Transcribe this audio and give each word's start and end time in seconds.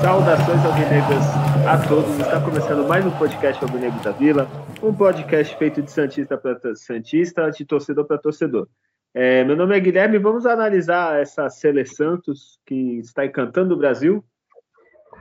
Saudações 0.00 0.64
alvinegras 0.64 1.24
a 1.66 1.78
todos. 1.88 2.18
Está 2.20 2.40
começando 2.40 2.86
mais 2.86 3.06
um 3.06 3.10
podcast 3.12 3.64
Alvinegro 3.64 4.00
da 4.02 4.10
Vila, 4.10 4.46
um 4.82 4.92
podcast 4.92 5.56
feito 5.56 5.80
de 5.80 5.90
Santista 5.90 6.36
para 6.36 6.58
Santista, 6.76 7.50
de 7.50 7.64
torcedor 7.64 8.04
para 8.04 8.18
torcedor. 8.18 8.68
É, 9.16 9.44
meu 9.44 9.54
nome 9.54 9.76
é 9.76 9.80
Guilherme 9.80 10.18
vamos 10.18 10.44
analisar 10.44 11.20
essa 11.20 11.48
Sele 11.48 11.86
Santos 11.86 12.58
que 12.66 12.98
está 12.98 13.24
encantando 13.24 13.72
o 13.72 13.76
Brasil, 13.76 14.24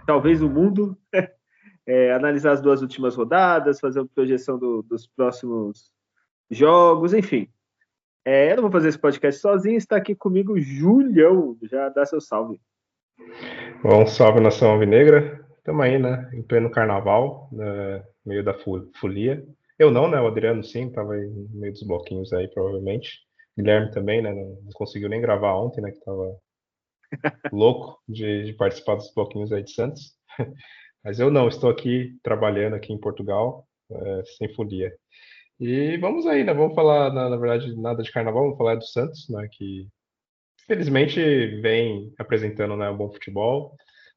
talvez 0.07 0.41
o 0.41 0.49
mundo, 0.49 0.97
é, 1.85 2.11
analisar 2.11 2.53
as 2.53 2.61
duas 2.61 2.81
últimas 2.81 3.15
rodadas, 3.15 3.79
fazer 3.79 3.99
uma 3.99 4.07
projeção 4.07 4.57
do, 4.57 4.81
dos 4.81 5.05
próximos 5.05 5.91
jogos, 6.49 7.13
enfim. 7.13 7.47
É, 8.25 8.51
eu 8.51 8.55
não 8.55 8.63
vou 8.63 8.71
fazer 8.71 8.89
esse 8.89 8.97
podcast 8.97 9.39
sozinho, 9.39 9.77
está 9.77 9.97
aqui 9.97 10.15
comigo 10.15 10.59
Julião, 10.59 11.55
já 11.61 11.87
dá 11.89 12.03
seu 12.03 12.19
salve. 12.19 12.59
Bom, 13.83 14.07
salve 14.07 14.39
nação 14.39 14.71
alvinegra. 14.71 15.45
Estamos 15.59 15.85
aí, 15.85 15.99
né? 15.99 16.31
Em 16.33 16.41
pleno 16.41 16.71
carnaval, 16.71 17.47
né, 17.51 18.03
meio 18.25 18.43
da 18.43 18.55
folia. 18.95 19.45
Eu 19.77 19.91
não, 19.91 20.09
né? 20.09 20.19
O 20.19 20.27
Adriano 20.27 20.63
sim, 20.63 20.87
estava 20.87 21.15
no 21.15 21.47
meio 21.53 21.73
dos 21.73 21.83
bloquinhos 21.83 22.33
aí, 22.33 22.47
provavelmente. 22.47 23.19
Guilherme 23.57 23.91
também, 23.91 24.21
né? 24.21 24.33
Não, 24.33 24.61
não 24.61 24.71
conseguiu 24.73 25.09
nem 25.09 25.21
gravar 25.21 25.55
ontem, 25.55 25.81
né? 25.81 25.91
Que 25.91 25.97
estava 25.97 26.37
louco 27.51 27.99
de, 28.07 28.45
de, 28.45 28.53
participar 28.53 28.95
dos 28.95 29.13
bloquinhos 29.13 29.51
aí 29.51 29.63
de 29.63 29.71
Santos. 29.71 30.13
Mas 31.03 31.19
eu 31.19 31.29
não, 31.29 31.47
estou 31.47 31.69
aqui 31.69 32.17
trabalhando 32.23 32.75
aqui 32.75 32.93
em 32.93 32.99
Portugal, 32.99 33.67
é, 33.91 34.23
sem 34.37 34.53
folia. 34.53 34.93
E 35.59 35.97
vamos 35.97 36.25
aí, 36.25 36.43
né? 36.43 36.53
Vamos 36.53 36.75
falar, 36.75 37.13
na, 37.13 37.29
na, 37.29 37.37
verdade, 37.37 37.75
nada 37.75 38.01
de 38.01 38.11
carnaval, 38.11 38.43
vamos 38.43 38.57
falar 38.57 38.75
do 38.75 38.85
Santos, 38.85 39.27
né? 39.29 39.47
Que 39.51 39.87
felizmente 40.67 41.19
vem 41.61 42.13
apresentando 42.17 42.75
né, 42.75 42.89
um 42.89 42.97
bom 42.97 43.11
futebol, 43.11 43.75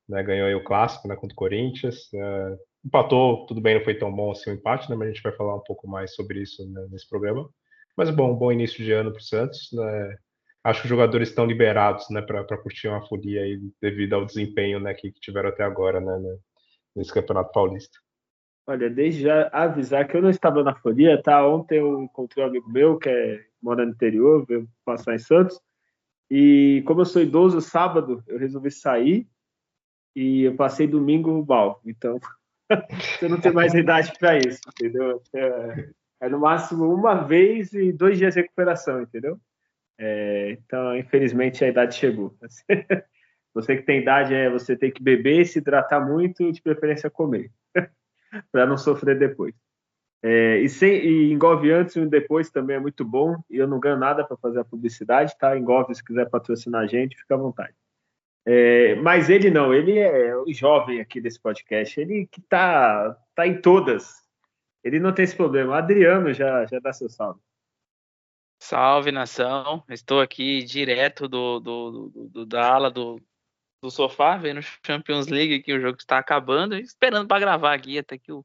né, 0.09 0.23
ganhou 0.23 0.47
aí 0.47 0.55
o 0.55 0.65
clássico 0.65 1.09
né, 1.09 1.17
contra 1.17 1.33
o 1.35 1.37
Corinthians, 1.37 2.13
é, 2.15 2.57
empatou, 2.85 3.47
tudo 3.47 3.61
bem, 3.61 3.77
não 3.77 3.85
foi 3.85 3.95
tão 3.95 4.15
bom 4.15 4.31
assim 4.31 4.51
o 4.51 4.55
empate, 4.55 4.89
né, 4.89 4.97
mas 4.97 5.09
a 5.09 5.13
gente 5.13 5.23
vai 5.23 5.33
falar 5.33 5.57
um 5.57 5.63
pouco 5.65 5.89
mais 5.89 6.15
sobre 6.15 6.41
isso 6.41 6.69
né, 6.71 6.87
nesse 6.91 7.09
programa. 7.09 7.49
Mas 7.97 8.11
bom, 8.11 8.35
bom 8.35 8.53
início 8.53 8.85
de 8.85 8.93
ano 8.93 9.11
para 9.11 9.21
o 9.21 9.23
Santos. 9.23 9.71
Né, 9.73 10.17
acho 10.65 10.81
que 10.81 10.87
os 10.87 10.91
jogadores 10.91 11.29
estão 11.29 11.47
liberados 11.47 12.11
né, 12.11 12.21
para 12.21 12.59
curtir 12.59 12.89
uma 12.89 13.07
folia 13.07 13.43
aí 13.43 13.61
devido 13.81 14.15
ao 14.15 14.25
desempenho 14.25 14.79
né, 14.81 14.93
que, 14.93 15.13
tiveram 15.13 15.49
até 15.49 15.63
agora 15.63 16.01
né, 16.01 16.19
né, 16.19 16.37
nesse 16.95 17.13
Campeonato 17.13 17.53
Paulista. 17.53 17.99
Olha, 18.69 18.91
desde 18.91 19.23
já 19.23 19.49
avisar 19.53 20.09
que 20.09 20.17
eu 20.17 20.23
não 20.23 20.29
estava 20.29 20.63
na 20.65 20.75
folia, 20.75 21.23
tá? 21.23 21.47
Ontem 21.47 21.79
eu 21.79 22.03
encontrei 22.03 22.45
um 22.45 22.49
amigo 22.49 22.69
meu 22.69 22.99
que 22.99 23.09
é, 23.09 23.45
mora 23.63 23.87
no 23.87 23.93
interior, 23.93 24.45
veio 24.45 24.69
passar 24.85 25.15
em 25.15 25.19
Santos. 25.19 25.61
E 26.29 26.83
como 26.85 27.03
eu 27.03 27.05
sou 27.05 27.23
idoso, 27.23 27.61
sábado 27.61 28.25
eu 28.27 28.37
resolvi 28.37 28.73
sair 28.73 29.29
e 30.17 30.43
eu 30.43 30.57
passei 30.57 30.89
domingo 30.89 31.47
mal. 31.47 31.81
Então, 31.87 32.19
você 33.19 33.29
não 33.29 33.41
tem 33.41 33.53
mais 33.53 33.73
idade 33.73 34.13
para 34.19 34.37
isso, 34.37 34.61
entendeu? 34.69 35.23
É, 35.33 35.91
é, 36.21 36.29
no 36.29 36.41
máximo 36.41 36.93
uma 36.93 37.15
vez 37.15 37.73
e 37.73 37.93
dois 37.93 38.19
dias 38.19 38.35
de 38.35 38.41
recuperação, 38.41 39.03
entendeu? 39.03 39.39
É, 39.99 40.51
então, 40.53 40.97
infelizmente, 40.97 41.65
a 41.65 41.69
idade 41.69 41.95
chegou. 41.95 42.37
Você 43.55 43.75
que 43.75 43.85
tem 43.85 44.03
idade, 44.03 44.35
é, 44.35 44.51
você 44.51 44.77
tem 44.77 44.91
que 44.91 45.03
beber, 45.03 45.47
se 45.47 45.61
hidratar 45.61 45.99
muito 45.99 46.43
e, 46.43 46.53
de 46.53 46.61
preferência, 46.61 47.09
comer, 47.09 47.51
para 48.53 48.67
não 48.67 48.77
sofrer 48.77 49.19
depois. 49.19 49.55
É, 50.23 50.59
e, 50.59 50.69
sem, 50.69 51.33
e 51.33 51.39
antes 51.73 51.97
e 51.97 52.05
depois 52.05 52.51
também 52.51 52.77
é 52.77 52.81
muito 52.81 53.03
bom. 53.03 53.37
E 53.49 53.57
eu 53.57 53.67
não 53.67 53.81
ganho 53.81 53.97
nada 53.97 54.23
para 54.25 54.37
fazer 54.37 54.61
a 54.61 54.65
publicidade, 54.65 55.39
tá? 55.39 55.57
Engove, 55.57 55.95
se 55.95 56.05
quiser 56.05 56.29
patrocinar 56.29 56.83
a 56.83 56.87
gente, 56.87 57.17
fica 57.17 57.35
à 57.35 57.39
vontade. 57.39 57.75
É, 58.45 58.95
mas 58.97 59.31
ele 59.31 59.51
não, 59.51 59.73
ele 59.73 59.99
é 59.99 60.37
o 60.37 60.53
jovem 60.53 61.01
aqui 61.01 61.19
desse 61.19 61.41
podcast, 61.41 61.99
ele 61.99 62.29
que 62.31 62.43
tá, 62.43 63.17
tá 63.35 63.47
em 63.47 63.59
todas. 63.61 64.26
Ele 64.87 65.01
não 65.01 65.13
tem 65.13 65.25
esse 65.25 65.37
problema. 65.37 65.73
O 65.73 65.75
Adriano 65.75 66.33
já, 66.33 66.65
já 66.67 66.79
dá 66.79 66.93
seu 66.93 67.09
salve. 67.09 67.41
Salve 68.63 69.13
nação, 69.13 69.85
estou 69.91 70.21
aqui 70.21 70.63
direto 70.63 71.29
do, 71.29 71.61
do, 71.61 71.91
do, 71.91 72.29
do 72.29 72.47
da 72.47 72.73
ala 72.73 72.91
do, 72.91 73.21
do 73.83 73.91
sofá, 73.91 74.37
vendo 74.37 74.63
Champions 74.85 75.27
League 75.27 75.63
que 75.63 75.75
o 75.75 75.81
jogo 75.81 75.99
está 75.99 76.19
acabando, 76.19 76.75
esperando 76.77 77.29
para 77.29 77.41
gravar 77.41 77.75
aqui 77.75 77.99
até 77.99 78.17
que 78.17 78.33
o 78.33 78.45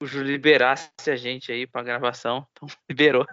o 0.00 0.06
Júlio 0.06 0.32
liberasse 0.32 0.90
a 1.08 1.16
gente 1.16 1.50
aí 1.50 1.66
pra 1.66 1.82
gravação. 1.82 2.46
Então, 2.56 2.68
liberou. 2.88 3.26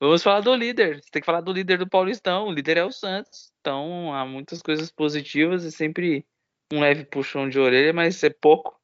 Vamos 0.00 0.22
falar 0.22 0.40
do 0.40 0.54
líder. 0.54 1.02
Você 1.02 1.10
tem 1.10 1.22
que 1.22 1.26
falar 1.26 1.40
do 1.40 1.52
líder 1.52 1.78
do 1.78 1.88
Paulistão. 1.88 2.48
O 2.48 2.52
líder 2.52 2.78
é 2.78 2.84
o 2.84 2.90
Santos. 2.90 3.52
Então, 3.60 4.12
há 4.12 4.24
muitas 4.24 4.60
coisas 4.60 4.90
positivas 4.90 5.64
e 5.64 5.70
sempre 5.70 6.26
um 6.72 6.80
leve 6.80 7.04
puxão 7.04 7.48
de 7.48 7.58
orelha, 7.60 7.92
mas 7.92 8.22
é 8.24 8.30
pouco. 8.30 8.80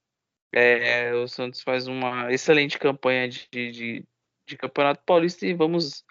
É, 0.52 1.14
o 1.14 1.28
Santos 1.28 1.62
faz 1.62 1.86
uma 1.86 2.32
excelente 2.32 2.78
campanha 2.78 3.28
de, 3.28 3.48
de, 3.50 4.06
de, 4.46 4.56
Campeonato 4.56 5.02
Paulista 5.04 5.44
e 5.46 5.52
vamos 5.52 6.04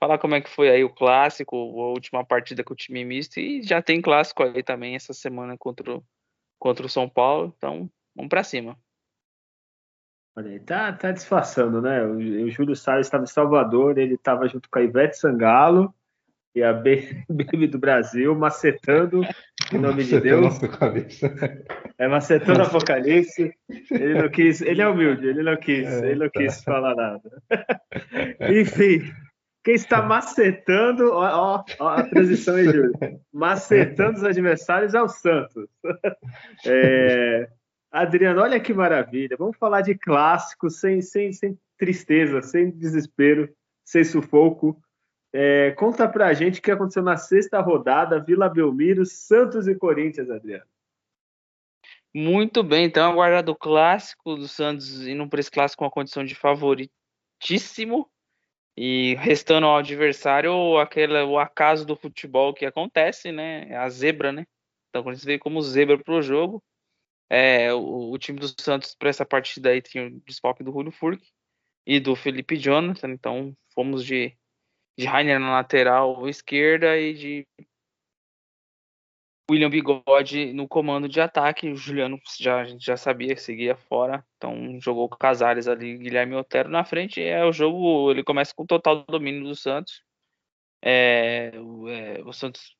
falar 0.00 0.18
como 0.18 0.34
é 0.34 0.40
que 0.40 0.50
foi 0.50 0.68
aí 0.68 0.82
o 0.82 0.92
clássico, 0.92 1.56
a 1.56 1.88
última 1.90 2.24
partida 2.24 2.64
com 2.64 2.72
o 2.72 2.76
time 2.76 3.04
misto 3.04 3.38
e 3.38 3.62
já 3.62 3.80
tem 3.80 4.02
clássico 4.02 4.42
aí 4.42 4.62
também 4.62 4.96
essa 4.96 5.12
semana 5.12 5.56
contra 5.56 5.96
o, 5.96 6.04
contra 6.58 6.84
o 6.84 6.88
São 6.88 7.08
Paulo. 7.08 7.54
Então, 7.56 7.88
vamos 8.14 8.28
para 8.28 8.42
cima. 8.42 8.76
Olha 10.36 10.50
aí, 10.50 10.58
tá, 10.58 10.92
tá 10.92 11.12
disfarçando, 11.12 11.80
né? 11.80 12.04
O, 12.04 12.16
o 12.16 12.50
Júlio 12.50 12.74
Salles 12.74 13.06
estava 13.06 13.22
em 13.22 13.28
Salvador, 13.28 13.96
ele 13.96 14.14
estava 14.14 14.48
junto 14.48 14.68
com 14.68 14.80
a 14.80 14.82
Ivete 14.82 15.16
Sangalo 15.16 15.94
e 16.54 16.62
a 16.62 16.72
Baby 17.28 17.66
do 17.66 17.78
Brasil, 17.78 18.34
macetando 18.34 19.22
em 19.72 19.78
nome 19.78 20.04
de 20.04 20.20
Deus. 20.20 20.58
É 21.98 22.06
macetando 22.06 22.60
o 22.60 22.66
Apocalipse. 22.66 23.52
Ele 23.90 24.22
não 24.22 24.28
quis, 24.28 24.60
ele 24.60 24.82
é 24.82 24.88
humilde, 24.88 25.26
ele 25.26 25.42
não 25.42 25.56
quis, 25.56 25.86
é, 25.86 26.10
ele 26.10 26.20
não 26.20 26.30
tá. 26.30 26.40
quis 26.40 26.62
falar 26.62 26.94
nada. 26.94 27.30
Enfim, 28.52 29.10
quem 29.64 29.74
está 29.74 30.02
macetando, 30.02 31.10
ó, 31.12 31.56
ó, 31.56 31.64
ó, 31.80 31.88
a 31.88 32.02
transição 32.02 32.56
aí, 32.56 32.66
Júlio. 32.66 32.92
Macetando 33.32 34.18
os 34.18 34.24
adversários 34.24 34.94
é 34.94 35.02
o 35.02 35.08
Santos. 35.08 35.66
É, 36.66 37.48
Adriano, 37.90 38.40
olha 38.40 38.58
que 38.58 38.72
maravilha. 38.72 39.36
Vamos 39.38 39.56
falar 39.56 39.80
de 39.80 39.94
clássico 39.94 40.68
sem, 40.70 41.00
sem, 41.00 41.32
sem 41.32 41.58
tristeza, 41.78 42.42
sem 42.42 42.70
desespero, 42.70 43.48
sem 43.84 44.02
sufoco. 44.02 44.80
É, 45.36 45.72
conta 45.72 46.08
pra 46.08 46.32
gente 46.32 46.60
o 46.60 46.62
que 46.62 46.70
aconteceu 46.70 47.02
na 47.02 47.16
sexta 47.16 47.60
rodada, 47.60 48.20
Vila 48.20 48.48
Belmiro, 48.48 49.04
Santos 49.04 49.66
e 49.66 49.74
Corinthians, 49.74 50.30
Adriano. 50.30 50.64
Muito 52.14 52.62
bem, 52.62 52.84
então 52.84 53.10
aguardado 53.10 53.50
o 53.50 53.56
clássico 53.56 54.36
do 54.36 54.46
Santos 54.46 55.04
indo 55.04 55.28
para 55.28 55.40
esse 55.40 55.50
clássico 55.50 55.80
com 55.80 55.86
a 55.86 55.90
condição 55.90 56.24
de 56.24 56.36
favoritíssimo 56.36 58.08
e 58.76 59.16
restando 59.16 59.66
ao 59.66 59.76
adversário 59.76 60.78
aquele, 60.78 61.20
o 61.24 61.36
acaso 61.36 61.84
do 61.84 61.96
futebol 61.96 62.54
que 62.54 62.64
acontece, 62.64 63.32
né? 63.32 63.74
A 63.76 63.88
zebra, 63.88 64.30
né? 64.30 64.46
Então, 64.88 65.02
quando 65.02 65.16
você 65.16 65.26
vê 65.26 65.36
como 65.36 65.60
zebra 65.60 65.98
para 65.98 66.14
o 66.14 66.22
jogo, 66.22 66.62
é, 67.28 67.74
o, 67.74 68.12
o, 68.12 68.18
time 68.18 68.38
do 68.38 68.46
Santos 68.60 68.94
para 68.94 69.08
essa 69.08 69.26
partida 69.26 69.70
aí 69.70 69.82
tinha 69.82 70.06
o 70.06 70.20
desfalque 70.20 70.62
do 70.62 70.70
Julio 70.70 70.92
Furk 70.92 71.20
e 71.84 71.98
do 71.98 72.14
Felipe 72.14 72.56
Jonathan, 72.56 73.10
então 73.10 73.56
fomos 73.74 74.04
de, 74.04 74.36
de 74.96 75.06
Rainer 75.06 75.40
na 75.40 75.52
lateral 75.52 76.28
esquerda 76.28 76.96
e 76.98 77.14
de 77.14 77.46
William 79.50 79.68
Bigode 79.68 80.52
no 80.52 80.66
comando 80.66 81.08
de 81.08 81.20
ataque. 81.20 81.68
O 81.68 81.76
Juliano 81.76 82.18
já, 82.38 82.64
já 82.78 82.96
sabia 82.96 83.34
que 83.34 83.40
seguia 83.40 83.76
fora, 83.76 84.24
então 84.36 84.80
jogou 84.80 85.08
Casares 85.08 85.68
ali, 85.68 85.98
Guilherme 85.98 86.34
Otero 86.34 86.68
na 86.68 86.84
frente. 86.84 87.22
É 87.22 87.44
o 87.44 87.52
jogo, 87.52 88.10
ele 88.10 88.24
começa 88.24 88.54
com 88.54 88.66
total 88.66 89.04
domínio 89.04 89.44
do 89.44 89.54
Santos. 89.54 90.02
É, 90.82 91.50
é, 91.88 92.22
o 92.24 92.32
Santos 92.32 92.76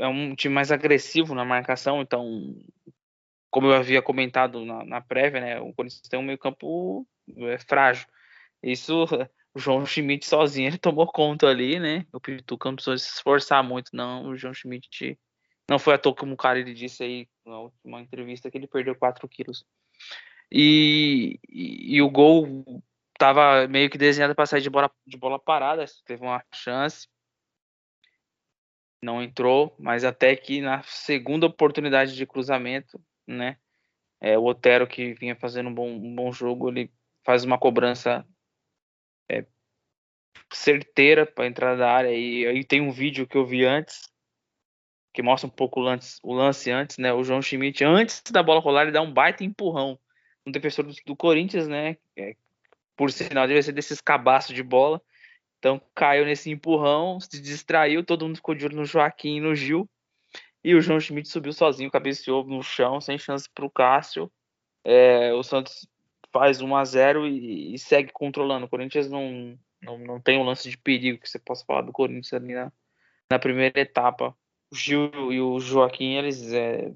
é 0.00 0.08
um 0.08 0.34
time 0.34 0.54
mais 0.54 0.72
agressivo 0.72 1.34
na 1.34 1.44
marcação, 1.44 2.02
então 2.02 2.54
como 3.50 3.68
eu 3.68 3.74
havia 3.74 4.02
comentado 4.02 4.64
na, 4.64 4.84
na 4.84 5.00
prévia, 5.00 5.40
né, 5.40 5.60
o 5.60 5.72
Corinthians 5.72 6.08
tem 6.08 6.18
um 6.18 6.24
meio 6.24 6.36
campo 6.36 7.06
é, 7.36 7.56
frágil. 7.58 8.04
Isso, 8.60 9.06
o 9.54 9.58
João 9.58 9.86
Schmidt 9.86 10.26
sozinho, 10.26 10.68
ele 10.68 10.78
tomou 10.78 11.06
conta 11.06 11.46
ali, 11.46 11.78
né, 11.78 12.04
o 12.12 12.20
Pituca 12.20 12.68
não 12.68 12.74
precisou 12.74 12.98
se 12.98 13.08
esforçar 13.08 13.62
muito, 13.62 13.90
não, 13.94 14.26
o 14.26 14.36
João 14.36 14.52
Schmidt 14.52 15.18
não 15.70 15.78
foi 15.78 15.94
à 15.94 15.98
toa 15.98 16.14
como 16.14 16.34
o 16.34 16.36
cara 16.36 16.58
ele 16.58 16.74
disse 16.74 17.02
aí 17.04 17.28
na 17.46 17.60
última 17.60 18.00
entrevista 18.00 18.50
que 18.50 18.58
ele 18.58 18.66
perdeu 18.66 18.94
4 18.94 19.26
quilos. 19.28 19.64
E, 20.52 21.40
e, 21.48 21.96
e, 21.96 22.02
o 22.02 22.10
gol 22.10 22.82
tava 23.18 23.66
meio 23.66 23.88
que 23.88 23.96
desenhado 23.96 24.34
para 24.34 24.46
sair 24.46 24.60
de 24.60 24.68
bola, 24.68 24.90
de 25.06 25.16
bola 25.16 25.38
parada, 25.38 25.84
teve 26.04 26.22
uma 26.22 26.44
chance. 26.52 27.08
não 29.02 29.22
entrou, 29.22 29.74
mas 29.78 30.04
até 30.04 30.36
que 30.36 30.60
na 30.60 30.82
segunda 30.82 31.46
oportunidade 31.46 32.14
de 32.14 32.26
cruzamento, 32.26 33.00
né, 33.26 33.56
é, 34.20 34.38
o 34.38 34.44
Otero 34.44 34.86
que 34.86 35.14
vinha 35.14 35.36
fazendo 35.36 35.68
um 35.70 35.74
bom, 35.74 35.88
um 35.90 36.14
bom 36.14 36.32
jogo, 36.32 36.70
ele 36.70 36.92
faz 37.24 37.44
uma 37.44 37.58
cobrança 37.58 38.26
certeira 40.52 41.26
para 41.26 41.46
entrar 41.46 41.76
da 41.76 41.90
área 41.90 42.12
e 42.12 42.46
aí 42.46 42.64
tem 42.64 42.80
um 42.80 42.90
vídeo 42.90 43.26
que 43.26 43.36
eu 43.36 43.46
vi 43.46 43.64
antes 43.64 44.12
que 45.12 45.22
mostra 45.22 45.46
um 45.46 45.50
pouco 45.50 45.80
o 45.80 45.82
lance, 45.82 46.18
o 46.24 46.34
lance 46.34 46.70
antes, 46.70 46.98
né? 46.98 47.12
O 47.12 47.22
João 47.22 47.40
Schmidt 47.40 47.84
antes 47.84 48.20
da 48.32 48.42
bola 48.42 48.60
rolar 48.60 48.82
ele 48.82 48.90
dá 48.90 49.00
um 49.00 49.12
baita 49.12 49.44
empurrão 49.44 49.98
no 50.44 50.50
defensor 50.50 50.84
do, 50.84 50.94
do 51.06 51.16
Corinthians, 51.16 51.68
né? 51.68 51.96
É, 52.16 52.34
por 52.96 53.10
sinal 53.12 53.46
deve 53.46 53.62
ser 53.62 53.72
desses 53.72 54.00
cabaços 54.00 54.54
de 54.54 54.62
bola 54.62 55.00
então 55.64 55.80
caiu 55.94 56.26
nesse 56.26 56.50
empurrão, 56.50 57.18
se 57.18 57.40
distraiu, 57.40 58.04
todo 58.04 58.26
mundo 58.26 58.36
ficou 58.36 58.54
de 58.54 58.66
olho 58.66 58.76
no 58.76 58.84
Joaquim 58.84 59.38
e 59.38 59.40
no 59.40 59.54
Gil. 59.54 59.88
E 60.62 60.74
o 60.74 60.80
João 60.82 61.00
Schmidt 61.00 61.26
subiu 61.26 61.54
sozinho, 61.54 61.90
cabeceou 61.90 62.44
no 62.44 62.62
chão, 62.62 63.00
sem 63.00 63.16
chance 63.16 63.48
para 63.48 63.64
o 63.64 63.70
Cássio. 63.70 64.30
É, 64.84 65.32
o 65.32 65.42
Santos 65.42 65.88
faz 66.30 66.60
1 66.60 66.76
a 66.76 66.84
0 66.84 67.26
e, 67.26 67.72
e, 67.72 67.78
segue 67.78 68.12
controlando. 68.12 68.66
O 68.66 68.68
Corinthians 68.68 69.08
não, 69.08 69.58
não, 69.84 69.98
não 69.98 70.20
tem 70.20 70.38
um 70.38 70.44
lance 70.44 70.68
de 70.68 70.78
perigo 70.78 71.20
que 71.20 71.28
você 71.28 71.38
possa 71.38 71.64
falar 71.64 71.82
do 71.82 71.92
Corinthians 71.92 72.32
ali 72.32 72.54
na, 72.54 72.72
na 73.30 73.38
primeira 73.38 73.80
etapa. 73.80 74.36
O 74.72 74.76
Gil 74.76 75.32
e 75.32 75.40
o 75.40 75.60
Joaquim, 75.60 76.14
eles 76.16 76.52
é 76.52 76.92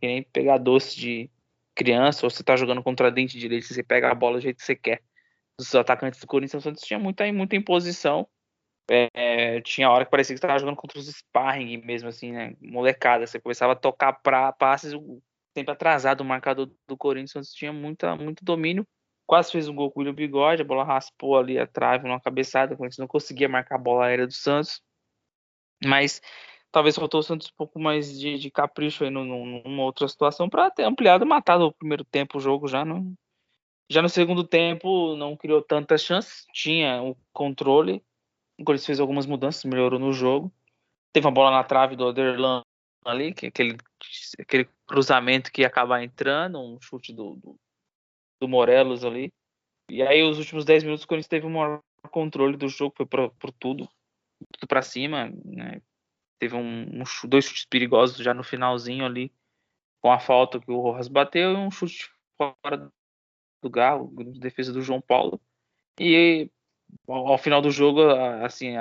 que 0.00 0.06
nem 0.06 0.22
pegar 0.22 0.58
doce 0.58 0.98
de 0.98 1.30
criança, 1.74 2.26
ou 2.26 2.30
você 2.30 2.42
tá 2.42 2.56
jogando 2.56 2.82
contra 2.82 3.10
dente 3.10 3.38
direito, 3.38 3.66
você 3.66 3.82
pega 3.82 4.10
a 4.10 4.14
bola 4.14 4.38
do 4.38 4.42
jeito 4.42 4.56
que 4.56 4.64
você 4.64 4.74
quer 4.74 5.02
dos 5.58 5.74
atacantes 5.74 6.20
do 6.20 6.26
Corinthians, 6.26 6.62
Santos 6.62 6.82
tinha 6.82 6.98
muita, 6.98 7.30
muita 7.32 7.56
imposição. 7.56 8.28
É, 8.90 9.60
tinha 9.62 9.90
hora 9.90 10.04
que 10.04 10.10
parecia 10.10 10.34
que 10.34 10.38
estava 10.38 10.58
jogando 10.58 10.76
contra 10.76 10.98
os 10.98 11.08
sparring 11.08 11.78
mesmo, 11.84 12.08
assim, 12.08 12.32
né? 12.32 12.54
Molecada. 12.60 13.26
Você 13.26 13.38
começava 13.38 13.72
a 13.72 13.76
tocar 13.76 14.14
pra 14.14 14.52
passes 14.52 14.92
sempre 15.54 15.72
atrasado 15.72 16.22
o 16.22 16.24
marcador 16.24 16.70
do 16.86 16.96
Corinthians. 16.96 17.30
O 17.30 17.32
Santos 17.34 17.52
tinha 17.52 17.72
muita, 17.72 18.16
muito 18.16 18.44
domínio. 18.44 18.86
Quase 19.28 19.52
fez 19.52 19.68
um 19.68 19.74
gol 19.74 19.90
com 19.90 20.00
o 20.00 20.02
William 20.02 20.14
Bigode, 20.14 20.62
a 20.62 20.64
bola 20.64 20.82
raspou 20.82 21.36
ali 21.36 21.58
a 21.58 21.66
trave 21.66 22.08
numa 22.08 22.18
cabeçada. 22.18 22.72
O 22.72 22.78
Corinthians 22.78 22.98
não 22.98 23.06
conseguia 23.06 23.46
marcar 23.46 23.74
a 23.74 23.78
bola 23.78 24.06
aérea 24.06 24.26
do 24.26 24.32
Santos. 24.32 24.80
Mas 25.84 26.22
talvez 26.72 26.96
faltou 26.96 27.20
o 27.20 27.22
Santos 27.22 27.48
um 27.48 27.54
pouco 27.54 27.78
mais 27.78 28.18
de, 28.18 28.38
de 28.38 28.50
capricho 28.50 29.04
aí 29.04 29.10
numa 29.10 29.82
outra 29.82 30.08
situação 30.08 30.48
para 30.48 30.70
ter 30.70 30.84
ampliado, 30.84 31.26
matado 31.26 31.66
o 31.66 31.72
primeiro 31.74 32.06
tempo 32.06 32.38
o 32.38 32.40
jogo 32.40 32.66
já. 32.68 32.86
Não, 32.86 33.12
já 33.90 34.00
no 34.00 34.08
segundo 34.08 34.42
tempo 34.42 35.14
não 35.14 35.36
criou 35.36 35.60
tantas 35.60 36.02
chances, 36.02 36.46
tinha 36.54 37.02
o 37.02 37.14
controle. 37.30 38.02
O 38.58 38.64
Corinthians 38.64 38.86
fez 38.86 38.98
algumas 38.98 39.26
mudanças, 39.26 39.62
melhorou 39.64 40.00
no 40.00 40.10
jogo. 40.10 40.50
Teve 41.12 41.26
uma 41.26 41.34
bola 41.34 41.50
na 41.50 41.62
trave 41.62 41.96
do 41.96 42.06
Oderlan 42.06 42.62
ali, 43.04 43.34
que 43.34 43.44
é 43.44 43.48
aquele, 43.50 43.76
aquele 44.40 44.66
cruzamento 44.86 45.52
que 45.52 45.60
ia 45.60 45.66
acabar 45.66 46.02
entrando, 46.02 46.58
um 46.58 46.80
chute 46.80 47.12
do, 47.12 47.36
do, 47.36 47.60
do 48.40 48.48
Morelos 48.48 49.04
ali. 49.04 49.32
E 49.90 50.02
aí, 50.02 50.22
os 50.22 50.38
últimos 50.38 50.64
10 50.64 50.84
minutos, 50.84 51.04
o 51.04 51.08
Corinthians 51.08 51.28
teve 51.28 51.46
um 51.46 51.50
maior 51.50 51.80
controle 52.10 52.56
do 52.56 52.68
jogo, 52.68 52.94
foi 52.96 53.06
por, 53.06 53.30
por 53.34 53.52
tudo, 53.52 53.88
tudo 54.52 54.68
para 54.68 54.82
cima. 54.82 55.30
Né? 55.44 55.80
Teve 56.38 56.54
um, 56.54 56.82
um, 56.82 57.02
dois 57.28 57.46
chutes 57.46 57.64
perigosos 57.64 58.18
já 58.18 58.34
no 58.34 58.44
finalzinho 58.44 59.04
ali, 59.04 59.32
com 60.00 60.12
a 60.12 60.18
falta 60.18 60.60
que 60.60 60.70
o 60.70 60.80
Rojas 60.80 61.08
bateu 61.08 61.52
e 61.52 61.56
um 61.56 61.70
chute 61.70 62.10
fora 62.36 62.90
do 63.62 63.70
Galo, 63.70 64.12
de 64.32 64.38
defesa 64.38 64.72
do 64.72 64.82
João 64.82 65.00
Paulo. 65.00 65.40
E 65.98 66.50
ao, 67.06 67.38
final 67.38 67.60
do 67.60 67.70
jogo, 67.70 68.02
assim, 68.44 68.74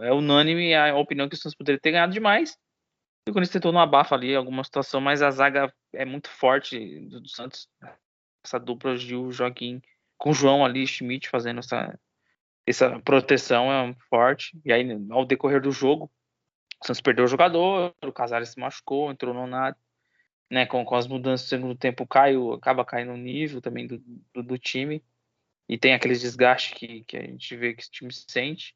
é 0.00 0.12
unânime 0.12 0.74
a 0.74 0.96
opinião 0.96 1.28
que 1.28 1.34
o 1.34 1.38
Santos 1.38 1.56
poderia 1.56 1.80
ter 1.80 1.90
ganhado 1.90 2.12
demais. 2.12 2.56
E 3.26 3.30
o 3.30 3.32
Corinthians 3.32 3.52
tentou 3.52 3.72
no 3.72 3.78
abafa 3.78 4.14
ali 4.14 4.34
alguma 4.34 4.64
situação, 4.64 5.00
mas 5.00 5.22
a 5.22 5.30
zaga 5.30 5.72
é 5.92 6.04
muito 6.04 6.28
forte 6.30 7.00
do, 7.00 7.20
do 7.20 7.28
Santos. 7.28 7.68
Essa 8.44 8.58
dupla 8.58 8.96
de 8.96 9.14
Joaquim 9.30 9.82
com 10.16 10.32
João 10.32 10.64
ali, 10.64 10.86
Schmidt 10.86 11.28
fazendo 11.28 11.60
essa, 11.60 11.98
essa 12.66 13.00
proteção 13.00 13.72
é 13.72 13.94
forte. 14.08 14.58
E 14.64 14.72
aí, 14.72 14.86
ao 15.10 15.24
decorrer 15.24 15.60
do 15.60 15.72
jogo, 15.72 16.10
o 16.82 16.86
Santos 16.86 17.00
perdeu 17.00 17.24
o 17.24 17.28
jogador, 17.28 17.94
o 18.02 18.12
Casares 18.12 18.50
se 18.50 18.60
machucou, 18.60 19.10
entrou 19.10 19.34
no 19.34 19.46
nada 19.46 19.76
né, 20.50 20.66
com, 20.66 20.84
com 20.84 20.96
as 20.96 21.06
mudanças 21.06 21.46
do 21.46 21.50
segundo 21.50 21.74
tempo, 21.76 22.06
caiu, 22.06 22.52
acaba 22.52 22.84
caindo 22.84 23.12
o 23.12 23.16
nível 23.16 23.60
também 23.60 23.86
do, 23.86 23.98
do, 24.34 24.42
do, 24.42 24.58
time. 24.58 25.02
E 25.68 25.78
tem 25.78 25.94
aquele 25.94 26.14
desgaste 26.14 26.74
que, 26.74 27.04
que 27.04 27.16
a 27.16 27.22
gente 27.22 27.56
vê 27.56 27.72
que 27.72 27.82
esse 27.82 27.90
time 27.90 28.12
sente. 28.12 28.74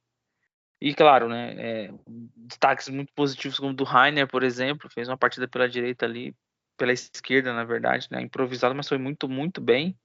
E 0.81 0.95
claro, 0.95 1.29
né, 1.29 1.55
é, 1.59 1.95
destaques 2.37 2.89
muito 2.89 3.13
positivos 3.13 3.59
como 3.59 3.73
o 3.73 3.75
do 3.75 3.83
Rainer, 3.83 4.29
por 4.29 4.45
exemplo, 4.45 4.89
fez 4.89 5.09
uma 5.09 5.17
partida 5.17 5.49
pela 5.49 5.69
direita 5.69 6.07
ali, 6.07 6.37
pela 6.77 6.93
esquerda, 6.93 7.53
na 7.53 7.65
verdade, 7.65 8.09
né, 8.11 8.21
improvisado, 8.21 8.75
mas 8.75 8.89
foi 8.89 8.99
muito, 8.99 9.29
muito 9.29 9.61
bem. 9.61 9.99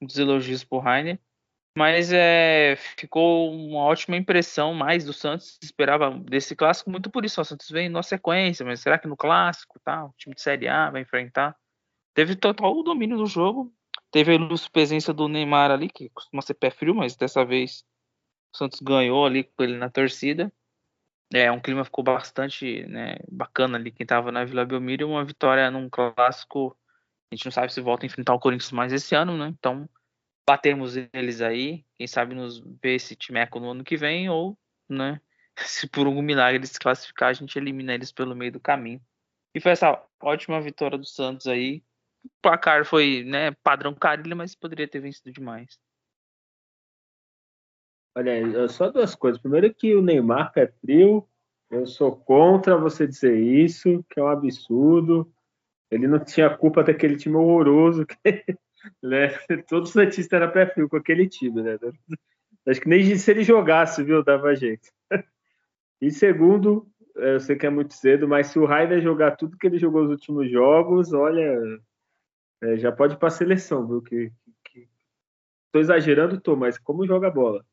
Muitos 0.00 0.18
elogios 0.18 0.64
por 0.64 0.80
Rainer. 0.80 1.18
Mas 1.76 2.12
é, 2.12 2.76
ficou 2.96 3.52
uma 3.52 3.80
ótima 3.80 4.16
impressão 4.16 4.72
mais 4.74 5.04
do 5.04 5.12
Santos. 5.12 5.58
Esperava 5.62 6.10
desse 6.10 6.54
clássico 6.54 6.90
muito 6.90 7.10
por 7.10 7.24
isso. 7.24 7.40
O 7.40 7.44
Santos 7.44 7.68
vem 7.68 7.88
na 7.88 8.02
sequência, 8.02 8.64
mas 8.64 8.80
será 8.80 8.98
que 8.98 9.08
no 9.08 9.16
clássico, 9.16 9.80
tá? 9.80 10.04
O 10.04 10.14
time 10.16 10.34
de 10.34 10.40
Série 10.40 10.68
A 10.68 10.90
vai 10.90 11.02
enfrentar. 11.02 11.56
Teve 12.14 12.36
total 12.36 12.80
domínio 12.84 13.16
do 13.16 13.26
jogo. 13.26 13.74
Teve 14.12 14.36
a 14.36 14.38
presença 14.72 15.12
do 15.12 15.28
Neymar 15.28 15.72
ali, 15.72 15.88
que 15.88 16.08
costuma 16.10 16.40
ser 16.42 16.54
pé 16.54 16.70
frio, 16.70 16.94
mas 16.94 17.16
dessa 17.16 17.44
vez 17.44 17.84
o 18.54 18.56
Santos 18.56 18.78
ganhou 18.80 19.26
ali 19.26 19.42
com 19.42 19.64
ele 19.64 19.76
na 19.76 19.90
torcida. 19.90 20.52
É, 21.32 21.50
um 21.50 21.60
clima 21.60 21.84
ficou 21.84 22.04
bastante 22.04 22.86
né, 22.86 23.16
bacana 23.30 23.78
ali. 23.78 23.90
Quem 23.90 24.06
tava 24.06 24.30
na 24.30 24.44
Vila 24.44 24.64
Belmiro, 24.64 25.08
uma 25.08 25.24
vitória 25.24 25.70
num 25.70 25.88
clássico. 25.88 26.76
A 27.30 27.34
gente 27.34 27.46
não 27.46 27.52
sabe 27.52 27.72
se 27.72 27.80
volta 27.80 28.04
a 28.04 28.06
enfrentar 28.06 28.34
o 28.34 28.38
Corinthians 28.38 28.72
mais 28.72 28.92
esse 28.92 29.14
ano, 29.14 29.36
né? 29.36 29.48
Então 29.48 29.88
batermos 30.46 30.94
eles 31.12 31.40
aí, 31.40 31.84
quem 31.94 32.06
sabe 32.06 32.34
nos 32.34 32.60
ver 32.60 32.96
esse 32.96 33.16
timeco 33.16 33.58
no 33.58 33.70
ano 33.70 33.84
que 33.84 33.96
vem, 33.96 34.28
ou, 34.28 34.58
né, 34.88 35.20
se 35.56 35.88
por 35.88 36.06
algum 36.06 36.22
milagre 36.22 36.58
eles 36.58 36.70
se 36.70 36.78
classificar, 36.78 37.30
a 37.30 37.32
gente 37.32 37.56
elimina 37.56 37.94
eles 37.94 38.12
pelo 38.12 38.36
meio 38.36 38.52
do 38.52 38.60
caminho. 38.60 39.00
E 39.54 39.60
foi 39.60 39.72
essa 39.72 40.02
ótima 40.20 40.60
vitória 40.60 40.98
do 40.98 41.06
Santos 41.06 41.46
aí. 41.46 41.82
O 42.24 42.28
placar 42.42 42.84
foi, 42.84 43.22
né, 43.24 43.52
padrão 43.62 43.94
Carilha, 43.94 44.34
mas 44.34 44.54
poderia 44.54 44.88
ter 44.88 45.00
vencido 45.00 45.30
demais. 45.32 45.78
Olha, 48.14 48.68
só 48.68 48.90
duas 48.90 49.14
coisas. 49.14 49.40
Primeiro 49.40 49.72
que 49.74 49.94
o 49.94 50.02
Neymar 50.02 50.52
é 50.56 50.66
frio. 50.66 51.26
Eu 51.70 51.86
sou 51.86 52.14
contra 52.14 52.76
você 52.76 53.06
dizer 53.06 53.36
isso, 53.36 54.04
que 54.08 54.20
é 54.20 54.22
um 54.22 54.28
absurdo. 54.28 55.32
Ele 55.90 56.06
não 56.06 56.18
tinha 56.18 56.56
culpa 56.56 56.82
daquele 56.84 57.16
time 57.16 57.36
horroroso 57.36 58.06
que 58.06 58.16
né? 59.02 59.28
Todo 59.68 59.86
Santista 59.86 60.36
era 60.36 60.48
pé 60.48 60.66
frio 60.66 60.88
com 60.88 60.96
aquele 60.96 61.28
time, 61.28 61.62
né? 61.62 61.78
Acho 62.66 62.80
que 62.80 62.88
nem 62.88 63.16
se 63.16 63.30
ele 63.30 63.42
jogasse, 63.42 64.02
viu, 64.02 64.22
dava 64.22 64.54
jeito. 64.54 64.88
E 66.00 66.10
segundo, 66.10 66.86
eu 67.14 67.40
sei 67.40 67.56
que 67.56 67.66
é 67.66 67.70
muito 67.70 67.94
cedo, 67.94 68.26
mas 68.28 68.48
se 68.48 68.58
o 68.58 68.64
Rainer 68.64 69.00
jogar 69.00 69.36
tudo 69.36 69.56
que 69.56 69.66
ele 69.66 69.78
jogou 69.78 70.02
nos 70.02 70.12
últimos 70.12 70.50
jogos, 70.50 71.12
olha, 71.12 71.80
é, 72.62 72.76
já 72.76 72.90
pode 72.90 73.14
ir 73.14 73.18
para 73.18 73.28
a 73.28 73.30
seleção, 73.30 73.86
viu? 73.86 74.02
Que, 74.02 74.32
que, 74.64 74.88
tô 75.72 75.78
exagerando, 75.78 76.40
tô, 76.40 76.56
mas 76.56 76.78
como 76.78 77.06
joga 77.06 77.30
bola? 77.30 77.64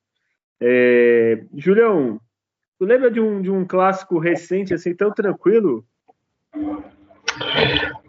É, 0.61 1.43
Julião, 1.55 2.19
tu 2.77 2.85
lembra 2.85 3.09
de 3.09 3.19
um, 3.19 3.41
de 3.41 3.49
um 3.49 3.65
clássico 3.65 4.19
recente 4.19 4.73
assim 4.73 4.93
tão 4.93 5.11
tranquilo? 5.11 5.83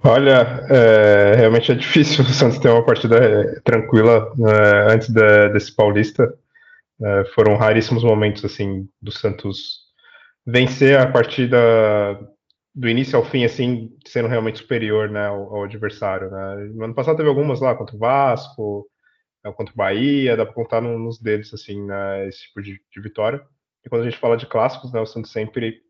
Olha, 0.04 0.66
é, 0.68 1.34
realmente 1.36 1.72
é 1.72 1.74
difícil 1.74 2.24
o 2.24 2.28
Santos 2.28 2.58
ter 2.58 2.68
uma 2.68 2.84
partida 2.84 3.16
é, 3.16 3.60
tranquila 3.60 4.32
é, 4.38 4.92
antes 4.92 5.08
de, 5.08 5.48
desse 5.50 5.74
Paulista. 5.74 6.34
É, 7.00 7.24
foram 7.34 7.56
raríssimos 7.56 8.04
momentos 8.04 8.44
assim 8.44 8.88
do 9.00 9.10
Santos 9.10 9.80
vencer 10.46 10.98
a 10.98 11.06
partida 11.06 11.58
do 12.74 12.88
início 12.88 13.18
ao 13.18 13.24
fim, 13.24 13.44
assim, 13.44 13.90
sendo 14.06 14.28
realmente 14.28 14.58
superior 14.58 15.08
né, 15.08 15.26
ao, 15.26 15.56
ao 15.56 15.64
adversário. 15.64 16.30
Né? 16.30 16.70
No 16.74 16.84
ano 16.84 16.94
passado 16.94 17.16
teve 17.16 17.28
algumas 17.28 17.60
lá 17.60 17.74
contra 17.74 17.94
o 17.94 17.98
Vasco, 17.98 18.86
contra 19.56 19.72
o 19.72 19.76
Bahia, 19.76 20.36
dá 20.36 20.44
para 20.44 20.54
contar 20.54 20.80
nos 20.80 21.18
dedos 21.18 21.52
assim, 21.52 21.84
né, 21.84 22.28
esse 22.28 22.42
tipo 22.42 22.62
de, 22.62 22.80
de 22.92 23.00
vitória. 23.00 23.42
E 23.84 23.88
quando 23.88 24.02
a 24.02 24.04
gente 24.04 24.18
fala 24.18 24.36
de 24.36 24.46
clássicos, 24.46 24.92
né, 24.92 25.00
o 25.00 25.06
Santos 25.06 25.32
sempre 25.32 25.82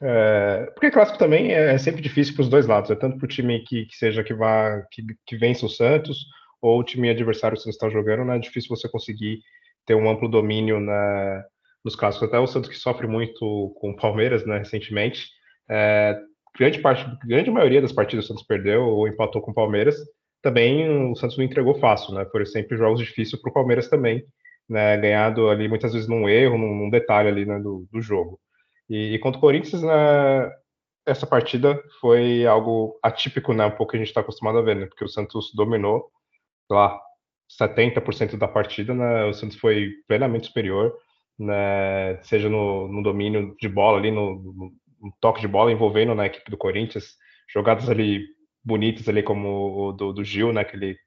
é, 0.00 0.70
porque 0.74 0.90
clássico 0.90 1.18
também 1.18 1.52
é, 1.52 1.74
é 1.74 1.78
sempre 1.78 2.02
difícil 2.02 2.34
para 2.34 2.42
os 2.42 2.48
dois 2.48 2.66
lados, 2.66 2.90
é 2.90 2.94
tanto 2.94 3.18
para 3.18 3.24
o 3.24 3.28
time 3.28 3.60
que, 3.60 3.86
que, 3.86 3.96
seja 3.96 4.22
que 4.22 4.34
vá 4.34 4.82
que, 4.90 5.02
que 5.24 5.36
vence 5.36 5.64
o 5.64 5.68
Santos 5.68 6.26
ou 6.60 6.80
o 6.80 6.84
time 6.84 7.08
adversário 7.08 7.56
que 7.56 7.62
você 7.62 7.70
está 7.70 7.88
jogando, 7.88 8.24
né? 8.24 8.36
É 8.36 8.38
difícil 8.38 8.68
você 8.68 8.88
conseguir 8.88 9.40
ter 9.86 9.94
um 9.94 10.10
amplo 10.10 10.28
domínio 10.28 10.80
na, 10.80 11.44
nos 11.84 11.94
clássicos. 11.94 12.28
Até 12.28 12.38
o 12.38 12.46
Santos 12.46 12.68
que 12.68 12.76
sofre 12.76 13.06
muito 13.06 13.74
com 13.80 13.90
o 13.90 13.96
Palmeiras, 13.96 14.44
né? 14.44 14.58
Recentemente, 14.58 15.28
é, 15.70 16.18
grande 16.58 16.80
parte, 16.80 17.06
grande 17.26 17.50
maioria 17.50 17.80
das 17.80 17.92
partidas 17.92 18.24
o 18.24 18.28
Santos 18.28 18.44
perdeu 18.44 18.82
ou 18.82 19.06
empatou 19.06 19.40
com 19.40 19.52
o 19.52 19.54
Palmeiras. 19.54 19.96
Também 20.46 21.10
o 21.10 21.16
Santos 21.16 21.36
não 21.36 21.44
entregou 21.44 21.74
fácil, 21.80 22.14
né? 22.14 22.24
Foram 22.26 22.46
sempre 22.46 22.76
jogos 22.76 23.00
difíceis 23.00 23.42
para 23.42 23.50
o 23.50 23.52
Palmeiras 23.52 23.88
também, 23.88 24.24
né? 24.68 24.96
Ganhado 24.96 25.50
ali 25.50 25.68
muitas 25.68 25.92
vezes 25.92 26.06
num 26.06 26.28
erro, 26.28 26.56
num, 26.56 26.88
detalhe 26.88 27.28
ali 27.28 27.44
né, 27.44 27.58
do, 27.58 27.84
do 27.90 28.00
jogo. 28.00 28.38
E, 28.88 29.14
e 29.14 29.18
contra 29.18 29.38
o 29.38 29.40
Corinthians, 29.40 29.82
né, 29.82 30.52
essa 31.04 31.26
partida 31.26 31.82
foi 32.00 32.46
algo 32.46 32.96
atípico, 33.02 33.52
né, 33.52 33.66
um 33.66 33.72
pouco 33.72 33.90
que 33.90 33.96
a 33.96 33.98
gente 33.98 34.06
está 34.06 34.20
acostumado 34.20 34.58
a 34.58 34.62
ver, 34.62 34.76
né, 34.76 34.86
porque 34.86 35.04
o 35.04 35.08
Santos 35.08 35.50
dominou, 35.52 36.08
lá, 36.70 36.96
70% 37.60 38.36
da 38.38 38.46
partida, 38.46 38.94
né, 38.94 39.24
o 39.24 39.32
Santos 39.32 39.58
foi 39.58 39.90
plenamente 40.06 40.46
superior, 40.46 40.94
né, 41.36 42.22
seja 42.22 42.48
no, 42.48 42.86
no 42.86 43.02
domínio 43.02 43.56
de 43.60 43.68
bola 43.68 43.98
ali, 43.98 44.12
no, 44.12 44.36
no, 44.36 45.12
toque 45.20 45.40
de 45.40 45.48
bola 45.48 45.72
envolvendo 45.72 46.10
na 46.10 46.22
né, 46.22 46.26
equipe 46.26 46.48
do 46.52 46.56
Corinthians, 46.56 47.16
jogadas 47.52 47.90
ali 47.90 48.35
bonitas 48.66 49.08
ali 49.08 49.22
como 49.22 49.88
o 49.88 49.92
do, 49.92 50.12
do 50.12 50.24
Gil, 50.24 50.52
né, 50.52 50.64
que 50.64 50.76
ele 50.76 50.98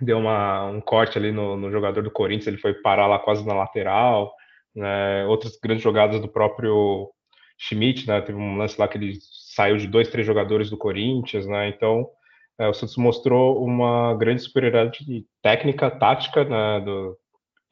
deu 0.00 0.18
uma, 0.18 0.66
um 0.66 0.80
corte 0.80 1.16
ali 1.16 1.30
no, 1.30 1.56
no, 1.56 1.70
jogador 1.70 2.02
do 2.02 2.10
Corinthians, 2.10 2.48
ele 2.48 2.58
foi 2.58 2.74
parar 2.74 3.06
lá 3.06 3.20
quase 3.20 3.46
na 3.46 3.54
lateral, 3.54 4.34
né, 4.74 5.24
outras 5.26 5.56
grandes 5.62 5.84
jogadas 5.84 6.20
do 6.20 6.28
próprio 6.28 7.08
Schmidt, 7.56 8.08
né, 8.08 8.20
teve 8.20 8.36
um 8.36 8.56
lance 8.56 8.78
lá 8.80 8.88
que 8.88 8.98
ele 8.98 9.16
saiu 9.54 9.76
de 9.76 9.86
dois, 9.86 10.08
três 10.08 10.26
jogadores 10.26 10.68
do 10.70 10.76
Corinthians, 10.76 11.46
né, 11.46 11.68
então 11.68 12.10
é, 12.58 12.66
o 12.68 12.74
Santos 12.74 12.96
mostrou 12.96 13.64
uma 13.64 14.14
grande 14.14 14.42
superioridade 14.42 15.24
técnica, 15.40 15.88
tática, 15.88 16.44
né, 16.44 16.80
do, 16.80 17.16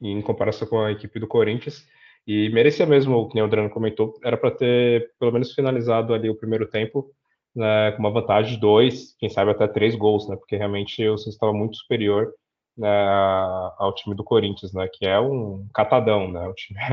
em 0.00 0.22
comparação 0.22 0.68
com 0.68 0.80
a 0.80 0.92
equipe 0.92 1.18
do 1.18 1.26
Corinthians, 1.26 1.84
e 2.26 2.48
merecia 2.50 2.86
mesmo, 2.86 3.16
o 3.16 3.28
que 3.28 3.40
o 3.40 3.44
Adriano 3.44 3.70
comentou, 3.70 4.14
era 4.22 4.36
para 4.36 4.52
ter 4.52 5.10
pelo 5.18 5.32
menos 5.32 5.52
finalizado 5.52 6.14
ali 6.14 6.30
o 6.30 6.36
primeiro 6.36 6.68
tempo 6.68 7.10
né, 7.54 7.92
com 7.92 7.98
uma 7.98 8.10
vantagem 8.10 8.54
de 8.54 8.60
dois, 8.60 9.14
quem 9.18 9.28
sabe 9.28 9.50
até 9.50 9.66
três 9.66 9.94
gols, 9.94 10.28
né, 10.28 10.36
porque 10.36 10.56
realmente 10.56 11.06
o 11.08 11.18
Santos 11.18 11.34
estava 11.34 11.52
muito 11.52 11.76
superior 11.76 12.32
né, 12.76 12.88
ao 13.78 13.94
time 13.94 14.14
do 14.14 14.24
Corinthians, 14.24 14.72
né, 14.72 14.88
que 14.92 15.06
é 15.06 15.18
um 15.18 15.66
catadão, 15.74 16.30
né, 16.30 16.46
o 16.48 16.54
time 16.54 16.78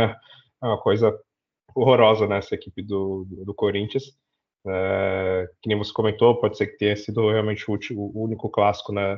é 0.64 0.66
uma 0.66 0.80
coisa 0.80 1.18
horrorosa 1.76 2.28
nessa 2.28 2.56
né, 2.56 2.60
equipe 2.60 2.82
do, 2.82 3.26
do, 3.46 3.54
Corinthians. 3.54 4.04
É, 4.70 5.48
que 5.62 5.70
nem 5.70 5.78
você 5.78 5.94
comentou, 5.94 6.42
pode 6.42 6.58
ser 6.58 6.68
que 6.68 6.78
tenha 6.78 6.96
sido 6.96 7.30
realmente 7.32 7.64
o, 7.70 7.78
o 7.96 8.24
único 8.24 8.50
clássico 8.50 8.92
né, 8.92 9.18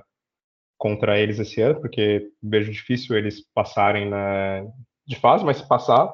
contra 0.77 1.19
eles 1.19 1.39
esse 1.39 1.61
ano, 1.61 1.79
porque 1.79 2.29
vejo 2.43 2.71
difícil 2.71 3.17
eles 3.17 3.41
passarem 3.53 4.09
né, 4.09 4.67
de 5.07 5.15
fase, 5.15 5.43
mas 5.43 5.57
se 5.57 5.67
passar, 5.67 6.13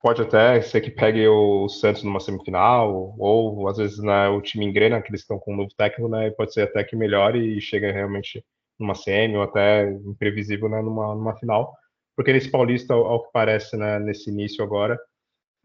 pode 0.00 0.22
até 0.22 0.60
ser 0.60 0.80
que 0.80 0.90
pegue 0.90 1.26
o 1.26 1.68
Santos 1.68 2.02
numa 2.02 2.20
semifinal, 2.20 3.14
ou 3.18 3.68
às 3.68 3.76
vezes 3.78 3.98
né, 3.98 4.28
o 4.28 4.40
time 4.40 4.64
engrena, 4.64 5.00
que 5.02 5.10
eles 5.10 5.22
estão 5.22 5.38
com 5.38 5.52
um 5.52 5.56
novo 5.56 5.70
técnico, 5.76 6.08
né, 6.08 6.30
pode 6.30 6.52
ser 6.52 6.62
até 6.62 6.84
que 6.84 6.96
melhore 6.96 7.38
e 7.38 7.60
chega 7.60 7.92
realmente 7.92 8.44
numa 8.78 8.94
semi, 8.94 9.36
ou 9.36 9.42
até 9.42 9.90
imprevisível 9.90 10.68
né, 10.68 10.82
numa, 10.82 11.14
numa 11.14 11.36
final, 11.36 11.74
porque 12.16 12.32
nesse 12.32 12.50
Paulista, 12.50 12.94
ao, 12.94 13.24
que 13.24 13.30
parece, 13.32 13.76
né, 13.76 13.98
nesse 13.98 14.30
início 14.30 14.62
agora, 14.62 14.98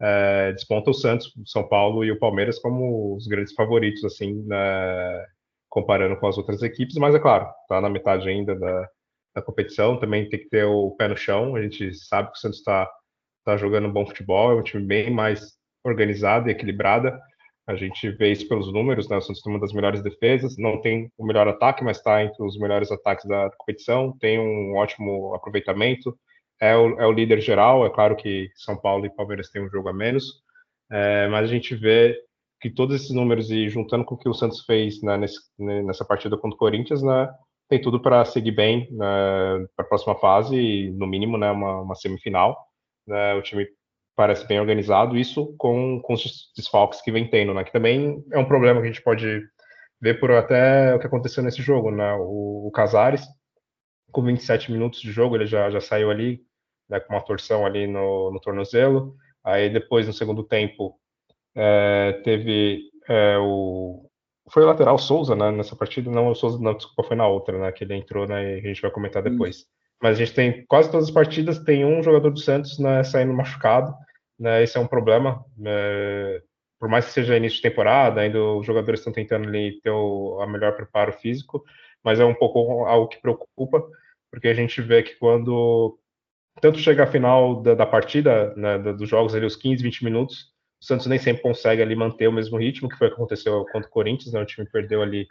é, 0.00 0.52
desponta 0.52 0.90
o 0.90 0.94
Santos, 0.94 1.28
o 1.36 1.46
São 1.46 1.66
Paulo 1.68 2.04
e 2.04 2.10
o 2.10 2.18
Palmeiras 2.18 2.58
como 2.58 3.14
os 3.16 3.26
grandes 3.26 3.54
favoritos, 3.54 4.04
assim, 4.04 4.42
né, 4.46 5.26
comparando 5.68 6.16
com 6.18 6.26
as 6.26 6.36
outras 6.36 6.62
equipes, 6.62 6.96
mas 6.96 7.14
é 7.14 7.18
claro, 7.18 7.48
está 7.62 7.80
na 7.80 7.88
metade 7.88 8.28
ainda 8.28 8.54
da, 8.54 8.88
da 9.36 9.42
competição, 9.42 9.98
também 9.98 10.28
tem 10.28 10.40
que 10.40 10.48
ter 10.48 10.64
o 10.64 10.90
pé 10.92 11.08
no 11.08 11.16
chão, 11.16 11.56
a 11.56 11.62
gente 11.62 11.94
sabe 11.94 12.30
que 12.30 12.38
o 12.38 12.40
Santos 12.40 12.58
está 12.58 12.90
está 13.42 13.56
jogando 13.56 13.92
bom 13.92 14.06
futebol, 14.06 14.52
é 14.52 14.54
um 14.54 14.62
time 14.62 14.84
bem 14.84 15.10
mais 15.10 15.58
organizado 15.84 16.48
e 16.48 16.52
equilibrado. 16.52 17.12
A 17.66 17.74
gente 17.74 18.10
vê 18.12 18.32
isso 18.32 18.48
pelos 18.48 18.72
números, 18.72 19.08
né? 19.08 19.20
Santos 19.20 19.42
tem 19.42 19.52
uma 19.52 19.60
das 19.60 19.72
melhores 19.72 20.02
defesas, 20.02 20.56
não 20.56 20.80
tem 20.80 21.10
o 21.18 21.26
melhor 21.26 21.46
ataque, 21.48 21.84
mas 21.84 21.98
está 21.98 22.22
entre 22.22 22.42
os 22.44 22.58
melhores 22.58 22.90
ataques 22.90 23.24
da 23.24 23.50
competição, 23.56 24.16
tem 24.18 24.38
um 24.38 24.76
ótimo 24.76 25.34
aproveitamento, 25.34 26.16
é 26.60 26.76
o, 26.76 27.00
é 27.00 27.06
o 27.06 27.12
líder 27.12 27.40
geral. 27.40 27.84
É 27.84 27.90
claro 27.90 28.16
que 28.16 28.48
São 28.56 28.76
Paulo 28.76 29.06
e 29.06 29.14
Palmeiras 29.14 29.50
têm 29.50 29.62
um 29.62 29.70
jogo 29.70 29.88
a 29.88 29.92
menos, 29.92 30.24
é, 30.90 31.28
mas 31.28 31.44
a 31.44 31.52
gente 31.52 31.74
vê 31.74 32.16
que 32.60 32.70
todos 32.70 32.94
esses 32.96 33.10
números, 33.10 33.50
e 33.50 33.68
juntando 33.68 34.04
com 34.04 34.14
o 34.14 34.18
que 34.18 34.28
o 34.28 34.34
Santos 34.34 34.64
fez 34.64 35.02
né, 35.02 35.16
nesse, 35.16 35.38
né, 35.58 35.82
nessa 35.82 36.04
partida 36.04 36.36
contra 36.36 36.54
o 36.54 36.58
Corinthians, 36.58 37.02
né, 37.02 37.28
tem 37.68 37.80
tudo 37.80 38.00
para 38.00 38.24
seguir 38.24 38.52
bem 38.52 38.88
né, 38.92 39.66
para 39.76 39.84
a 39.84 39.88
próxima 39.88 40.14
fase, 40.16 40.90
no 40.92 41.06
mínimo 41.06 41.36
né, 41.36 41.50
uma, 41.50 41.80
uma 41.80 41.94
semifinal 41.96 42.56
né, 43.06 43.34
o 43.34 43.42
time 43.42 43.66
parece 44.14 44.46
bem 44.46 44.60
organizado, 44.60 45.16
isso 45.16 45.54
com, 45.56 46.00
com 46.00 46.14
os 46.14 46.52
desfalques 46.56 47.00
que 47.00 47.10
vem 47.10 47.28
tendo, 47.28 47.54
né, 47.54 47.64
que 47.64 47.72
também 47.72 48.22
é 48.30 48.38
um 48.38 48.44
problema 48.44 48.80
que 48.80 48.86
a 48.86 48.90
gente 48.90 49.02
pode 49.02 49.42
ver 50.00 50.20
por 50.20 50.30
até 50.32 50.94
o 50.94 50.98
que 50.98 51.06
aconteceu 51.06 51.42
nesse 51.42 51.62
jogo, 51.62 51.90
né, 51.90 52.12
o, 52.14 52.66
o 52.66 52.70
Casares, 52.70 53.22
com 54.10 54.22
27 54.22 54.70
minutos 54.70 55.00
de 55.00 55.10
jogo, 55.10 55.36
ele 55.36 55.46
já, 55.46 55.70
já 55.70 55.80
saiu 55.80 56.10
ali, 56.10 56.42
né, 56.88 57.00
com 57.00 57.14
uma 57.14 57.24
torção 57.24 57.64
ali 57.64 57.86
no, 57.86 58.30
no 58.30 58.40
tornozelo, 58.40 59.16
aí 59.42 59.70
depois, 59.70 60.06
no 60.06 60.12
segundo 60.12 60.44
tempo, 60.44 60.98
é, 61.54 62.20
teve 62.24 62.82
é, 63.08 63.38
o... 63.38 64.08
Foi 64.50 64.64
o 64.64 64.66
lateral 64.66 64.98
Souza, 64.98 65.34
né, 65.34 65.50
nessa 65.50 65.74
partida, 65.74 66.10
não, 66.10 66.28
o 66.28 66.34
Souza, 66.34 66.58
não, 66.58 66.74
desculpa, 66.74 67.04
foi 67.04 67.16
na 67.16 67.26
outra, 67.26 67.58
né, 67.58 67.72
que 67.72 67.84
ele 67.84 67.94
entrou, 67.94 68.26
né, 68.26 68.56
e 68.56 68.58
a 68.58 68.68
gente 68.68 68.82
vai 68.82 68.90
comentar 68.90 69.22
depois. 69.22 69.56
Isso 69.56 69.66
mas 70.02 70.16
a 70.16 70.24
gente 70.24 70.34
tem 70.34 70.66
quase 70.66 70.90
todas 70.90 71.06
as 71.06 71.14
partidas 71.14 71.60
tem 71.60 71.84
um 71.84 72.02
jogador 72.02 72.30
do 72.30 72.40
Santos 72.40 72.78
né, 72.78 73.04
saindo 73.04 73.32
machucado, 73.32 73.94
né, 74.38 74.62
esse 74.62 74.76
é 74.76 74.80
um 74.80 74.86
problema. 74.86 75.44
Né, 75.56 76.40
por 76.80 76.88
mais 76.88 77.06
que 77.06 77.12
seja 77.12 77.36
início 77.36 77.58
de 77.58 77.62
temporada, 77.62 78.20
ainda 78.20 78.42
os 78.42 78.66
jogadores 78.66 78.98
estão 78.98 79.12
tentando 79.12 79.46
ali 79.46 79.80
ter 79.80 79.90
o 79.90 80.40
a 80.40 80.46
melhor 80.48 80.74
preparo 80.74 81.12
físico, 81.12 81.62
mas 82.02 82.18
é 82.18 82.24
um 82.24 82.34
pouco 82.34 82.84
algo 82.84 83.06
que 83.06 83.20
preocupa, 83.20 83.86
porque 84.28 84.48
a 84.48 84.54
gente 84.54 84.82
vê 84.82 85.04
que 85.04 85.14
quando 85.14 85.96
tanto 86.60 86.78
chega 86.78 87.04
a 87.04 87.06
final 87.06 87.62
da, 87.62 87.74
da 87.74 87.86
partida, 87.86 88.52
né, 88.56 88.78
dos 88.78 89.08
jogos 89.08 89.32
ali, 89.32 89.46
os 89.46 89.54
15, 89.54 89.80
20 89.80 90.04
minutos, 90.04 90.52
o 90.82 90.84
Santos 90.84 91.06
nem 91.06 91.20
sempre 91.20 91.42
consegue 91.42 91.80
ali 91.80 91.94
manter 91.94 92.26
o 92.26 92.32
mesmo 92.32 92.58
ritmo, 92.58 92.88
que 92.88 92.98
foi 92.98 93.06
o 93.06 93.10
que 93.10 93.14
aconteceu 93.14 93.64
contra 93.66 93.88
o 93.88 93.92
Corinthians, 93.92 94.32
né, 94.32 94.40
o 94.40 94.46
time 94.46 94.68
perdeu 94.68 95.02
ali 95.02 95.28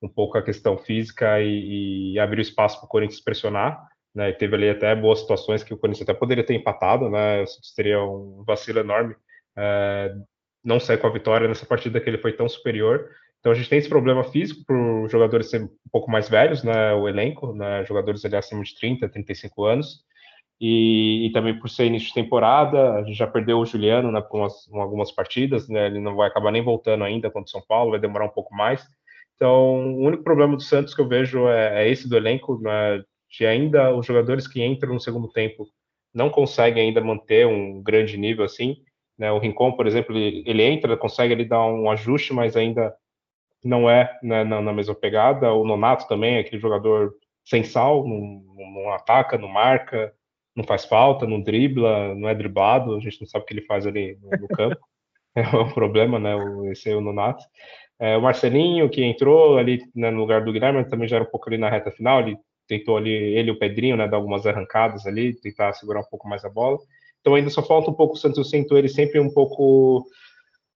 um 0.00 0.08
pouco 0.08 0.38
a 0.38 0.42
questão 0.42 0.78
física 0.78 1.40
e, 1.40 2.12
e 2.12 2.18
abriu 2.20 2.40
espaço 2.40 2.78
para 2.78 2.86
o 2.86 2.88
Corinthians 2.88 3.20
pressionar, 3.20 3.84
né, 4.14 4.32
teve 4.32 4.54
ali 4.54 4.70
até 4.70 4.94
boas 4.94 5.20
situações 5.20 5.64
que 5.64 5.74
o 5.74 5.76
Corinthians 5.76 6.08
até 6.08 6.14
poderia 6.18 6.44
ter 6.44 6.54
empatado, 6.54 7.10
né, 7.10 7.44
teria 7.74 8.02
um 8.02 8.44
vacilo 8.46 8.80
enorme, 8.80 9.16
é, 9.56 10.14
não 10.62 10.78
sair 10.78 10.98
com 10.98 11.06
a 11.06 11.12
vitória 11.12 11.48
nessa 11.48 11.66
partida 11.66 12.00
que 12.00 12.08
ele 12.08 12.18
foi 12.18 12.32
tão 12.32 12.48
superior. 12.48 13.10
Então 13.40 13.52
a 13.52 13.54
gente 13.54 13.68
tem 13.68 13.78
esse 13.78 13.88
problema 13.88 14.24
físico 14.24 14.64
para 14.64 14.76
os 14.76 15.12
jogadores 15.12 15.50
serem 15.50 15.66
um 15.66 15.90
pouco 15.92 16.10
mais 16.10 16.28
velhos, 16.28 16.62
né, 16.62 16.94
o 16.94 17.08
elenco, 17.08 17.52
né, 17.52 17.84
jogadores 17.84 18.24
ali 18.24 18.36
acima 18.36 18.62
de 18.62 18.74
30, 18.74 19.08
35 19.08 19.64
anos, 19.64 20.04
e, 20.60 21.26
e, 21.26 21.32
também 21.32 21.58
por 21.58 21.68
ser 21.68 21.86
início 21.86 22.08
de 22.08 22.14
temporada, 22.14 22.94
a 22.94 23.02
gente 23.02 23.16
já 23.16 23.26
perdeu 23.26 23.58
o 23.58 23.66
Juliano 23.66 24.10
né, 24.12 24.20
por 24.20 24.38
umas, 24.38 24.68
algumas 24.72 25.10
partidas, 25.12 25.68
né, 25.68 25.86
ele 25.86 25.98
não 26.00 26.14
vai 26.16 26.28
acabar 26.28 26.52
nem 26.52 26.62
voltando 26.62 27.04
ainda 27.04 27.30
contra 27.30 27.48
o 27.48 27.50
São 27.50 27.62
Paulo, 27.66 27.90
vai 27.90 28.00
demorar 28.00 28.26
um 28.26 28.30
pouco 28.30 28.54
mais. 28.54 28.86
Então, 29.34 29.94
o 29.96 30.06
único 30.06 30.22
problema 30.22 30.56
do 30.56 30.62
Santos 30.62 30.94
que 30.94 31.00
eu 31.00 31.08
vejo 31.08 31.48
é, 31.48 31.84
é 31.84 31.90
esse 31.90 32.08
do 32.08 32.16
elenco, 32.16 32.58
né, 32.62 33.02
de 33.36 33.46
ainda 33.46 33.94
os 33.94 34.06
jogadores 34.06 34.46
que 34.46 34.64
entram 34.64 34.94
no 34.94 35.00
segundo 35.00 35.28
tempo 35.28 35.66
não 36.14 36.30
conseguem 36.30 36.88
ainda 36.88 37.00
manter 37.00 37.46
um 37.46 37.82
grande 37.82 38.16
nível 38.16 38.44
assim. 38.44 38.76
Né? 39.18 39.30
O 39.32 39.38
Rincon, 39.38 39.72
por 39.72 39.86
exemplo, 39.86 40.16
ele, 40.16 40.44
ele 40.46 40.62
entra, 40.62 40.96
consegue 40.96 41.32
ele 41.32 41.44
dar 41.44 41.64
um 41.66 41.90
ajuste, 41.90 42.32
mas 42.32 42.56
ainda 42.56 42.94
não 43.62 43.90
é 43.90 44.16
né, 44.22 44.44
na, 44.44 44.60
na, 44.60 44.72
mesma 44.72 44.94
pegada. 44.94 45.52
O 45.52 45.64
Nonato 45.64 46.06
também 46.06 46.36
é 46.36 46.40
aquele 46.40 46.60
jogador 46.60 47.14
sem 47.44 47.64
sal, 47.64 48.06
não, 48.06 48.42
não, 48.56 48.92
ataca, 48.92 49.36
não 49.36 49.48
marca, 49.48 50.14
não 50.54 50.64
faz 50.64 50.84
falta, 50.84 51.26
não 51.26 51.40
dribla, 51.40 52.14
não 52.14 52.28
é 52.28 52.34
driblado, 52.34 52.94
a 52.94 53.00
gente 53.00 53.20
não 53.20 53.26
sabe 53.26 53.42
o 53.42 53.46
que 53.46 53.54
ele 53.54 53.66
faz 53.66 53.86
ali 53.86 54.16
no, 54.20 54.30
no 54.30 54.48
campo. 54.48 54.80
é 55.34 55.42
um 55.56 55.72
problema, 55.72 56.18
né? 56.18 56.34
Esse 56.70 56.90
é 56.90 56.96
o 56.96 57.00
Nonato. 57.00 57.44
É, 57.98 58.16
o 58.16 58.22
Marcelinho, 58.22 58.88
que 58.88 59.02
entrou 59.04 59.58
ali 59.58 59.80
né, 59.94 60.10
no 60.10 60.20
lugar 60.20 60.44
do 60.44 60.52
Guilherme, 60.52 60.84
também 60.84 61.08
já 61.08 61.16
era 61.16 61.24
um 61.24 61.30
pouco 61.30 61.48
ali 61.48 61.58
na 61.58 61.68
reta 61.68 61.90
final, 61.90 62.20
ele 62.20 62.36
tentou 62.66 62.96
ali, 62.96 63.10
ele 63.10 63.48
e 63.48 63.52
o 63.52 63.58
Pedrinho, 63.58 63.96
né, 63.96 64.08
dar 64.08 64.16
algumas 64.16 64.46
arrancadas 64.46 65.06
ali, 65.06 65.34
tentar 65.34 65.72
segurar 65.74 66.00
um 66.00 66.10
pouco 66.10 66.28
mais 66.28 66.44
a 66.44 66.48
bola. 66.48 66.78
Então 67.20 67.34
ainda 67.34 67.50
só 67.50 67.62
falta 67.62 67.90
um 67.90 67.94
pouco 67.94 68.14
o 68.14 68.16
Santos, 68.16 68.38
eu 68.38 68.44
sinto 68.44 68.76
ele 68.76 68.88
sempre 68.88 69.18
um 69.18 69.32
pouco, 69.32 70.04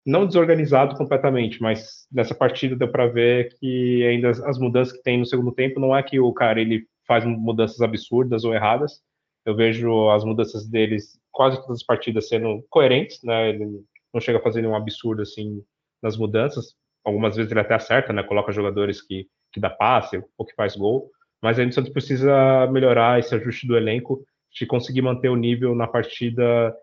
não 0.04 0.26
desorganizado 0.26 0.96
completamente, 0.96 1.60
mas 1.60 2.06
nessa 2.10 2.34
partida 2.34 2.74
deu 2.74 2.90
para 2.90 3.06
ver 3.06 3.54
que 3.58 4.04
ainda 4.06 4.30
as 4.30 4.58
mudanças 4.58 4.96
que 4.96 5.02
tem 5.02 5.18
no 5.18 5.26
segundo 5.26 5.52
tempo, 5.52 5.78
não 5.78 5.94
é 5.94 6.02
que 6.02 6.18
o 6.18 6.32
cara 6.32 6.60
ele 6.60 6.86
faz 7.06 7.24
mudanças 7.24 7.80
absurdas 7.80 8.44
ou 8.44 8.54
erradas, 8.54 9.02
eu 9.44 9.54
vejo 9.54 10.10
as 10.10 10.24
mudanças 10.24 10.66
deles, 10.66 11.18
quase 11.30 11.60
todas 11.60 11.80
as 11.80 11.86
partidas 11.86 12.28
sendo 12.28 12.64
coerentes, 12.70 13.22
né, 13.22 13.50
ele 13.50 13.82
não 14.12 14.20
chega 14.20 14.38
a 14.38 14.42
fazer 14.42 14.62
nenhum 14.62 14.76
absurdo 14.76 15.22
assim 15.22 15.62
nas 16.02 16.16
mudanças, 16.16 16.74
algumas 17.04 17.36
vezes 17.36 17.50
ele 17.50 17.60
até 17.60 17.74
acerta, 17.74 18.12
né, 18.12 18.22
coloca 18.22 18.52
jogadores 18.52 19.02
que, 19.02 19.26
que 19.52 19.60
dá 19.60 19.70
passe 19.70 20.22
ou 20.36 20.46
que 20.46 20.54
faz 20.54 20.76
gol, 20.76 21.10
mas 21.42 21.58
ainda 21.58 21.70
o 21.70 21.74
Santos 21.74 21.92
precisa 21.92 22.66
melhorar 22.68 23.18
esse 23.18 23.34
ajuste 23.34 23.66
do 23.66 23.76
elenco, 23.76 24.24
de 24.52 24.66
conseguir 24.66 25.02
manter 25.02 25.28
o 25.28 25.36
nível 25.36 25.74
na 25.74 25.86
partida 25.86 26.74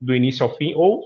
do 0.00 0.14
início 0.14 0.44
ao 0.44 0.56
fim, 0.56 0.72
ou 0.74 1.02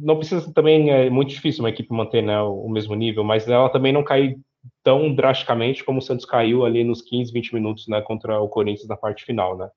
não 0.00 0.16
precisa 0.16 0.52
também, 0.52 0.90
é 0.90 1.10
muito 1.10 1.30
difícil 1.30 1.62
uma 1.62 1.68
equipe 1.70 1.92
manter 1.92 2.22
né, 2.22 2.40
o 2.40 2.68
mesmo 2.68 2.94
nível, 2.94 3.22
mas 3.22 3.46
ela 3.46 3.68
também 3.68 3.92
não 3.92 4.02
cair 4.02 4.38
tão 4.82 5.14
drasticamente 5.14 5.84
como 5.84 5.98
o 5.98 6.02
Santos 6.02 6.24
caiu 6.24 6.64
ali 6.64 6.82
nos 6.82 7.02
15, 7.02 7.32
20 7.32 7.54
minutos 7.54 7.86
né, 7.86 8.00
contra 8.00 8.40
o 8.40 8.48
Corinthians 8.48 8.88
na 8.88 8.96
parte 8.96 9.24
final, 9.24 9.56
né. 9.56 9.68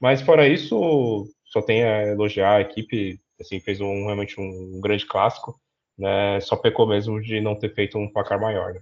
Mas 0.00 0.20
fora 0.20 0.48
isso, 0.48 1.28
só 1.44 1.62
tem 1.62 1.84
a 1.84 2.08
elogiar 2.08 2.56
a 2.56 2.60
equipe, 2.60 3.20
assim, 3.40 3.60
fez 3.60 3.80
um, 3.80 4.06
realmente 4.06 4.40
um, 4.40 4.80
grande 4.80 5.06
clássico, 5.06 5.54
né? 5.96 6.40
Só 6.40 6.56
pecou 6.56 6.88
mesmo 6.88 7.20
de 7.22 7.40
não 7.40 7.54
ter 7.54 7.72
feito 7.72 7.96
um 7.96 8.10
placar 8.12 8.40
maior, 8.40 8.74
né? 8.74 8.80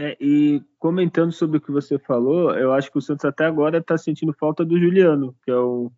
É, 0.00 0.16
e 0.20 0.62
comentando 0.78 1.32
sobre 1.32 1.58
o 1.58 1.60
que 1.60 1.72
você 1.72 1.98
falou, 1.98 2.54
eu 2.56 2.72
acho 2.72 2.90
que 2.90 2.98
o 2.98 3.02
Santos 3.02 3.24
até 3.24 3.44
agora 3.44 3.78
está 3.78 3.98
sentindo 3.98 4.32
falta 4.32 4.64
do 4.64 4.78
Juliano, 4.78 5.34
que 5.44 5.50
é 5.50 5.58
um, 5.58 5.90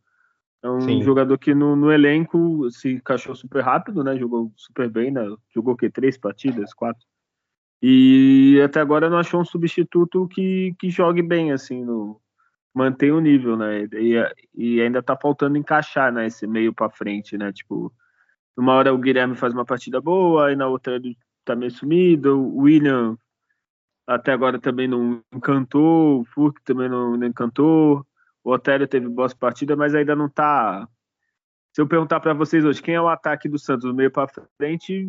é 0.62 0.70
um 0.70 1.02
jogador 1.02 1.36
que 1.38 1.54
no, 1.54 1.76
no, 1.76 1.92
elenco 1.92 2.70
se 2.70 2.94
encaixou 2.94 3.34
super 3.34 3.62
rápido, 3.62 4.02
né? 4.02 4.16
Jogou 4.16 4.50
super 4.56 4.88
bem, 4.88 5.10
né? 5.10 5.22
Jogou 5.54 5.74
o 5.74 5.76
quê? 5.76 5.90
Três 5.90 6.16
partidas? 6.16 6.72
Quatro? 6.72 7.06
E 7.82 8.58
até 8.64 8.80
agora 8.80 9.10
não 9.10 9.18
achou 9.18 9.40
um 9.40 9.44
substituto 9.44 10.26
que, 10.28 10.74
que 10.78 10.90
jogue 10.90 11.22
bem, 11.22 11.52
assim, 11.52 11.84
no, 11.84 12.20
mantém 12.74 13.10
o 13.10 13.20
nível, 13.20 13.56
né? 13.56 13.84
E, 13.92 14.14
e 14.54 14.80
ainda 14.80 15.02
tá 15.02 15.16
faltando 15.16 15.58
encaixar, 15.58 16.12
né? 16.12 16.26
Esse 16.26 16.46
meio 16.46 16.72
para 16.72 16.90
frente, 16.90 17.36
né? 17.36 17.52
Tipo, 17.52 17.92
numa 18.56 18.74
hora 18.74 18.94
o 18.94 18.98
Guilherme 18.98 19.36
faz 19.36 19.52
uma 19.52 19.64
partida 19.64 20.00
boa, 20.00 20.48
aí 20.48 20.56
na 20.56 20.68
outra 20.68 20.96
ele 20.96 21.16
tá 21.44 21.54
meio 21.56 21.70
sumido. 21.70 22.38
O 22.38 22.62
William 22.62 23.18
até 24.10 24.32
agora 24.32 24.58
também 24.58 24.88
não 24.88 25.22
encantou, 25.32 26.20
o 26.20 26.24
Furk 26.24 26.60
também 26.64 26.88
não, 26.88 27.16
não 27.16 27.26
encantou. 27.26 28.04
O 28.42 28.50
Otério 28.52 28.88
teve 28.88 29.08
boas 29.08 29.32
partidas, 29.32 29.78
mas 29.78 29.94
ainda 29.94 30.16
não 30.16 30.28
tá. 30.28 30.88
Se 31.72 31.80
eu 31.80 31.86
perguntar 31.86 32.18
para 32.18 32.34
vocês 32.34 32.64
hoje 32.64 32.82
quem 32.82 32.96
é 32.96 33.00
o 33.00 33.08
ataque 33.08 33.48
do 33.48 33.56
Santos 33.56 33.84
do 33.84 33.94
meio 33.94 34.10
para 34.10 34.28
frente, 34.58 35.06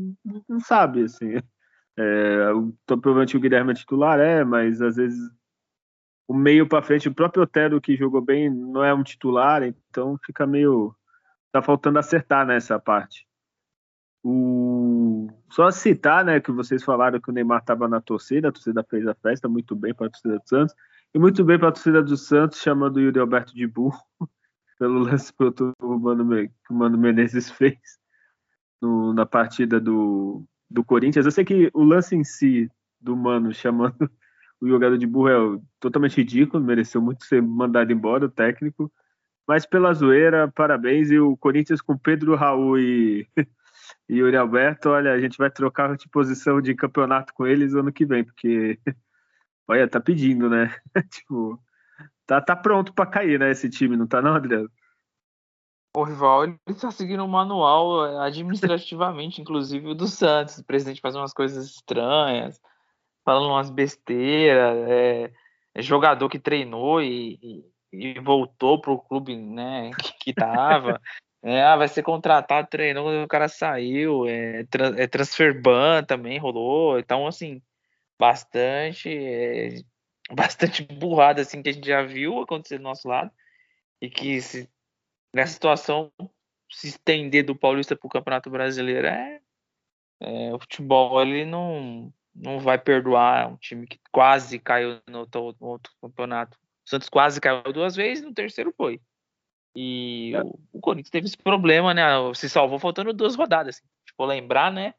não 0.48 0.60
sabe, 0.60 1.04
assim. 1.04 1.38
É, 1.98 2.48
provavelmente 2.86 3.36
o 3.36 3.40
Guilherme 3.40 3.72
é 3.72 3.76
titular, 3.76 4.20
é, 4.20 4.44
mas 4.44 4.80
às 4.82 4.98
vezes 4.98 5.20
o 6.28 6.34
meio 6.34 6.68
para 6.68 6.84
frente, 6.84 7.10
o 7.10 7.14
próprio 7.14 7.44
Otero 7.44 7.82
que 7.82 7.98
jogou 7.98 8.22
bem 8.22 8.50
não 8.50 8.84
é 8.84 8.94
um 8.94 9.04
titular, 9.04 9.64
então 9.64 10.18
fica 10.24 10.46
meio 10.46 10.96
tá 11.52 11.62
faltando 11.62 11.98
acertar 11.98 12.46
nessa 12.46 12.80
parte. 12.80 13.28
O 14.24 15.28
só 15.50 15.70
citar, 15.72 16.24
né, 16.24 16.40
que 16.40 16.52
vocês 16.52 16.84
falaram 16.84 17.20
que 17.20 17.30
o 17.30 17.34
Neymar 17.34 17.60
estava 17.60 17.88
na 17.88 18.00
torcida, 18.00 18.50
a 18.50 18.52
torcida 18.52 18.84
fez 18.84 19.06
a 19.08 19.16
festa 19.16 19.50
muito 19.50 19.76
bem 19.76 19.94
para 19.94 20.08
a 20.08 20.10
torcida 20.10 20.38
do 20.38 20.48
Santos 20.48 20.76
e 21.14 21.20
muito 21.20 21.44
bem 21.44 21.58
para 21.58 21.70
a 21.70 21.72
torcida 21.72 22.04
do 22.04 22.16
Santos, 22.16 22.60
chamando 22.62 22.98
o 22.98 23.00
Yuri 23.02 23.20
Alberto 23.20 23.54
de 23.54 23.68
burro 23.68 24.02
pelo 24.80 25.00
lance 25.00 25.34
que 25.34 25.44
o 25.82 26.00
Mano, 26.00 26.30
que 26.30 26.72
o 26.72 26.74
Mano 26.74 26.98
Menezes 26.98 27.50
fez 27.52 27.80
no, 28.82 29.14
na 29.14 29.26
partida 29.26 29.80
do 29.80 30.46
do 30.72 30.84
Corinthians. 30.84 31.26
Eu 31.26 31.32
sei 31.32 31.44
que 31.44 31.70
o 31.74 31.84
lance 31.84 32.16
em 32.16 32.24
si 32.24 32.70
do 33.00 33.16
Mano 33.16 33.54
chamando 33.54 34.10
o 34.62 34.68
jogador 34.68 34.98
de 34.98 35.08
burro 35.08 35.58
é 35.58 35.62
totalmente 35.80 36.18
ridículo, 36.18 36.64
mereceu 36.64 37.02
muito 37.02 37.26
ser 37.26 37.42
mandado 37.42 37.92
embora, 37.92 38.26
o 38.26 38.30
técnico. 38.30 38.92
Mas 39.48 39.66
pela 39.66 39.94
zoeira, 39.94 40.50
parabéns. 40.50 41.10
E 41.10 41.20
o 41.20 41.36
Corinthians 41.36 41.82
com 41.82 41.98
Pedro 41.98 42.36
Raul 42.36 42.78
e, 42.80 43.28
e 44.08 44.18
Yuri 44.18 44.38
Alberto, 44.38 44.90
olha, 44.90 45.12
a 45.14 45.20
gente 45.20 45.38
vai 45.38 45.50
trocar 45.50 45.96
de 45.96 46.08
posição 46.10 46.62
de 46.62 46.76
campeonato 46.76 47.34
com 47.34 47.46
eles 47.48 47.74
ano 47.74 47.92
que 47.92 48.06
vem, 48.06 48.24
porque, 48.24 48.80
olha, 49.68 49.88
tá 49.88 50.00
pedindo, 50.00 50.50
né? 50.50 50.76
tipo, 51.12 51.62
tá, 52.26 52.42
tá 52.42 52.56
pronto 52.56 52.94
para 52.94 53.10
cair, 53.10 53.40
né, 53.40 53.52
esse 53.52 53.70
time, 53.70 53.98
não 53.98 54.08
tá 54.08 54.22
não, 54.22 54.36
Adriano? 54.36 54.70
O 55.96 56.04
rival 56.04 56.46
ele 56.46 56.58
está 56.68 56.90
seguindo 56.90 57.24
o 57.24 57.28
manual 57.28 58.06
eh, 58.06 58.26
administrativamente, 58.26 59.42
inclusive 59.42 59.88
o 59.88 59.96
do 59.96 60.08
Santos. 60.08 60.58
O 60.58 60.64
presidente 60.64 61.02
faz 61.02 61.16
umas 61.16 61.34
coisas 61.34 61.66
estranhas, 61.66 62.62
falando 63.26 63.50
umas 63.50 63.70
besteiras. 63.70 64.78
É, 64.88 65.34
é 65.76 65.82
jogador 65.82 66.30
que 66.30 66.40
treinou 66.40 67.02
e, 67.02 67.38
e, 67.92 68.14
e 68.14 68.20
voltou 68.22 68.80
para 68.80 68.92
o 68.92 69.00
clube 69.00 69.36
né, 69.36 69.92
que, 69.92 70.14
que 70.20 70.34
tava. 70.34 71.02
É, 71.44 71.64
ah, 71.64 71.76
vai 71.76 71.88
ser 71.88 72.04
contratado, 72.04 72.68
treinou, 72.70 73.24
o 73.24 73.28
cara 73.28 73.48
saiu. 73.48 74.28
É, 74.28 74.66
é 74.98 75.08
transfer 75.08 75.60
ban 75.60 76.04
também 76.04 76.38
rolou. 76.38 77.00
Então, 77.00 77.26
assim, 77.28 77.62
bastante, 78.20 79.10
é, 79.10 79.82
bastante 80.32 80.84
burrada 80.84 81.42
assim 81.42 81.62
que 81.64 81.70
a 81.70 81.74
gente 81.74 81.88
já 81.88 82.04
viu 82.04 82.40
acontecer 82.40 82.78
do 82.78 82.84
nosso 82.84 83.08
lado 83.08 83.32
e 84.02 84.10
que 84.10 84.42
se 84.42 84.70
nessa 85.34 85.54
situação, 85.54 86.12
se 86.70 86.88
estender 86.90 87.46
do 87.46 87.56
Paulista 87.56 87.96
para 87.96 88.08
o 88.08 88.10
Campeonato 88.10 88.50
Brasileiro 88.50 89.08
é, 89.08 89.42
é, 90.20 90.54
o 90.54 90.60
futebol 90.60 91.22
ele 91.22 91.46
não, 91.46 92.14
não 92.36 92.60
vai 92.60 92.78
perdoar 92.78 93.48
um 93.52 93.58
time 93.58 93.88
que 93.88 94.00
quase 94.12 94.60
caiu 94.60 95.02
no 95.08 95.20
outro, 95.20 95.56
no 95.60 95.68
outro 95.68 95.92
campeonato. 96.02 96.58
O 96.86 96.90
Santos 96.90 97.10
quase 97.10 97.42
caiu 97.42 97.74
duas 97.74 97.96
vezes, 97.96 98.24
no 98.24 98.34
terceiro 98.34 98.74
foi. 98.78 99.02
E 99.76 100.34
é. 100.36 100.42
o, 100.42 100.60
o, 100.74 100.80
Corinthians 100.80 101.10
teve 101.10 101.28
esse 101.28 101.38
problema, 101.38 101.94
né? 101.94 102.04
Se 102.34 102.50
salvou 102.50 102.80
faltando 102.80 103.14
duas 103.14 103.36
rodadas. 103.36 103.78
Assim. 103.78 103.88
Tipo, 104.06 104.26
lembrar, 104.26 104.72
né? 104.72 104.94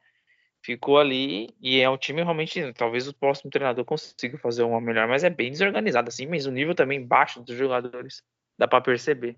Ficou 0.64 0.98
ali 0.98 1.48
e 1.61 1.80
é 1.80 1.90
um 1.90 1.98
time 1.98 2.22
realmente. 2.22 2.72
Talvez 2.74 3.08
o 3.08 3.14
próximo 3.14 3.50
treinador 3.50 3.85
consiga 3.85 4.38
fazer 4.38 4.62
uma 4.62 4.80
melhor, 4.80 5.08
mas 5.08 5.24
é 5.24 5.30
bem 5.30 5.50
desorganizado 5.50 6.08
assim, 6.08 6.26
mas 6.26 6.46
o 6.46 6.52
nível 6.52 6.74
também 6.74 7.04
baixo 7.04 7.42
dos 7.42 7.56
jogadores. 7.56 8.22
Dá 8.58 8.68
para 8.68 8.80
perceber. 8.80 9.37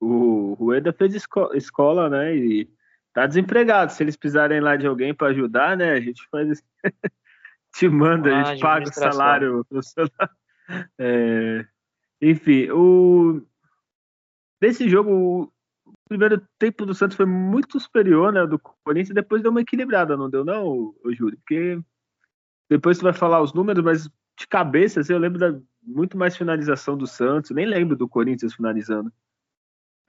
O 0.00 0.54
Rueda 0.54 0.92
fez 0.92 1.14
esco 1.14 1.52
escola, 1.54 2.08
né? 2.08 2.34
E 2.34 2.70
tá 3.12 3.26
desempregado. 3.26 3.92
Se 3.92 4.02
eles 4.02 4.16
precisarem 4.16 4.60
lá 4.60 4.76
de 4.76 4.86
alguém 4.86 5.12
para 5.12 5.28
ajudar, 5.28 5.76
né? 5.76 5.92
A 5.92 6.00
gente 6.00 6.22
faz. 6.30 6.62
Te 7.72 7.88
manda, 7.88 8.34
ah, 8.34 8.40
a 8.40 8.44
gente 8.44 8.60
paga 8.60 8.88
o 8.88 8.92
salário. 8.92 9.66
É... 11.00 11.66
Enfim, 12.22 12.70
o. 12.70 13.42
Nesse 14.60 14.88
jogo, 14.88 15.52
o 15.86 15.92
primeiro 16.08 16.42
tempo 16.58 16.84
do 16.84 16.94
Santos 16.94 17.16
foi 17.16 17.26
muito 17.26 17.80
superior, 17.80 18.32
né? 18.32 18.46
Do 18.46 18.58
Corinthians, 18.84 19.14
depois 19.14 19.42
deu 19.42 19.50
uma 19.50 19.62
equilibrada, 19.62 20.16
não 20.16 20.28
deu, 20.28 20.44
não, 20.44 20.94
Júlio? 21.12 21.38
Porque 21.38 21.80
depois 22.68 22.98
você 22.98 23.04
vai 23.04 23.12
falar 23.12 23.40
os 23.40 23.52
números, 23.52 23.82
mas 23.82 24.08
de 24.38 24.46
cabeça, 24.48 25.00
assim, 25.00 25.12
eu 25.12 25.18
lembro 25.18 25.38
da 25.38 25.58
muito 25.82 26.16
mais 26.16 26.36
finalização 26.36 26.96
do 26.96 27.06
Santos, 27.06 27.50
nem 27.50 27.66
lembro 27.66 27.96
do 27.96 28.08
Corinthians 28.08 28.54
finalizando. 28.54 29.10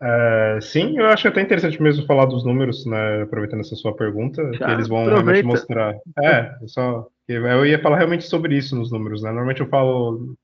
É, 0.01 0.59
sim, 0.61 0.97
eu 0.97 1.05
acho 1.07 1.27
até 1.27 1.41
interessante 1.41 1.81
mesmo 1.81 2.05
falar 2.07 2.25
dos 2.25 2.43
números, 2.43 2.85
né, 2.87 3.21
aproveitando 3.21 3.59
essa 3.59 3.75
sua 3.75 3.95
pergunta, 3.95 4.51
Já, 4.53 4.65
que 4.65 4.71
eles 4.71 4.87
vão 4.87 5.03
aproveita. 5.03 5.31
realmente 5.31 5.45
mostrar. 5.45 5.95
É, 6.23 6.57
só 6.65 7.07
eu 7.27 7.65
ia 7.65 7.81
falar 7.81 7.97
realmente 7.97 8.23
sobre 8.25 8.57
isso 8.57 8.75
nos 8.75 8.91
números, 8.91 9.21
né? 9.21 9.29
Normalmente 9.29 9.61
eu 9.61 9.67
falo 9.67 10.35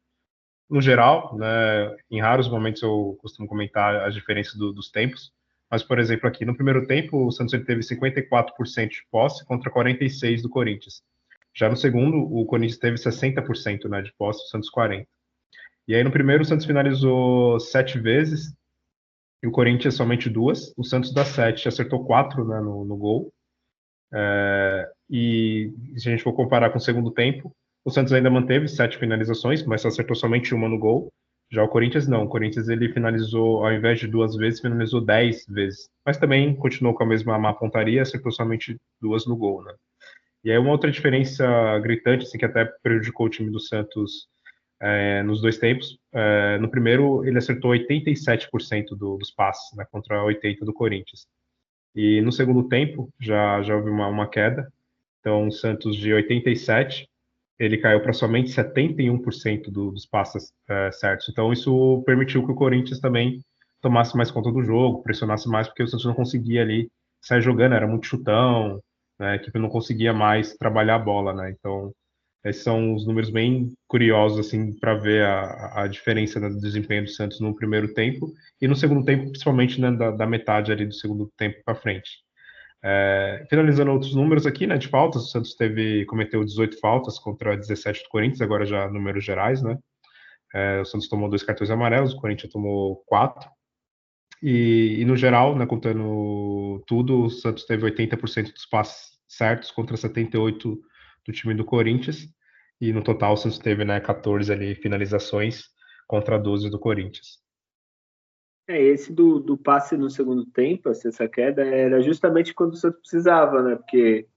no 0.69 0.81
geral, 0.81 1.35
né? 1.37 1.95
Em 2.11 2.19
raros 2.19 2.49
momentos 2.49 2.81
eu 2.81 3.17
costumo 3.21 3.47
comentar 3.47 3.95
as 4.07 4.13
diferenças 4.13 4.55
do, 4.55 4.73
dos 4.73 4.89
tempos. 4.89 5.31
Mas, 5.69 5.83
por 5.83 5.99
exemplo, 5.99 6.27
aqui 6.27 6.45
no 6.45 6.55
primeiro 6.55 6.87
tempo, 6.87 7.25
o 7.25 7.31
Santos 7.31 7.53
ele 7.53 7.65
teve 7.65 7.81
54% 7.81 8.89
de 8.89 9.05
posse 9.11 9.45
contra 9.45 9.71
46% 9.71 10.41
do 10.41 10.49
Corinthians. 10.49 11.03
Já 11.53 11.69
no 11.69 11.75
segundo, 11.75 12.17
o 12.17 12.45
Corinthians 12.45 12.79
teve 12.79 12.97
60% 12.97 13.89
né, 13.89 14.01
de 14.01 14.13
posse, 14.13 14.43
o 14.43 14.47
Santos 14.47 14.71
40%. 14.71 15.05
E 15.87 15.95
aí 15.95 16.03
no 16.03 16.11
primeiro, 16.11 16.43
o 16.43 16.45
Santos 16.45 16.65
finalizou 16.65 17.59
sete 17.59 17.97
vezes, 17.97 18.53
e 19.41 19.47
o 19.47 19.51
Corinthians 19.51 19.95
somente 19.95 20.29
duas. 20.29 20.73
O 20.77 20.83
Santos 20.83 21.13
dá 21.13 21.23
sete, 21.23 21.67
acertou 21.67 22.05
quatro 22.05 22.45
né, 22.45 22.59
no, 22.59 22.85
no 22.85 22.97
gol. 22.97 23.33
É, 24.13 24.89
e 25.09 25.73
se 25.95 26.07
a 26.07 26.11
gente 26.11 26.23
for 26.23 26.33
comparar 26.33 26.69
com 26.69 26.77
o 26.77 26.81
segundo 26.81 27.11
tempo, 27.11 27.55
o 27.87 27.89
Santos 27.89 28.11
ainda 28.11 28.29
manteve 28.29 28.67
sete 28.67 28.97
finalizações, 28.97 29.63
mas 29.63 29.85
acertou 29.85 30.13
somente 30.13 30.53
uma 30.53 30.67
no 30.67 30.77
gol. 30.77 31.09
Já 31.49 31.63
o 31.63 31.69
Corinthians 31.69 32.05
não. 32.05 32.25
O 32.25 32.27
Corinthians 32.27 32.67
ele 32.67 32.91
finalizou, 32.91 33.65
ao 33.65 33.71
invés 33.71 33.97
de 33.97 34.07
duas 34.07 34.35
vezes, 34.35 34.59
finalizou 34.59 34.99
dez 34.99 35.45
vezes. 35.47 35.89
Mas 36.05 36.17
também 36.17 36.53
continuou 36.53 36.93
com 36.93 37.03
a 37.03 37.07
mesma 37.07 37.39
má 37.39 37.53
pontaria, 37.53 38.01
acertou 38.01 38.29
somente 38.29 38.75
duas 39.01 39.25
no 39.25 39.37
gol, 39.37 39.63
né? 39.63 39.73
E 40.43 40.51
aí 40.51 40.57
uma 40.57 40.71
outra 40.71 40.91
diferença 40.91 41.79
gritante, 41.79 42.25
assim, 42.25 42.37
que 42.37 42.43
até 42.43 42.65
prejudicou 42.83 43.27
o 43.27 43.29
time 43.29 43.49
do 43.49 43.59
Santos 43.61 44.27
é, 44.81 45.23
nos 45.23 45.41
dois 45.41 45.57
tempos. 45.57 45.97
É, 46.11 46.57
no 46.57 46.69
primeiro, 46.69 47.23
ele 47.23 47.37
acertou 47.37 47.71
87% 47.71 48.97
do, 48.97 49.15
dos 49.15 49.31
passes, 49.31 49.73
né, 49.77 49.85
contra 49.89 50.25
80% 50.25 50.65
do 50.65 50.73
Corinthians. 50.73 51.25
E 51.95 52.19
no 52.19 52.33
segundo 52.33 52.67
tempo, 52.67 53.09
já, 53.17 53.61
já 53.61 53.77
houve 53.77 53.89
uma, 53.89 54.09
uma 54.09 54.29
queda. 54.29 54.69
Então, 55.21 55.47
o 55.47 55.51
Santos 55.53 55.95
de 55.95 56.13
87, 56.13 57.07
ele 57.59 57.77
caiu 57.77 58.01
para 58.01 58.13
somente 58.13 58.51
71% 58.51 59.71
do, 59.71 59.91
dos 59.91 60.05
passes 60.05 60.51
é, 60.69 60.91
certos. 60.91 61.29
Então, 61.29 61.51
isso 61.51 62.03
permitiu 62.05 62.45
que 62.45 62.51
o 62.51 62.55
Corinthians 62.55 62.99
também 62.99 63.41
tomasse 63.81 64.15
mais 64.15 64.31
conta 64.31 64.51
do 64.51 64.63
jogo, 64.63 65.03
pressionasse 65.03 65.47
mais, 65.49 65.67
porque 65.67 65.83
o 65.83 65.87
Santos 65.87 66.05
não 66.05 66.13
conseguia 66.13 66.61
ali 66.61 66.89
sair 67.21 67.41
jogando, 67.41 67.75
era 67.75 67.87
muito 67.87 68.07
chutão, 68.07 68.81
né, 69.19 69.31
a 69.31 69.35
equipe 69.35 69.57
não 69.59 69.69
conseguia 69.69 70.13
mais 70.13 70.55
trabalhar 70.55 70.95
a 70.95 70.99
bola, 70.99 71.33
né? 71.33 71.51
Então, 71.51 71.91
esses 72.43 72.63
são 72.63 72.93
os 72.93 73.05
números 73.05 73.29
bem 73.29 73.73
curiosos 73.87 74.39
assim 74.39 74.73
para 74.79 74.95
ver 74.95 75.25
a, 75.25 75.83
a 75.83 75.87
diferença 75.87 76.39
do 76.39 76.59
desempenho 76.59 77.03
do 77.03 77.09
Santos 77.09 77.39
no 77.39 77.55
primeiro 77.55 77.93
tempo 77.93 78.31
e 78.61 78.67
no 78.67 78.75
segundo 78.75 79.03
tempo, 79.03 79.29
principalmente 79.29 79.81
né, 79.81 79.91
da, 79.91 80.11
da, 80.11 80.25
metade 80.25 80.71
ali 80.71 80.85
do 80.85 80.93
segundo 80.93 81.29
tempo 81.37 81.61
para 81.65 81.75
frente. 81.75 82.09
É, 82.83 83.45
finalizando 83.49 83.91
outros 83.91 84.13
números 84.13 84.45
aqui, 84.45 84.67
né, 84.67 84.77
de 84.77 84.87
faltas, 84.87 85.23
o 85.23 85.27
Santos 85.27 85.55
teve 85.55 86.05
cometeu 86.05 86.43
18 86.43 86.79
faltas 86.79 87.17
contra 87.17 87.57
17 87.57 88.03
do 88.03 88.09
Corinthians, 88.09 88.41
agora 88.41 88.65
já 88.65 88.87
números 88.89 89.25
gerais, 89.25 89.61
né? 89.61 89.77
É, 90.53 90.81
o 90.81 90.85
Santos 90.85 91.09
tomou 91.09 91.29
dois 91.29 91.43
cartões 91.43 91.69
amarelos, 91.69 92.13
o 92.13 92.17
Corinthians 92.17 92.51
tomou 92.51 93.03
quatro. 93.05 93.49
E, 94.41 94.97
e, 94.99 95.05
no 95.05 95.15
geral, 95.15 95.55
né, 95.55 95.65
contando 95.65 96.83
tudo, 96.87 97.23
o 97.25 97.29
Santos 97.29 97.65
teve 97.65 97.83
80% 97.85 98.53
dos 98.53 98.65
passes 98.65 99.17
certos 99.27 99.71
contra 99.71 99.97
78% 99.97 100.77
do 101.25 101.33
time 101.33 101.53
do 101.53 101.65
Corinthians. 101.65 102.27
E 102.79 102.93
no 102.93 103.03
total, 103.03 103.33
o 103.33 103.37
Santos 103.37 103.57
teve 103.59 103.83
né, 103.83 103.99
14 103.99 104.51
ali, 104.51 104.75
finalizações 104.75 105.63
contra 106.07 106.37
12 106.37 106.69
do 106.69 106.79
Corinthians. 106.79 107.39
É, 108.67 108.81
esse 108.81 109.13
do, 109.13 109.39
do 109.39 109.57
passe 109.57 109.95
no 109.95 110.09
segundo 110.09 110.45
tempo, 110.45 110.89
essa 110.89 111.27
queda, 111.27 111.63
era 111.63 112.01
justamente 112.01 112.53
quando 112.53 112.73
o 112.73 112.77
Santos 112.77 112.99
precisava, 112.99 113.63
né? 113.63 113.75
Porque 113.77 114.27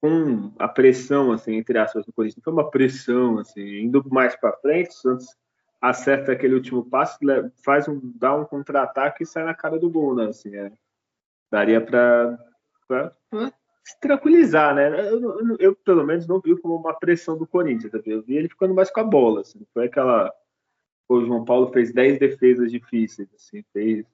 com 0.00 0.52
a 0.58 0.68
pressão, 0.68 1.32
assim, 1.32 1.54
entre 1.54 1.78
aspas, 1.78 2.04
do 2.04 2.12
Corinthians, 2.12 2.44
foi 2.44 2.52
uma 2.52 2.70
pressão, 2.70 3.38
assim, 3.38 3.80
indo 3.80 4.04
mais 4.10 4.36
para 4.36 4.56
frente, 4.58 4.90
o 4.90 4.92
Santos 4.92 5.26
acerta 5.80 6.32
aquele 6.32 6.54
último 6.54 6.84
passo, 6.84 7.18
faz 7.64 7.88
um, 7.88 8.00
dá 8.16 8.34
um 8.34 8.44
contra-ataque 8.44 9.22
e 9.22 9.26
sai 9.26 9.44
na 9.44 9.54
cara 9.54 9.78
do 9.78 9.90
gol, 9.90 10.14
né? 10.14 10.26
Assim, 10.26 10.54
é, 10.54 10.70
daria 11.50 11.80
para 11.80 12.38
se 13.82 13.98
tranquilizar, 14.00 14.74
né? 14.74 14.88
Eu, 15.08 15.20
eu, 15.22 15.56
eu, 15.58 15.76
pelo 15.76 16.04
menos, 16.04 16.26
não 16.26 16.40
vi 16.40 16.56
como 16.60 16.76
uma 16.76 16.94
pressão 16.94 17.38
do 17.38 17.46
Corinthians, 17.46 17.92
tá? 17.92 17.98
eu 18.04 18.22
vi 18.22 18.36
ele 18.36 18.48
ficando 18.48 18.74
mais 18.74 18.90
com 18.90 19.00
a 19.00 19.04
bola, 19.04 19.40
assim, 19.40 19.66
foi 19.72 19.86
aquela... 19.86 20.32
O 21.08 21.24
João 21.24 21.44
Paulo 21.44 21.72
fez 21.72 21.92
10 21.92 22.18
defesas 22.18 22.70
difíceis, 22.70 23.28
assim, 23.34 23.62
fez... 23.72 24.04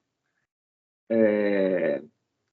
É, 1.09 2.01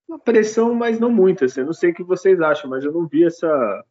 uma 0.07 0.19
pressão, 0.19 0.75
mas 0.75 0.99
não 0.99 1.09
muito, 1.09 1.45
assim, 1.45 1.61
eu 1.61 1.65
não 1.65 1.73
sei 1.73 1.91
o 1.91 1.93
que 1.93 2.03
vocês 2.03 2.41
acham, 2.41 2.69
mas 2.69 2.83
eu 2.83 2.91
não 2.91 3.07
vi 3.07 3.23
essa 3.23 3.85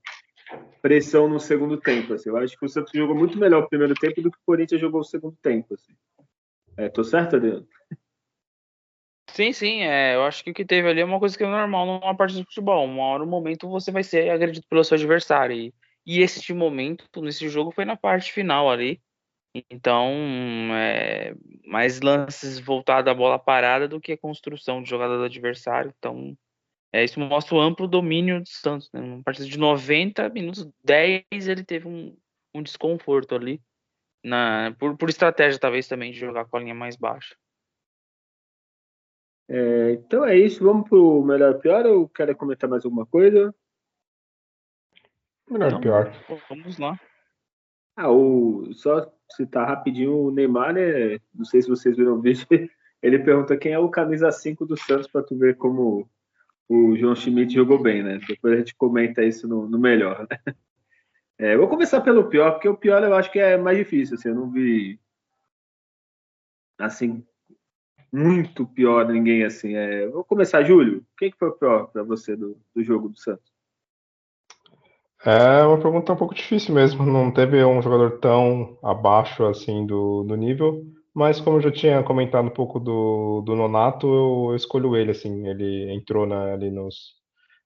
pressão 0.80 1.28
no 1.28 1.38
segundo 1.38 1.78
tempo. 1.78 2.14
Assim. 2.14 2.28
Eu 2.28 2.36
acho 2.36 2.58
que 2.58 2.64
o 2.64 2.68
Santos 2.68 2.92
jogou 2.92 3.14
muito 3.14 3.38
melhor 3.38 3.62
o 3.62 3.68
primeiro 3.68 3.94
tempo 3.94 4.20
do 4.20 4.30
que 4.30 4.38
o 4.38 4.44
Corinthians 4.44 4.80
jogou 4.80 5.00
o 5.00 5.04
segundo 5.04 5.36
tempo. 5.42 5.74
Assim. 5.74 5.94
É, 6.76 6.88
tô 6.88 7.04
certo, 7.04 7.36
Adriano? 7.36 7.66
Sim, 9.30 9.52
sim. 9.52 9.82
É, 9.82 10.16
eu 10.16 10.24
acho 10.24 10.42
que 10.42 10.50
o 10.50 10.54
que 10.54 10.64
teve 10.64 10.88
ali 10.88 11.00
é 11.00 11.04
uma 11.04 11.20
coisa 11.20 11.36
que 11.36 11.44
é 11.44 11.46
normal 11.46 11.86
numa 11.86 12.16
partida 12.16 12.40
de 12.40 12.46
futebol. 12.46 12.84
Uma 12.84 13.04
hora, 13.04 13.22
um 13.22 13.26
momento, 13.26 13.68
você 13.68 13.90
vai 13.90 14.02
ser 14.02 14.30
agredido 14.30 14.66
pelo 14.68 14.84
seu 14.84 14.96
adversário. 14.96 15.56
E, 15.56 15.74
e 16.06 16.20
esse 16.20 16.52
momento, 16.52 17.08
nesse 17.20 17.48
jogo, 17.48 17.70
foi 17.70 17.84
na 17.84 17.96
parte 17.96 18.32
final 18.32 18.70
ali. 18.70 19.00
Então, 19.70 20.08
é, 20.72 21.34
mais 21.66 22.00
lances 22.00 22.58
voltados 22.60 23.10
à 23.10 23.14
bola 23.14 23.38
parada 23.38 23.88
do 23.88 24.00
que 24.00 24.12
a 24.12 24.18
construção 24.18 24.82
de 24.82 24.88
jogada 24.88 25.16
do 25.16 25.24
adversário. 25.24 25.92
Então, 25.98 26.36
é, 26.92 27.02
isso 27.02 27.18
mostra 27.18 27.56
o 27.56 27.60
amplo 27.60 27.88
domínio 27.88 28.40
do 28.40 28.48
Santos. 28.48 28.90
Né? 28.92 29.00
Uma 29.00 29.22
partida 29.22 29.48
de 29.48 29.58
90 29.58 30.28
minutos, 30.28 30.68
10 30.84 31.24
ele 31.48 31.64
teve 31.64 31.88
um, 31.88 32.16
um 32.54 32.62
desconforto 32.62 33.34
ali. 33.34 33.60
Na, 34.22 34.74
por, 34.78 34.96
por 34.96 35.08
estratégia, 35.08 35.58
talvez, 35.58 35.88
também, 35.88 36.12
de 36.12 36.18
jogar 36.18 36.44
com 36.44 36.56
a 36.56 36.60
linha 36.60 36.74
mais 36.74 36.94
baixa. 36.94 37.34
É, 39.48 39.92
então 39.92 40.24
é 40.24 40.38
isso. 40.38 40.62
Vamos 40.62 40.88
pro 40.88 41.24
melhor 41.24 41.58
pior 41.58 41.84
ou 41.86 42.08
quer 42.08 42.32
comentar 42.36 42.70
mais 42.70 42.84
alguma 42.84 43.04
coisa? 43.04 43.52
Melhor 45.50 45.68
então, 45.68 45.80
pior. 45.80 46.12
Vamos 46.48 46.78
lá. 46.78 47.00
Ah, 48.00 48.10
o, 48.10 48.72
só 48.72 49.12
citar 49.36 49.68
rapidinho 49.68 50.16
o 50.16 50.30
Neymar, 50.30 50.72
né? 50.72 51.18
Não 51.34 51.44
sei 51.44 51.60
se 51.60 51.68
vocês 51.68 51.94
viram 51.94 52.14
o 52.14 52.20
vídeo. 52.22 52.46
Ele 53.02 53.18
pergunta 53.18 53.58
quem 53.58 53.72
é 53.72 53.78
o 53.78 53.90
camisa 53.90 54.32
5 54.32 54.64
do 54.64 54.74
Santos 54.74 55.06
para 55.06 55.22
tu 55.22 55.36
ver 55.36 55.56
como 55.58 56.08
o 56.66 56.96
João 56.96 57.14
Schmidt 57.14 57.52
jogou 57.52 57.82
bem, 57.82 58.02
né? 58.02 58.18
Depois 58.26 58.54
a 58.54 58.56
gente 58.56 58.74
comenta 58.74 59.22
isso 59.22 59.46
no, 59.46 59.68
no 59.68 59.78
melhor. 59.78 60.26
Né? 60.30 60.54
É, 61.42 61.56
vou 61.56 61.68
começar 61.68 62.02
pelo 62.02 62.28
pior, 62.28 62.50
porque 62.50 62.68
o 62.68 62.76
pior 62.76 63.02
eu 63.02 63.14
acho 63.14 63.32
que 63.32 63.38
é 63.38 63.56
mais 63.56 63.78
difícil. 63.78 64.14
Assim, 64.14 64.28
eu 64.28 64.34
não 64.34 64.50
vi 64.50 65.00
assim 66.78 67.24
muito 68.12 68.66
pior 68.66 69.08
ninguém 69.08 69.44
assim. 69.44 69.74
É, 69.74 70.06
vou 70.08 70.22
começar, 70.22 70.62
Júlio. 70.62 70.98
O 70.98 71.16
que, 71.16 71.32
foi 71.38 71.48
o 71.48 71.52
pior 71.52 71.86
para 71.86 72.02
você 72.02 72.36
do, 72.36 72.60
do 72.74 72.84
jogo 72.84 73.08
do 73.08 73.18
Santos? 73.18 73.49
É 75.24 75.62
uma 75.66 75.78
pergunta 75.80 76.12
um 76.12 76.16
pouco 76.16 76.34
difícil 76.34 76.74
mesmo. 76.74 77.04
Não 77.04 77.30
teve 77.32 77.62
um 77.64 77.82
jogador 77.82 78.18
tão 78.20 78.78
abaixo 78.82 79.44
assim 79.44 79.86
do, 79.86 80.24
do 80.24 80.36
nível. 80.36 80.82
Mas 81.14 81.40
como 81.40 81.58
eu 81.58 81.60
já 81.62 81.70
tinha 81.70 82.02
comentado 82.02 82.46
um 82.46 82.50
pouco 82.50 82.78
do, 82.80 83.42
do 83.44 83.54
Nonato, 83.56 84.06
eu, 84.06 84.50
eu 84.50 84.56
escolho 84.56 84.96
ele, 84.96 85.10
assim, 85.10 85.46
ele 85.48 85.92
entrou 85.92 86.24
na, 86.26 86.54
ali 86.54 86.70
nos, 86.70 87.14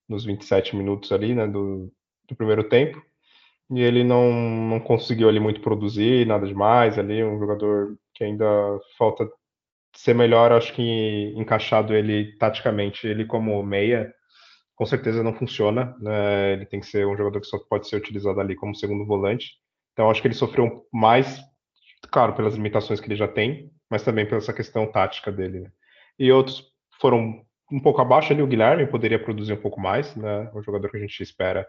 nos 0.08 0.24
27 0.24 0.74
minutos 0.76 1.12
ali, 1.12 1.34
né, 1.34 1.46
do, 1.46 1.92
do 2.28 2.36
primeiro 2.36 2.64
tempo, 2.68 3.02
e 3.70 3.80
ele 3.82 4.04
não, 4.04 4.32
não 4.32 4.80
conseguiu 4.80 5.28
ali 5.28 5.40
muito 5.40 5.60
produzir, 5.60 6.26
nada 6.26 6.46
demais 6.46 6.98
ali, 6.98 7.24
um 7.24 7.38
jogador 7.38 7.96
que 8.14 8.24
ainda 8.24 8.46
falta 8.98 9.28
ser 9.96 10.14
melhor, 10.14 10.52
acho 10.52 10.72
que 10.74 11.34
encaixado 11.36 11.94
ele 11.94 12.36
taticamente, 12.38 13.06
ele 13.06 13.26
como 13.26 13.62
meia, 13.62 14.12
com 14.74 14.86
certeza 14.86 15.22
não 15.22 15.34
funciona, 15.34 15.96
né, 16.00 16.52
ele 16.52 16.66
tem 16.66 16.80
que 16.80 16.86
ser 16.86 17.06
um 17.06 17.16
jogador 17.16 17.40
que 17.40 17.46
só 17.46 17.58
pode 17.58 17.88
ser 17.88 17.96
utilizado 17.96 18.40
ali 18.40 18.54
como 18.56 18.74
segundo 18.74 19.06
volante, 19.06 19.52
então 19.92 20.10
acho 20.10 20.20
que 20.20 20.28
ele 20.28 20.34
sofreu 20.34 20.86
mais 20.92 21.40
claro, 22.10 22.34
pelas 22.34 22.54
limitações 22.54 23.00
que 23.00 23.06
ele 23.06 23.16
já 23.16 23.28
tem, 23.28 23.70
mas 23.90 24.02
também 24.02 24.26
pela 24.26 24.38
essa 24.38 24.52
questão 24.52 24.90
tática 24.90 25.30
dele. 25.30 25.60
Né? 25.60 25.70
E 26.18 26.30
outros 26.32 26.64
foram 27.00 27.42
um 27.70 27.80
pouco 27.80 28.00
abaixo 28.00 28.32
ali, 28.32 28.42
o 28.42 28.46
Guilherme 28.46 28.86
poderia 28.86 29.18
produzir 29.18 29.52
um 29.52 29.60
pouco 29.60 29.80
mais, 29.80 30.14
né? 30.14 30.50
O 30.54 30.62
jogador 30.62 30.90
que 30.90 30.96
a 30.96 31.00
gente 31.00 31.22
espera 31.22 31.66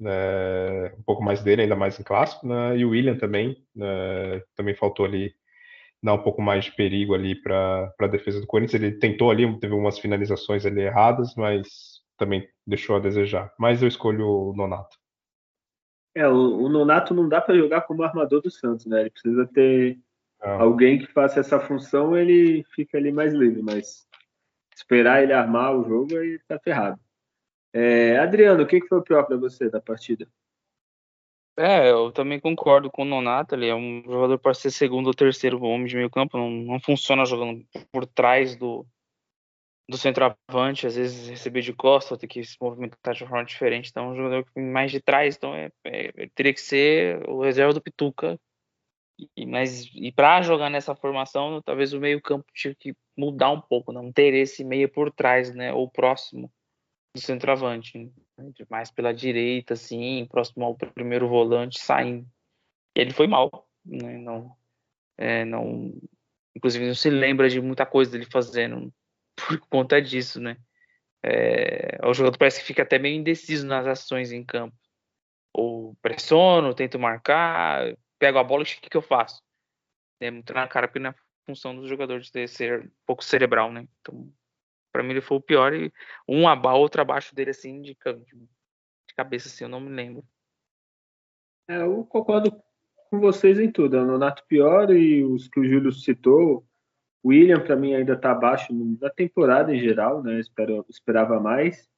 né, 0.00 0.92
um 0.98 1.02
pouco 1.02 1.22
mais 1.22 1.42
dele, 1.42 1.62
ainda 1.62 1.76
mais 1.76 1.98
em 2.00 2.02
clássico, 2.02 2.46
né? 2.46 2.76
E 2.76 2.84
o 2.84 2.90
William 2.90 3.16
também, 3.16 3.56
né, 3.74 4.42
também 4.56 4.74
faltou 4.74 5.04
ali 5.04 5.34
dar 6.02 6.14
um 6.14 6.22
pouco 6.22 6.40
mais 6.40 6.64
de 6.64 6.72
perigo 6.74 7.14
ali 7.14 7.34
para 7.40 7.92
a 8.00 8.06
defesa 8.06 8.40
do 8.40 8.46
Corinthians. 8.46 8.82
Ele 8.82 8.98
tentou 8.98 9.30
ali, 9.30 9.58
teve 9.60 9.74
umas 9.74 9.98
finalizações 9.98 10.64
ali 10.64 10.80
erradas, 10.80 11.34
mas 11.36 11.97
também 12.18 12.46
deixou 12.66 12.96
a 12.96 13.00
desejar. 13.00 13.54
Mas 13.58 13.80
eu 13.80 13.88
escolho 13.88 14.26
o 14.26 14.52
Nonato. 14.54 14.98
É, 16.14 16.26
o, 16.28 16.64
o 16.64 16.68
Nonato 16.68 17.14
não 17.14 17.28
dá 17.28 17.40
para 17.40 17.56
jogar 17.56 17.82
como 17.82 18.02
armador 18.02 18.42
do 18.42 18.50
Santos, 18.50 18.86
né? 18.86 19.02
Ele 19.02 19.10
precisa 19.10 19.46
ter 19.46 19.98
ah. 20.40 20.62
alguém 20.62 20.98
que 20.98 21.06
faça 21.06 21.40
essa 21.40 21.60
função, 21.60 22.16
ele 22.16 22.64
fica 22.74 22.98
ali 22.98 23.12
mais 23.12 23.32
livre, 23.32 23.62
mas 23.62 24.06
esperar 24.74 25.22
ele 25.22 25.32
armar 25.32 25.76
o 25.76 25.84
jogo, 25.88 26.16
aí 26.18 26.38
tá 26.46 26.58
ferrado. 26.58 27.00
É, 27.72 28.18
Adriano, 28.18 28.62
o 28.62 28.66
que, 28.66 28.80
que 28.80 28.88
foi 28.88 28.98
o 28.98 29.02
pior 29.02 29.24
para 29.24 29.36
você 29.36 29.70
da 29.70 29.80
partida? 29.80 30.26
É, 31.56 31.90
eu 31.90 32.12
também 32.12 32.38
concordo 32.38 32.88
com 32.88 33.02
o 33.02 33.04
Nonato, 33.04 33.54
ele 33.54 33.66
é 33.66 33.74
um 33.74 34.02
jogador 34.04 34.38
para 34.38 34.54
ser 34.54 34.70
segundo 34.70 35.08
ou 35.08 35.14
terceiro 35.14 35.60
homem 35.64 35.86
de 35.86 35.96
meio 35.96 36.08
campo, 36.08 36.38
não, 36.38 36.50
não 36.50 36.80
funciona 36.80 37.24
jogando 37.24 37.64
por 37.90 38.06
trás 38.06 38.54
do, 38.54 38.86
do 39.88 39.96
centroavante, 39.96 40.86
às 40.86 40.96
vezes 40.96 41.28
receber 41.28 41.62
de 41.62 41.72
costa, 41.72 42.18
ter 42.18 42.26
que 42.26 42.44
se 42.44 42.56
movimentar 42.60 43.14
de 43.14 43.22
uma 43.24 43.30
forma 43.30 43.44
diferente. 43.44 43.88
Então, 43.88 44.10
um 44.10 44.16
jogador 44.16 44.46
mais 44.54 44.90
de 44.90 45.00
trás, 45.00 45.36
então 45.36 45.54
é, 45.54 45.70
é 45.84 46.28
teria 46.34 46.52
que 46.52 46.60
ser 46.60 47.26
o 47.26 47.42
reserva 47.42 47.72
do 47.72 47.80
Pituca. 47.80 48.38
E, 49.36 49.46
mas 49.46 49.90
e 49.94 50.12
para 50.12 50.42
jogar 50.42 50.68
nessa 50.68 50.94
formação, 50.94 51.62
talvez 51.62 51.92
o 51.92 52.00
meio-campo 52.00 52.44
tinha 52.54 52.74
que 52.74 52.94
mudar 53.16 53.50
um 53.50 53.60
pouco, 53.60 53.90
não 53.90 54.12
ter 54.12 54.34
esse 54.34 54.62
meio 54.62 54.88
por 54.88 55.10
trás, 55.10 55.52
né, 55.52 55.72
ou 55.72 55.90
próximo 55.90 56.52
do 57.14 57.20
centroavante, 57.20 58.12
né, 58.36 58.52
mais 58.70 58.92
pela 58.92 59.12
direita, 59.12 59.74
assim, 59.74 60.24
próximo 60.30 60.64
ao 60.64 60.76
primeiro 60.76 61.28
volante, 61.28 61.80
saindo. 61.80 62.28
E 62.94 63.00
ele 63.00 63.12
foi 63.12 63.26
mal, 63.26 63.66
né, 63.84 64.18
não, 64.18 64.54
é, 65.16 65.44
não, 65.44 65.92
inclusive 66.54 66.86
não 66.86 66.94
se 66.94 67.10
lembra 67.10 67.48
de 67.48 67.60
muita 67.60 67.84
coisa 67.84 68.12
dele 68.12 68.26
fazendo 68.30 68.92
por 69.46 69.58
conta 69.68 70.00
disso, 70.00 70.40
né? 70.40 70.56
É, 71.22 71.98
o 72.04 72.14
jogador 72.14 72.38
parece 72.38 72.60
que 72.60 72.66
fica 72.66 72.82
até 72.82 72.98
meio 72.98 73.16
indeciso 73.16 73.66
nas 73.66 73.86
ações 73.86 74.32
em 74.32 74.44
campo. 74.44 74.76
Ou 75.52 75.96
pressiono, 75.96 76.74
tento 76.74 76.98
marcar, 76.98 77.96
pego 78.18 78.38
a 78.38 78.44
bola 78.44 78.62
e 78.62 78.64
o 78.64 78.66
que, 78.66 78.90
que 78.90 78.96
eu 78.96 79.02
faço? 79.02 79.42
É 80.20 80.30
muito 80.30 80.52
na 80.52 80.68
cara, 80.68 80.86
porque 80.86 80.98
não 80.98 81.10
é 81.10 81.14
função 81.46 81.74
dos 81.74 81.88
jogadores 81.88 82.30
de 82.30 82.46
ser 82.46 82.84
um 82.84 82.90
pouco 83.06 83.24
cerebral, 83.24 83.72
né? 83.72 83.88
Então, 84.00 84.32
para 84.92 85.02
mim 85.02 85.10
ele 85.10 85.20
foi 85.20 85.38
o 85.38 85.42
pior 85.42 85.72
e 85.72 85.92
um 86.28 86.46
abaixo, 86.46 86.78
outro 86.78 87.00
abaixo 87.00 87.34
dele, 87.34 87.50
assim, 87.50 87.80
de, 87.80 87.94
de 87.94 89.14
cabeça, 89.16 89.48
assim, 89.48 89.64
eu 89.64 89.68
não 89.68 89.80
me 89.80 89.90
lembro. 89.90 90.24
É, 91.68 91.82
eu 91.82 92.04
concordo 92.04 92.62
com 93.10 93.20
vocês 93.20 93.58
em 93.58 93.70
tudo. 93.70 93.96
É 93.96 94.02
o 94.02 94.06
Nonato 94.06 94.44
pior 94.46 94.90
e 94.90 95.24
os 95.24 95.48
que 95.48 95.60
o 95.60 95.64
Júlio 95.64 95.92
citou, 95.92 96.67
William, 97.24 97.60
para 97.60 97.76
mim, 97.76 97.94
ainda 97.94 98.14
está 98.14 98.30
abaixo 98.30 98.72
da 98.96 99.10
temporada 99.10 99.74
em 99.74 99.80
geral, 99.80 100.22
né? 100.22 100.38
Espero, 100.38 100.84
esperava 100.88 101.40
mais. 101.40 101.88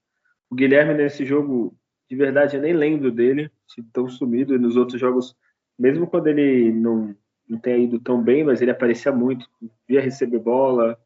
O 0.50 0.54
Guilherme, 0.54 0.94
nesse 0.94 1.24
jogo, 1.24 1.76
de 2.08 2.16
verdade, 2.16 2.56
eu 2.56 2.62
nem 2.62 2.72
lembro 2.72 3.12
dele, 3.12 3.50
se 3.68 3.82
tão 3.92 4.08
sumido. 4.08 4.54
E 4.54 4.58
nos 4.58 4.76
outros 4.76 5.00
jogos, 5.00 5.36
mesmo 5.78 6.06
quando 6.06 6.28
ele 6.28 6.72
não, 6.72 7.14
não 7.48 7.58
tenha 7.58 7.78
ido 7.78 8.00
tão 8.00 8.22
bem, 8.22 8.44
mas 8.44 8.60
ele 8.60 8.70
aparecia 8.70 9.12
muito, 9.12 9.48
via 9.86 10.00
receber 10.00 10.38
bola. 10.38 10.98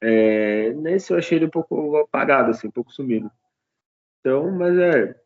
É, 0.00 0.72
nesse 0.74 1.12
eu 1.12 1.18
achei 1.18 1.38
ele 1.38 1.46
um 1.46 1.50
pouco 1.50 1.96
apagado, 1.96 2.50
assim, 2.50 2.68
um 2.68 2.72
pouco 2.72 2.92
sumido. 2.92 3.30
Então, 4.20 4.50
mas 4.50 4.76
é. 4.76 5.18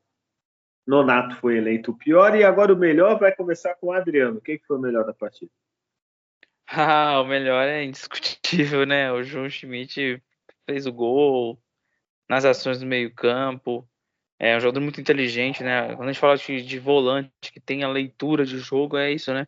Nonato 0.86 1.36
foi 1.36 1.58
eleito 1.58 1.92
o 1.92 1.96
pior 1.96 2.34
e 2.34 2.42
agora 2.42 2.72
o 2.72 2.76
melhor 2.76 3.18
vai 3.18 3.34
começar 3.34 3.74
com 3.76 3.88
o 3.88 3.92
Adriano. 3.92 4.40
Quem 4.40 4.58
que 4.58 4.66
foi 4.66 4.76
o 4.78 4.80
melhor 4.80 5.04
da 5.04 5.14
partida? 5.14 5.50
Ah, 6.74 7.20
o 7.20 7.26
melhor 7.26 7.66
é 7.68 7.84
indiscutível, 7.84 8.86
né? 8.86 9.12
O 9.12 9.22
João 9.22 9.48
Schmidt 9.48 10.22
fez 10.66 10.86
o 10.86 10.92
gol 10.92 11.60
nas 12.28 12.44
ações 12.46 12.80
do 12.80 12.86
meio-campo. 12.86 13.86
É 14.38 14.56
um 14.56 14.60
jogador 14.60 14.80
muito 14.80 15.00
inteligente, 15.00 15.62
né? 15.62 15.94
Quando 15.96 16.08
a 16.08 16.12
gente 16.12 16.20
fala 16.20 16.36
de, 16.36 16.62
de, 16.62 16.78
volante, 16.78 17.30
que 17.52 17.60
tem 17.60 17.84
a 17.84 17.88
leitura 17.88 18.46
de 18.46 18.58
jogo, 18.58 18.96
é 18.96 19.12
isso, 19.12 19.34
né? 19.34 19.46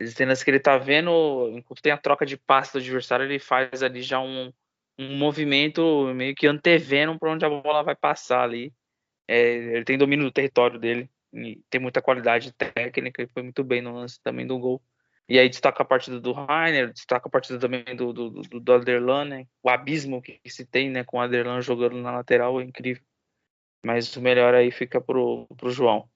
Existem 0.00 0.26
cenas 0.26 0.42
que 0.44 0.50
ele 0.50 0.60
tá 0.60 0.78
vendo, 0.78 1.50
enquanto 1.52 1.82
tem 1.82 1.92
a 1.92 1.98
troca 1.98 2.24
de 2.24 2.36
passe 2.36 2.72
do 2.72 2.78
adversário, 2.78 3.26
ele 3.26 3.38
faz 3.40 3.82
ali 3.82 4.02
já 4.02 4.20
um, 4.20 4.52
um 4.98 5.16
movimento 5.18 6.12
meio 6.14 6.34
que 6.36 6.46
antevendo 6.46 7.18
para 7.18 7.32
onde 7.32 7.44
a 7.44 7.50
bola 7.50 7.82
vai 7.82 7.96
passar 7.96 8.42
ali. 8.44 8.72
É, 9.28 9.54
ele 9.76 9.84
tem 9.84 9.98
domínio 9.98 10.26
do 10.26 10.32
território 10.32 10.78
dele, 10.80 11.10
tem 11.70 11.80
muita 11.80 12.02
qualidade 12.02 12.52
técnica 12.52 13.22
e 13.22 13.28
foi 13.28 13.42
muito 13.42 13.64
bem 13.64 13.82
no 13.82 13.94
lance 13.94 14.20
também 14.22 14.46
do 14.46 14.58
gol. 14.58 14.82
E 15.30 15.38
aí 15.38 15.48
destaca 15.48 15.84
a 15.84 15.86
partida 15.86 16.20
do 16.20 16.32
Rainer, 16.32 16.92
destaca 16.92 17.28
a 17.28 17.30
partida 17.30 17.56
também 17.56 17.84
do, 17.94 18.12
do, 18.12 18.30
do, 18.30 18.58
do 18.58 18.72
Aderlan, 18.72 19.24
né? 19.26 19.46
O 19.62 19.70
abismo 19.70 20.20
que, 20.20 20.40
se 20.44 20.66
tem, 20.66 20.90
né? 20.90 21.04
Com 21.04 21.18
o 21.18 21.20
Aderlan 21.20 21.60
jogando 21.60 21.94
na 21.98 22.10
lateral 22.10 22.60
é 22.60 22.64
incrível. 22.64 23.04
Mas 23.86 24.16
o 24.16 24.20
melhor 24.20 24.54
aí 24.54 24.72
fica 24.72 25.00
pro, 25.00 25.46
pro 25.56 25.70
João. 25.70 26.08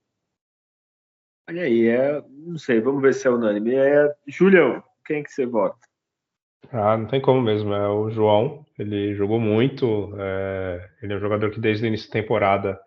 Olha 1.49 1.63
aí, 1.63 1.87
é, 1.87 2.21
não 2.29 2.59
sei, 2.59 2.81
vamos 2.81 3.03
ver 3.03 3.15
se 3.15 3.29
é 3.29 3.31
unânime. 3.31 3.77
É, 3.77 4.13
Julião, 4.27 4.83
quem 5.07 5.23
que 5.23 5.31
você 5.31 5.47
vota? 5.47 5.79
Ah, 6.73 6.97
não 6.97 7.07
tem 7.07 7.21
como 7.21 7.41
mesmo, 7.41 7.73
é 7.73 7.89
o 7.89 8.11
João, 8.11 8.67
ele 8.77 9.15
jogou 9.15 9.39
muito, 9.39 10.13
é, 10.19 10.91
ele 11.01 11.13
é 11.13 11.17
um 11.17 11.21
jogador 11.21 11.53
que 11.53 11.61
desde 11.61 11.85
o 11.85 11.87
início 11.87 12.09
da 12.09 12.15
temporada 12.15 12.81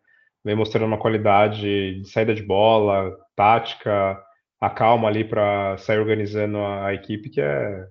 vem 0.43 0.55
mostrando 0.55 0.87
uma 0.87 0.99
qualidade 0.99 2.01
de 2.01 2.09
saída 2.09 2.35
de 2.35 2.43
bola, 2.43 3.15
tática, 3.33 4.21
a 4.59 4.69
calma 4.69 5.07
ali 5.07 5.23
para 5.23 5.77
sair 5.77 5.99
organizando 5.99 6.59
a, 6.59 6.93
equipe 6.93 7.29
que 7.29 7.41
é, 7.41 7.87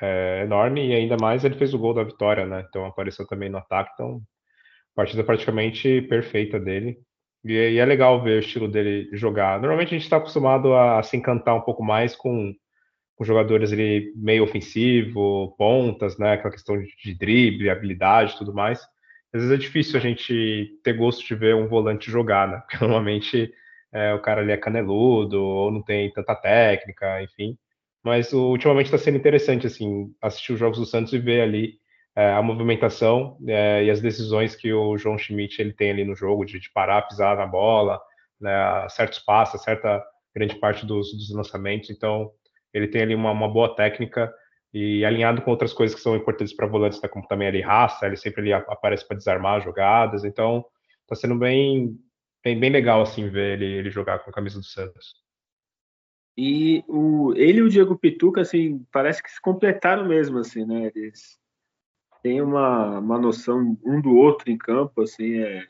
é, 0.00 0.42
enorme 0.44 0.88
e 0.88 0.94
ainda 0.94 1.16
mais 1.16 1.44
ele 1.44 1.56
fez 1.56 1.72
o 1.74 1.78
gol 1.78 1.94
da 1.94 2.04
vitória, 2.04 2.46
né? 2.46 2.64
Então 2.68 2.84
apareceu 2.84 3.26
também 3.26 3.48
no 3.48 3.58
ataque, 3.58 3.90
então 3.94 4.20
partida 4.94 5.24
praticamente 5.24 6.02
perfeita 6.02 6.58
dele. 6.60 6.98
E, 7.44 7.52
e 7.52 7.78
é 7.78 7.84
legal 7.84 8.22
ver 8.22 8.36
o 8.36 8.40
estilo 8.40 8.68
dele 8.68 9.08
jogar. 9.14 9.58
Normalmente 9.58 9.88
a 9.88 9.98
gente 9.98 10.02
está 10.02 10.18
acostumado 10.18 10.74
a, 10.74 10.98
a, 10.98 11.02
se 11.02 11.16
encantar 11.16 11.56
um 11.56 11.62
pouco 11.62 11.82
mais 11.82 12.14
com, 12.14 12.54
com 13.16 13.24
jogadores 13.24 13.72
ali 13.72 14.12
meio 14.16 14.44
ofensivo, 14.44 15.54
pontas, 15.56 16.18
né? 16.18 16.34
Aquela 16.34 16.52
questão 16.52 16.78
de, 16.78 16.88
de 17.02 17.14
drible, 17.14 17.70
habilidade, 17.70 18.36
tudo 18.36 18.52
mais. 18.54 18.80
Às 19.32 19.42
vezes 19.42 19.52
é 19.52 19.56
difícil 19.58 19.98
a 19.98 20.02
gente 20.02 20.78
ter 20.84 20.92
gosto 20.94 21.26
de 21.26 21.34
ver 21.34 21.54
um 21.54 21.68
volante 21.68 22.10
jogar, 22.10 22.48
né? 22.48 22.58
Porque 22.68 22.78
normalmente 22.78 23.52
é, 23.92 24.14
o 24.14 24.20
cara 24.20 24.40
ali 24.40 24.52
é 24.52 24.56
caneludo 24.56 25.42
ou 25.42 25.70
não 25.70 25.82
tem 25.82 26.12
tanta 26.12 26.34
técnica, 26.34 27.22
enfim. 27.22 27.56
Mas 28.02 28.32
ultimamente 28.32 28.86
está 28.86 28.98
sendo 28.98 29.18
interessante 29.18 29.66
assim 29.66 30.12
assistir 30.22 30.52
os 30.52 30.58
jogos 30.58 30.78
do 30.78 30.86
Santos 30.86 31.12
e 31.12 31.18
ver 31.18 31.42
ali 31.42 31.80
é, 32.16 32.32
a 32.32 32.42
movimentação 32.42 33.36
é, 33.46 33.84
e 33.84 33.90
as 33.90 34.00
decisões 34.00 34.56
que 34.56 34.72
o 34.72 34.96
João 34.96 35.18
Schmidt 35.18 35.60
ele 35.60 35.72
tem 35.72 35.90
ali 35.90 36.04
no 36.04 36.14
jogo 36.14 36.44
de, 36.44 36.58
de 36.58 36.70
parar, 36.72 37.02
pisar 37.02 37.36
na 37.36 37.46
bola, 37.46 38.00
né, 38.40 38.88
certos 38.88 39.18
passos, 39.18 39.62
certa 39.62 40.02
grande 40.34 40.56
parte 40.56 40.86
dos, 40.86 41.12
dos 41.12 41.30
lançamentos. 41.34 41.90
Então 41.90 42.30
ele 42.72 42.88
tem 42.88 43.02
ali 43.02 43.14
uma, 43.14 43.32
uma, 43.32 43.48
boa 43.48 43.74
técnica 43.74 44.32
e 44.72 45.04
alinhado 45.04 45.42
com 45.42 45.50
outras 45.50 45.72
coisas 45.72 45.94
que 45.96 46.02
são 46.02 46.16
importantes 46.16 46.54
para 46.54 46.66
volantes, 46.66 47.00
né, 47.02 47.08
como 47.08 47.26
também 47.26 47.48
ali 47.48 47.60
raça, 47.60 48.06
ele 48.06 48.16
sempre 48.16 48.40
ali 48.40 48.52
aparece 48.52 49.06
para 49.06 49.16
desarmar 49.16 49.60
jogadas. 49.60 50.24
Então 50.24 50.64
está 51.02 51.14
sendo 51.14 51.36
bem 51.36 51.98
bem, 52.42 52.58
bem 52.58 52.70
legal 52.70 53.02
assim 53.02 53.28
ver 53.28 53.54
ele, 53.54 53.66
ele 53.66 53.90
jogar 53.90 54.18
com 54.20 54.30
a 54.30 54.32
camisa 54.32 54.58
do 54.58 54.64
Santos. 54.64 55.14
E 56.36 56.84
o, 56.88 57.34
ele 57.34 57.58
e 57.58 57.62
o 57.62 57.68
Diego 57.68 57.98
Pituca, 57.98 58.40
assim, 58.40 58.84
parece 58.90 59.22
que 59.22 59.30
se 59.30 59.40
completaram 59.40 60.06
mesmo, 60.06 60.38
assim, 60.38 60.64
né? 60.64 60.90
Eles 60.94 61.38
têm 62.22 62.40
uma, 62.40 62.98
uma 62.98 63.18
noção 63.18 63.76
um 63.84 64.00
do 64.00 64.14
outro 64.14 64.50
em 64.50 64.56
campo, 64.56 65.02
assim, 65.02 65.38
é... 65.38 65.66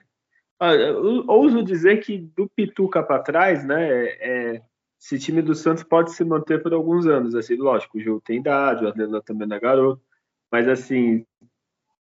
Ah, 0.61 0.75
eu 0.75 1.25
ouso 1.27 1.63
dizer 1.63 1.99
que 2.05 2.19
do 2.19 2.49
Pituca 2.49 3.03
para 3.03 3.23
trás, 3.23 3.65
né, 3.65 4.05
é, 4.21 4.63
esse 5.01 5.19
time 5.19 5.41
do 5.41 5.55
Santos 5.55 5.83
pode 5.83 6.13
se 6.13 6.23
manter 6.23 6.63
por 6.63 6.75
alguns 6.75 7.07
anos, 7.07 7.35
assim, 7.35 7.57
lógico, 7.57 7.97
o 7.97 8.01
jogo 8.01 8.21
tem 8.21 8.39
idade, 8.41 8.85
o 8.85 8.89
Adriano 8.89 9.23
também 9.23 9.49
é 9.51 9.59
garoto, 9.59 10.03
mas, 10.53 10.69
assim, 10.69 11.25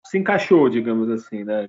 se 0.04 0.18
encaixou, 0.18 0.68
digamos 0.68 1.08
assim, 1.08 1.44
né? 1.44 1.68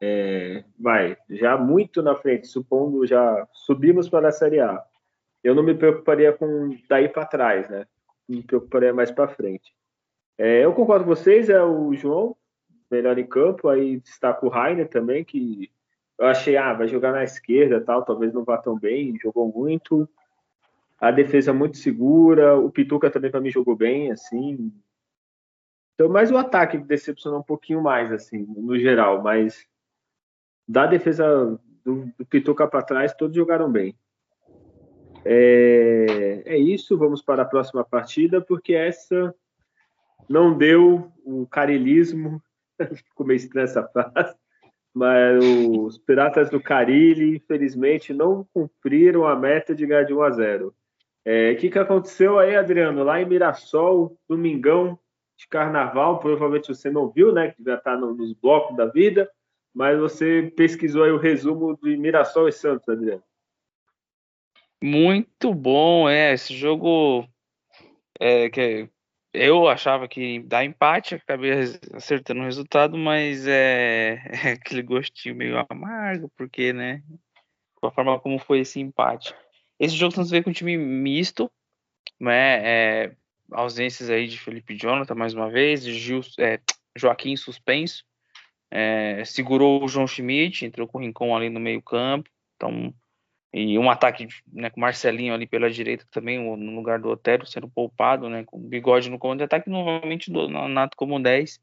É, 0.00 0.64
vai, 0.78 1.16
já 1.30 1.56
muito 1.56 2.02
na 2.02 2.14
frente, 2.14 2.46
supondo 2.46 3.06
já 3.06 3.46
subimos 3.52 4.08
para 4.08 4.28
a 4.28 4.32
Série 4.32 4.60
A, 4.60 4.84
eu 5.42 5.54
não 5.54 5.62
me 5.62 5.74
preocuparia 5.74 6.32
com 6.32 6.76
daí 6.88 7.08
para 7.08 7.24
trás, 7.24 7.68
né? 7.68 7.86
Me 8.28 8.42
preocuparia 8.42 8.92
mais 8.92 9.10
para 9.10 9.28
frente. 9.28 9.74
É, 10.36 10.64
eu 10.64 10.72
concordo 10.74 11.04
com 11.04 11.14
vocês, 11.14 11.48
é 11.48 11.62
o 11.62 11.94
João, 11.94 12.36
melhor 12.90 13.18
em 13.18 13.26
campo, 13.26 13.68
aí 13.68 14.00
destaco 14.00 14.46
o 14.46 14.48
Rainer 14.48 14.88
também, 14.88 15.24
que 15.24 15.70
eu 16.18 16.26
achei, 16.26 16.56
ah, 16.56 16.72
vai 16.72 16.88
jogar 16.88 17.12
na 17.12 17.24
esquerda 17.24 17.80
tal, 17.80 18.04
talvez 18.04 18.32
não 18.32 18.44
vá 18.44 18.58
tão 18.58 18.78
bem, 18.78 19.18
jogou 19.18 19.52
muito. 19.52 20.08
A 20.98 21.10
defesa 21.10 21.52
muito 21.52 21.76
segura, 21.76 22.56
o 22.58 22.70
Pituca 22.70 23.10
também 23.10 23.30
para 23.30 23.40
mim 23.40 23.50
jogou 23.50 23.76
bem, 23.76 24.10
assim. 24.10 24.72
Então, 25.94 26.08
mais 26.08 26.30
o 26.30 26.36
ataque 26.36 26.78
decepcionou 26.78 27.40
um 27.40 27.44
pouquinho 27.44 27.82
mais, 27.82 28.10
assim, 28.12 28.46
no 28.48 28.78
geral, 28.78 29.22
mas 29.22 29.66
da 30.68 30.86
defesa 30.86 31.58
do, 31.84 32.12
do 32.18 32.26
Pituca 32.26 32.66
para 32.66 32.82
trás, 32.82 33.14
todos 33.14 33.36
jogaram 33.36 33.70
bem. 33.70 33.96
É, 35.24 36.42
é, 36.44 36.56
isso, 36.56 36.96
vamos 36.96 37.22
para 37.22 37.42
a 37.42 37.46
próxima 37.46 37.84
partida, 37.84 38.40
porque 38.40 38.74
essa 38.74 39.34
não 40.28 40.56
deu 40.56 41.10
o 41.24 41.46
carilismo, 41.46 42.40
ficou 43.08 43.26
meio 43.26 43.36
estranha 43.36 43.64
essa 43.64 43.82
frase, 43.88 44.36
mas 44.94 45.44
os 45.44 45.98
Piratas 45.98 46.48
do 46.48 46.60
Carilli, 46.60 47.36
infelizmente, 47.36 48.12
não 48.14 48.46
cumpriram 48.52 49.26
a 49.26 49.36
meta 49.36 49.74
de 49.74 49.86
ganhar 49.86 50.04
de 50.04 50.14
1 50.14 50.22
a 50.22 50.30
0. 50.30 50.74
É, 51.24 51.30
o 51.30 51.52
é, 51.52 51.54
que, 51.56 51.70
que 51.70 51.78
aconteceu 51.78 52.38
aí, 52.38 52.54
Adriano? 52.54 53.02
Lá 53.02 53.20
em 53.20 53.26
Mirassol, 53.26 54.16
domingão 54.28 54.98
de 55.36 55.46
carnaval, 55.48 56.20
provavelmente 56.20 56.68
você 56.68 56.88
não 56.88 57.10
viu, 57.10 57.32
né? 57.32 57.50
Que 57.50 57.62
já 57.62 57.74
está 57.74 57.96
no, 57.96 58.14
nos 58.14 58.32
blocos 58.32 58.76
da 58.76 58.86
vida 58.86 59.28
mas 59.76 59.98
você 59.98 60.50
pesquisou 60.56 61.04
aí 61.04 61.10
o 61.10 61.18
resumo 61.18 61.78
de 61.82 61.98
Mirassol 61.98 62.48
e 62.48 62.52
Santos, 62.52 62.88
Adriano. 62.88 63.22
Muito 64.82 65.52
bom, 65.52 66.08
é. 66.08 66.32
Esse 66.32 66.56
jogo 66.56 67.28
é, 68.18 68.48
que 68.48 68.88
eu 69.34 69.68
achava 69.68 70.08
que 70.08 70.40
dá 70.40 70.64
empate, 70.64 71.16
acabei 71.16 71.52
acertando 71.92 72.40
o 72.40 72.44
resultado, 72.44 72.96
mas 72.96 73.46
é, 73.46 74.14
é 74.48 74.52
aquele 74.52 74.80
gostinho 74.80 75.34
meio 75.34 75.62
amargo, 75.68 76.32
porque, 76.38 76.72
né? 76.72 77.02
Com 77.74 77.88
a 77.88 77.92
forma 77.92 78.18
como 78.18 78.38
foi 78.38 78.60
esse 78.60 78.80
empate. 78.80 79.34
Esse 79.78 79.94
jogo 79.94 80.14
Santos 80.14 80.30
veio 80.30 80.42
com 80.42 80.48
um 80.48 80.54
time 80.54 80.78
misto, 80.78 81.52
né? 82.18 82.62
É, 82.64 83.16
ausências 83.52 84.08
aí 84.08 84.26
de 84.26 84.38
Felipe 84.38 84.74
Jonathan 84.74 85.14
mais 85.14 85.34
uma 85.34 85.50
vez, 85.50 85.84
Gil, 85.84 86.22
é, 86.38 86.58
Joaquim 86.96 87.36
suspenso 87.36 88.06
é, 88.70 89.24
segurou 89.24 89.84
o 89.84 89.88
João 89.88 90.06
Schmidt, 90.06 90.64
entrou 90.64 90.86
com 90.86 90.98
o 90.98 91.00
Rincon 91.00 91.36
ali 91.36 91.48
no 91.48 91.60
meio 91.60 91.82
campo, 91.82 92.30
então 92.56 92.94
e 93.58 93.78
um 93.78 93.90
ataque 93.90 94.28
né, 94.52 94.68
com 94.68 94.78
o 94.78 94.80
Marcelinho 94.82 95.32
ali 95.32 95.46
pela 95.46 95.70
direita 95.70 96.06
também, 96.10 96.38
no 96.38 96.76
lugar 96.76 96.98
do 96.98 97.08
Otero 97.08 97.46
sendo 97.46 97.66
poupado, 97.66 98.28
né, 98.28 98.44
com 98.44 98.58
o 98.58 98.60
Bigode 98.60 99.08
no 99.08 99.18
comando 99.18 99.38
de 99.38 99.44
ataque, 99.44 99.70
novamente 99.70 100.30
do 100.30 100.46
Nato 100.46 100.94
como 100.94 101.18
10. 101.18 101.58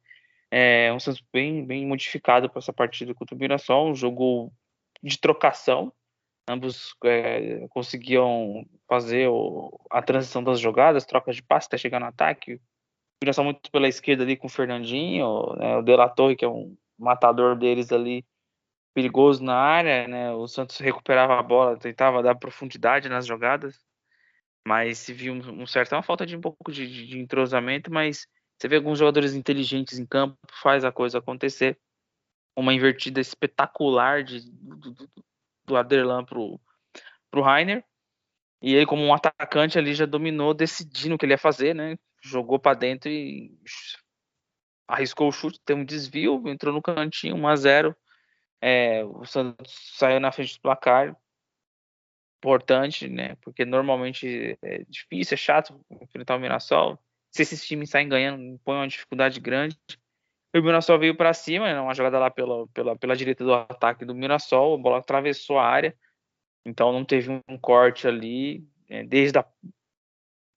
É 0.50 0.92
um 0.92 1.00
Santos 1.00 1.24
bem, 1.32 1.63
bem 1.63 1.86
modificado 1.86 2.50
para 2.50 2.60
essa 2.60 2.74
partida 2.74 3.13
contra 3.13 3.36
o 3.36 3.38
Mirassol, 3.38 3.94
jogo 3.94 4.52
de 5.04 5.20
trocação, 5.20 5.94
ambos 6.50 6.96
é, 7.04 7.68
conseguiam 7.70 8.66
fazer 8.88 9.28
o, 9.30 9.80
a 9.92 10.02
transição 10.02 10.44
das 10.44 10.60
jogadas, 10.60 11.06
trocas 11.06 11.36
de 11.36 11.44
passe 11.44 11.68
até 11.68 11.78
chegar 11.78 12.00
no 12.00 12.08
ataque. 12.08 12.60
Mirassol 13.22 13.46
muito 13.46 13.70
pela 13.72 13.88
esquerda 13.88 14.24
ali 14.24 14.36
com 14.36 14.48
o 14.48 14.50
Fernandinho, 14.50 15.54
né, 15.58 15.78
o 15.78 15.84
De 15.84 15.96
La 15.96 16.10
Torre, 16.10 16.36
que 16.36 16.46
é 16.46 16.50
um 16.50 16.76
matador 16.97 17.56
deles 17.58 17.91
ali 17.91 18.25
perigoso 18.93 19.43
na 19.43 19.56
área, 19.56 20.08
né? 20.08 20.32
O 20.34 20.47
Santos 20.47 20.77
recuperava 20.77 21.39
a 21.39 21.43
bola, 21.43 21.77
tentava 21.77 22.21
dar 22.21 22.36
profundidade 22.36 23.10
nas 23.10 23.25
jogadas, 23.25 23.84
mas 24.65 24.99
se 24.99 25.13
viu 25.13 25.34
um, 25.34 25.63
um 25.63 25.65
certo, 25.65 25.93
é 25.93 25.97
uma 25.97 26.03
falta 26.03 26.25
de 26.25 26.38
um 26.38 26.41
pouco 26.41 26.71
de, 26.71 27.08
de, 27.08 27.19
entrosamento, 27.19 27.91
mas 27.91 28.27
você 28.58 28.67
vê 28.67 28.77
alguns 28.77 28.99
jogadores 28.99 29.34
inteligentes 29.34 29.99
em 29.99 30.06
campo, 30.06 30.38
faz 30.62 30.86
a 30.86 30.91
coisa 30.91 31.17
acontecer. 31.17 31.77
Uma 32.56 32.73
invertida 32.73 33.19
espetacular 33.19 34.23
de, 34.23 34.49
do, 34.51 34.91
do, 34.91 35.10
do 35.65 35.75
Aderlan 35.75 36.23
pro, 36.23 36.62
pro 37.32 37.41
Rainer. 37.41 37.84
E 38.62 38.75
ele, 38.75 38.86
como 38.86 39.03
um 39.03 39.13
atacante 39.13 39.77
ali, 39.77 39.93
já 39.93 40.06
dominou, 40.06 40.53
decidindo 40.53 41.15
o 41.15 41.17
que 41.17 41.25
ele 41.25 41.34
ia 41.34 41.38
fazer, 41.38 41.73
né? 41.73 41.97
Jogou 42.21 42.60
para 42.60 42.77
dentro 42.77 43.10
e 43.10 43.51
arriscou 44.88 45.28
o 45.28 45.32
chute, 45.32 45.60
tem 45.65 45.76
um 45.76 45.86
desvio, 45.86 46.41
entrou 46.48 46.74
no 46.74 46.82
cantinho, 46.82 47.36
1 47.36 47.48
a 47.48 47.56
0 47.56 47.96
é, 48.65 49.04
o 49.04 49.26
Santos 49.26 49.91
saiu 49.98 50.22
na 50.22 50.32
frente 50.32 50.56
do 50.56 50.62
placar, 50.62 51.13
importante, 52.38 53.10
né? 53.10 53.36
Porque 53.41 53.65
normalmente 53.65 54.58
é 54.62 54.86
difícil, 54.88 55.36
é 55.36 55.38
chato 55.38 55.80
enfrentar 56.02 56.38
o 56.38 56.39
Mirassol. 56.39 56.98
se 57.30 57.41
esses 57.41 57.65
times 57.65 57.89
saem 57.89 58.08
ganhando, 58.08 58.60
põe 58.63 58.76
uma 58.76 58.88
dificuldade 58.88 59.39
grande. 59.41 59.78
O 60.56 60.62
Mirassol 60.62 61.00
veio 61.00 61.15
para 61.15 61.34
cima, 61.34 61.74
né, 61.74 61.80
uma 61.82 61.93
jogada 61.93 62.19
lá 62.19 62.30
pela, 62.30 62.67
pela, 62.67 62.96
pela 62.98 63.15
direita 63.15 63.43
do 63.43 63.54
ataque 63.54 64.06
do 64.06 64.15
Mirassol, 64.15 64.76
a 64.76 64.78
bola 64.78 65.00
atravessou 65.00 65.58
a 65.60 65.65
área, 65.65 65.98
então 66.65 66.93
não 66.93 67.04
teve 67.04 67.32
um 67.48 67.58
corte 67.58 68.08
ali, 68.08 68.65
é, 68.88 69.04
desde 69.04 69.39
a, 69.39 69.46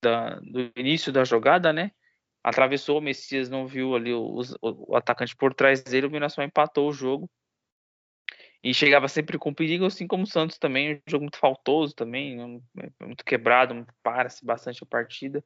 da, 0.03 0.39
do 0.41 0.71
início 0.77 1.12
da 1.12 1.25
jogada, 1.25 1.73
né? 1.73 1.91
Atravessou, 2.49 2.99
o 2.99 3.03
Messias 3.03 3.49
não 3.49 3.67
viu 3.67 3.95
ali 3.95 4.13
o, 4.13 4.41
o, 4.63 4.93
o 4.93 4.97
atacante 4.97 5.35
por 5.35 5.53
trás 5.53 5.83
dele, 5.83 6.07
o 6.07 6.11
Mirassol 6.11 6.45
empatou 6.45 6.89
o 6.89 6.93
jogo. 6.93 7.29
E 8.63 8.73
chegava 8.75 9.09
sempre 9.09 9.39
com 9.39 9.55
perigo, 9.55 9.85
assim 9.85 10.07
como 10.07 10.25
o 10.25 10.27
Santos 10.27 10.59
também, 10.59 10.97
um 10.97 11.11
jogo 11.11 11.25
muito 11.25 11.39
faltoso 11.39 11.95
também, 11.95 12.37
muito 13.01 13.25
quebrado, 13.25 13.87
para-se 14.03 14.45
bastante 14.45 14.83
a 14.83 14.87
partida 14.87 15.45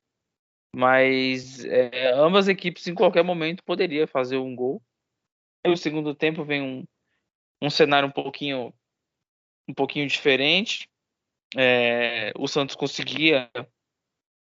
mas 0.74 1.64
é, 1.64 2.12
ambas 2.12 2.48
equipes 2.48 2.86
em 2.86 2.94
qualquer 2.94 3.24
momento 3.24 3.64
poderia 3.64 4.06
fazer 4.06 4.36
um 4.36 4.54
gol. 4.54 4.82
E 5.64 5.70
o 5.70 5.76
segundo 5.76 6.14
tempo 6.14 6.44
vem 6.44 6.62
um, 6.62 6.84
um 7.60 7.70
cenário 7.70 8.08
um 8.08 8.12
pouquinho 8.12 8.72
um 9.68 9.74
pouquinho 9.74 10.06
diferente. 10.06 10.88
É, 11.56 12.32
o 12.38 12.46
Santos 12.46 12.76
conseguia 12.76 13.50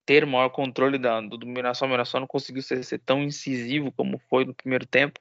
ter 0.07 0.27
maior 0.27 0.51
controle 0.51 0.99
da, 0.99 1.21
do 1.21 1.37
dominação, 1.37 1.88
o 1.88 1.90
Mirassol 1.90 2.21
não 2.21 2.27
conseguiu 2.27 2.62
ser, 2.62 2.83
ser, 2.85 2.99
tão 2.99 3.23
incisivo 3.23 3.93
como 3.93 4.19
foi 4.19 4.45
no 4.45 4.55
primeiro 4.55 4.87
tempo. 4.87 5.21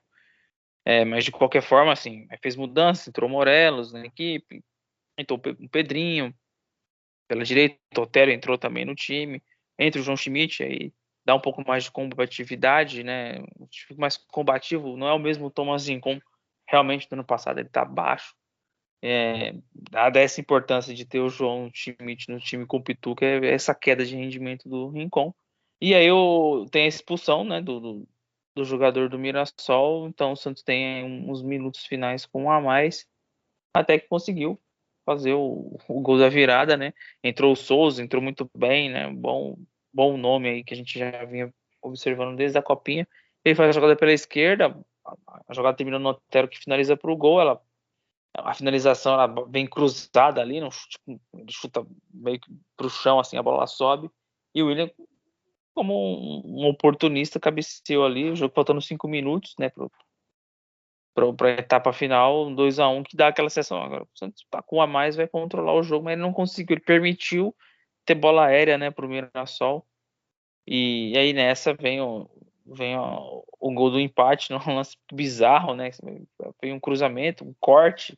É, 0.86 1.06
mas 1.06 1.24
de 1.24 1.32
qualquer 1.32 1.62
forma, 1.62 1.94
assim, 1.94 2.28
fez 2.42 2.56
mudança, 2.56 3.10
entrou 3.10 3.30
Morelos 3.30 3.94
na 3.94 4.06
equipe, 4.06 4.64
entrou 5.18 5.40
o 5.40 5.70
Pedrinho 5.70 6.34
pela 7.28 7.44
direita, 7.44 7.78
o 7.98 8.02
Otero 8.02 8.32
entrou 8.32 8.58
também 8.58 8.84
no 8.84 8.94
time 8.94 9.42
entre 9.78 10.00
o 10.00 10.04
João 10.04 10.18
Schmidt 10.18 10.64
aí 10.64 10.94
dá 11.26 11.36
um 11.36 11.40
pouco 11.40 11.66
mais 11.66 11.86
de 11.86 11.92
combatividade, 11.92 13.04
né? 13.04 13.44
Fica 13.72 14.00
mais 14.00 14.18
combativo, 14.18 14.98
não 14.98 15.08
é 15.08 15.14
o 15.14 15.20
mesmo 15.20 15.50
Thomasinho 15.50 16.02
como 16.02 16.22
realmente 16.68 17.08
no 17.10 17.16
ano 17.16 17.24
passado 17.24 17.60
ele 17.60 17.70
tá 17.70 17.86
baixo. 17.86 18.36
É, 19.06 19.54
dada 19.92 20.22
essa 20.22 20.40
importância 20.40 20.94
de 20.94 21.04
ter 21.04 21.20
o 21.20 21.28
João 21.28 21.70
Schmidt 21.74 22.32
no 22.32 22.40
time 22.40 22.66
com 22.66 22.78
o 22.78 22.82
Pituca, 22.82 23.26
é 23.26 23.54
essa 23.54 23.76
queda 23.76 24.06
de 24.06 24.16
rendimento 24.16 24.70
do 24.70 24.88
Rincon. 24.88 25.34
E 25.82 25.94
aí 25.94 26.06
eu 26.06 26.66
tenho 26.72 26.86
a 26.86 26.88
expulsão 26.88 27.44
né, 27.44 27.62
do, 27.62 27.82
do, 27.82 28.08
do, 28.56 28.64
jogador 28.64 29.10
do 29.10 29.20
Mirassol, 29.20 30.08
então 30.08 30.32
o 30.32 30.38
Santos 30.38 30.64
tem 30.64 31.04
uns 31.30 31.42
minutos 31.42 31.86
finais 31.86 32.26
com 32.26 32.46
um 32.46 32.50
a 32.50 32.62
mais, 32.62 33.06
até 33.76 34.00
que 34.00 34.08
conseguiu 34.08 34.58
fazer 35.06 35.34
o, 35.34 35.78
o 35.90 36.00
gol 36.00 36.18
da 36.18 36.30
virada, 36.30 36.78
né? 36.78 36.94
Entrou 37.22 37.52
o 37.52 37.58
Souza, 37.58 38.02
entrou 38.02 38.24
muito 38.24 38.50
bem, 38.56 38.90
né? 38.90 39.10
Bom, 39.10 39.58
bom 39.94 40.16
nome 40.16 40.48
aí 40.48 40.64
que 40.64 40.74
a 40.74 40.78
gente 40.78 40.98
já 40.98 41.26
vinha 41.26 41.54
observando 41.82 42.38
desde 42.38 42.58
a 42.58 42.62
copinha. 42.62 43.06
Ele 43.44 43.56
faz 43.56 43.68
a 43.68 43.74
jogada 43.74 43.98
pela 43.98 44.14
esquerda, 44.14 44.74
a 45.06 45.54
jogada 45.54 45.76
termina 45.76 46.00
no 46.00 46.10
Otero 46.10 46.48
que 46.48 46.58
finaliza 46.58 46.96
para 46.96 47.12
o 47.12 47.18
gol. 47.18 47.42
Ela, 47.42 47.62
a 48.36 48.54
finalização 48.54 49.14
ela 49.14 49.28
vem 49.48 49.68
cruzada 49.68 50.42
ali, 50.42 50.60
não 50.60 50.70
tipo, 50.70 51.22
chuta 51.50 51.86
meio 52.12 52.40
que 52.40 52.52
para 52.76 52.88
o 52.88 52.90
chão, 52.90 53.20
assim, 53.20 53.38
a 53.38 53.44
bola 53.44 53.68
sobe. 53.68 54.10
E 54.56 54.64
o 54.64 54.68
William, 54.68 54.90
como 55.74 55.94
um, 55.94 56.64
um 56.64 56.68
oportunista, 56.68 57.40
cabeceou 57.40 58.06
ali, 58.06 58.32
o 58.32 58.36
jogo 58.36 58.54
faltando 58.54 58.82
cinco 58.82 59.08
minutos, 59.08 59.54
né, 59.60 59.72
para 61.14 61.48
a 61.48 61.52
etapa 61.52 61.94
final, 61.94 62.50
2 62.56 62.80
a 62.80 62.90
1 62.90 62.98
um, 62.98 63.04
que 63.04 63.16
dá 63.16 63.28
aquela 63.28 63.50
sessão. 63.50 63.82
Agora, 63.82 64.04
o 64.04 64.18
Santos 64.18 64.46
tá 64.50 64.62
com 64.64 64.82
a 64.82 64.88
mais, 64.88 65.16
vai 65.16 65.28
controlar 65.28 65.74
o 65.74 65.84
jogo, 65.84 66.06
mas 66.06 66.14
ele 66.14 66.22
não 66.22 66.34
conseguiu. 66.34 66.76
Ele 66.76 66.82
permitiu 66.84 67.56
ter 68.04 68.16
bola 68.16 68.46
aérea, 68.46 68.78
né, 68.80 68.90
para 68.90 69.06
o 69.06 69.10
Mirassol. 69.10 69.86
E, 70.66 71.12
e, 71.12 71.18
aí 71.18 71.34
nessa 71.34 71.74
vem 71.74 72.02
o, 72.02 72.28
vem 72.66 72.98
o, 72.98 73.46
o 73.60 73.74
gol 73.74 73.92
do 73.92 74.00
empate, 74.00 74.50
num 74.52 74.76
lance 74.76 74.98
bizarro, 75.12 75.76
né? 75.76 75.92
Foi 76.60 76.72
um 76.72 76.80
cruzamento, 76.80 77.46
um 77.46 77.54
corte 77.60 78.18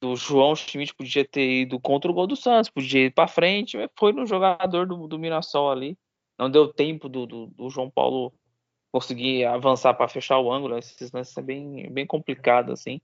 do 0.00 0.16
João 0.16 0.56
Schmidt, 0.56 0.94
podia 0.94 1.24
ter 1.24 1.62
ido 1.62 1.78
contra 1.78 2.10
o 2.10 2.14
gol 2.14 2.26
do 2.26 2.34
Santos, 2.34 2.70
podia 2.70 3.06
ir 3.06 3.14
para 3.14 3.28
frente, 3.28 3.76
mas 3.76 3.90
foi 3.98 4.12
no 4.12 4.26
jogador 4.26 4.86
do, 4.86 5.06
do 5.06 5.18
Mirassol 5.18 5.70
ali. 5.70 5.98
Não 6.38 6.50
deu 6.50 6.72
tempo 6.72 7.08
do, 7.08 7.26
do, 7.26 7.46
do 7.48 7.68
João 7.68 7.90
Paulo 7.90 8.32
conseguir 8.90 9.44
avançar 9.44 9.92
para 9.94 10.08
fechar 10.08 10.38
o 10.38 10.50
ângulo. 10.50 10.78
Esses 10.78 11.12
lances 11.12 11.36
é 11.36 11.42
bem, 11.42 11.92
bem 11.92 12.06
complicado, 12.06 12.72
assim. 12.72 12.96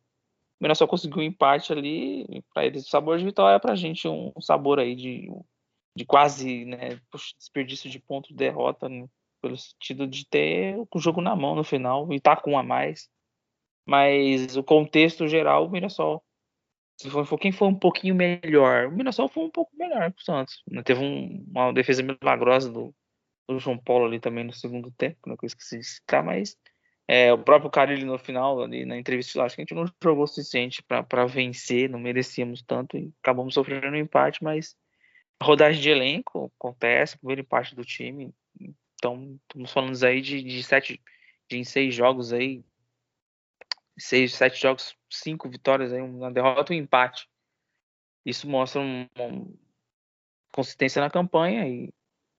O 0.58 0.64
Mirassol 0.64 0.88
conseguiu 0.88 1.18
um 1.18 1.22
empate 1.22 1.70
ali, 1.72 2.42
para 2.54 2.64
eles, 2.64 2.88
sabor 2.88 3.18
de 3.18 3.24
vitória, 3.24 3.60
para 3.60 3.72
a 3.72 3.76
gente 3.76 4.08
um 4.08 4.32
sabor 4.40 4.78
aí 4.78 4.94
de, 4.94 5.30
de 5.94 6.04
quase 6.06 6.64
né, 6.64 6.98
desperdício 7.38 7.90
de 7.90 7.98
ponto 7.98 8.28
de 8.28 8.34
derrota, 8.34 8.88
né, 8.88 9.06
pelo 9.42 9.56
sentido 9.56 10.06
de 10.06 10.26
ter 10.26 10.76
o 10.78 10.98
jogo 10.98 11.20
na 11.20 11.36
mão 11.36 11.54
no 11.54 11.62
final 11.62 12.10
e 12.10 12.18
tá 12.18 12.34
com 12.34 12.52
um 12.52 12.58
a 12.58 12.62
mais. 12.62 13.10
Mas 13.86 14.56
o 14.56 14.64
contexto 14.64 15.28
geral, 15.28 15.66
o 15.66 15.70
Mirassol. 15.70 16.24
Se 16.96 17.10
for, 17.10 17.38
quem 17.38 17.52
foi 17.52 17.68
um 17.68 17.74
pouquinho 17.74 18.14
melhor, 18.14 18.86
o 18.86 18.92
Mirassol 18.92 19.28
foi 19.28 19.44
um 19.44 19.50
pouco 19.50 19.70
melhor 19.76 20.10
que 20.12 20.22
o 20.22 20.24
Santos. 20.24 20.62
Teve 20.84 21.04
um, 21.04 21.44
uma 21.48 21.72
defesa 21.72 22.02
milagrosa 22.02 22.72
do, 22.72 22.94
do 23.46 23.58
João 23.58 23.76
Paulo 23.76 24.06
ali 24.06 24.18
também 24.18 24.44
no 24.44 24.52
segundo 24.52 24.90
tempo, 24.90 25.18
não 25.26 25.32
né, 25.32 25.36
que 25.38 25.44
eu 25.44 25.48
esqueci 25.48 25.78
de 25.78 25.84
citar, 25.84 26.24
mas 26.24 26.56
é, 27.06 27.32
o 27.32 27.38
próprio 27.38 27.70
Carilli 27.70 28.04
no 28.04 28.18
final, 28.18 28.62
ali 28.62 28.84
na 28.84 28.98
entrevista, 28.98 29.42
acho 29.42 29.54
que 29.54 29.60
a 29.60 29.64
gente 29.64 29.74
não 29.74 29.84
jogou 30.02 30.24
o 30.24 30.26
suficiente 30.26 30.82
para 30.82 31.26
vencer, 31.26 31.88
não 31.88 32.00
merecíamos 32.00 32.62
tanto 32.62 32.96
e 32.96 33.12
acabamos 33.22 33.54
sofrendo 33.54 33.88
um 33.88 33.96
empate, 33.96 34.42
mas 34.42 34.74
a 35.38 35.44
rodagem 35.44 35.80
de 35.80 35.90
elenco 35.90 36.50
acontece, 36.58 37.18
primeiro 37.18 37.42
empate 37.42 37.76
do 37.76 37.84
time, 37.84 38.32
então 38.94 39.38
estamos 39.42 39.70
falando 39.70 40.02
aí 40.04 40.20
de, 40.20 40.42
de 40.42 40.62
sete, 40.62 41.00
de 41.48 41.58
em 41.58 41.64
seis 41.64 41.94
jogos 41.94 42.32
aí, 42.32 42.64
seis, 43.98 44.34
sete 44.34 44.60
jogos, 44.60 44.96
cinco 45.10 45.48
vitórias 45.48 45.92
aí, 45.92 46.00
uma 46.00 46.30
derrota 46.30 46.74
e 46.74 46.80
um 46.80 46.82
empate. 46.82 47.28
Isso 48.24 48.48
mostra 48.48 48.80
uma, 48.80 49.08
consistência 50.52 51.00
na 51.00 51.10
campanha 51.10 51.68
e 51.68 51.92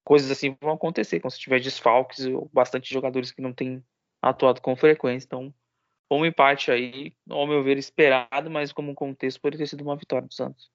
coisas 0.03 0.31
assim 0.31 0.57
vão 0.61 0.73
acontecer 0.73 1.19
quando 1.19 1.33
tiver 1.33 1.59
desfalques 1.59 2.25
ou 2.25 2.49
bastante 2.51 2.93
jogadores 2.93 3.31
que 3.31 3.41
não 3.41 3.53
têm 3.53 3.83
atuado 4.21 4.61
com 4.61 4.75
frequência. 4.75 5.25
Então, 5.27 5.53
um 6.11 6.25
empate 6.25 6.71
aí, 6.71 7.13
ao 7.29 7.45
meu 7.45 7.63
ver, 7.63 7.77
esperado, 7.77 8.49
mas 8.49 8.71
como 8.71 8.95
contexto 8.95 9.41
poderia 9.41 9.65
ter 9.65 9.69
sido 9.69 9.81
uma 9.81 9.95
vitória 9.95 10.27
do 10.27 10.33
Santos. 10.33 10.71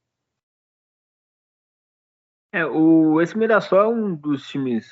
É, 2.52 2.66
o, 2.66 3.20
esse 3.20 3.36
Mirassol 3.36 3.80
é 3.80 3.88
um 3.88 4.14
dos 4.14 4.46
times 4.48 4.86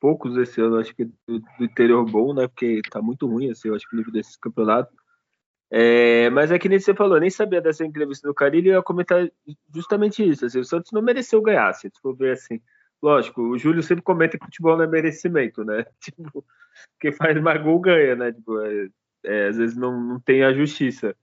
poucos 0.00 0.36
esse 0.38 0.60
ano, 0.60 0.78
acho 0.78 0.94
que 0.94 1.04
do, 1.04 1.38
do, 1.38 1.64
interior 1.64 2.04
bom, 2.10 2.32
né? 2.32 2.48
Porque 2.48 2.80
tá 2.90 3.02
muito 3.02 3.26
ruim, 3.26 3.50
assim, 3.50 3.68
eu 3.68 3.74
acho 3.74 3.86
que 3.86 3.94
o 3.94 3.98
nível 3.98 4.12
desse 4.12 4.38
campeonato. 4.38 4.90
É, 5.72 6.28
mas 6.30 6.50
é 6.50 6.58
que 6.58 6.68
nem 6.68 6.80
você 6.80 6.92
falou, 6.94 7.20
nem 7.20 7.30
sabia 7.30 7.60
dessa 7.60 7.84
entrevista 7.84 8.26
do 8.26 8.34
Carilho 8.34 8.68
e 8.68 8.70
ia 8.70 8.82
comentar 8.82 9.30
justamente 9.72 10.28
isso. 10.28 10.46
Assim, 10.46 10.58
o 10.58 10.64
Santos 10.64 10.90
não 10.92 11.00
mereceu 11.00 11.40
ganhar, 11.40 11.72
se 11.74 11.90
for 12.02 12.14
ver 12.16 12.32
assim. 12.32 12.60
Lógico, 13.02 13.40
o 13.40 13.58
Júlio 13.58 13.82
sempre 13.82 14.02
comenta 14.02 14.36
que 14.36 14.44
futebol 14.44 14.76
não 14.76 14.84
é 14.84 14.86
merecimento, 14.86 15.64
né? 15.64 15.86
Tipo, 16.00 16.44
quem 17.00 17.12
faz 17.12 17.40
mais 17.40 17.62
gol 17.62 17.80
ganha, 17.80 18.16
né? 18.16 18.32
Tipo, 18.32 18.60
é, 18.60 18.88
é, 19.24 19.48
às 19.48 19.56
vezes 19.56 19.76
não, 19.76 19.98
não 20.00 20.20
tem 20.20 20.44
a 20.44 20.52
justiça. 20.52 21.14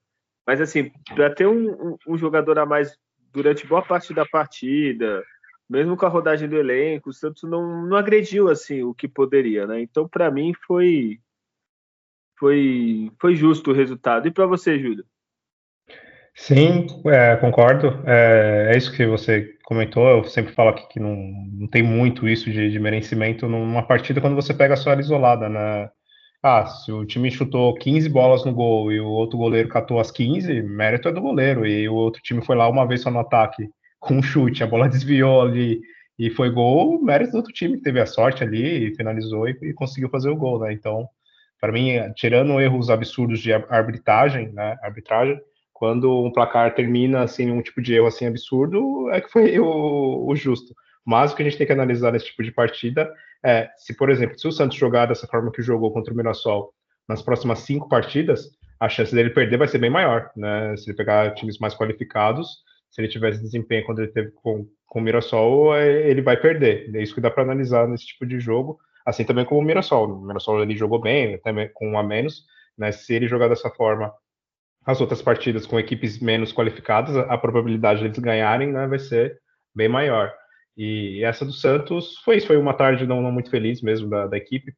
Mas 0.45 0.61
assim, 0.61 0.91
para 1.13 1.29
ter 1.29 1.45
um, 1.45 1.71
um, 1.71 1.97
um, 2.07 2.17
jogador 2.17 2.57
a 2.57 2.65
mais 2.65 2.97
durante 3.33 3.67
boa 3.67 3.81
parte 3.81 4.13
da 4.13 4.25
partida, 4.25 5.23
mesmo 5.69 5.97
com 5.97 6.05
a 6.05 6.09
rodagem 6.09 6.47
do 6.47 6.55
elenco, 6.55 7.09
o 7.09 7.13
Santos 7.13 7.43
não, 7.43 7.85
não 7.85 7.97
agrediu 7.97 8.49
assim 8.49 8.81
o 8.81 8.93
que 8.93 9.07
poderia, 9.07 9.67
né? 9.67 9.81
Então, 9.81 10.07
para 10.07 10.31
mim, 10.31 10.53
foi, 10.65 11.19
foi, 12.37 13.11
foi 13.19 13.35
justo 13.35 13.71
o 13.71 13.73
resultado. 13.73 14.27
E 14.27 14.31
para 14.31 14.45
você, 14.45 14.79
Júlio? 14.79 15.05
Sim, 16.35 16.85
é, 17.07 17.35
concordo. 17.37 17.87
É, 18.05 18.71
é, 18.73 18.77
isso 18.77 18.95
que 18.95 19.05
você 19.05 19.55
comentou. 19.65 20.07
Eu 20.07 20.23
sempre 20.23 20.53
falo 20.53 20.69
aqui 20.69 20.87
que 20.89 20.99
não, 20.99 21.15
não 21.15 21.67
tem 21.67 21.81
muito 21.81 22.27
isso 22.27 22.51
de, 22.51 22.69
de 22.69 22.79
merecimento 22.79 23.47
numa 23.47 23.81
partida 23.81 24.21
quando 24.21 24.35
você 24.35 24.53
pega 24.53 24.75
só 24.75 24.91
ela 24.91 25.01
isolada, 25.01 25.49
né? 25.49 25.89
Ah, 26.43 26.65
se 26.67 26.91
o 26.91 27.05
time 27.05 27.31
chutou 27.31 27.73
15 27.73 28.07
bolas 28.09 28.45
no 28.45 28.53
gol 28.53 28.91
e 28.91 28.99
o 28.99 29.07
outro 29.07 29.37
goleiro 29.37 29.67
catou 29.67 29.99
as 29.99 30.11
15, 30.11 30.61
mérito 30.61 31.09
é 31.09 31.11
do 31.11 31.21
goleiro. 31.21 31.65
E 31.65 31.89
o 31.89 31.95
outro 31.95 32.21
time 32.21 32.45
foi 32.45 32.55
lá 32.55 32.69
uma 32.69 32.87
vez 32.87 33.01
só 33.01 33.09
no 33.09 33.19
ataque 33.19 33.67
com 33.99 34.15
um 34.15 34.23
chute, 34.23 34.63
a 34.63 34.67
bola 34.67 34.87
desviou 34.87 35.41
ali 35.41 35.81
e 36.19 36.29
foi 36.29 36.51
gol, 36.51 37.01
mérito 37.01 37.31
do 37.31 37.37
outro 37.37 37.53
time 37.53 37.77
que 37.77 37.83
teve 37.83 37.99
a 37.99 38.05
sorte 38.05 38.43
ali 38.43 38.89
e 38.89 38.95
finalizou 38.95 39.47
e, 39.49 39.57
e 39.61 39.73
conseguiu 39.73 40.09
fazer 40.09 40.29
o 40.29 40.35
gol, 40.35 40.59
né? 40.59 40.71
Então, 40.71 41.07
para 41.59 41.71
mim, 41.71 41.93
tirando 42.15 42.59
erros 42.59 42.89
absurdos 42.89 43.39
de 43.39 43.51
arbitragem, 43.51 44.51
né? 44.53 44.77
Arbitragem, 44.83 45.39
quando 45.73 46.23
um 46.23 46.31
placar 46.31 46.73
termina 46.73 47.21
assim, 47.21 47.51
um 47.51 47.61
tipo 47.61 47.81
de 47.81 47.93
erro 47.93 48.07
assim 48.07 48.25
absurdo, 48.25 49.09
é 49.11 49.21
que 49.21 49.29
foi 49.29 49.57
o, 49.59 50.27
o, 50.27 50.35
justo. 50.35 50.73
Mas 51.05 51.31
o 51.31 51.35
que 51.35 51.41
a 51.41 51.45
gente 51.45 51.57
tem 51.57 51.67
que 51.67 51.73
analisar 51.73 52.11
nesse 52.11 52.27
tipo 52.27 52.43
de 52.43 52.51
partida 52.51 53.11
é, 53.45 53.69
se, 53.77 53.95
por 53.95 54.09
exemplo, 54.09 54.37
se 54.37 54.47
o 54.47 54.51
Santos 54.51 54.77
jogar 54.77 55.05
dessa 55.05 55.27
forma 55.27 55.51
que 55.51 55.61
jogou 55.61 55.91
contra 55.91 56.13
o 56.13 56.17
Mirassol 56.17 56.73
nas 57.07 57.21
próximas 57.21 57.59
cinco 57.59 57.87
partidas, 57.87 58.49
a 58.79 58.89
chance 58.89 59.13
dele 59.13 59.29
perder 59.29 59.57
vai 59.57 59.67
ser 59.67 59.77
bem 59.77 59.89
maior, 59.89 60.29
né? 60.35 60.75
Se 60.77 60.89
ele 60.89 60.97
pegar 60.97 61.33
times 61.33 61.57
mais 61.57 61.73
qualificados, 61.73 62.57
se 62.89 63.01
ele 63.01 63.07
tivesse 63.07 63.41
desempenho 63.41 63.85
quando 63.85 63.99
ele 63.99 64.11
teve 64.11 64.31
com, 64.31 64.67
com 64.85 64.99
o 64.99 65.01
Mirassol, 65.01 65.75
é, 65.75 66.09
ele 66.09 66.21
vai 66.21 66.37
perder. 66.37 66.93
É 66.95 67.01
isso 67.01 67.15
que 67.15 67.21
dá 67.21 67.31
para 67.31 67.43
analisar 67.43 67.87
nesse 67.87 68.07
tipo 68.07 68.25
de 68.25 68.39
jogo. 68.39 68.79
Assim 69.07 69.23
também 69.23 69.45
como 69.45 69.61
o 69.61 69.63
Mirassol. 69.63 70.11
O 70.11 70.21
Mirassol 70.21 70.61
ele 70.61 70.75
jogou 70.75 70.99
bem, 70.99 71.35
até 71.35 71.69
com 71.69 71.91
um 71.91 71.97
a 71.97 72.03
menos, 72.03 72.43
né? 72.77 72.91
Se 72.91 73.13
ele 73.15 73.27
jogar 73.27 73.47
dessa 73.47 73.69
forma 73.69 74.13
as 74.85 74.99
outras 75.01 75.21
partidas 75.21 75.65
com 75.65 75.79
equipes 75.79 76.19
menos 76.19 76.53
qualificadas, 76.53 77.15
a 77.15 77.37
probabilidade 77.37 77.99
de 77.99 78.05
eles 78.05 78.19
ganharem 78.19 78.71
né, 78.71 78.87
vai 78.87 78.99
ser 78.99 79.37
bem 79.75 79.89
maior. 79.89 80.33
E 80.77 81.23
essa 81.23 81.45
do 81.45 81.51
Santos 81.51 82.17
foi 82.19 82.37
isso, 82.37 82.47
foi 82.47 82.57
uma 82.57 82.73
tarde 82.73 83.07
não, 83.07 83.21
não 83.21 83.31
muito 83.31 83.49
feliz 83.49 83.81
mesmo 83.81 84.09
da, 84.09 84.27
da 84.27 84.37
equipe. 84.37 84.73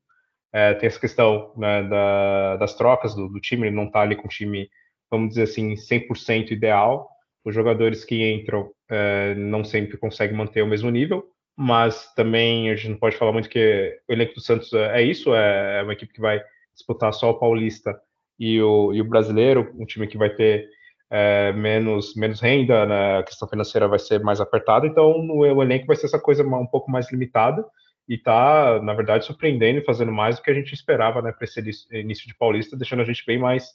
É, 0.54 0.74
tem 0.74 0.88
essa 0.88 1.00
questão 1.00 1.54
né, 1.58 1.84
da, 1.84 2.58
das 2.58 2.76
trocas 2.76 3.14
do, 3.14 3.30
do, 3.30 3.40
time, 3.40 3.68
ele 3.68 3.76
não 3.76 3.86
está 3.86 4.02
ali 4.02 4.16
com 4.16 4.26
o 4.26 4.30
time, 4.30 4.68
vamos 5.12 5.30
dizer 5.30 5.44
assim, 5.44 5.76
100% 5.76 6.52
ideal. 6.52 7.08
Os 7.46 7.54
jogadores 7.54 8.04
que 8.04 8.32
entram 8.32 8.72
é, 8.90 9.36
não 9.36 9.64
sempre 9.64 9.98
conseguem 9.98 10.36
manter 10.36 10.64
o 10.64 10.68
mesmo 10.68 10.90
nível, 10.90 11.24
mas 11.62 12.10
também 12.14 12.70
a 12.70 12.76
gente 12.78 12.91
não 12.91 12.97
pode 12.97 13.18
falar 13.18 13.34
muito 13.34 13.49
que 13.49 13.99
o 14.07 14.14
elenco 14.14 14.34
do 14.34 14.39
Santos 14.39 14.72
é, 14.72 15.01
é 15.01 15.03
isso, 15.03 15.36
é, 15.36 15.80
é 15.80 15.84
uma 15.84 15.91
equipe 15.91 16.14
que 16.14 16.22
vai 16.22 16.41
disputar 16.74 17.14
só 17.14 17.32
o 17.32 17.38
Paulista 17.38 17.99
e 18.39 18.62
o, 18.62 18.93
e 18.93 19.01
o 19.01 19.03
brasileiro, 19.03 19.70
um 19.78 19.86
time 19.86 20.07
que 20.07 20.18
vai 20.18 20.30
ter 20.30 20.70
é, 21.12 21.51
menos, 21.51 22.16
menos 22.16 22.39
renda, 22.39 22.86
né, 22.86 23.18
a 23.18 23.24
questão 23.24 23.45
financeira 23.45 23.89
vai 23.89 23.99
ser 23.99 24.22
mais 24.22 24.39
apertada, 24.39 24.88
então 24.88 25.12
o 25.12 25.62
elenco 25.62 25.86
vai 25.86 25.97
ser 25.97 26.05
essa 26.05 26.18
coisa 26.18 26.43
um 26.43 26.66
pouco 26.66 26.89
mais 26.89 27.12
limitada 27.12 27.66
e 28.07 28.16
está, 28.16 28.82
na 28.82 28.93
verdade, 28.93 29.26
surpreendendo 29.26 29.80
e 29.80 29.86
fazendo 29.86 30.14
mais 30.14 30.38
do 30.38 30.41
que 30.43 30.51
a 30.51 30.53
gente 30.53 30.74
esperava 30.74 31.22
né, 31.22 31.34
para 31.34 31.43
esse 31.43 31.60
início 31.91 32.26
de 32.26 32.38
Paulista, 32.38 32.78
deixando 32.78 33.01
a 33.01 33.05
gente 33.05 33.26
bem 33.28 33.38
mais 33.38 33.68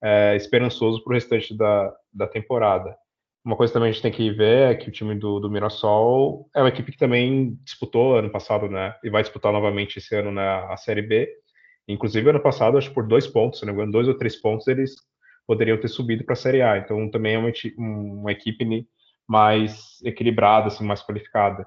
é, 0.00 0.36
esperançoso 0.36 1.02
para 1.02 1.10
o 1.10 1.14
restante 1.14 1.56
da, 1.56 1.92
da 2.14 2.28
temporada. 2.28 2.96
Uma 3.44 3.56
coisa 3.56 3.72
também 3.72 3.88
a 3.90 3.92
gente 3.92 4.02
tem 4.02 4.12
que 4.12 4.30
ver 4.30 4.70
é 4.70 4.74
que 4.74 4.88
o 4.88 4.92
time 4.92 5.16
do, 5.16 5.40
do 5.40 5.50
Mirassol 5.50 6.48
é 6.54 6.60
uma 6.60 6.68
equipe 6.68 6.92
que 6.92 6.98
também 6.98 7.58
disputou 7.64 8.16
ano 8.16 8.30
passado, 8.30 8.68
né? 8.68 8.94
E 9.02 9.10
vai 9.10 9.22
disputar 9.22 9.52
novamente 9.52 9.98
esse 9.98 10.14
ano 10.14 10.30
na 10.30 10.68
né, 10.68 10.76
Série 10.76 11.02
B. 11.02 11.28
Inclusive, 11.88 12.30
ano 12.30 12.40
passado, 12.40 12.78
acho 12.78 12.88
que 12.88 12.94
por 12.94 13.06
dois 13.06 13.26
pontos, 13.26 13.58
se 13.58 13.66
não 13.66 13.90
dois 13.90 14.06
ou 14.06 14.14
três 14.16 14.40
pontos, 14.40 14.68
eles 14.68 14.94
poderiam 15.46 15.76
ter 15.76 15.88
subido 15.88 16.24
para 16.24 16.34
a 16.34 16.36
Série 16.36 16.62
A. 16.62 16.78
Então, 16.78 17.10
também 17.10 17.34
é 17.34 17.38
uma, 17.38 17.52
uma 17.76 18.30
equipe 18.30 18.86
mais 19.28 20.00
equilibrada, 20.04 20.68
assim, 20.68 20.84
mais 20.84 21.02
qualificada. 21.02 21.66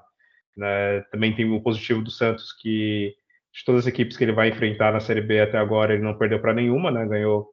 Né? 0.56 1.02
Também 1.10 1.34
tem 1.34 1.50
o 1.50 1.60
positivo 1.60 2.02
do 2.02 2.10
Santos, 2.10 2.52
que 2.52 3.14
de 3.52 3.64
todas 3.64 3.82
as 3.82 3.86
equipes 3.86 4.16
que 4.16 4.24
ele 4.24 4.32
vai 4.32 4.48
enfrentar 4.48 4.92
na 4.92 5.00
Série 5.00 5.20
B 5.20 5.40
até 5.40 5.58
agora, 5.58 5.94
ele 5.94 6.02
não 6.02 6.16
perdeu 6.16 6.40
para 6.40 6.54
nenhuma, 6.54 6.90
né? 6.90 7.06
Ganhou 7.06 7.50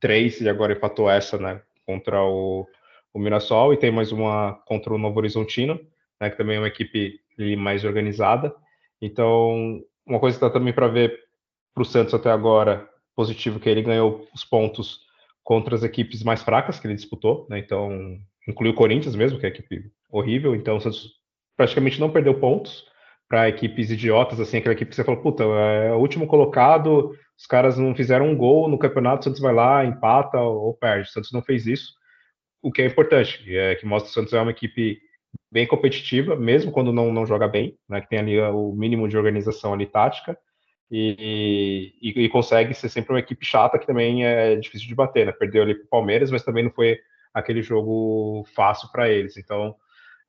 três 0.00 0.40
e 0.40 0.48
agora 0.48 0.72
empatou 0.72 1.08
essa, 1.08 1.38
né? 1.38 1.62
Contra 1.86 2.22
o, 2.22 2.66
o 3.12 3.18
Mirassol 3.18 3.72
e 3.72 3.76
tem 3.76 3.90
mais 3.90 4.12
uma 4.12 4.54
contra 4.66 4.92
o 4.92 4.98
Novo 4.98 5.18
Horizontino, 5.18 5.80
né? 6.20 6.30
Que 6.30 6.36
também 6.36 6.56
é 6.56 6.60
uma 6.60 6.68
equipe 6.68 7.20
mais 7.56 7.84
organizada. 7.84 8.54
Então, 9.00 9.80
uma 10.06 10.20
coisa 10.20 10.36
que 10.36 10.44
dá 10.44 10.50
também 10.50 10.72
para 10.72 10.88
ver 10.88 11.18
para 11.74 11.82
o 11.82 11.86
Santos 11.86 12.12
até 12.14 12.30
agora, 12.30 12.88
positivo 13.14 13.60
que 13.60 13.68
ele 13.68 13.82
ganhou 13.82 14.26
os 14.34 14.44
pontos 14.44 15.00
contra 15.42 15.74
as 15.74 15.82
equipes 15.82 16.22
mais 16.22 16.42
fracas 16.42 16.78
que 16.78 16.86
ele 16.86 16.94
disputou, 16.94 17.46
né? 17.48 17.58
Então, 17.58 18.18
incluiu 18.46 18.72
o 18.72 18.76
Corinthians 18.76 19.16
mesmo, 19.16 19.38
que 19.38 19.46
é 19.46 19.48
a 19.48 19.52
equipe 19.52 19.90
horrível. 20.10 20.54
Então, 20.54 20.76
o 20.76 20.80
Santos 20.80 21.12
praticamente 21.56 22.00
não 22.00 22.10
perdeu 22.10 22.38
pontos 22.38 22.84
para 23.28 23.48
equipes 23.48 23.90
idiotas, 23.90 24.40
assim, 24.40 24.58
aquela 24.58 24.74
equipe 24.74 24.90
que 24.90 24.96
você 24.96 25.04
falou, 25.04 25.22
puta, 25.22 25.44
é 25.44 25.92
o 25.92 25.98
último 25.98 26.26
colocado, 26.26 27.16
os 27.38 27.46
caras 27.46 27.78
não 27.78 27.94
fizeram 27.94 28.28
um 28.28 28.36
gol 28.36 28.68
no 28.68 28.78
campeonato, 28.78 29.20
o 29.20 29.24
Santos 29.24 29.40
vai 29.40 29.54
lá, 29.54 29.84
empata 29.84 30.40
ou 30.40 30.74
perde. 30.74 31.08
O 31.08 31.12
Santos 31.12 31.30
não 31.32 31.40
fez 31.40 31.66
isso, 31.66 31.92
o 32.62 32.70
que 32.70 32.82
é 32.82 32.86
importante, 32.86 33.56
é 33.56 33.74
que 33.74 33.86
mostra 33.86 34.06
que 34.06 34.10
o 34.10 34.14
Santos 34.14 34.32
é 34.32 34.40
uma 34.40 34.50
equipe 34.50 35.00
bem 35.50 35.66
competitiva, 35.66 36.36
mesmo 36.36 36.72
quando 36.72 36.92
não, 36.92 37.12
não 37.12 37.26
joga 37.26 37.48
bem, 37.48 37.76
né, 37.88 38.00
que 38.00 38.08
tem 38.08 38.18
ali 38.18 38.40
o 38.40 38.72
mínimo 38.72 39.08
de 39.08 39.16
organização 39.16 39.72
ali 39.72 39.86
tática, 39.86 40.36
e, 40.90 41.94
e, 42.02 42.24
e, 42.24 42.28
consegue 42.28 42.74
ser 42.74 42.88
sempre 42.88 43.12
uma 43.12 43.20
equipe 43.20 43.46
chata 43.46 43.78
que 43.78 43.86
também 43.86 44.26
é 44.26 44.56
difícil 44.56 44.88
de 44.88 44.94
bater, 44.94 45.24
né? 45.24 45.30
Perdeu 45.30 45.62
ali 45.62 45.72
para 45.72 45.84
o 45.84 45.88
Palmeiras, 45.88 46.32
mas 46.32 46.42
também 46.42 46.64
não 46.64 46.70
foi 46.72 46.98
aquele 47.32 47.62
jogo 47.62 48.44
fácil 48.56 48.90
para 48.90 49.08
eles. 49.08 49.36
Então, 49.36 49.76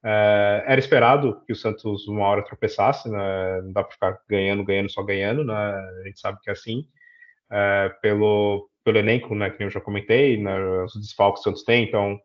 é, 0.03 0.63
era 0.67 0.79
esperado 0.79 1.41
que 1.47 1.53
o 1.53 1.55
Santos 1.55 2.07
uma 2.07 2.27
hora 2.27 2.45
tropeçasse, 2.45 3.09
né? 3.09 3.61
Não 3.63 3.73
dá 3.73 3.83
para 3.83 3.93
ficar 3.93 4.19
ganhando, 4.29 4.63
ganhando, 4.63 4.91
só 4.91 5.01
ganhando, 5.01 5.43
né? 5.43 5.53
A 5.53 6.07
gente 6.07 6.19
sabe 6.19 6.39
que 6.43 6.49
é 6.51 6.53
assim. 6.53 6.87
É, 7.51 7.89
pelo, 7.99 8.69
pelo 8.83 8.97
elenco, 8.97 9.33
né? 9.35 9.49
Que 9.49 9.63
eu 9.63 9.69
já 9.69 9.79
comentei, 9.79 10.37
né, 10.37 10.59
os 10.83 10.93
desfalques 10.95 11.43
que 11.43 11.49
o 11.49 11.51
Santos 11.51 11.63
tem. 11.63 11.83
Então, 11.83 12.19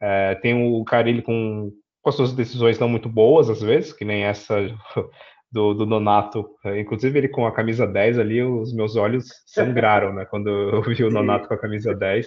é, 0.00 0.34
tem 0.36 0.54
o 0.54 0.84
Carilli 0.84 1.22
com, 1.22 1.72
com 2.02 2.08
as 2.08 2.14
suas 2.16 2.32
decisões 2.32 2.78
não 2.78 2.88
muito 2.88 3.08
boas, 3.08 3.48
às 3.48 3.62
vezes, 3.62 3.92
que 3.92 4.04
nem 4.04 4.24
essa 4.24 4.56
do, 5.50 5.74
do 5.74 5.86
Nonato. 5.86 6.48
Inclusive, 6.78 7.18
ele 7.18 7.28
com 7.28 7.46
a 7.46 7.52
camisa 7.52 7.86
10 7.86 8.18
ali, 8.18 8.42
os 8.42 8.74
meus 8.74 8.96
olhos 8.96 9.26
sangraram, 9.46 10.12
né? 10.12 10.24
Quando 10.24 10.48
eu 10.48 10.82
vi 10.82 11.04
o 11.04 11.10
Nonato 11.10 11.48
com 11.48 11.54
a 11.54 11.58
camisa 11.58 11.94
10. 11.94 12.26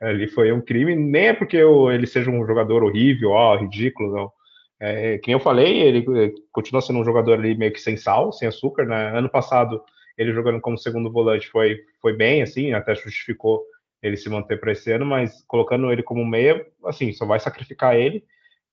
Ali 0.00 0.26
foi 0.26 0.50
um 0.50 0.60
crime, 0.60 0.96
nem 0.96 1.28
é 1.28 1.32
porque 1.32 1.56
eu, 1.56 1.92
ele 1.92 2.08
seja 2.08 2.28
um 2.28 2.44
jogador 2.44 2.82
horrível, 2.82 3.30
ó, 3.30 3.56
ridículo, 3.56 4.12
não. 4.12 4.32
É, 4.80 5.16
que 5.18 5.28
nem 5.28 5.34
eu 5.34 5.38
falei, 5.40 5.80
ele 5.80 6.04
continua 6.50 6.82
sendo 6.82 6.98
um 6.98 7.04
jogador 7.04 7.34
ali 7.34 7.56
meio 7.56 7.72
que 7.72 7.80
sem 7.80 7.96
sal, 7.96 8.32
sem 8.32 8.48
açúcar, 8.48 8.84
né? 8.84 9.16
Ano 9.16 9.28
passado, 9.28 9.80
ele 10.16 10.32
jogando 10.32 10.60
como 10.60 10.78
segundo 10.78 11.10
volante 11.10 11.48
foi, 11.48 11.80
foi 12.00 12.14
bem, 12.16 12.42
assim, 12.42 12.72
até 12.72 12.94
justificou 12.94 13.62
ele 14.02 14.16
se 14.16 14.28
manter 14.28 14.58
para 14.58 14.72
esse 14.72 14.90
ano, 14.90 15.06
mas 15.06 15.42
colocando 15.46 15.90
ele 15.92 16.02
como 16.02 16.24
meia, 16.26 16.66
assim, 16.84 17.12
só 17.12 17.24
vai 17.24 17.38
sacrificar 17.38 17.96
ele, 17.96 18.24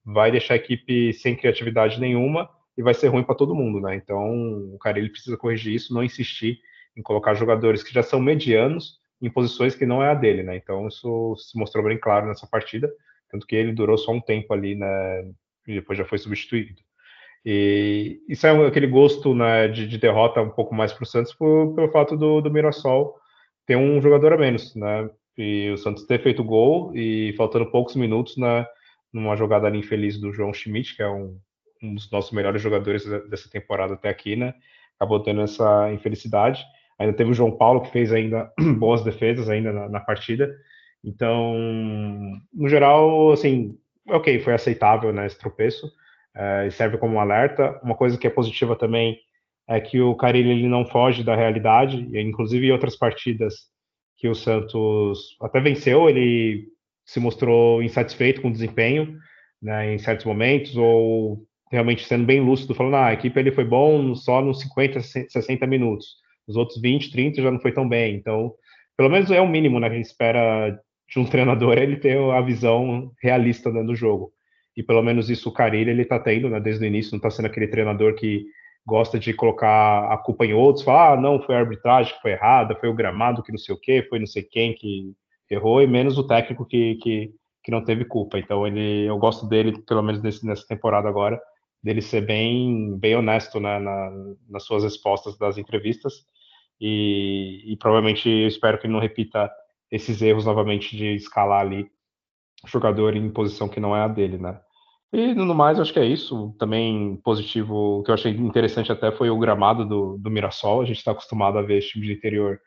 vai 0.04 0.32
deixar 0.32 0.56
a 0.56 0.58
equipe 0.58 1.14
sem 1.14 1.36
criatividade 1.36 2.00
nenhuma 2.00 2.50
e 2.78 2.82
vai 2.82 2.94
ser 2.94 3.10
ruim 3.10 3.24
para 3.24 3.36
todo 3.36 3.56
mundo, 3.56 3.80
né? 3.80 3.96
Então, 3.96 4.74
o 4.74 4.78
cara 4.80 4.98
ele 4.98 5.10
precisa 5.10 5.38
corrigir 5.38 5.76
isso, 5.76 5.94
não 5.94 6.04
insistir 6.04 6.60
em 6.98 7.02
colocar 7.02 7.36
jogadores 7.36 7.84
que 7.84 7.94
já 7.94 8.02
são 8.02 8.20
medianos 8.20 9.00
em 9.22 9.30
posições 9.30 9.76
que 9.76 9.86
não 9.86 10.02
é 10.02 10.10
a 10.10 10.14
dele, 10.14 10.44
né? 10.44 10.56
Então, 10.56 10.88
isso 10.88 11.36
se 11.38 11.58
mostrou 11.58 11.84
bem 11.84 11.98
claro 11.98 12.28
nessa 12.28 12.48
partida, 12.48 12.92
tanto 13.30 13.46
que 13.46 13.56
ele 13.56 13.74
durou 13.74 13.98
só 13.98 14.12
um 14.12 14.22
tempo 14.22 14.54
ali, 14.54 14.76
né? 14.76 14.88
E 15.68 15.76
depois 15.76 15.98
já 15.98 16.06
foi 16.06 16.18
substituído. 16.18 16.82
E 17.46 18.22
isso 18.28 18.46
é 18.46 18.68
aquele 18.68 18.88
gosto 18.88 19.34
né, 19.34 19.68
de, 19.68 19.88
de 19.88 19.98
derrota 19.98 20.42
um 20.42 20.50
pouco 20.50 20.76
mais 20.76 20.92
para 20.92 21.04
o 21.04 21.08
Santos 21.08 21.34
por, 21.34 21.74
pelo 21.74 21.92
fato 21.92 22.18
do, 22.18 22.42
do 22.42 22.52
Mirassol 22.52 23.16
ter 23.66 23.76
um 23.76 24.02
jogador 24.02 24.34
a 24.34 24.38
menos, 24.38 24.76
né? 24.76 25.10
E 25.38 25.70
o 25.70 25.78
Santos 25.78 26.06
ter 26.06 26.22
feito 26.22 26.44
gol 26.44 26.92
e 26.96 27.34
faltando 27.38 27.70
poucos 27.72 27.96
minutos 27.96 28.36
na, 28.36 28.68
numa 29.14 29.36
jogada 29.36 29.68
ali 29.68 29.80
infeliz 29.80 30.20
do 30.20 30.34
João 30.34 30.54
Schmidt, 30.54 30.96
que 30.96 31.04
é 31.04 31.08
um, 31.08 31.40
um 31.82 31.94
dos 31.94 32.10
nossos 32.12 32.32
melhores 32.32 32.62
jogadores 32.62 33.06
dessa 33.30 33.50
temporada 33.50 33.94
até 33.94 34.10
aqui, 34.10 34.36
né? 34.36 34.54
Acabou 34.98 35.22
tendo 35.22 35.42
essa 35.42 35.94
infelicidade. 35.94 36.66
Ainda 36.98 37.14
teve 37.14 37.32
o 37.32 37.34
João 37.34 37.56
Paulo, 37.56 37.82
que 37.82 37.92
fez 37.92 38.12
ainda 38.12 38.52
boas 38.78 39.04
defesas 39.04 39.48
ainda 39.48 39.72
na, 39.72 39.88
na 39.88 40.00
partida. 40.00 40.54
Então, 41.04 41.56
no 42.54 42.68
geral, 42.68 43.32
assim, 43.32 43.78
ok, 44.08 44.40
foi 44.40 44.54
aceitável, 44.54 45.14
né, 45.14 45.26
esse 45.26 45.40
tropeço. 45.40 45.90
É, 46.36 46.68
e 46.68 46.72
serve 46.72 46.98
como 46.98 47.16
um 47.16 47.20
alerta. 47.20 47.80
Uma 47.84 47.96
coisa 47.96 48.18
que 48.18 48.28
é 48.28 48.30
positiva 48.30 48.76
também 48.76 49.18
é 49.68 49.80
que 49.80 50.02
o 50.02 50.16
Carilli 50.16 50.50
ele 50.50 50.68
não 50.68 50.86
foge 50.86 51.24
da 51.24 51.36
realidade, 51.36 52.08
e 52.12 52.22
inclusive 52.22 52.68
em 52.68 52.72
outras 52.72 52.96
partidas 52.96 53.54
que 54.18 54.28
o 54.28 54.36
Santos 54.36 55.38
até 55.42 55.60
venceu, 55.60 56.10
ele 56.10 56.68
se 57.06 57.20
mostrou 57.20 57.82
insatisfeito 57.82 58.42
com 58.42 58.50
o 58.50 58.52
desempenho, 58.52 59.18
né, 59.62 59.94
em 59.94 59.98
certos 59.98 60.26
momentos, 60.26 60.76
ou 60.76 61.44
realmente 61.72 62.04
sendo 62.06 62.26
bem 62.26 62.40
lúcido, 62.40 62.74
falando, 62.74 62.96
ah, 62.96 63.08
a 63.08 63.14
equipe 63.14 63.40
ele 63.40 63.52
foi 63.52 63.64
bom 63.64 64.16
só 64.16 64.42
nos 64.42 64.60
50, 64.62 65.02
60 65.02 65.68
minutos. 65.68 66.16
Os 66.48 66.56
outros 66.56 66.82
20, 66.82 67.12
30 67.12 67.42
já 67.42 67.52
não 67.52 67.60
foi 67.60 67.72
tão 67.72 67.88
bem. 67.88 68.16
Então, 68.16 68.54
pelo 68.98 69.10
menos 69.10 69.30
é 69.32 69.40
o 69.40 69.48
mínimo 69.48 69.80
né, 69.80 69.88
que 69.88 69.94
a 69.94 69.98
gente 69.98 70.08
espera 70.08 70.80
de 71.08 71.20
um 71.20 71.26
treinador, 71.30 71.78
ele 71.78 71.98
ter 71.98 72.18
a 72.18 72.42
visão 72.42 73.12
realista 73.22 73.72
né, 73.72 73.84
do 73.84 73.96
jogo. 73.96 74.34
E 74.80 74.84
pelo 74.84 75.04
menos 75.04 75.30
isso 75.30 75.50
o 75.50 75.52
Carilho 75.52 75.90
ele 75.90 76.04
está 76.04 76.18
tendo, 76.18 76.50
né, 76.50 76.58
desde 76.58 76.86
o 76.86 76.88
início, 76.88 77.12
não 77.12 77.18
está 77.18 77.30
sendo 77.30 77.48
aquele 77.48 77.68
treinador 77.68 78.16
que 78.16 78.46
gosta 78.88 79.20
de 79.20 79.34
colocar 79.34 80.10
a 80.10 80.18
culpa 80.18 80.46
em 80.46 80.54
outros, 80.54 80.86
falar, 80.86 81.14
ah, 81.14 81.22
não, 81.22 81.42
foi 81.42 81.56
a 81.56 81.60
arbitragem 81.60 82.14
que 82.14 82.22
foi 82.22 82.32
errada, 82.32 82.78
foi 82.78 82.88
o 82.88 82.94
gramado 82.94 83.44
que 83.44 83.52
não 83.52 83.60
sei 83.60 83.76
o 83.76 83.78
quê, 83.78 84.08
foi 84.10 84.20
não 84.20 84.26
sei 84.26 84.42
quem 84.42 84.74
que 84.74 85.14
errou, 85.52 85.82
e 85.82 85.88
menos 85.88 86.18
o 86.18 86.26
técnico 86.26 86.66
que, 86.66 86.96
que, 86.96 87.30
que 87.62 87.72
não 87.72 87.84
teve 87.84 88.06
culpa. 88.06 88.40
Então, 88.40 88.66
ele, 88.66 89.06
eu 89.06 89.18
gosto 89.18 89.46
dele, 89.48 89.78
pelo 89.86 90.02
menos 90.02 90.22
nesse, 90.22 90.46
nessa 90.46 90.66
temporada 90.66 91.10
agora, 91.10 91.38
dele 91.84 92.02
ser 92.02 92.22
bem, 92.22 92.98
bem 92.98 93.18
honesto 93.18 93.60
né, 93.60 93.80
na, 93.80 94.12
nas 94.50 94.64
suas 94.64 94.86
respostas 94.86 95.38
das 95.38 95.58
entrevistas 95.58 96.14
e, 96.80 97.74
e, 97.74 97.76
provavelmente 97.76 98.30
eu 98.30 98.48
espero 98.48 98.80
que 98.80 98.88
ele 98.88 98.94
não 98.94 99.02
repita 99.02 99.52
esses 99.92 100.22
erros 100.22 100.46
novamente 100.46 100.96
de 100.96 101.16
escalar 101.16 101.60
ali 101.60 101.92
jogador 102.66 103.16
em 103.16 103.30
posição 103.30 103.68
que 103.68 103.80
não 103.80 103.96
é 103.96 104.02
a 104.02 104.08
dele, 104.08 104.38
né? 104.38 104.60
E 105.12 105.34
no 105.34 105.56
mais, 105.56 105.80
acho 105.80 105.92
que 105.92 106.00
é 106.00 106.06
isso. 106.06 106.56
Também 106.60 107.18
positivo, 107.24 108.00
o 108.00 108.04
que 108.04 108.12
eu 108.12 108.16
achei 108.16 108.32
interessante 108.32 108.92
até 108.92 109.12
foi 109.12 109.30
o 109.30 109.40
gramado 109.40 109.86
do, 109.86 110.18
do 110.18 110.30
Mirassol. 110.30 110.82
A 110.82 110.86
gente 110.86 110.98
está 110.98 111.12
acostumado 111.12 111.58
a 111.58 111.64
ver 111.64 111.80
esse 111.80 111.90
time 111.90 112.06
de 112.06 112.14
interior 112.14 112.60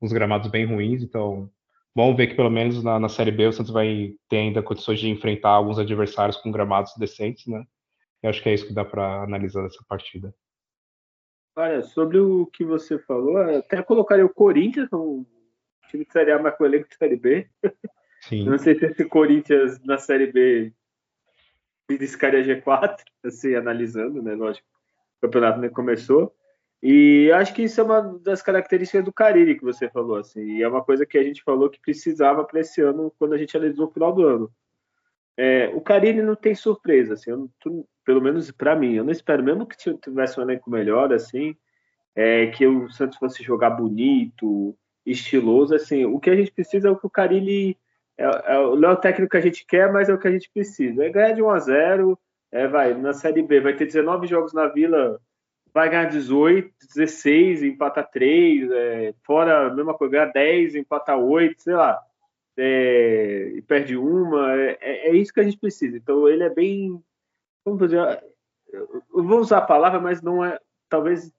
uns 0.00 0.12
gramados 0.12 0.50
bem 0.50 0.66
ruins, 0.66 1.02
então 1.02 1.50
bom 1.94 2.14
ver 2.14 2.26
que 2.26 2.34
pelo 2.34 2.50
menos 2.50 2.82
na, 2.84 3.00
na 3.00 3.08
Série 3.08 3.30
B 3.30 3.46
o 3.46 3.52
Santos 3.52 3.72
vai 3.72 4.12
ter 4.28 4.36
ainda 4.36 4.62
condições 4.62 5.00
de 5.00 5.08
enfrentar 5.08 5.50
alguns 5.50 5.78
adversários 5.78 6.36
com 6.36 6.52
gramados 6.52 6.92
decentes, 6.98 7.46
né? 7.46 7.64
Eu 8.22 8.28
acho 8.28 8.42
que 8.42 8.48
é 8.50 8.54
isso 8.54 8.66
que 8.66 8.74
dá 8.74 8.84
para 8.84 9.22
analisar 9.22 9.62
dessa 9.62 9.82
partida. 9.88 10.34
Olha, 11.56 11.82
sobre 11.82 12.18
o 12.18 12.44
que 12.46 12.64
você 12.64 12.98
falou, 12.98 13.38
até 13.38 13.82
colocaria 13.82 14.26
o 14.26 14.34
Corinthians 14.34 14.90
como 14.90 15.26
time 15.88 16.04
de 16.04 16.12
Série 16.12 16.32
A, 16.32 16.38
mas 16.38 16.54
com 16.56 16.66
elenco 16.66 16.88
de 16.88 16.96
Série 16.96 17.16
B. 17.16 17.48
Sim. 18.20 18.44
Não 18.44 18.58
sei 18.58 18.78
se 18.78 18.84
esse 18.84 19.04
Corinthians 19.06 19.82
na 19.84 19.96
Série 19.96 20.30
B 20.30 20.72
beliscaria 21.88 22.42
G4, 22.42 22.98
assim, 23.24 23.54
analisando, 23.54 24.22
né? 24.22 24.34
Lógico, 24.34 24.66
o 25.18 25.26
campeonato 25.26 25.60
nem 25.60 25.70
começou. 25.70 26.34
E 26.82 27.30
acho 27.32 27.54
que 27.54 27.62
isso 27.62 27.80
é 27.80 27.84
uma 27.84 28.00
das 28.22 28.42
características 28.42 29.04
do 29.04 29.12
Cariri 29.12 29.56
que 29.56 29.64
você 29.64 29.88
falou, 29.88 30.16
assim, 30.16 30.42
e 30.42 30.62
é 30.62 30.68
uma 30.68 30.84
coisa 30.84 31.06
que 31.06 31.16
a 31.16 31.22
gente 31.22 31.42
falou 31.42 31.70
que 31.70 31.80
precisava 31.80 32.44
para 32.44 32.60
esse 32.60 32.80
ano 32.82 33.12
quando 33.18 33.32
a 33.32 33.38
gente 33.38 33.56
analisou 33.56 33.88
o 33.88 33.90
final 33.90 34.12
do 34.12 34.26
ano. 34.26 34.52
É, 35.36 35.68
o 35.74 35.80
Cariri 35.80 36.22
não 36.22 36.36
tem 36.36 36.54
surpresa, 36.54 37.14
assim, 37.14 37.30
não, 37.30 37.50
pelo 38.04 38.20
menos 38.20 38.50
para 38.50 38.76
mim, 38.76 38.94
eu 38.94 39.04
não 39.04 39.10
espero 39.10 39.42
mesmo 39.42 39.66
que 39.66 39.76
tivesse 39.76 40.38
um 40.38 40.42
elenco 40.42 40.70
melhor, 40.70 41.12
assim, 41.12 41.56
é, 42.14 42.46
que 42.48 42.66
o 42.66 42.90
Santos 42.90 43.18
fosse 43.18 43.42
jogar 43.42 43.70
bonito, 43.70 44.76
estiloso, 45.04 45.74
assim, 45.74 46.04
o 46.04 46.20
que 46.20 46.30
a 46.30 46.36
gente 46.36 46.52
precisa 46.52 46.88
é 46.88 46.90
o 46.90 46.96
que 46.96 47.06
o 47.06 47.10
Cariri 47.10 47.76
é, 48.18 48.24
é, 48.24 48.76
não 48.76 48.90
é 48.90 48.92
o 48.92 48.96
técnico 48.96 49.30
que 49.30 49.36
a 49.36 49.40
gente 49.40 49.66
quer, 49.66 49.92
mas 49.92 50.08
é 50.08 50.14
o 50.14 50.18
que 50.18 50.28
a 50.28 50.32
gente 50.32 50.50
precisa. 50.52 51.04
É 51.04 51.10
ganhar 51.10 51.32
de 51.32 51.42
1 51.42 51.50
a 51.50 51.58
0 51.58 52.18
é, 52.52 52.66
vai, 52.66 52.94
na 52.94 53.12
Série 53.12 53.42
B 53.42 53.60
vai 53.60 53.74
ter 53.74 53.86
19 53.86 54.26
jogos 54.26 54.52
na 54.52 54.68
Vila, 54.68 55.20
vai 55.74 55.90
ganhar 55.90 56.06
18, 56.06 56.72
16, 56.94 57.62
empata 57.62 58.02
3, 58.02 58.70
é, 58.70 59.14
fora 59.24 59.66
a 59.66 59.74
mesma 59.74 59.94
coisa, 59.94 60.12
ganhar 60.12 60.32
10, 60.32 60.74
empata 60.76 61.16
8, 61.16 61.60
sei 61.60 61.74
lá, 61.74 62.00
é, 62.56 63.52
e 63.56 63.62
perde 63.62 63.96
uma, 63.96 64.54
é, 64.54 64.78
é, 64.80 65.08
é, 65.08 65.16
isso 65.16 65.32
que 65.32 65.40
a 65.40 65.42
gente 65.42 65.58
precisa. 65.58 65.96
Então 65.96 66.28
ele 66.28 66.44
é 66.44 66.50
bem, 66.50 66.98
vamos 67.64 67.80
dizer, 67.80 68.24
eu 68.72 69.02
vou 69.12 69.40
usar 69.40 69.58
a 69.58 69.62
palavra, 69.62 70.00
mas 70.00 70.22
não 70.22 70.44
é, 70.44 70.58
talvez 70.88 71.30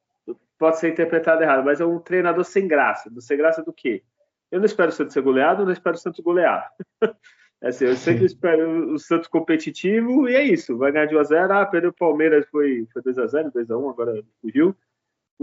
pode 0.57 0.79
ser 0.79 0.89
interpretado 0.89 1.41
errado, 1.41 1.63
mas 1.63 1.79
é 1.79 1.85
um 1.85 1.99
treinador 1.99 2.43
sem 2.43 2.67
graça. 2.67 3.09
Sem 3.19 3.37
graça 3.37 3.63
do 3.63 3.73
quê? 3.73 4.03
Eu 4.51 4.59
não 4.59 4.65
espero 4.65 4.89
o 4.89 4.93
Santos 4.93 5.13
ser 5.13 5.21
goleado, 5.21 5.65
não 5.65 5.71
espero 5.71 5.95
o 5.95 5.99
Santos 5.99 6.19
golear. 6.21 6.71
assim, 7.61 7.85
eu 7.85 7.95
sempre 7.95 8.25
espero 8.25 8.93
o 8.93 8.99
Santos 8.99 9.27
competitivo 9.27 10.29
e 10.29 10.35
é 10.35 10.43
isso. 10.43 10.77
Vai 10.77 10.91
ganhar 10.91 11.05
de 11.05 11.15
1x0. 11.15 11.51
Ah, 11.51 11.65
perdeu 11.65 11.89
o 11.89 11.93
Palmeiras, 11.93 12.47
foi, 12.49 12.87
foi 12.91 13.01
2x0, 13.01 13.51
2x1, 13.51 13.89
agora 13.89 14.23
fugiu. 14.41 14.75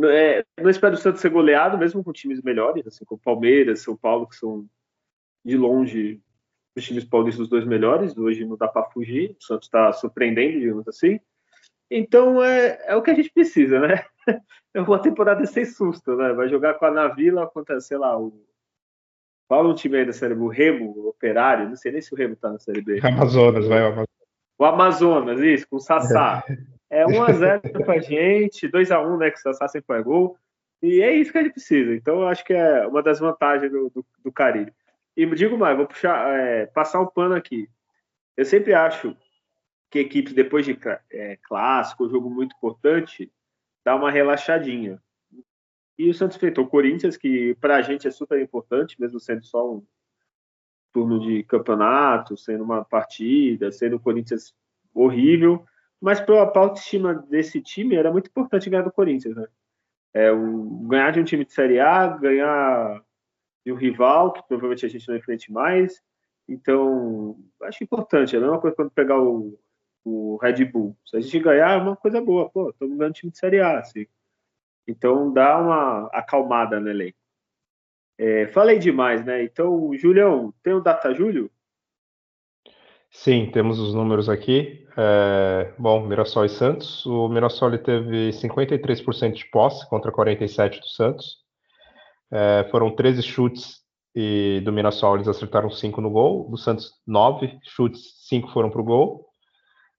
É, 0.04 0.44
não 0.60 0.70
espero 0.70 0.94
o 0.94 0.98
Santos 0.98 1.20
ser 1.20 1.30
goleado, 1.30 1.78
mesmo 1.78 2.02
com 2.02 2.12
times 2.12 2.42
melhores, 2.42 2.86
assim, 2.86 3.04
com 3.04 3.16
Palmeiras, 3.16 3.82
São 3.82 3.96
Paulo, 3.96 4.26
que 4.26 4.36
são 4.36 4.66
de 5.44 5.56
longe 5.56 6.20
os 6.76 6.84
times 6.84 7.04
paulistas 7.04 7.44
os 7.44 7.48
dois 7.48 7.64
melhores. 7.64 8.16
Hoje 8.16 8.44
não 8.44 8.56
dá 8.56 8.66
para 8.66 8.90
fugir. 8.90 9.36
O 9.38 9.44
Santos 9.44 9.68
está 9.68 9.92
surpreendendo, 9.92 10.58
digamos 10.58 10.88
assim. 10.88 11.20
Então 11.90 12.42
é, 12.42 12.78
é 12.86 12.96
o 12.96 13.02
que 13.02 13.10
a 13.10 13.14
gente 13.14 13.30
precisa, 13.30 13.80
né? 13.80 14.04
É 14.76 14.80
uma 14.80 15.00
temporada 15.00 15.46
sem 15.46 15.64
susto, 15.64 16.16
né? 16.16 16.32
Vai 16.32 16.48
jogar 16.48 16.74
com 16.74 16.84
a 16.84 16.90
Navila 16.90 17.46
contra, 17.46 17.80
sei 17.80 17.96
lá, 17.96 18.18
o 18.18 18.44
Fala 19.48 19.68
um 19.68 19.74
time 19.74 19.98
aí 19.98 20.06
da 20.06 20.12
Série 20.12 20.34
B, 20.34 20.40
o 20.40 20.48
Remo, 20.48 20.94
o 20.96 21.08
Operário, 21.08 21.68
não 21.68 21.76
sei 21.76 21.92
nem 21.92 22.00
se 22.00 22.12
o 22.12 22.16
Remo 22.16 22.34
tá 22.36 22.50
na 22.50 22.58
Série 22.58 22.80
B. 22.80 23.00
Amazonas, 23.04 23.66
vai 23.66 23.82
o 23.82 23.86
Amazonas. 23.86 24.08
O 24.58 24.64
Amazonas, 24.64 25.40
isso, 25.40 25.68
com 25.68 25.76
o 25.76 25.80
Sassá. 25.80 26.44
É 26.88 27.04
1x0 27.04 27.84
pra 27.84 27.98
gente, 27.98 28.68
2x1, 28.68 29.18
né, 29.18 29.30
que 29.30 29.38
o 29.38 29.42
Sassá 29.42 29.68
sempre 29.68 29.86
faz 29.86 30.04
gol. 30.04 30.36
E 30.82 31.02
é 31.02 31.12
isso 31.12 31.32
que 31.32 31.38
a 31.38 31.42
gente 31.42 31.52
precisa. 31.54 31.94
Então, 31.94 32.20
eu 32.20 32.28
acho 32.28 32.44
que 32.44 32.52
é 32.52 32.86
uma 32.86 33.02
das 33.02 33.18
vantagens 33.18 33.70
do, 33.70 33.90
do, 33.90 34.06
do 34.22 34.32
Caribe. 34.32 34.72
E 35.16 35.26
digo 35.34 35.56
mais, 35.56 35.76
vou 35.76 35.86
puxar, 35.86 36.28
é, 36.38 36.66
passar 36.66 37.00
um 37.00 37.06
pano 37.06 37.34
aqui. 37.34 37.68
Eu 38.36 38.44
sempre 38.44 38.74
acho 38.74 39.16
que 39.90 40.00
equipes, 40.00 40.32
depois 40.32 40.64
de 40.64 40.78
é, 41.12 41.38
clássico, 41.42 42.08
jogo 42.08 42.28
muito 42.28 42.54
importante, 42.56 43.30
dá 43.84 43.94
uma 43.94 44.10
relaxadinha. 44.10 45.00
E 45.98 46.10
o 46.10 46.14
Santos 46.14 46.36
enfrentou 46.36 46.64
o 46.64 46.68
Corinthians, 46.68 47.16
que 47.16 47.54
para 47.60 47.76
a 47.76 47.82
gente 47.82 48.08
é 48.08 48.10
super 48.10 48.40
importante, 48.40 49.00
mesmo 49.00 49.20
sendo 49.20 49.44
só 49.44 49.74
um 49.74 49.86
turno 50.92 51.20
de 51.20 51.42
campeonato, 51.44 52.36
sendo 52.36 52.64
uma 52.64 52.84
partida, 52.84 53.70
sendo 53.72 53.96
o 53.96 54.00
Corinthians 54.00 54.54
horrível. 54.92 55.64
Mas 56.00 56.20
para 56.20 56.42
a 56.42 56.58
autoestima 56.58 57.14
desse 57.14 57.60
time 57.60 57.96
era 57.96 58.12
muito 58.12 58.28
importante 58.28 58.68
ganhar 58.68 58.82
do 58.82 58.92
Corinthians, 58.92 59.36
né? 59.36 59.46
É, 60.12 60.30
o, 60.30 60.86
ganhar 60.86 61.10
de 61.10 61.20
um 61.20 61.24
time 61.24 61.44
de 61.44 61.52
Série 61.52 61.80
A, 61.80 62.06
ganhar 62.06 63.02
de 63.64 63.72
um 63.72 63.76
rival, 63.76 64.32
que 64.32 64.42
provavelmente 64.46 64.86
a 64.86 64.88
gente 64.88 65.08
não 65.08 65.16
enfrente 65.16 65.50
mais. 65.50 66.02
Então, 66.48 67.36
acho 67.62 67.82
importante. 67.82 68.36
É 68.36 68.38
a 68.38 68.42
mesma 68.42 68.60
coisa 68.60 68.76
quando 68.76 68.90
pegar 68.90 69.18
o, 69.20 69.58
o 70.04 70.36
Red 70.36 70.64
Bull. 70.66 70.96
Se 71.04 71.16
a 71.16 71.20
gente 71.20 71.40
ganhar, 71.40 71.72
é 71.72 71.82
uma 71.82 71.96
coisa 71.96 72.20
boa. 72.20 72.48
Pô, 72.50 72.70
estamos 72.70 72.96
ganhando 72.96 73.14
time 73.14 73.32
de 73.32 73.38
Série 73.38 73.60
A. 73.60 73.78
Assim. 73.78 74.06
Então 74.86 75.32
dá 75.32 75.58
uma 75.58 76.08
acalmada 76.12 76.78
no 76.78 76.88
elenco. 76.88 77.18
É, 78.18 78.46
falei 78.48 78.78
demais, 78.78 79.24
né? 79.24 79.42
Então, 79.42 79.90
Julião, 79.96 80.54
tem 80.62 80.72
o 80.72 80.80
Data 80.80 81.12
Júlio? 81.12 81.50
Sim, 83.10 83.50
temos 83.52 83.78
os 83.78 83.94
números 83.94 84.28
aqui. 84.28 84.86
É, 84.96 85.72
bom, 85.78 86.06
Mirassol 86.06 86.44
e 86.44 86.48
Santos. 86.48 87.04
O 87.06 87.28
Mirassol 87.28 87.76
teve 87.78 88.30
53% 88.30 89.32
de 89.32 89.50
posse 89.50 89.88
contra 89.88 90.12
47% 90.12 90.80
do 90.80 90.88
Santos. 90.88 91.38
É, 92.30 92.66
foram 92.70 92.94
13 92.94 93.22
chutes 93.22 93.82
e 94.14 94.60
do 94.64 94.72
Mirassol 94.72 95.16
eles 95.16 95.28
acertaram 95.28 95.70
5 95.70 96.00
no 96.00 96.10
gol. 96.10 96.48
Do 96.50 96.56
Santos, 96.56 96.92
9 97.06 97.58
chutes, 97.64 98.26
5 98.28 98.52
foram 98.52 98.70
para 98.70 98.80
o 98.80 98.84
gol. 98.84 99.26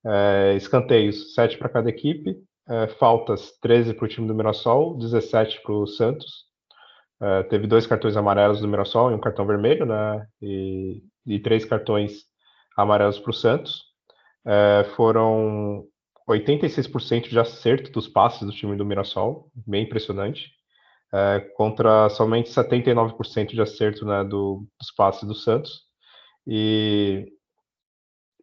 É, 0.06 0.54
escanteios, 0.56 1.34
7 1.34 1.58
para 1.58 1.70
cada 1.70 1.90
equipe 1.90 2.38
é, 2.68 2.88
faltas 2.88 3.52
13 3.62 3.94
para 3.94 4.06
o 4.06 4.08
time 4.08 4.28
do 4.28 4.36
Mirassol, 4.36 4.98
17 4.98 5.62
para 5.62 5.74
o 5.74 5.88
Santos. 5.88 6.46
É, 7.22 7.44
teve 7.44 7.68
dois 7.68 7.88
cartões 7.88 8.18
amarelos 8.18 8.60
do 8.60 8.68
Mirassol 8.68 9.12
e 9.12 9.16
um 9.16 9.20
cartão 9.20 9.46
vermelho, 9.46 9.86
né? 9.86 10.28
E, 10.42 11.04
e 11.26 11.40
três 11.40 11.66
cartões 11.66 12.26
amarelos 12.76 13.20
para 13.20 13.32
o 13.32 13.34
Santos. 13.34 13.84
É, 14.46 14.86
foram 14.96 15.86
86% 16.30 17.30
de 17.30 17.40
acerto 17.40 17.92
dos 17.92 18.08
passes 18.08 18.42
do 18.42 18.52
time 18.52 18.76
do 18.76 18.86
Mirassol, 18.86 19.52
bem 19.56 19.84
impressionante. 19.84 20.52
É, 21.14 21.40
contra 21.56 22.10
somente 22.10 22.50
79% 22.50 23.52
de 23.52 23.62
acerto 23.62 24.06
né, 24.06 24.24
do, 24.24 24.68
dos 24.80 24.92
passes 24.92 25.24
do 25.28 25.36
Santos. 25.36 25.84
E, 26.48 27.32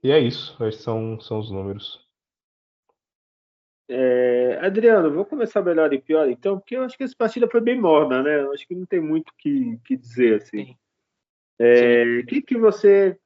e 0.03 0.11
é 0.11 0.19
isso, 0.19 0.57
esses 0.65 0.83
são, 0.83 1.21
são 1.21 1.39
os 1.39 1.51
números. 1.51 2.02
É, 3.95 4.59
Adriano, 4.63 5.13
vou 5.13 5.27
começar 5.27 5.61
melhor 5.61 5.93
e 5.93 6.01
pior, 6.01 6.27
então, 6.31 6.59
porque 6.59 6.75
eu 6.75 6.83
acho 6.83 6.97
que 6.97 7.05
essa 7.05 7.15
partida 7.15 7.47
foi 7.47 7.61
bem 7.61 7.79
morna, 7.79 8.23
né? 8.23 8.41
Eu 8.41 8.51
acho 8.51 8.67
que 8.67 8.75
não 8.75 8.87
tem 8.87 9.01
muito 9.01 9.29
o 9.29 9.35
que, 9.37 9.79
que 9.85 9.99
dizer, 9.99 10.37
assim. 10.37 10.73
O 11.61 11.63
é, 11.63 12.23
que, 12.23 12.41
que 12.41 12.57
você, 12.57 13.19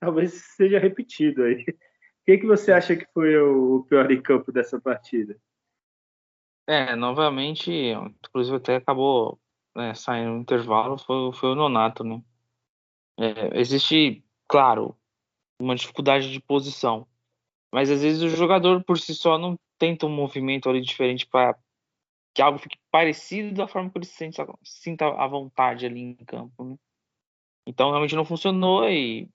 talvez 0.00 0.32
seja 0.56 0.78
repetido 0.78 1.42
aí, 1.42 1.60
o 1.60 2.24
que, 2.24 2.38
que 2.38 2.46
você 2.46 2.72
acha 2.72 2.96
que 2.96 3.06
foi 3.12 3.36
o 3.36 3.84
pior 3.86 4.10
em 4.10 4.22
campo 4.22 4.50
dessa 4.50 4.80
partida? 4.80 5.38
É, 6.66 6.96
novamente, 6.96 7.70
inclusive 7.70 8.56
até 8.56 8.76
acabou 8.76 9.38
né, 9.76 9.92
saindo 9.92 10.30
no 10.30 10.40
intervalo, 10.40 10.96
foi, 10.96 11.34
foi 11.34 11.50
o 11.50 11.54
Nonato, 11.54 12.02
né? 12.02 12.22
É, 13.18 13.60
existe, 13.60 14.24
claro, 14.48 14.96
uma 15.60 15.74
dificuldade 15.74 16.32
de 16.32 16.40
posição, 16.40 17.06
mas 17.72 17.90
às 17.90 18.02
vezes 18.02 18.22
o 18.22 18.28
jogador 18.28 18.82
por 18.84 18.98
si 18.98 19.14
só 19.14 19.38
não 19.38 19.58
tenta 19.78 20.06
um 20.06 20.14
movimento 20.14 20.68
ali 20.68 20.80
diferente 20.80 21.26
para 21.26 21.56
que 22.34 22.42
algo 22.42 22.58
fique 22.58 22.78
parecido 22.90 23.54
da 23.54 23.66
forma 23.66 23.90
que 23.90 23.98
ele 23.98 24.06
se 24.06 24.14
sente, 24.14 24.40
sinta 24.62 25.06
à 25.06 25.26
vontade 25.26 25.86
ali 25.86 26.00
em 26.00 26.14
campo. 26.14 26.64
Né? 26.64 26.76
Então 27.66 27.90
realmente 27.90 28.14
não 28.14 28.24
funcionou 28.24 28.88
e, 28.88 29.28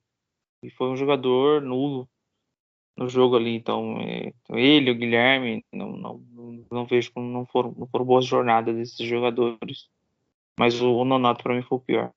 e, 0.63 0.69
foi 0.71 0.89
um 0.89 0.95
jogador 0.95 1.61
nulo 1.61 2.09
no 2.97 3.07
jogo 3.07 3.35
ali. 3.35 3.55
Então 3.55 3.97
é, 3.99 4.33
ele, 4.49 4.89
o 4.89 4.95
Guilherme, 4.95 5.65
não, 5.71 5.91
não, 5.97 6.23
não 6.71 6.85
vejo 6.85 7.11
como 7.11 7.27
não 7.27 7.45
foram, 7.45 7.73
não 7.77 7.87
foram 7.87 8.05
boas 8.05 8.25
jornadas 8.25 8.75
desses 8.75 9.05
jogadores. 9.07 9.89
Mas 10.57 10.81
o, 10.81 10.95
o 10.95 11.05
Nonato 11.05 11.43
para 11.43 11.55
mim 11.55 11.61
foi 11.61 11.77
o 11.77 11.81
pior. 11.81 12.13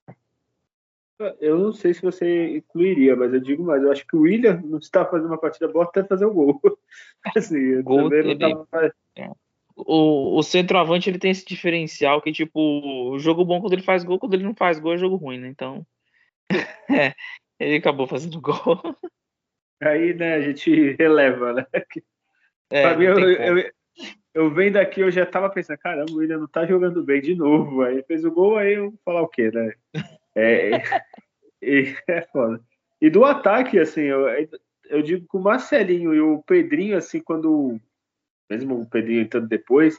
Eu 1.41 1.59
não 1.59 1.73
sei 1.73 1.95
se 1.95 2.03
você 2.03 2.59
incluiria, 2.59 3.17
mas 3.17 3.33
eu 3.33 3.41
digo 3.41 3.63
mais. 3.63 3.83
Eu 3.83 3.91
acho 3.91 4.07
que 4.07 4.17
o 4.17 4.23
William 4.23 4.61
não 4.65 4.79
está 4.79 5.05
fazendo 5.05 5.29
uma 5.29 5.39
partida 5.39 5.67
boa 5.69 5.85
até 5.85 6.05
fazer 6.05 6.27
o 6.27 6.33
gol. 6.33 6.61
assim, 7.37 7.83
gol 7.83 8.13
ele... 8.13 8.39
tava... 8.39 8.67
é. 9.17 9.31
O, 9.75 10.39
o 10.39 10.43
centroavante 10.43 11.11
ele 11.11 11.19
tem 11.19 11.31
esse 11.31 11.45
diferencial 11.45 12.23
que, 12.23 12.33
tipo, 12.33 13.11
o 13.11 13.19
jogo 13.19 13.45
bom 13.45 13.61
quando 13.61 13.75
ele 13.75 13.83
faz 13.83 14.05
gol, 14.05 14.19
quando 14.19 14.33
ele 14.33 14.45
não 14.45 14.55
faz 14.55 14.79
gol 14.79 14.95
é 14.95 14.99
jogo 14.99 15.17
ruim, 15.17 15.39
né? 15.39 15.49
Então. 15.49 15.87
é, 16.91 17.15
ele 17.61 17.77
acabou 17.77 18.07
fazendo 18.07 18.41
gol. 18.41 18.55
Aí, 19.83 20.15
né, 20.15 20.35
a 20.35 20.41
gente 20.41 20.93
releva, 20.99 21.53
né? 21.53 21.67
É, 22.71 22.83
pra 22.83 22.97
mim, 22.97 23.05
eu, 23.05 23.19
eu, 23.19 23.71
eu, 24.33 24.51
vendo 24.51 24.79
aqui, 24.79 25.03
eu 25.03 25.11
já 25.11 25.27
tava 25.27 25.51
pensando, 25.51 25.79
caramba, 25.79 26.11
o 26.11 26.17
William 26.17 26.39
não 26.39 26.49
tá 26.49 26.65
jogando 26.65 27.05
bem 27.05 27.21
de 27.21 27.35
novo. 27.35 27.83
Aí 27.83 28.03
fez 28.05 28.25
o 28.25 28.31
gol, 28.31 28.57
aí 28.57 28.75
eu 28.75 28.91
vou 28.91 29.01
falar 29.05 29.21
o 29.21 29.29
quê, 29.29 29.51
né? 29.53 29.75
É, 30.37 30.77
é, 30.77 30.83
é 32.07 32.23
foda. 32.31 32.61
E 33.01 33.11
do 33.11 33.25
ataque, 33.25 33.79
assim, 33.79 34.03
eu, 34.03 34.27
eu 34.89 35.03
digo 35.03 35.27
que 35.29 35.37
o 35.37 35.41
Marcelinho 35.41 36.15
e 36.15 36.21
o 36.21 36.43
Pedrinho, 36.43 36.97
assim, 36.97 37.21
quando. 37.21 37.81
Mesmo 38.49 38.81
o 38.83 38.87
Pedrinho 38.87 39.23
entrando 39.23 39.49
depois, 39.49 39.99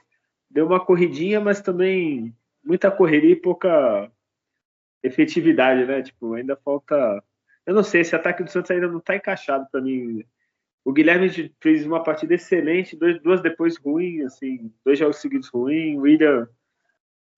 deu 0.50 0.66
uma 0.66 0.80
corridinha, 0.80 1.42
mas 1.42 1.60
também 1.60 2.34
muita 2.64 2.90
correria 2.90 3.32
e 3.32 3.36
pouca 3.36 4.10
efetividade, 5.04 5.86
né? 5.86 6.02
Tipo, 6.02 6.34
ainda 6.34 6.56
falta. 6.56 7.22
Eu 7.66 7.76
não 7.76 7.84
sei, 7.84 8.02
esse 8.02 8.16
ataque 8.16 8.44
do 8.44 8.50
Santos 8.50 8.72
ainda 8.72 8.88
não 8.88 9.02
tá 9.02 9.16
encaixado 9.16 9.68
para 9.70 9.82
mim. 9.82 10.24
O 10.86 10.94
Guilherme 10.94 11.54
fez 11.60 11.86
uma 11.86 12.02
partida 12.02 12.36
excelente, 12.36 12.96
dois, 12.96 13.22
duas 13.22 13.42
depois 13.42 13.78
ruim, 13.78 14.22
assim, 14.22 14.72
dois 14.86 14.98
jogos 14.98 15.18
seguidos 15.18 15.50
ruim. 15.50 15.98
O 15.98 16.02
William 16.02 16.48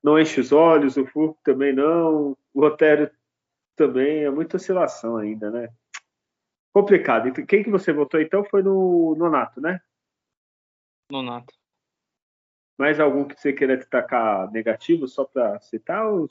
não 0.03 0.19
enche 0.19 0.39
os 0.39 0.51
olhos, 0.51 0.97
o 0.97 1.05
Furco 1.05 1.39
também 1.43 1.73
não, 1.73 2.37
o 2.53 2.61
Rotério 2.61 3.11
também, 3.75 4.23
é 4.23 4.29
muita 4.29 4.57
oscilação 4.57 5.17
ainda, 5.17 5.49
né? 5.49 5.69
Complicado. 6.73 7.27
E 7.27 7.45
quem 7.45 7.63
que 7.63 7.69
você 7.69 7.91
votou 7.91 8.21
então 8.21 8.43
foi 8.43 8.61
no 8.61 9.15
Nonato, 9.15 9.59
né? 9.59 9.81
Nonato. 11.11 11.53
Mais 12.77 12.99
algum 12.99 13.27
que 13.27 13.39
você 13.39 13.51
queira 13.51 13.75
destacar 13.75 14.49
negativo, 14.51 15.07
só 15.07 15.25
para 15.25 15.59
citar? 15.59 16.05
Ou... 16.05 16.29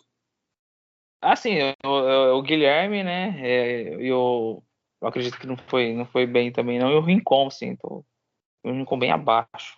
Ah, 1.20 1.36
sim, 1.36 1.58
o, 1.84 1.88
o, 1.88 2.38
o 2.38 2.42
Guilherme, 2.42 3.02
né? 3.02 3.34
É, 3.40 3.94
eu, 3.94 4.62
eu 5.00 5.08
acredito 5.08 5.38
que 5.38 5.46
não 5.46 5.56
foi, 5.56 5.92
não 5.92 6.06
foi 6.06 6.26
bem 6.26 6.52
também, 6.52 6.78
não. 6.78 6.90
E 6.90 6.94
o 6.94 7.00
Rincon, 7.00 7.50
sim, 7.50 7.76
tô, 7.76 8.04
o 8.62 8.70
Rincon 8.70 8.98
bem 8.98 9.10
abaixo. 9.10 9.77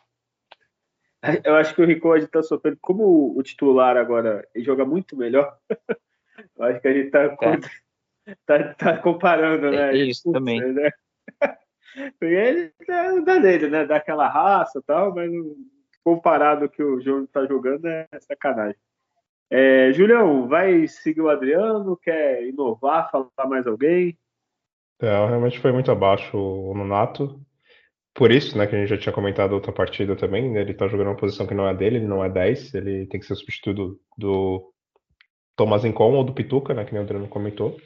Eu 1.44 1.56
acho 1.56 1.74
que 1.74 1.82
o 1.82 1.86
Rincon 1.86 2.16
está 2.16 2.42
sofrendo. 2.42 2.78
Como 2.80 3.36
o 3.36 3.42
titular 3.42 3.96
agora 3.96 4.46
ele 4.54 4.64
joga 4.64 4.84
muito 4.84 5.16
melhor, 5.16 5.56
eu 6.56 6.64
acho 6.64 6.80
que 6.80 6.88
a 6.88 6.92
gente 6.92 7.06
está 7.06 7.24
é. 7.24 8.34
tá, 8.46 8.74
tá 8.74 8.98
comparando, 8.98 9.70
né? 9.70 9.96
É 9.96 9.96
isso 9.96 10.22
Putz, 10.24 10.38
também. 10.38 10.60
Né? 10.60 10.90
ele 12.20 12.72
é 12.88 13.20
dá 13.20 13.38
dele, 13.38 13.68
né? 13.68 13.84
Dá 13.84 13.96
aquela 13.96 14.28
raça 14.28 14.78
e 14.78 14.82
tal, 14.82 15.14
mas 15.14 15.30
comparado 16.02 16.64
ao 16.64 16.70
que 16.70 16.82
o 16.82 17.00
João 17.00 17.24
está 17.24 17.44
jogando 17.46 17.86
é 17.86 18.08
sacanagem. 18.20 18.76
É, 19.50 19.92
Julião, 19.92 20.46
vai 20.46 20.86
seguir 20.86 21.20
o 21.20 21.28
Adriano? 21.28 21.96
Quer 21.96 22.46
inovar, 22.46 23.10
falar 23.10 23.48
mais 23.48 23.66
alguém? 23.66 24.16
É, 25.00 25.06
realmente 25.26 25.58
foi 25.58 25.72
muito 25.72 25.90
abaixo 25.90 26.36
o 26.36 26.72
Nonato. 26.74 27.40
Por 28.14 28.30
isso, 28.30 28.56
né, 28.58 28.66
que 28.66 28.74
a 28.74 28.78
gente 28.78 28.88
já 28.88 28.98
tinha 28.98 29.12
comentado 29.12 29.52
outra 29.52 29.72
partida 29.72 30.16
também, 30.16 30.50
né, 30.50 30.61
ele 30.61 30.74
tá 30.74 30.88
jogando 30.88 31.08
uma 31.08 31.16
posição 31.16 31.46
que 31.46 31.54
não 31.54 31.68
é 31.68 31.74
dele, 31.74 31.96
ele 31.96 32.06
não 32.06 32.24
é 32.24 32.28
10, 32.28 32.74
ele 32.74 33.06
tem 33.06 33.20
que 33.20 33.26
ser 33.26 33.36
substituto 33.36 34.00
do 34.18 34.72
Thomas 35.56 35.84
Incon 35.84 36.14
ou 36.14 36.24
do 36.24 36.34
Pituca, 36.34 36.74
né, 36.74 36.84
que 36.84 36.92
nem 36.92 37.00
o 37.00 37.04
Adriano 37.04 37.28
comentou. 37.28 37.76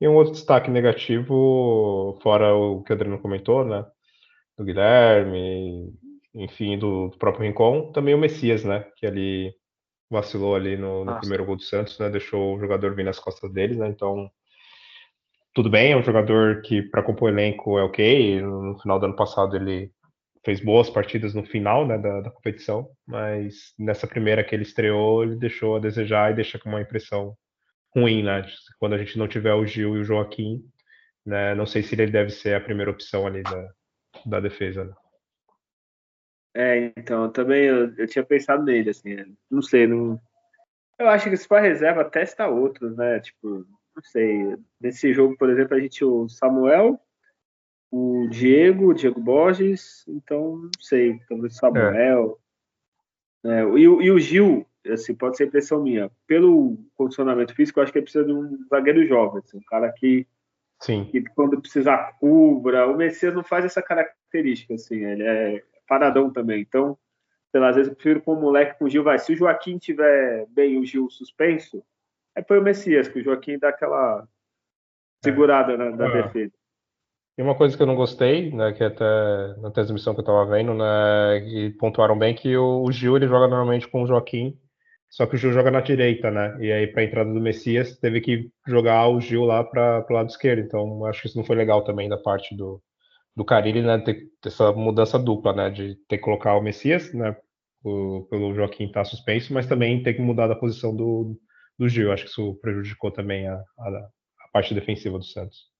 E 0.00 0.08
um 0.08 0.14
outro 0.14 0.32
destaque 0.32 0.70
negativo, 0.70 2.18
fora 2.22 2.54
o 2.54 2.82
que 2.82 2.92
o 2.92 2.94
Adriano 2.94 3.20
comentou, 3.20 3.64
né, 3.64 3.84
do 4.58 4.64
Guilherme, 4.64 5.92
enfim, 6.34 6.78
do, 6.78 7.08
do 7.08 7.18
próprio 7.18 7.46
Rincon, 7.46 7.92
também 7.92 8.14
o 8.14 8.18
Messias, 8.18 8.64
né, 8.64 8.86
que 8.96 9.06
ali 9.06 9.54
vacilou 10.10 10.56
ali 10.56 10.76
no, 10.76 11.04
no 11.04 11.18
primeiro 11.20 11.44
gol 11.44 11.56
do 11.56 11.62
Santos, 11.62 11.98
né? 11.98 12.10
Deixou 12.10 12.56
o 12.56 12.58
jogador 12.58 12.94
vir 12.94 13.04
nas 13.04 13.20
costas 13.20 13.50
deles, 13.52 13.78
né? 13.78 13.88
Então, 13.88 14.28
tudo 15.54 15.68
bem, 15.68 15.92
é 15.92 15.96
um 15.96 16.02
jogador 16.02 16.62
que 16.62 16.82
para 16.82 17.02
compor 17.02 17.30
elenco 17.30 17.78
é 17.78 17.82
ok. 17.82 18.40
No 18.42 18.78
final 18.80 18.98
do 18.98 19.06
ano 19.06 19.16
passado 19.16 19.56
ele 19.56 19.90
fez 20.44 20.60
boas 20.60 20.88
partidas 20.88 21.34
no 21.34 21.44
final 21.44 21.86
né, 21.86 21.98
da, 21.98 22.20
da, 22.20 22.30
competição, 22.30 22.88
mas 23.06 23.74
nessa 23.78 24.06
primeira 24.06 24.42
que 24.42 24.54
ele 24.54 24.62
estreou, 24.62 25.22
ele 25.22 25.36
deixou 25.36 25.76
a 25.76 25.80
desejar 25.80 26.30
e 26.30 26.36
deixa 26.36 26.58
com 26.58 26.68
uma 26.68 26.80
impressão 26.80 27.36
ruim, 27.94 28.22
né? 28.22 28.46
Quando 28.78 28.94
a 28.94 28.98
gente 28.98 29.18
não 29.18 29.28
tiver 29.28 29.52
o 29.52 29.66
Gil 29.66 29.96
e 29.96 30.00
o 30.00 30.04
Joaquim, 30.04 30.62
né? 31.26 31.54
Não 31.54 31.66
sei 31.66 31.82
se 31.82 31.94
ele 31.94 32.10
deve 32.10 32.30
ser 32.30 32.54
a 32.54 32.60
primeira 32.60 32.90
opção 32.90 33.26
ali 33.26 33.42
da, 33.42 33.68
da 34.24 34.40
defesa. 34.40 34.84
Né? 34.84 34.94
É, 36.54 36.92
então, 36.96 37.30
também 37.30 37.64
eu, 37.64 37.94
eu, 37.96 38.06
tinha 38.06 38.24
pensado 38.24 38.64
nele, 38.64 38.90
assim, 38.90 39.16
não 39.50 39.62
sei, 39.62 39.86
não. 39.86 40.20
Eu 40.98 41.08
acho 41.08 41.30
que 41.30 41.36
se 41.36 41.46
for 41.46 41.60
reserva, 41.60 42.04
testa 42.04 42.48
outros, 42.48 42.96
né? 42.96 43.20
Tipo, 43.20 43.66
não 43.94 44.02
sei. 44.02 44.56
Nesse 44.80 45.12
jogo, 45.12 45.36
por 45.36 45.50
exemplo, 45.50 45.76
a 45.76 45.80
gente 45.80 45.98
tinha 45.98 46.08
o 46.08 46.28
Samuel, 46.28 47.00
o 47.90 48.28
Diego, 48.28 48.88
o 48.88 48.94
Diego 48.94 49.20
Borges, 49.20 50.04
então 50.06 50.56
não 50.56 50.70
sei, 50.78 51.18
talvez 51.28 51.54
o 51.54 51.56
Samuel. 51.56 52.38
É. 53.44 53.48
Né? 53.48 53.64
E, 53.78 53.82
e, 53.82 54.10
o 54.10 54.18
Gil, 54.18 54.66
assim, 54.86 55.14
pode 55.14 55.36
ser 55.36 55.46
impressão 55.46 55.82
minha, 55.82 56.10
pelo 56.26 56.78
condicionamento 56.94 57.54
físico, 57.54 57.80
eu 57.80 57.82
acho 57.82 57.92
que 57.92 57.98
ele 57.98 58.04
precisa 58.04 58.24
de 58.24 58.32
um 58.32 58.58
zagueiro 58.68 59.04
jovem, 59.06 59.42
assim, 59.44 59.58
um 59.58 59.62
cara 59.62 59.90
que, 59.92 60.26
Sim. 60.80 61.06
que 61.06 61.22
quando 61.34 61.60
precisar 61.60 62.16
cubra. 62.18 62.86
O 62.86 62.96
Messias 62.96 63.34
não 63.34 63.42
faz 63.42 63.64
essa 63.64 63.82
característica, 63.82 64.74
assim, 64.74 65.04
ele 65.04 65.22
é 65.22 65.62
paradão 65.88 66.30
também. 66.30 66.60
Então, 66.60 66.96
sei 67.50 67.60
lá, 67.60 67.70
às 67.70 67.76
vezes 67.76 67.90
eu 67.90 67.96
prefiro 67.96 68.22
com 68.22 68.34
o 68.34 68.40
moleque 68.40 68.78
com 68.78 68.84
o 68.84 68.88
Gil. 68.88 69.02
Vai, 69.02 69.18
se 69.18 69.32
o 69.32 69.36
Joaquim 69.36 69.78
tiver 69.78 70.46
bem 70.50 70.78
o 70.78 70.84
Gil 70.84 71.10
suspenso, 71.10 71.82
é 72.36 72.42
para 72.42 72.58
o 72.58 72.62
Messias, 72.62 73.08
que 73.08 73.20
o 73.20 73.22
Joaquim 73.22 73.58
dá 73.58 73.68
aquela 73.68 74.26
segurada 75.22 75.72
é. 75.72 75.76
na, 75.76 75.90
na 75.90 76.08
é. 76.08 76.22
defesa. 76.22 76.52
E 77.38 77.42
uma 77.42 77.54
coisa 77.54 77.76
que 77.76 77.82
eu 77.82 77.86
não 77.86 77.94
gostei, 77.94 78.50
né, 78.52 78.72
que 78.72 78.84
até 78.84 79.04
na 79.58 79.70
transmissão 79.70 80.12
que 80.12 80.20
eu 80.20 80.22
estava 80.22 80.44
vendo, 80.44 80.74
né, 80.74 81.38
e 81.38 81.70
pontuaram 81.70 82.18
bem 82.18 82.34
que 82.34 82.54
o, 82.56 82.82
o, 82.82 82.92
Gil 82.92 83.16
ele 83.16 83.26
joga 83.26 83.48
normalmente 83.48 83.88
com 83.88 84.02
o 84.02 84.06
Joaquim, 84.06 84.58
só 85.08 85.26
que 85.26 85.36
o 85.36 85.38
Gil 85.38 85.52
joga 85.52 85.70
na 85.70 85.80
direita, 85.80 86.30
né? 86.30 86.56
E 86.60 86.70
aí 86.70 86.86
para 86.86 87.00
a 87.00 87.04
entrada 87.04 87.32
do 87.32 87.40
Messias 87.40 87.98
teve 87.98 88.20
que 88.20 88.50
jogar 88.66 89.08
o 89.08 89.20
Gil 89.20 89.44
lá 89.44 89.64
para 89.64 90.04
o 90.08 90.12
lado 90.12 90.28
esquerdo. 90.28 90.60
Então 90.60 91.04
acho 91.06 91.22
que 91.22 91.28
isso 91.28 91.36
não 91.38 91.44
foi 91.44 91.56
legal 91.56 91.82
também 91.82 92.08
da 92.08 92.18
parte 92.18 92.54
do, 92.54 92.80
do 93.34 93.44
Carilli, 93.44 93.82
né, 93.82 93.98
ter, 93.98 94.28
ter, 94.40 94.48
essa 94.48 94.72
mudança 94.72 95.18
dupla, 95.18 95.54
né, 95.54 95.70
de 95.70 95.94
ter 96.08 96.18
que 96.18 96.24
colocar 96.24 96.54
o 96.56 96.62
Messias, 96.62 97.12
né, 97.14 97.34
o, 97.82 98.26
pelo 98.28 98.54
Joaquim 98.54 98.84
estar 98.84 99.00
tá 99.00 99.04
suspenso, 99.04 99.54
mas 99.54 99.66
também 99.66 100.02
ter 100.02 100.14
que 100.14 100.20
mudar 100.20 100.46
da 100.46 100.54
posição 100.54 100.94
do, 100.94 101.40
do 101.80 101.88
Gil. 101.88 102.12
Acho 102.12 102.24
que 102.24 102.30
isso 102.30 102.54
prejudicou 102.56 103.10
também 103.10 103.48
a, 103.48 103.54
a, 103.54 103.88
a 103.88 104.48
parte 104.52 104.74
defensiva 104.74 105.18
do 105.18 105.24
Santos. 105.24 105.70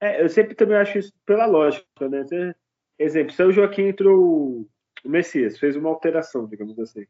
É, 0.00 0.20
eu 0.20 0.28
sempre 0.28 0.54
também 0.56 0.76
acho 0.76 0.98
isso 0.98 1.12
pela 1.24 1.46
lógica, 1.46 2.08
né? 2.08 2.26
Exemplo, 2.98 3.32
se 3.32 3.42
o 3.42 3.52
Joaquim 3.52 3.82
entrou 3.82 4.66
o 5.04 5.08
Messias, 5.08 5.58
fez 5.58 5.76
uma 5.76 5.88
alteração, 5.88 6.46
digamos 6.48 6.76
assim. 6.78 7.06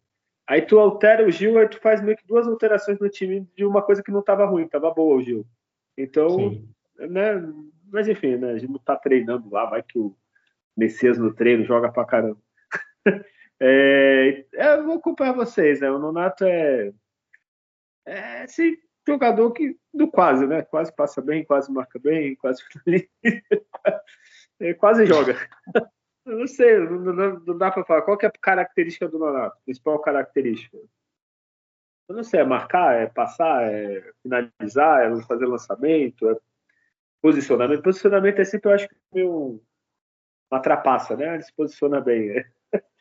Aí 0.46 0.60
tu 0.60 0.78
altera 0.78 1.26
o 1.26 1.30
Gil, 1.30 1.58
aí 1.58 1.66
tu 1.68 1.80
faz 1.80 2.02
meio 2.02 2.16
que 2.16 2.26
duas 2.26 2.46
alterações 2.46 2.98
no 2.98 3.08
time 3.08 3.48
de 3.56 3.64
uma 3.64 3.80
coisa 3.80 4.02
que 4.02 4.10
não 4.10 4.20
estava 4.20 4.44
ruim, 4.44 4.64
estava 4.64 4.92
boa 4.92 5.16
o 5.16 5.22
Gil. 5.22 5.46
Então, 5.96 6.28
Sim. 6.28 6.68
né, 6.98 7.42
mas 7.90 8.08
enfim, 8.08 8.36
né? 8.36 8.50
A 8.52 8.58
gente 8.58 8.70
não 8.70 8.78
tá 8.78 8.96
treinando 8.96 9.48
lá, 9.50 9.64
vai 9.64 9.82
que 9.82 9.98
o 9.98 10.14
Messias 10.76 11.16
no 11.16 11.32
treino 11.32 11.64
joga 11.64 11.90
pra 11.90 12.04
caramba. 12.04 12.40
é, 13.60 14.44
eu 14.52 14.84
vou 14.84 14.96
acompanhar 14.96 15.32
vocês, 15.32 15.80
né? 15.80 15.90
O 15.90 15.98
Nonato 15.98 16.44
é, 16.44 16.92
é 18.07 18.44
esse 18.44 18.78
jogador 19.07 19.53
que 19.53 19.76
do 19.92 20.11
quase, 20.11 20.46
né? 20.46 20.62
Quase 20.62 20.94
passa 20.94 21.20
bem, 21.20 21.44
quase 21.44 21.72
marca 21.72 21.98
bem, 21.98 22.36
quase 22.36 22.62
é, 24.61 24.74
quase 24.74 25.07
joga. 25.07 25.36
Eu 26.24 26.38
não 26.38 26.46
sei, 26.46 26.78
não, 26.78 27.00
não, 27.00 27.40
não 27.40 27.59
dá 27.59 27.72
para 27.72 27.84
falar. 27.84 28.03
Qual 28.03 28.16
é 28.22 28.26
a 28.26 28.30
característica 28.30 29.09
do 29.09 29.18
Nonato? 29.18 29.57
Principal 29.64 29.98
característica? 30.00 30.78
Eu 32.09 32.14
não 32.14 32.22
sei, 32.22 32.40
é 32.40 32.44
marcar, 32.44 32.94
é 32.94 33.07
passar, 33.07 33.64
é 33.64 34.12
finalizar, 34.22 35.03
é 35.03 35.22
fazer 35.22 35.46
lançamento, 35.46 36.30
é 36.30 36.36
Posicionamento. 37.22 37.82
Posicionamento 37.82 38.40
é 38.40 38.44
sempre, 38.44 38.68
eu 38.68 38.74
acho, 38.74 38.88
meio 39.14 39.62
uma 40.50 40.61
trapaça, 40.61 41.16
né? 41.16 41.34
Ele 41.34 41.42
se 41.42 41.55
posiciona 41.55 42.00
bem. 42.00 42.44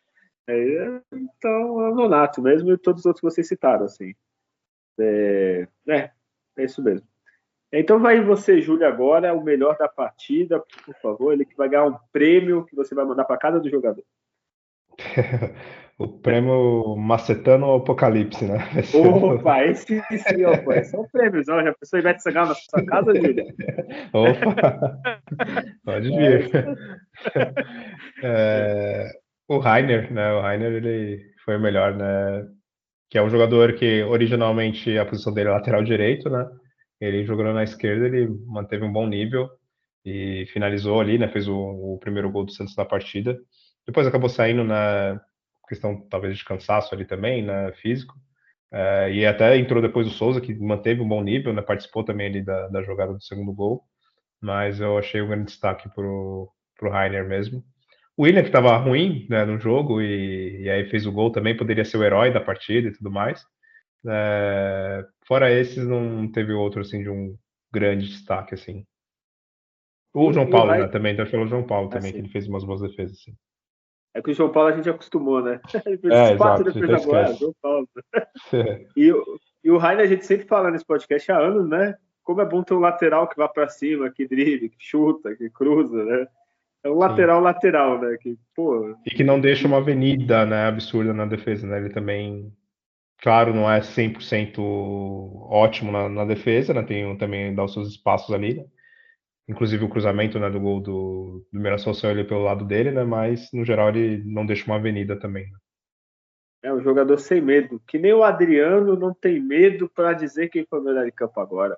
É, 0.49 1.02
então, 1.14 1.80
é 1.82 1.89
o 1.91 1.95
Nonato 1.95 2.41
mesmo 2.41 2.72
e 2.72 2.78
todos 2.78 3.02
os 3.02 3.06
outros 3.06 3.22
que 3.22 3.30
vocês 3.30 3.47
citaram, 3.47 3.86
assim. 3.86 4.14
É, 5.00 5.68
é, 5.88 6.12
é 6.58 6.64
isso 6.64 6.84
mesmo. 6.84 7.08
Então 7.74 8.00
vai 8.00 8.22
você, 8.22 8.62
Júlio, 8.62 8.86
agora, 8.86 9.34
o 9.34 9.44
melhor 9.44 9.78
da 9.78 9.88
partida, 9.88 10.62
por 10.86 10.96
favor. 11.02 11.32
Ele 11.32 11.46
que 11.46 11.56
vai 11.56 11.70
ganhar 11.70 11.86
um 11.86 11.98
prêmio 12.12 12.66
que 12.66 12.76
você 12.76 12.94
vai 12.94 13.06
mandar 13.06 13.24
para 13.24 13.38
casa 13.38 13.60
do 13.60 13.70
jogador. 13.70 14.04
O 16.02 16.08
prêmio 16.08 16.96
Macetano 16.96 17.76
Apocalipse, 17.76 18.44
né? 18.44 18.58
Opa, 18.92 19.64
esse 19.70 20.02
sim, 20.02 20.46
opa, 20.46 20.78
esse 20.78 20.96
é 20.96 21.00
um 21.00 21.08
prêmio. 21.08 21.44
Já 21.44 21.62
a 21.62 21.76
pessoa 21.76 22.00
Ivete 22.00 22.24
Sangalo 22.24 22.50
na 22.50 22.56
sua 22.56 22.84
casa, 22.88 23.14
Júlia? 23.14 23.46
Opa, 24.12 24.98
pode 25.86 26.10
vir. 26.10 26.50
É, 28.24 29.12
o 29.48 29.60
Rainer, 29.60 30.12
né? 30.12 30.34
O 30.34 30.42
Rainer, 30.42 30.74
ele 30.74 31.22
foi 31.46 31.58
o 31.58 31.62
melhor, 31.62 31.96
né? 31.96 32.48
Que 33.12 33.20
é 33.20 33.22
um 33.22 33.30
jogador 33.30 33.74
que 33.74 34.01
originalmente 34.03 34.97
a 34.97 35.05
posição 35.05 35.34
dele 35.34 35.49
é 35.49 35.51
lateral 35.51 35.84
direito, 35.84 36.30
né? 36.30 36.49
Ele 36.99 37.24
jogando 37.26 37.53
na 37.53 37.64
esquerda, 37.64 38.07
ele 38.07 38.28
manteve 38.47 38.84
um 38.84 38.91
bom 38.91 39.05
nível 39.05 39.49
e 40.03 40.47
finalizou 40.53 40.99
ali, 40.99 41.20
né? 41.20 41.28
Fez 41.28 41.47
o, 41.47 41.55
o 41.55 41.99
primeiro 41.99 42.32
gol 42.32 42.45
do 42.45 42.51
Santos 42.51 42.76
na 42.76 42.86
partida. 42.86 43.38
Depois 43.86 44.07
acabou 44.07 44.30
saindo 44.30 44.64
na 44.64 45.22
questão 45.68 46.01
talvez 46.09 46.38
de 46.38 46.43
cansaço 46.45 46.93
ali 46.93 47.05
também, 47.05 47.43
né, 47.43 47.72
físico. 47.74 48.14
É, 48.74 49.12
e 49.14 49.26
até 49.26 49.57
entrou 49.57 49.82
depois 49.82 50.07
o 50.07 50.12
Souza, 50.12 50.41
que 50.41 50.53
manteve 50.55 51.01
um 51.01 51.07
bom 51.07 51.24
nível, 51.24 51.53
né, 51.53 51.62
participou 51.62 52.03
também 52.03 52.28
ali 52.28 52.41
da, 52.43 52.68
da 52.68 52.84
jogada 52.84 53.14
do 53.14 53.24
segundo 53.24 53.53
gol. 53.53 53.84
Mas 54.41 54.80
eu 54.80 54.97
achei 54.97 55.22
um 55.22 55.28
grande 55.28 55.45
destaque 55.45 55.89
pro, 55.93 56.51
pro 56.78 56.89
Rainer 56.89 57.28
mesmo. 57.28 57.64
O 58.22 58.24
William, 58.24 58.44
que 58.44 58.50
estava 58.50 58.78
ruim 58.78 59.26
né, 59.28 59.44
no 59.46 59.60
jogo 59.60 60.00
e, 60.00 60.62
e, 60.62 60.70
aí 60.70 60.88
fez 60.90 61.08
o 61.08 61.12
gol 61.12 61.32
também, 61.32 61.58
poderia 61.58 61.84
ser 61.84 61.98
o 61.98 62.04
herói 62.04 62.32
da 62.32 62.40
partida 62.40 62.88
e 62.88 62.92
tudo 62.92 63.10
mais. 63.10 63.44
É, 64.08 65.04
fora 65.26 65.52
esses, 65.52 65.88
não 65.88 66.32
teve 66.32 66.54
outro 66.54 66.82
assim 66.82 67.02
de 67.02 67.10
um 67.10 67.36
grande 67.74 68.08
destaque 68.08 68.54
assim. 68.54 68.86
O 70.14 70.32
João 70.32 70.48
Paulo, 70.48 70.72
né, 70.72 70.88
também, 70.88 71.14
então 71.14 71.26
falou 71.26 71.48
o 71.48 71.50
João 71.50 71.66
Paulo 71.66 71.90
também, 71.90 72.12
que 72.12 72.20
ele 72.20 72.30
fez 72.30 72.48
umas 72.48 72.64
boas 72.64 72.82
defesas. 72.82 73.18
Assim. 73.18 73.34
É 74.14 74.22
que 74.22 74.30
o 74.30 74.34
João 74.36 74.52
Paulo 74.52 74.70
a 74.70 74.76
gente 74.76 74.90
acostumou, 74.90 75.42
né? 75.42 75.60
Ele 75.86 75.98
fez 75.98 76.14
é, 76.14 76.36
quatro 76.36 76.66
defesas 76.66 77.04
agora, 77.04 77.34
João 77.34 77.56
Paulo. 77.62 77.90
e, 78.98 79.12
e 79.64 79.72
o 79.72 79.78
Rainer, 79.78 80.06
a 80.06 80.10
gente 80.10 80.26
sempre 80.26 80.46
fala 80.46 80.70
nesse 80.70 80.86
podcast 80.86 81.32
há 81.32 81.40
anos, 81.40 81.68
né? 81.68 81.98
Como 82.24 82.42
é 82.42 82.46
bom 82.46 82.62
ter 82.62 82.74
um 82.74 82.80
lateral 82.80 83.28
que 83.28 83.38
vá 83.38 83.48
para 83.48 83.70
cima, 83.70 84.12
que 84.12 84.28
drible, 84.28 84.70
que 84.70 84.76
chuta, 84.78 85.34
que 85.36 85.50
cruza, 85.50 86.04
né? 86.04 86.28
É 86.84 86.90
um 86.90 86.96
lateral 86.96 87.40
Sim. 87.40 87.44
lateral, 87.44 88.02
né? 88.02 88.18
Que, 88.20 88.38
pô... 88.56 88.96
E 89.06 89.12
que 89.12 89.24
não 89.24 89.40
deixa 89.40 89.68
uma 89.68 89.78
avenida 89.78 90.46
né, 90.46 90.66
absurda 90.66 91.14
na 91.14 91.26
defesa, 91.26 91.68
né? 91.68 91.78
Ele 91.78 91.90
também, 91.90 92.52
claro, 93.20 93.54
não 93.54 93.70
é 93.70 93.80
100% 93.82 94.58
ótimo 95.50 95.92
na, 95.92 96.10
na 96.10 96.26
defesa, 96.26 96.74
né? 96.74 96.82
Tem 96.84 97.16
também 97.18 97.54
dá 97.54 97.64
os 97.64 97.74
seus 97.74 97.90
espaços 97.90 98.34
ali, 98.34 98.56
né? 98.56 98.66
Inclusive 99.48 99.84
o 99.84 99.90
cruzamento 99.90 100.40
né, 100.40 100.50
do 100.50 100.60
gol 100.60 100.80
do, 100.80 101.46
do 101.52 101.60
Mirassol 101.60 101.94
saiu 101.94 102.12
ali 102.12 102.24
pelo 102.24 102.44
lado 102.44 102.66
dele, 102.66 102.92
né? 102.92 103.04
Mas 103.04 103.50
no 103.54 103.66
geral 103.66 103.90
ele 103.90 104.24
não 104.26 104.46
deixa 104.46 104.66
uma 104.66 104.78
avenida 104.78 105.20
também. 105.20 105.44
Né? 105.52 105.58
É 106.64 106.74
um 106.74 106.82
jogador 106.82 107.18
sem 107.18 107.42
medo, 107.42 107.82
que 107.88 107.98
nem 107.98 108.14
o 108.14 108.24
Adriano 108.24 108.96
não 108.96 109.14
tem 109.14 109.40
medo 109.40 109.90
para 109.90 110.14
dizer 110.14 110.50
quem 110.50 110.66
foi 110.66 110.80
o 110.80 110.84
melhor 110.84 111.08
em 111.08 111.12
campo 111.12 111.40
agora. 111.40 111.78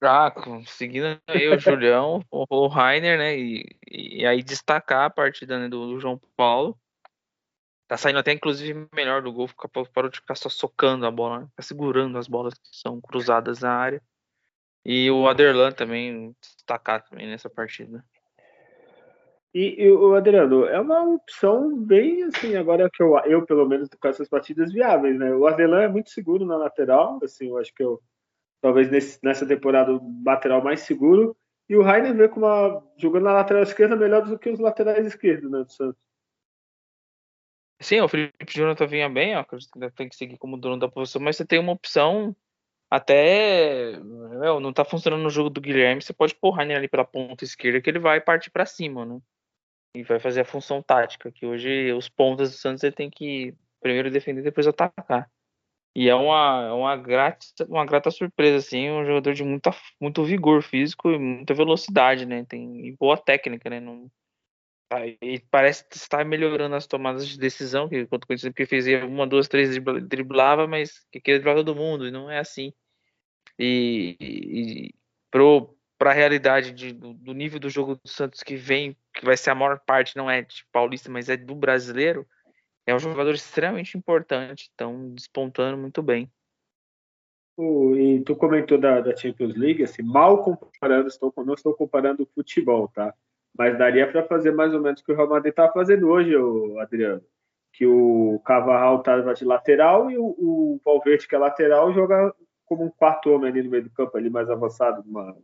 Ah, 0.00 0.32
seguindo 0.66 1.20
aí 1.26 1.48
o 1.48 1.58
Julião, 1.58 2.22
o, 2.30 2.68
Rainer, 2.68 3.18
né? 3.18 3.36
E, 3.36 3.64
e, 3.90 4.26
aí 4.26 4.42
destacar 4.42 5.06
a 5.06 5.10
partida 5.10 5.58
né, 5.58 5.68
do, 5.68 5.94
do, 5.94 6.00
João 6.00 6.20
Paulo. 6.36 6.78
Tá 7.88 7.96
saindo 7.96 8.18
até, 8.18 8.32
inclusive, 8.32 8.86
melhor 8.94 9.22
do 9.22 9.32
gol, 9.32 9.48
parou 9.92 10.10
de 10.10 10.20
ficar 10.20 10.34
só 10.34 10.48
socando 10.48 11.06
a 11.06 11.10
bola, 11.10 11.40
né? 11.40 11.48
Segurando 11.60 12.18
as 12.18 12.28
bolas 12.28 12.54
que 12.54 12.68
são 12.70 13.00
cruzadas 13.00 13.60
na 13.60 13.72
área. 13.72 14.02
E 14.84 15.10
o 15.10 15.26
Aderlan 15.26 15.72
também 15.72 16.34
destacar 16.40 17.02
também 17.02 17.26
nessa 17.26 17.50
partida. 17.50 18.04
E, 19.54 19.82
e, 19.82 19.90
o 19.90 20.14
Adriano, 20.14 20.66
é 20.66 20.78
uma 20.78 21.02
opção 21.02 21.76
bem 21.76 22.22
assim, 22.24 22.54
agora 22.54 22.88
que 22.92 23.02
eu, 23.02 23.18
eu 23.24 23.44
pelo 23.46 23.66
menos 23.66 23.88
com 23.88 24.08
essas 24.08 24.28
partidas 24.28 24.72
viáveis, 24.72 25.18
né? 25.18 25.34
O 25.34 25.46
Adelan 25.46 25.82
é 25.82 25.88
muito 25.88 26.10
seguro 26.10 26.44
na 26.44 26.56
lateral, 26.56 27.18
assim, 27.24 27.48
eu 27.48 27.58
acho 27.58 27.74
que 27.74 27.82
eu 27.82 28.00
talvez 28.60 28.90
nesse, 28.90 29.18
nessa 29.22 29.46
temporada 29.46 29.92
o 29.92 30.22
lateral 30.24 30.62
mais 30.62 30.80
seguro. 30.80 31.36
E 31.68 31.76
o 31.76 31.82
Rainer 31.82 32.14
vê 32.14 32.28
com 32.28 32.40
uma 32.40 32.82
jogando 32.96 33.24
na 33.24 33.32
lateral 33.32 33.62
esquerda 33.62 33.94
melhor 33.94 34.22
do 34.22 34.38
que 34.38 34.50
os 34.50 34.58
laterais 34.58 35.06
esquerdos, 35.06 35.50
né, 35.50 35.62
do 35.62 35.70
Santos. 35.70 36.00
Sim, 37.80 38.00
o 38.00 38.08
Felipe 38.08 38.34
Jonathan 38.48 38.86
vinha 38.86 39.08
bem, 39.08 39.36
ó, 39.36 39.44
tem 39.94 40.08
que 40.08 40.16
seguir 40.16 40.36
como 40.36 40.56
dono 40.56 40.78
da 40.78 40.88
posição, 40.88 41.22
mas 41.22 41.36
você 41.36 41.46
tem 41.46 41.60
uma 41.60 41.72
opção 41.72 42.34
até 42.90 43.98
meu, 44.00 44.58
não 44.58 44.72
tá 44.72 44.84
funcionando 44.84 45.22
no 45.22 45.30
jogo 45.30 45.50
do 45.50 45.60
Guilherme, 45.60 46.02
você 46.02 46.12
pode 46.12 46.34
pôr 46.34 46.48
o 46.48 46.50
Rainer 46.52 46.76
ali 46.76 46.88
pela 46.88 47.04
ponta 47.04 47.44
esquerda 47.44 47.80
que 47.80 47.88
ele 47.88 47.98
vai 47.98 48.20
partir 48.20 48.50
para 48.50 48.66
cima, 48.66 49.04
né? 49.04 49.20
E 49.94 50.02
vai 50.02 50.18
fazer 50.18 50.40
a 50.40 50.44
função 50.44 50.82
tática, 50.82 51.30
que 51.30 51.46
hoje 51.46 51.92
os 51.92 52.08
pontas 52.08 52.50
do 52.50 52.56
Santos 52.56 52.82
ele 52.82 52.94
tem 52.94 53.10
que 53.10 53.54
primeiro 53.80 54.10
defender 54.10 54.42
depois 54.42 54.66
atacar. 54.66 55.30
E 55.94 56.08
é 56.08 56.14
uma, 56.14 56.66
é 56.68 56.72
uma, 56.72 56.96
grata, 56.96 57.46
uma 57.68 57.84
grata 57.84 58.10
surpresa, 58.10 58.58
assim, 58.58 58.90
um 58.90 59.04
jogador 59.04 59.34
de 59.34 59.42
muita, 59.42 59.74
muito 60.00 60.24
vigor 60.24 60.62
físico 60.62 61.10
e 61.10 61.18
muita 61.18 61.54
velocidade, 61.54 62.24
né? 62.24 62.44
Tem 62.44 62.94
boa 62.98 63.16
técnica, 63.16 63.68
né? 63.68 63.80
Não, 63.80 64.10
tá, 64.88 65.06
e 65.06 65.40
parece 65.50 65.84
estar 65.92 66.24
melhorando 66.24 66.74
as 66.76 66.86
tomadas 66.86 67.26
de 67.26 67.38
decisão, 67.38 67.88
que 67.88 68.06
quando 68.06 68.24
o 68.28 68.38
sempre 68.38 68.66
fazia 68.66 69.04
uma, 69.06 69.26
duas, 69.26 69.48
três 69.48 69.70
driblava, 70.04 70.66
mas 70.66 71.04
que 71.10 71.20
queria 71.20 71.40
driblar 71.40 71.56
todo 71.56 71.74
mundo, 71.74 72.06
e 72.06 72.10
não 72.10 72.30
é 72.30 72.38
assim. 72.38 72.72
E, 73.58 74.16
e, 74.20 74.94
para 75.98 76.10
a 76.10 76.14
realidade 76.14 76.72
de, 76.72 76.92
do, 76.92 77.12
do, 77.12 77.34
nível 77.34 77.58
do 77.58 77.68
jogo 77.68 77.96
do 77.96 78.08
Santos 78.08 78.42
que 78.42 78.54
vem, 78.54 78.96
que 79.12 79.24
vai 79.24 79.36
ser 79.36 79.50
a 79.50 79.54
maior 79.54 79.80
parte, 79.80 80.16
não 80.16 80.30
é 80.30 80.42
de 80.42 80.64
paulista, 80.72 81.10
mas 81.10 81.28
é 81.28 81.36
do 81.36 81.56
brasileiro, 81.56 82.26
é 82.88 82.94
um 82.94 82.98
jogador 82.98 83.34
extremamente 83.34 83.98
importante, 83.98 84.62
estão 84.62 85.10
despontando 85.10 85.76
muito 85.76 86.02
bem. 86.02 86.32
e 87.58 88.22
tu 88.24 88.34
comentou 88.34 88.78
da, 88.78 89.02
da, 89.02 89.14
Champions 89.14 89.54
League, 89.56 89.82
assim, 89.82 90.02
mal 90.02 90.42
comparando, 90.42 91.06
estou, 91.06 91.30
não 91.44 91.52
estou 91.52 91.74
comparando 91.74 92.22
o 92.22 92.28
futebol, 92.34 92.88
tá? 92.88 93.12
Mas 93.56 93.76
daria 93.76 94.10
para 94.10 94.26
fazer 94.26 94.52
mais 94.52 94.72
ou 94.72 94.80
menos 94.80 95.02
o 95.02 95.04
que 95.04 95.12
o 95.12 95.14
Real 95.14 95.28
Madrid 95.28 95.50
está 95.50 95.70
fazendo 95.70 96.08
hoje, 96.08 96.32
Adriano. 96.80 97.22
Que 97.74 97.84
o 97.84 98.40
Cavarral 98.42 99.00
estava 99.00 99.34
de 99.34 99.44
lateral 99.44 100.10
e 100.10 100.16
o, 100.16 100.24
o 100.24 100.80
Valverde, 100.82 101.28
que 101.28 101.34
é 101.34 101.38
lateral, 101.38 101.92
joga 101.92 102.34
como 102.64 102.84
um 102.84 102.90
quarto 102.90 103.30
homem 103.30 103.50
ali 103.50 103.62
no 103.62 103.70
meio 103.70 103.84
do 103.84 103.90
campo, 103.90 104.16
ali 104.16 104.30
mais 104.30 104.48
avançado, 104.48 105.04
numa, 105.04 105.36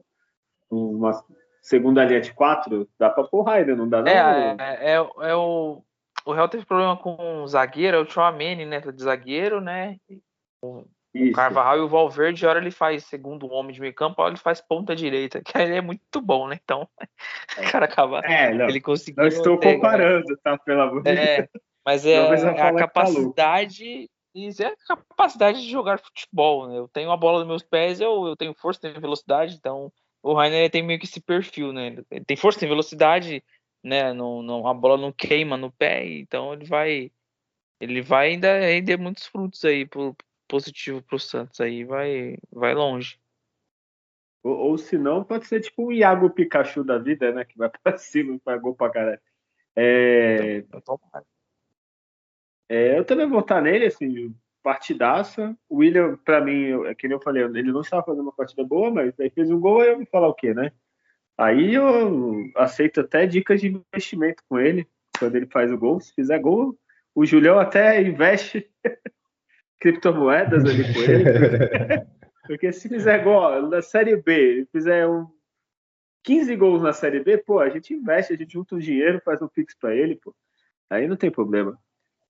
numa 0.70 1.24
segunda 1.60 2.04
linha 2.06 2.22
de 2.22 2.32
quatro. 2.32 2.88
Dá 2.98 3.10
para 3.10 3.24
pôr 3.24 3.42
Rainer, 3.42 3.76
não 3.76 3.88
dá 3.88 4.00
não? 4.00 4.08
É, 4.08 4.56
é, 4.58 4.94
é, 4.94 5.30
é 5.30 5.34
o 5.34 5.82
o 6.24 6.32
Real 6.32 6.48
teve 6.48 6.64
problema 6.64 6.96
com 6.96 7.42
o 7.42 7.46
zagueiro, 7.46 7.96
é 7.96 8.00
o 8.00 8.08
Chouameni, 8.08 8.64
né? 8.64 8.80
De 8.80 9.02
zagueiro, 9.02 9.60
né? 9.60 9.96
O, 10.62 10.84
o 11.14 11.32
Carvajal 11.32 11.78
e 11.78 11.80
o 11.80 11.88
Valverde, 11.88 12.46
hora 12.46 12.58
ele 12.58 12.70
faz 12.70 13.04
segundo 13.04 13.46
homem 13.52 13.72
de 13.72 13.80
meio 13.80 13.94
campo, 13.94 14.20
hora 14.22 14.32
ele 14.32 14.40
faz 14.40 14.60
ponta 14.60 14.96
direita, 14.96 15.40
que 15.44 15.56
ele 15.56 15.76
é 15.76 15.80
muito 15.80 16.20
bom, 16.20 16.48
né? 16.48 16.58
Então, 16.62 16.88
o 17.58 17.70
cara 17.70 17.84
acaba. 17.84 18.20
É, 18.20 18.52
não, 18.52 18.68
ele 18.68 18.80
conseguiu. 18.80 19.22
Não 19.22 19.28
estou 19.28 19.58
ter, 19.58 19.74
comparando, 19.74 20.26
né? 20.28 20.36
tá? 20.42 20.58
Pelo 20.58 20.82
amor 20.82 21.02
de 21.02 21.10
é, 21.10 21.36
Deus. 21.36 21.48
Mas 21.84 22.06
é, 22.06 22.12
é 22.14 22.48
a 22.48 22.54
tá 22.54 22.74
capacidade. 22.74 24.08
Isso 24.34 24.64
é 24.64 24.66
a 24.66 24.96
capacidade 24.96 25.62
de 25.62 25.70
jogar 25.70 26.00
futebol, 26.00 26.68
né? 26.68 26.78
Eu 26.78 26.88
tenho 26.88 27.10
a 27.12 27.16
bola 27.16 27.38
nos 27.38 27.46
meus 27.46 27.62
pés, 27.62 28.00
eu, 28.00 28.26
eu 28.26 28.36
tenho 28.36 28.52
força, 28.52 28.80
tenho 28.80 29.00
velocidade, 29.00 29.54
então 29.54 29.92
o 30.20 30.32
Rainer 30.32 30.68
tem 30.70 30.82
meio 30.82 30.98
que 30.98 31.04
esse 31.04 31.20
perfil, 31.20 31.72
né? 31.72 31.98
Ele 32.10 32.24
tem 32.24 32.36
força, 32.36 32.58
tem 32.58 32.68
velocidade, 32.68 33.44
né? 33.84 34.12
Não, 34.14 34.42
não, 34.42 34.66
a 34.66 34.74
bola 34.74 34.96
não 34.96 35.12
queima 35.12 35.56
no 35.56 35.70
pé, 35.70 36.06
então 36.06 36.54
ele 36.54 36.64
vai 36.64 37.12
ele 37.80 38.00
vai 38.00 38.28
ainda 38.30 38.58
render 38.60 38.96
muitos 38.96 39.26
frutos 39.26 39.64
aí 39.64 39.84
pro, 39.84 40.16
positivo 40.48 41.02
pro 41.02 41.18
Santos 41.18 41.60
aí, 41.60 41.84
vai 41.84 42.38
vai 42.50 42.74
longe. 42.74 43.20
Ou, 44.42 44.56
ou 44.56 44.78
se 44.78 44.96
não, 44.98 45.22
pode 45.22 45.46
ser 45.46 45.60
tipo 45.60 45.86
o 45.86 45.92
Iago 45.92 46.30
Pikachu 46.30 46.82
da 46.82 46.98
vida, 46.98 47.32
né? 47.32 47.44
Que 47.44 47.58
vai 47.58 47.70
pra 47.82 47.98
cima 47.98 48.34
e 48.34 48.38
pagou 48.40 48.74
pra 48.74 48.90
caralho. 48.90 49.20
É... 49.76 50.58
Então, 50.58 51.00
é, 52.68 52.98
eu 52.98 53.04
também 53.04 53.26
vou 53.26 53.40
votar 53.40 53.60
nele, 53.62 53.86
assim, 53.86 54.34
partidaça. 54.62 55.56
O 55.68 55.76
William, 55.76 56.16
para 56.24 56.40
mim, 56.40 56.86
é 56.86 56.94
que 56.94 57.06
nem 57.06 57.16
eu 57.16 57.22
falei, 57.22 57.42
ele 57.42 57.72
não 57.72 57.82
estava 57.82 58.04
fazendo 58.04 58.22
uma 58.22 58.32
partida 58.32 58.64
boa, 58.64 58.90
mas 58.90 59.18
aí 59.20 59.30
fez 59.30 59.50
um 59.50 59.60
gol, 59.60 59.80
aí 59.80 59.88
eu 59.88 59.96
vou 59.96 60.06
falar 60.06 60.28
o 60.28 60.34
quê, 60.34 60.54
né? 60.54 60.72
Aí 61.36 61.74
eu 61.74 62.50
aceito 62.56 63.00
até 63.00 63.26
dicas 63.26 63.60
de 63.60 63.68
investimento 63.68 64.42
com 64.48 64.58
ele, 64.58 64.86
quando 65.18 65.34
ele 65.36 65.46
faz 65.46 65.72
o 65.72 65.78
gol. 65.78 66.00
Se 66.00 66.14
fizer 66.14 66.38
gol, 66.38 66.78
o 67.14 67.26
Julião 67.26 67.58
até 67.58 68.00
investe 68.00 68.70
criptomoedas 69.80 70.64
ali 70.64 70.92
com 70.92 71.00
ele. 71.00 71.24
Porque 72.46 72.72
se 72.72 72.88
fizer 72.88 73.24
gol 73.24 73.68
na 73.68 73.80
Série 73.80 74.16
B, 74.16 74.66
fizer 74.70 75.08
um 75.08 75.26
15 76.24 76.56
gols 76.56 76.82
na 76.82 76.92
Série 76.92 77.20
B, 77.20 77.38
pô, 77.38 77.58
a 77.58 77.68
gente 77.68 77.94
investe, 77.94 78.32
a 78.32 78.36
gente 78.36 78.52
junta 78.52 78.74
o 78.74 78.80
dinheiro, 78.80 79.20
faz 79.24 79.40
um 79.40 79.48
pix 79.48 79.74
para 79.74 79.94
ele, 79.94 80.16
pô. 80.16 80.34
Aí 80.90 81.08
não 81.08 81.16
tem 81.16 81.30
problema. 81.30 81.78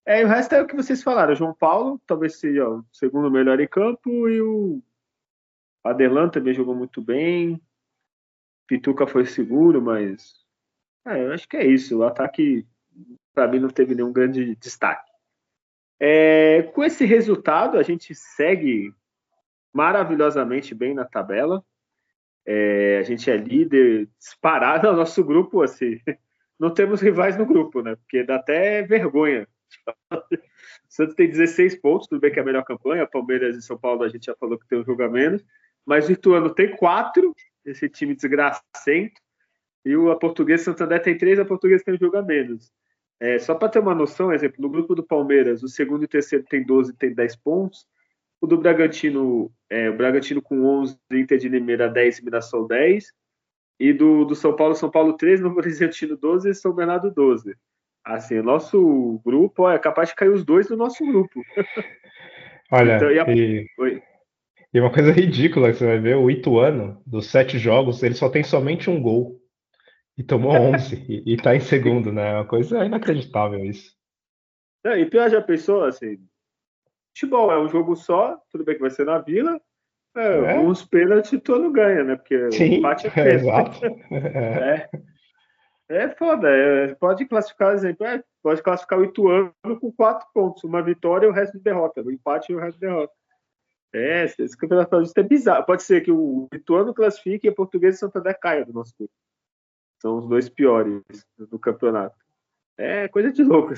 É, 0.06 0.20
e 0.20 0.24
o 0.24 0.28
resto 0.28 0.54
é 0.54 0.62
o 0.62 0.66
que 0.66 0.76
vocês 0.76 1.02
falaram. 1.02 1.32
O 1.32 1.36
João 1.36 1.54
Paulo, 1.54 2.00
talvez 2.06 2.38
seja 2.38 2.68
o 2.68 2.84
segundo 2.92 3.30
melhor 3.30 3.58
em 3.60 3.66
campo, 3.66 4.28
e 4.28 4.40
o 4.40 4.82
Adelan 5.82 6.28
também 6.28 6.54
jogou 6.54 6.74
muito 6.74 7.00
bem. 7.00 7.60
Pituca 8.66 9.06
foi 9.06 9.26
seguro, 9.26 9.80
mas 9.80 10.44
é, 11.06 11.24
eu 11.24 11.32
acho 11.32 11.48
que 11.48 11.56
é 11.56 11.66
isso. 11.66 11.98
O 11.98 12.04
ataque, 12.04 12.66
para 13.34 13.48
mim, 13.48 13.58
não 13.58 13.68
teve 13.68 13.94
nenhum 13.94 14.12
grande 14.12 14.56
destaque. 14.56 15.10
É, 16.00 16.62
com 16.74 16.82
esse 16.82 17.04
resultado, 17.04 17.78
a 17.78 17.82
gente 17.82 18.14
segue 18.14 18.92
maravilhosamente 19.72 20.74
bem 20.74 20.94
na 20.94 21.04
tabela. 21.04 21.64
É, 22.46 22.98
a 22.98 23.02
gente 23.02 23.30
é 23.30 23.36
líder 23.36 24.08
disparado 24.18 24.90
no 24.90 24.96
nosso 24.96 25.22
grupo, 25.24 25.62
assim. 25.62 26.00
Não 26.58 26.72
temos 26.72 27.00
rivais 27.00 27.36
no 27.36 27.44
grupo, 27.44 27.82
né? 27.82 27.96
Porque 27.96 28.22
dá 28.22 28.36
até 28.36 28.82
vergonha. 28.82 29.48
O 30.12 30.16
Santos 30.88 31.16
tem 31.16 31.28
16 31.28 31.80
pontos, 31.80 32.06
tudo 32.06 32.20
bem 32.20 32.30
que 32.30 32.38
é 32.38 32.42
a 32.42 32.44
melhor 32.44 32.64
campanha. 32.64 33.06
Palmeiras 33.06 33.56
e 33.56 33.62
São 33.62 33.76
Paulo 33.76 34.04
a 34.04 34.08
gente 34.08 34.26
já 34.26 34.36
falou 34.36 34.58
que 34.58 34.68
tem 34.68 34.78
um 34.78 34.84
jogo 34.84 35.02
a 35.02 35.08
menos. 35.08 35.44
Mas 35.84 36.08
o 36.08 36.12
Ituano 36.12 36.54
tem 36.54 36.76
4 36.76 37.34
esse 37.64 37.88
time 37.88 38.14
desgracento. 38.14 39.20
E 39.84 39.96
o 39.96 40.10
a 40.10 40.16
Portuguesa 40.16 40.64
Santander 40.64 41.02
tem 41.02 41.16
três, 41.16 41.38
a 41.38 41.44
Portuguesa 41.44 41.84
tem 41.84 41.94
um 41.94 41.98
jogo 41.98 42.16
a 42.16 42.22
menos. 42.22 42.72
É, 43.20 43.38
só 43.38 43.54
para 43.54 43.68
ter 43.68 43.78
uma 43.78 43.94
noção, 43.94 44.32
exemplo, 44.32 44.60
no 44.60 44.68
grupo 44.68 44.94
do 44.94 45.02
Palmeiras, 45.02 45.62
o 45.62 45.68
segundo 45.68 46.02
e 46.02 46.04
o 46.06 46.08
terceiro 46.08 46.44
tem 46.48 46.64
12 46.64 46.92
e 46.92 46.96
tem 46.96 47.14
10 47.14 47.36
pontos. 47.36 47.86
O 48.40 48.46
do 48.46 48.58
Bragantino, 48.58 49.50
é, 49.70 49.88
o 49.88 49.96
Bragantino 49.96 50.42
com 50.42 50.64
11, 50.64 50.98
Inter 51.12 51.38
de 51.38 51.48
Limeira 51.48 51.88
10 51.88 52.18
e 52.18 52.24
Mirassol 52.24 52.66
10. 52.66 53.12
e 53.78 53.92
do, 53.92 54.24
do 54.24 54.34
São 54.34 54.54
Paulo, 54.54 54.74
São 54.74 54.90
Paulo 54.90 55.16
13, 55.16 55.42
Novo 55.42 55.58
Horizontino 55.58 56.16
12 56.16 56.50
e 56.50 56.54
São 56.54 56.74
Bernardo 56.74 57.10
12. 57.10 57.54
Assim, 58.04 58.42
nosso 58.42 59.20
grupo 59.24 59.62
ó, 59.62 59.70
é 59.70 59.78
capaz 59.78 60.10
de 60.10 60.14
cair 60.14 60.28
os 60.28 60.44
dois 60.44 60.66
do 60.66 60.76
nosso 60.76 61.04
grupo. 61.06 61.42
Olha, 62.70 62.96
então, 62.96 63.10
e, 63.10 63.18
a... 63.18 63.24
e, 63.28 63.66
e, 64.74 64.80
uma 64.80 64.92
coisa 64.92 65.10
ridícula 65.12 65.70
que 65.70 65.78
você 65.78 65.86
vai 65.86 65.98
ver, 65.98 66.16
o 66.16 66.30
Ituano, 66.30 67.00
dos 67.06 67.30
sete 67.30 67.58
jogos, 67.58 68.02
ele 68.02 68.14
só 68.14 68.28
tem 68.28 68.42
somente 68.42 68.90
um 68.90 69.00
gol. 69.00 69.40
E 70.18 70.22
tomou 70.22 70.52
11 70.74 71.06
e, 71.08 71.34
e 71.34 71.36
tá 71.36 71.54
em 71.54 71.60
segundo, 71.60 72.12
né? 72.12 72.32
É 72.32 72.34
uma 72.34 72.46
coisa 72.46 72.84
inacreditável 72.84 73.64
isso. 73.64 73.94
É, 74.84 74.98
e 74.98 75.06
pior 75.06 75.30
já 75.30 75.40
pensou, 75.40 75.84
assim, 75.84 76.18
futebol 77.08 77.50
é 77.50 77.58
um 77.58 77.68
jogo 77.68 77.96
só, 77.96 78.38
tudo 78.50 78.64
bem 78.64 78.74
que 78.74 78.82
vai 78.82 78.90
ser 78.90 79.06
na 79.06 79.18
Vila, 79.18 79.58
é, 80.16 80.54
é. 80.54 80.58
uns 80.58 80.84
pênaltis 80.84 81.40
todo 81.42 81.72
ganha, 81.72 82.04
né? 82.04 82.16
Porque 82.16 82.52
Sim, 82.52 82.64
o 82.64 82.74
empate 82.74 83.06
é 83.06 83.10
pênalti. 83.10 83.34
Exato. 83.34 83.86
É. 84.12 84.88
é. 85.88 86.08
foda, 86.10 86.48
é, 86.48 86.94
pode 86.94 87.24
classificar, 87.26 87.74
exemplo, 87.74 88.06
é, 88.06 88.22
pode 88.42 88.62
classificar 88.62 88.98
o 88.98 89.04
Ituano 89.04 89.52
com 89.80 89.90
quatro 89.90 90.26
pontos, 90.32 90.62
uma 90.64 90.82
vitória 90.82 91.26
e 91.26 91.28
o 91.28 91.32
resto 91.32 91.56
de 91.56 91.64
derrota, 91.64 92.02
o 92.02 92.12
empate 92.12 92.52
e 92.52 92.54
o 92.54 92.60
resto 92.60 92.78
de 92.78 92.86
derrota. 92.86 93.12
É, 93.94 94.24
esse 94.24 94.56
campeonato 94.56 94.90
paulista 94.90 95.20
é 95.20 95.24
bizarro. 95.24 95.64
Pode 95.64 95.84
ser 95.84 96.00
que 96.00 96.10
o 96.10 96.48
Ituano 96.52 96.92
classifique 96.92 97.46
e 97.46 97.50
a 97.50 97.54
Portuguesa 97.54 97.96
e 97.96 98.00
Santander 98.00 98.36
caia 98.38 98.64
do 98.64 98.72
nosso 98.72 98.92
grupo. 98.98 99.14
São 100.02 100.18
os 100.18 100.26
dois 100.26 100.48
piores 100.48 101.00
do 101.38 101.58
campeonato. 101.58 102.16
É 102.76 103.06
coisa 103.06 103.32
de 103.32 103.44
louco. 103.44 103.72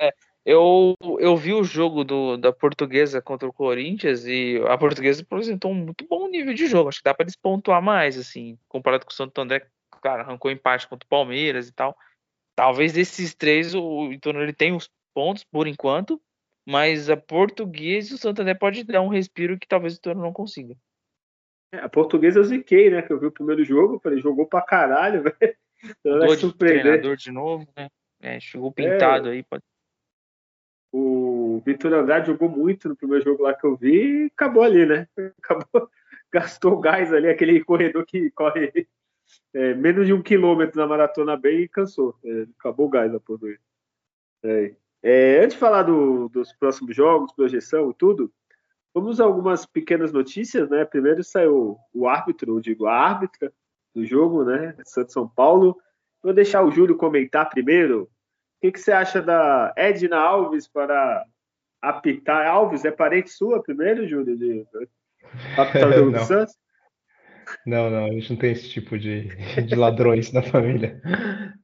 É, 0.00 0.14
eu, 0.46 0.96
eu 1.18 1.36
vi 1.36 1.52
o 1.52 1.62
jogo 1.62 2.04
do, 2.04 2.38
da 2.38 2.52
Portuguesa 2.52 3.20
contra 3.20 3.46
o 3.46 3.52
Corinthians 3.52 4.24
e 4.24 4.58
a 4.66 4.78
Portuguesa 4.78 5.22
apresentou 5.22 5.70
um 5.70 5.74
muito 5.74 6.06
bom 6.08 6.26
nível 6.26 6.54
de 6.54 6.66
jogo. 6.66 6.88
Acho 6.88 6.98
que 6.98 7.04
dá 7.04 7.12
para 7.12 7.24
eles 7.24 7.36
pontuar 7.36 7.82
mais, 7.82 8.16
assim, 8.16 8.58
comparado 8.66 9.04
com 9.04 9.12
o 9.12 9.14
Santander, 9.14 9.70
cara, 10.02 10.22
arrancou 10.22 10.50
empate 10.50 10.88
contra 10.88 11.04
o 11.04 11.08
Palmeiras 11.08 11.68
e 11.68 11.72
tal. 11.72 11.94
Talvez 12.56 12.94
desses 12.94 13.34
três 13.34 13.74
o 13.74 14.10
Ituano 14.10 14.40
ele 14.40 14.54
tem 14.54 14.72
os 14.74 14.90
pontos 15.12 15.44
por 15.44 15.66
enquanto, 15.66 16.20
mas 16.66 17.10
a 17.10 17.16
Portuguesa 17.16 18.12
e 18.12 18.14
o 18.14 18.18
Santander 18.18 18.58
pode 18.58 18.84
dar 18.84 19.00
um 19.02 19.08
respiro 19.08 19.58
que 19.58 19.66
talvez 19.66 19.94
o 19.94 19.96
Ituano 19.96 20.22
não 20.22 20.32
consiga. 20.32 20.76
É, 21.72 21.78
a 21.78 21.88
Portuguesa 21.88 22.38
eu 22.38 22.44
ziquei, 22.44 22.90
né? 22.90 23.02
Que 23.02 23.12
eu 23.12 23.18
vi 23.18 23.26
o 23.26 23.32
primeiro 23.32 23.64
jogo, 23.64 24.00
falei, 24.00 24.20
jogou 24.20 24.46
pra 24.46 24.62
caralho, 24.62 25.22
velho. 25.38 25.56
Então, 25.82 26.36
de 26.36 26.54
treinador 26.54 27.16
de 27.16 27.30
novo, 27.30 27.66
né? 27.76 27.88
É, 28.20 28.38
chegou 28.38 28.70
pintado 28.70 29.28
é, 29.28 29.32
aí. 29.32 29.42
Pode... 29.42 29.62
O 30.92 31.62
Vitor 31.64 31.92
Andrade 31.94 32.26
jogou 32.26 32.48
muito 32.48 32.88
no 32.88 32.96
primeiro 32.96 33.24
jogo 33.24 33.44
lá 33.44 33.54
que 33.54 33.64
eu 33.64 33.76
vi 33.76 34.24
e 34.24 34.26
acabou 34.26 34.62
ali, 34.62 34.84
né? 34.84 35.08
Acabou, 35.42 35.90
gastou 36.32 36.80
gás 36.80 37.12
ali, 37.12 37.28
aquele 37.28 37.64
corredor 37.64 38.04
que 38.04 38.30
corre 38.32 38.86
é, 39.54 39.74
menos 39.74 40.06
de 40.06 40.12
um 40.12 40.22
quilômetro 40.22 40.78
na 40.78 40.86
maratona 40.86 41.36
bem 41.36 41.60
e 41.60 41.68
cansou. 41.68 42.16
É, 42.24 42.46
acabou 42.58 42.86
o 42.86 42.90
gás 42.90 43.10
da 43.10 43.20
portuguesa. 43.20 43.60
É. 44.44 44.74
é. 45.02 45.38
antes 45.38 45.54
de 45.54 45.58
falar 45.58 45.82
do, 45.82 46.28
dos 46.28 46.52
próximos 46.52 46.94
jogos, 46.94 47.32
projeção 47.32 47.90
e 47.90 47.94
tudo, 47.94 48.32
vamos 48.94 49.20
a 49.20 49.24
algumas 49.24 49.66
pequenas 49.66 50.12
notícias, 50.12 50.68
né? 50.68 50.84
Primeiro 50.84 51.22
saiu 51.24 51.76
o 51.92 52.08
árbitro, 52.08 52.56
eu 52.56 52.60
digo 52.60 52.86
a 52.86 52.94
árbitra, 52.94 53.52
do 53.94 54.04
jogo, 54.04 54.44
né? 54.44 54.74
Santos 54.84 55.12
São 55.12 55.28
Paulo. 55.28 55.76
Vou 56.22 56.32
deixar 56.32 56.64
o 56.64 56.70
Júlio 56.70 56.96
comentar 56.96 57.48
primeiro. 57.48 58.02
O 58.02 58.08
que, 58.60 58.72
que 58.72 58.80
você 58.80 58.92
acha 58.92 59.22
da 59.22 59.72
Edna 59.76 60.18
Alves 60.18 60.68
para 60.68 61.24
apitar? 61.80 62.46
Alves 62.46 62.84
é 62.84 62.90
parente 62.90 63.30
sua 63.30 63.62
primeiro, 63.62 64.06
Júlio, 64.06 64.36
de 64.36 64.66
apitar 65.56 65.88
o 65.88 65.92
jogo 65.92 66.10
do 66.12 66.20
Santos? 66.24 66.54
Não, 67.66 67.90
não, 67.90 68.04
a 68.06 68.10
gente 68.12 68.30
não 68.30 68.38
tem 68.38 68.52
esse 68.52 68.68
tipo 68.68 68.98
de, 68.98 69.28
de 69.66 69.74
ladrões 69.74 70.32
na 70.32 70.42
família. 70.42 71.00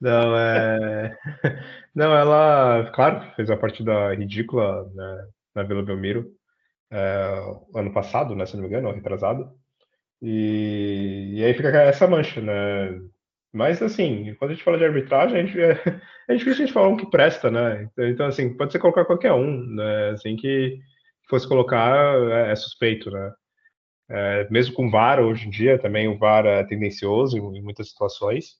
Não, 0.00 0.36
é. 0.38 1.16
Não, 1.94 2.14
ela, 2.14 2.90
claro, 2.94 3.34
fez 3.34 3.48
a 3.50 3.56
partida 3.56 4.12
ridícula 4.14 4.84
né, 4.94 5.28
na 5.54 5.62
Vila 5.62 5.82
Belmiro 5.82 6.30
é, 6.90 7.40
ano 7.74 7.92
passado, 7.92 8.34
né, 8.36 8.44
se 8.46 8.54
não 8.54 8.62
me 8.62 8.68
engano, 8.68 8.92
retrasado. 8.92 9.50
E, 10.22 11.34
e 11.36 11.44
aí 11.44 11.54
fica 11.54 11.68
essa 11.68 12.06
mancha, 12.06 12.40
né? 12.40 13.00
Mas, 13.52 13.80
assim, 13.82 14.34
quando 14.34 14.50
a 14.50 14.54
gente 14.54 14.64
fala 14.64 14.78
de 14.78 14.84
arbitragem, 14.84 15.40
a 15.40 15.44
gente, 15.46 15.60
é, 15.60 16.00
é 16.28 16.34
difícil 16.36 16.64
a 16.64 16.66
gente 16.66 16.72
falar 16.72 16.88
um 16.88 16.96
que 16.96 17.10
presta, 17.10 17.50
né? 17.50 17.84
Então, 17.84 18.08
então, 18.08 18.26
assim, 18.26 18.56
pode 18.56 18.72
ser 18.72 18.78
colocar 18.78 19.04
qualquer 19.04 19.32
um, 19.32 19.64
né? 19.74 20.10
Assim, 20.10 20.36
que 20.36 20.78
fosse 21.28 21.48
colocar 21.48 22.14
é, 22.30 22.52
é 22.52 22.56
suspeito, 22.56 23.10
né? 23.10 23.32
É, 24.08 24.48
mesmo 24.50 24.74
com 24.74 24.90
VAR, 24.90 25.20
hoje 25.20 25.46
em 25.46 25.50
dia, 25.50 25.78
também 25.78 26.08
o 26.08 26.18
VAR 26.18 26.46
é 26.46 26.64
tendencioso 26.64 27.36
em, 27.38 27.62
muitas 27.62 27.88
situações. 27.90 28.56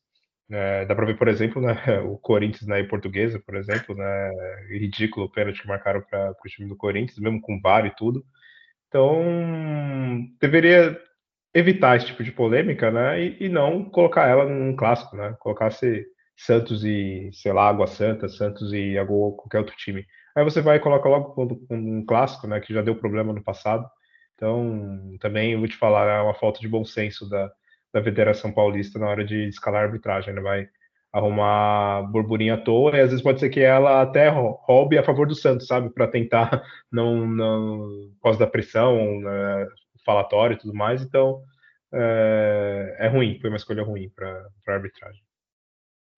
É, 0.51 0.85
dá 0.87 0.95
para 0.95 1.07
ver, 1.07 1.19
por 1.19 1.29
exemplo, 1.29 1.61
né, 1.63 1.75
o 2.05 2.19
Corinthians 2.19 2.67
na 2.67 2.77
né, 2.77 2.85
portuguesa, 2.85 3.41
por 3.45 3.57
exemplo, 3.57 3.95
né, 3.97 4.31
ridículo 4.71 5.27
o 5.27 5.31
pênalti 5.31 5.63
que 5.63 5.69
marcaram 5.69 6.03
para 6.03 6.31
o 6.33 6.49
time 6.49 6.69
do 6.69 6.77
Corinthians, 6.77 7.19
mesmo 7.19 7.41
com 7.41 7.61
VAR 7.61 7.87
e 7.87 7.95
tudo. 7.95 8.25
Então, 8.89 9.23
deveria 10.41 10.99
evitar 11.55 11.97
esse 11.97 12.07
tipo 12.07 12.23
de 12.23 12.33
polêmica, 12.33 12.91
né? 12.91 13.23
E, 13.23 13.47
e, 13.47 13.49
não 13.49 13.85
colocar 13.85 14.29
ela 14.29 14.45
num 14.45 14.77
clássico, 14.77 15.17
né? 15.17 15.35
Colocasse 15.41 16.07
Santos 16.37 16.85
e, 16.85 17.31
sei 17.33 17.53
lá, 17.53 17.69
Água 17.69 17.87
Santa, 17.87 18.29
Santos 18.29 18.73
e 18.73 18.99
Água, 18.99 19.35
qualquer 19.37 19.59
outro 19.61 19.75
time. 19.77 20.05
Aí 20.37 20.45
você 20.45 20.61
vai 20.61 20.77
e 20.77 20.81
coloca 20.81 21.09
logo 21.09 21.35
um, 21.71 21.99
um 21.99 22.07
clássico, 22.07 22.47
né? 22.47 22.61
Que 22.61 22.75
já 22.75 22.83
deu 22.83 22.95
problema 22.97 23.33
no 23.33 23.43
passado. 23.43 23.89
Então, 24.37 25.17
também 25.19 25.57
vou 25.57 25.67
te 25.67 25.77
falar, 25.77 26.09
é 26.09 26.21
uma 26.21 26.35
falta 26.35 26.61
de 26.61 26.69
bom 26.69 26.85
senso 26.85 27.29
da, 27.29 27.51
da 27.93 28.03
Federação 28.03 28.53
Paulista 28.53 28.99
na 28.99 29.09
hora 29.09 29.25
de 29.25 29.49
escalar 29.49 29.83
a 29.83 29.87
arbitragem, 29.87 30.35
né? 30.35 30.41
Vai 30.41 30.69
arrumar 31.13 32.03
burburinho 32.13 32.53
à 32.55 32.59
toa, 32.59 32.95
e 32.95 33.01
às 33.01 33.09
vezes 33.09 33.23
pode 33.23 33.41
ser 33.41 33.49
que 33.49 33.61
ela 33.61 34.03
até 34.03 34.29
roube 34.29 34.99
a 34.99 35.03
favor 35.03 35.27
do 35.27 35.35
Santos, 35.35 35.67
sabe? 35.67 35.89
Para 35.91 36.07
tentar 36.07 36.63
não, 36.93 37.27
não, 37.27 38.11
por 38.17 38.23
causa 38.25 38.39
da 38.39 38.47
pressão, 38.47 39.21
né? 39.21 39.67
falatório 40.05 40.55
e 40.55 40.59
tudo 40.59 40.73
mais, 40.73 41.03
então 41.03 41.43
é, 41.93 42.97
é 43.01 43.09
ruim, 43.09 43.39
foi 43.41 43.51
uma 43.51 43.57
escolha 43.57 43.83
ruim 43.83 44.09
para 44.11 44.47
a 44.69 44.73
arbitragem. 44.73 45.23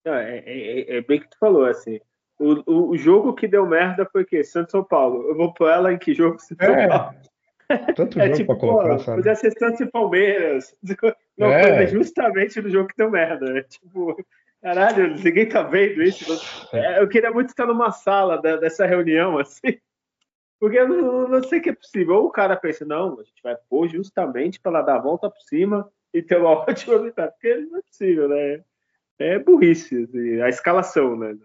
É, 0.04 0.42
é, 0.44 0.96
é, 0.96 1.00
bem 1.02 1.20
que 1.20 1.30
tu 1.30 1.38
falou, 1.38 1.64
assim, 1.64 2.00
o, 2.38 2.90
o, 2.90 2.96
jogo 2.96 3.34
que 3.34 3.48
deu 3.48 3.66
merda 3.66 4.08
foi 4.10 4.22
o 4.22 4.26
quê? 4.26 4.44
Santos 4.44 4.70
São 4.70 4.84
Paulo. 4.84 5.28
Eu 5.28 5.36
vou 5.36 5.52
pôr 5.52 5.70
ela 5.70 5.92
em 5.92 5.98
que 5.98 6.14
jogo? 6.14 6.38
Santos 6.38 6.66
São 6.66 6.74
é, 6.74 6.88
Paulo. 6.88 7.16
Tanto 7.94 8.18
é, 8.20 8.26
jogo 8.26 8.36
tipo, 8.36 8.56
colocar, 8.56 8.96
pô, 8.96 8.98
sabe? 8.98 9.16
Podia 9.18 9.34
ser 9.34 9.52
Santos 9.58 9.80
e 9.80 9.86
Palmeiras. 9.86 10.74
Não, 11.36 11.52
é. 11.52 11.86
justamente 11.86 12.60
no 12.60 12.70
jogo 12.70 12.88
que 12.88 12.96
deu 12.96 13.10
merda. 13.10 13.58
É, 13.58 13.62
tipo, 13.62 14.16
caralho, 14.60 15.14
ninguém 15.14 15.48
tá 15.48 15.62
vendo 15.62 16.02
isso. 16.02 16.24
É, 16.74 17.00
eu 17.00 17.08
queria 17.08 17.30
muito 17.30 17.50
estar 17.50 17.66
numa 17.66 17.92
sala 17.92 18.40
da, 18.40 18.56
dessa 18.56 18.86
reunião, 18.86 19.38
assim, 19.38 19.78
porque 20.58 20.78
eu 20.78 20.88
não, 20.88 21.28
não 21.28 21.42
sei 21.42 21.60
que 21.60 21.70
é 21.70 21.74
possível. 21.74 22.16
Ou 22.16 22.26
o 22.26 22.30
cara 22.30 22.56
pensa, 22.56 22.84
não, 22.84 23.20
a 23.20 23.22
gente 23.22 23.42
vai 23.42 23.56
pôr 23.68 23.88
justamente 23.88 24.58
para 24.58 24.82
dar 24.82 24.96
a 24.96 25.00
volta 25.00 25.30
por 25.30 25.40
cima 25.42 25.88
e 26.12 26.22
ter 26.22 26.38
uma 26.38 26.50
ótima 26.66 26.98
vitória. 26.98 27.30
Porque 27.30 27.54
não 27.54 27.78
é 27.78 27.82
possível, 27.82 28.28
né? 28.28 28.64
É 29.20 29.38
burrice, 29.38 30.04
assim, 30.04 30.40
a 30.40 30.48
escalação, 30.48 31.16
né? 31.16 31.36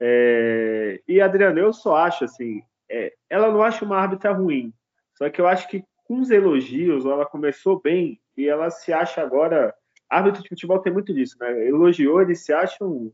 É... 0.00 1.00
E 1.06 1.20
Adriana, 1.20 1.60
eu 1.60 1.72
só 1.72 1.96
acho 1.96 2.24
assim, 2.24 2.62
é... 2.88 3.12
ela 3.28 3.50
não 3.50 3.62
acha 3.62 3.84
uma 3.84 3.98
árbitra 3.98 4.32
ruim. 4.32 4.72
Só 5.14 5.28
que 5.30 5.40
eu 5.40 5.46
acho 5.46 5.68
que 5.68 5.84
com 6.04 6.20
os 6.20 6.30
elogios, 6.30 7.06
ela 7.06 7.24
começou 7.24 7.80
bem 7.80 8.20
e 8.36 8.46
ela 8.46 8.70
se 8.70 8.92
acha 8.92 9.22
agora. 9.22 9.74
Árbitro 10.08 10.42
de 10.42 10.48
futebol 10.48 10.78
tem 10.78 10.92
muito 10.92 11.14
disso, 11.14 11.36
né? 11.40 11.66
Elogiou, 11.66 12.20
eles 12.20 12.44
se 12.44 12.52
acham 12.52 13.12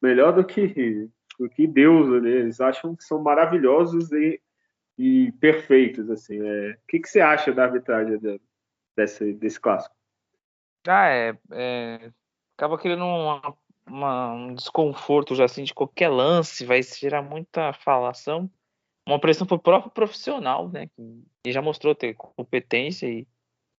melhor 0.00 0.32
do 0.32 0.44
que, 0.44 1.08
do 1.38 1.48
que 1.50 1.66
Deus, 1.66 2.22
né? 2.22 2.30
eles 2.30 2.60
acham 2.60 2.94
que 2.94 3.02
são 3.02 3.20
maravilhosos 3.22 4.12
e 4.12 4.40
e 5.00 5.32
perfeitos, 5.40 6.10
assim. 6.10 6.38
É... 6.46 6.72
O 6.72 6.86
que, 6.86 6.98
que 6.98 7.08
você 7.08 7.20
acha 7.22 7.50
da 7.52 7.64
arbitragem 7.64 8.20
desse, 8.94 9.32
desse 9.32 9.58
clássico? 9.58 9.94
Ah, 10.86 11.08
é, 11.08 11.38
é... 11.52 12.10
acaba 12.54 12.76
criando 12.76 13.06
uma, 13.06 13.56
uma, 13.86 14.32
um 14.32 14.54
desconforto 14.54 15.34
já 15.34 15.46
assim 15.46 15.64
de 15.64 15.72
qualquer 15.72 16.10
lance, 16.10 16.66
vai 16.66 16.82
gerar 16.82 17.22
muita 17.22 17.72
falação, 17.72 18.50
uma 19.12 19.20
pressão 19.20 19.46
pro 19.46 19.58
próprio 19.58 19.90
profissional, 19.90 20.68
né? 20.68 20.88
Que 21.42 21.52
já 21.52 21.62
mostrou 21.62 21.94
ter 21.94 22.14
competência 22.14 23.06
e, 23.06 23.26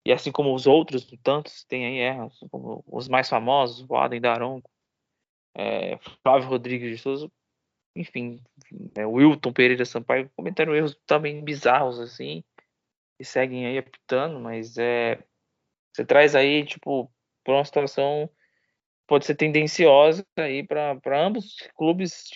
e 0.06 0.12
assim 0.12 0.32
como 0.32 0.54
os 0.54 0.68
outros, 0.68 1.06
tantos 1.24 1.64
tem 1.66 1.86
aí 1.86 1.98
erros, 1.98 2.40
como 2.50 2.84
os 2.88 3.08
mais 3.08 3.30
famosos, 3.30 3.86
o 3.88 3.96
Adem 3.96 4.22
Daronco, 4.22 4.70
é, 5.56 5.98
Flávio 6.24 6.50
Rodrigues 6.50 6.90
de 6.90 6.98
Souza, 6.98 7.32
enfim, 7.96 8.42
é, 8.96 9.06
Wilton 9.06 9.52
Pereira 9.52 9.86
Sampaio 9.86 10.30
comentaram 10.36 10.76
erros 10.76 10.98
também 11.06 11.44
bizarros, 11.44 12.00
assim, 12.00 12.44
e 13.20 13.26
seguem 13.26 13.66
aí 13.66 13.78
apitando, 13.78 14.40
mas 14.40 14.78
é. 14.78 15.24
Você 15.94 16.06
traz 16.06 16.36
aí, 16.36 16.66
tipo, 16.66 17.12
para 17.44 17.56
uma 17.56 17.66
situação 17.66 18.30
pode 19.06 19.26
ser 19.26 19.36
tendenciosa 19.36 20.26
aí 20.38 20.66
para 20.66 21.26
ambos 21.28 21.46
os 21.46 21.68
clubes 21.76 22.30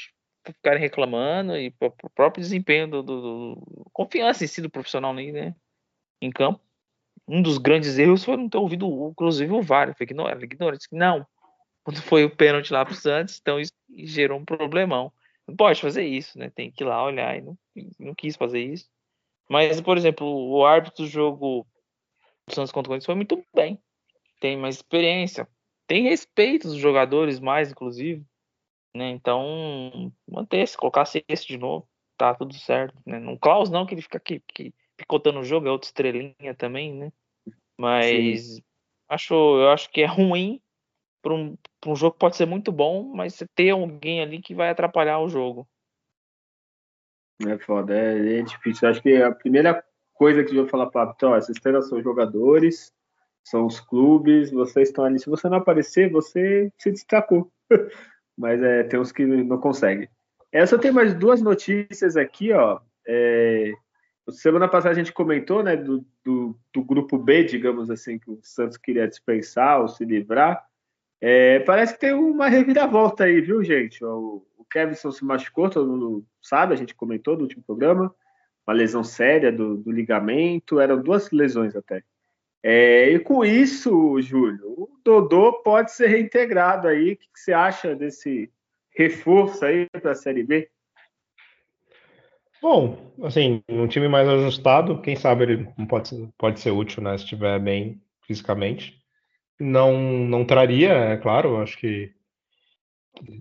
ficarem 0.53 0.79
reclamando 0.79 1.57
e 1.57 1.71
para 1.71 1.87
o 1.87 2.09
próprio 2.09 2.41
desempenho 2.41 2.87
do, 2.87 3.03
do, 3.03 3.21
do, 3.21 3.85
confiança 3.91 4.43
em 4.43 4.47
si 4.47 4.61
do 4.61 4.69
profissional 4.69 5.13
né, 5.13 5.55
em 6.21 6.31
campo. 6.31 6.59
um 7.27 7.41
dos 7.41 7.57
grandes 7.57 7.97
erros 7.97 8.23
foi 8.23 8.37
não 8.37 8.49
ter 8.49 8.57
ouvido, 8.57 9.09
inclusive, 9.09 9.51
o 9.51 9.61
VAR. 9.61 9.95
Foi 9.95 10.03
ignorante. 10.03 10.43
ignorante. 10.45 10.87
Não. 10.91 11.25
Quando 11.83 12.01
foi 12.01 12.23
o 12.23 12.35
pênalti 12.35 12.71
lá 12.71 12.83
pro 12.83 12.95
Santos, 12.95 13.39
então 13.39 13.59
isso 13.59 13.73
gerou 13.89 14.39
um 14.39 14.45
problemão. 14.45 15.11
Não 15.47 15.55
pode 15.55 15.79
fazer 15.79 16.03
isso, 16.03 16.37
né? 16.39 16.49
Tem 16.49 16.71
que 16.71 16.83
ir 16.83 16.87
lá 16.87 17.03
olhar 17.03 17.37
e 17.37 17.41
não, 17.41 17.57
não 17.99 18.15
quis 18.15 18.35
fazer 18.35 18.61
isso. 18.61 18.89
Mas, 19.47 19.79
por 19.79 19.95
exemplo, 19.95 20.25
o 20.25 20.65
árbitro 20.65 21.03
do 21.03 21.09
jogo 21.09 21.67
do 22.47 22.55
Santos 22.55 22.71
contra 22.71 22.87
o 22.87 22.91
Corinthians 22.91 23.05
foi 23.05 23.15
muito 23.15 23.45
bem. 23.53 23.79
Tem 24.39 24.57
mais 24.57 24.75
experiência. 24.75 25.47
Tem 25.87 26.03
respeito 26.03 26.67
dos 26.67 26.77
jogadores 26.77 27.39
mais, 27.39 27.71
inclusive. 27.71 28.25
Né? 28.95 29.09
Então, 29.09 30.09
manter-se, 30.25 30.77
colocar-se 30.77 31.23
esse 31.27 31.45
de 31.45 31.57
novo. 31.57 31.85
Tá 32.17 32.33
tudo 32.33 32.53
certo. 32.53 32.97
Né? 33.05 33.19
Não 33.19 33.37
Klaus 33.37 33.69
não, 33.69 33.85
que 33.85 33.93
ele 33.93 34.01
fica 34.01 34.17
aqui, 34.17 34.41
aqui 34.49 34.73
picotando 34.95 35.39
o 35.39 35.43
jogo, 35.43 35.67
é 35.67 35.71
outra 35.71 35.87
estrelinha 35.87 36.55
também, 36.57 36.93
né? 36.93 37.11
Mas 37.77 38.61
acho, 39.09 39.33
eu 39.33 39.69
acho 39.69 39.91
que 39.91 39.99
é 39.99 40.05
ruim 40.05 40.61
para 41.21 41.33
um, 41.33 41.57
um 41.85 41.95
jogo 41.95 42.13
que 42.13 42.19
pode 42.19 42.37
ser 42.37 42.45
muito 42.45 42.71
bom, 42.71 43.03
mas 43.03 43.35
você 43.35 43.45
ter 43.53 43.71
alguém 43.71 44.21
ali 44.21 44.41
que 44.41 44.55
vai 44.55 44.69
atrapalhar 44.69 45.19
o 45.19 45.27
jogo. 45.27 45.67
É 47.45 47.57
foda, 47.57 47.93
é, 47.93 48.39
é 48.39 48.41
difícil. 48.43 48.87
Acho 48.87 49.01
que 49.01 49.21
a 49.21 49.33
primeira 49.33 49.83
coisa 50.13 50.41
que 50.41 50.51
eu 50.51 50.61
vou 50.61 50.69
falar 50.69 50.85
para 50.85 51.11
então, 51.13 51.35
esses 51.35 51.59
treinos 51.59 51.89
são 51.89 52.01
jogadores, 52.01 52.93
são 53.43 53.65
os 53.65 53.81
clubes, 53.81 54.51
vocês 54.51 54.87
estão 54.87 55.03
ali. 55.03 55.19
Se 55.19 55.29
você 55.29 55.49
não 55.49 55.57
aparecer, 55.57 56.09
você 56.09 56.71
se 56.77 56.91
destacou. 56.91 57.51
Mas 58.37 58.61
é, 58.61 58.83
tem 58.83 58.99
uns 58.99 59.11
que 59.11 59.25
não 59.25 59.57
conseguem. 59.57 60.09
Essa 60.51 60.77
tem 60.77 60.91
mais 60.91 61.13
duas 61.13 61.41
notícias 61.41 62.15
aqui, 62.15 62.51
ó. 62.51 62.79
É, 63.07 63.73
semana 64.31 64.67
passada 64.67 64.91
a 64.91 64.97
gente 64.97 65.13
comentou, 65.13 65.63
né, 65.63 65.75
do, 65.75 66.05
do, 66.23 66.57
do, 66.73 66.83
grupo 66.83 67.17
B, 67.17 67.43
digamos 67.43 67.89
assim, 67.89 68.17
que 68.17 68.31
o 68.31 68.39
Santos 68.41 68.77
queria 68.77 69.07
dispensar 69.07 69.81
ou 69.81 69.87
se 69.87 70.03
livrar. 70.03 70.65
É, 71.21 71.59
parece 71.59 71.93
que 71.93 71.99
tem 71.99 72.13
uma 72.13 72.47
reviravolta 72.47 73.25
aí, 73.25 73.41
viu, 73.41 73.63
gente? 73.63 74.03
O, 74.03 74.45
o 74.57 74.65
Kevson 74.65 75.11
se 75.11 75.23
machucou, 75.23 75.69
todo 75.69 75.89
mundo 75.89 76.25
sabe, 76.41 76.73
a 76.73 76.77
gente 76.77 76.95
comentou 76.95 77.35
no 77.35 77.43
último 77.43 77.63
programa, 77.63 78.13
uma 78.67 78.73
lesão 78.73 79.03
séria 79.03 79.51
do, 79.51 79.77
do 79.77 79.91
ligamento, 79.91 80.79
eram 80.79 81.01
duas 81.01 81.31
lesões 81.31 81.75
até. 81.75 82.03
É, 82.67 83.11
e 83.11 83.19
com 83.19 83.45
isso, 83.45 84.19
Júlio, 84.23 84.71
o 84.71 84.89
Dodô 85.05 85.61
pode 85.61 85.91
ser 85.91 86.07
reintegrado 86.07 86.87
aí. 86.87 87.11
O 87.11 87.15
que, 87.15 87.27
que 87.31 87.39
você 87.39 87.53
acha 87.53 87.95
desse 87.95 88.51
reforço 88.97 89.63
aí 89.63 89.87
para 89.91 90.13
a 90.13 90.15
Série 90.15 90.41
B? 90.41 90.67
Bom, 92.59 93.13
assim, 93.21 93.63
um 93.69 93.87
time 93.87 94.07
mais 94.07 94.27
ajustado, 94.27 94.99
quem 94.99 95.15
sabe 95.15 95.43
ele 95.43 95.67
pode, 95.87 96.27
pode 96.39 96.59
ser 96.59 96.71
útil, 96.71 97.03
né? 97.03 97.15
Se 97.15 97.25
estiver 97.25 97.59
bem 97.59 98.01
fisicamente. 98.25 98.99
Não, 99.59 99.95
não 100.25 100.43
traria, 100.43 100.91
é 100.91 101.17
claro, 101.17 101.57
acho 101.57 101.77
que 101.77 102.11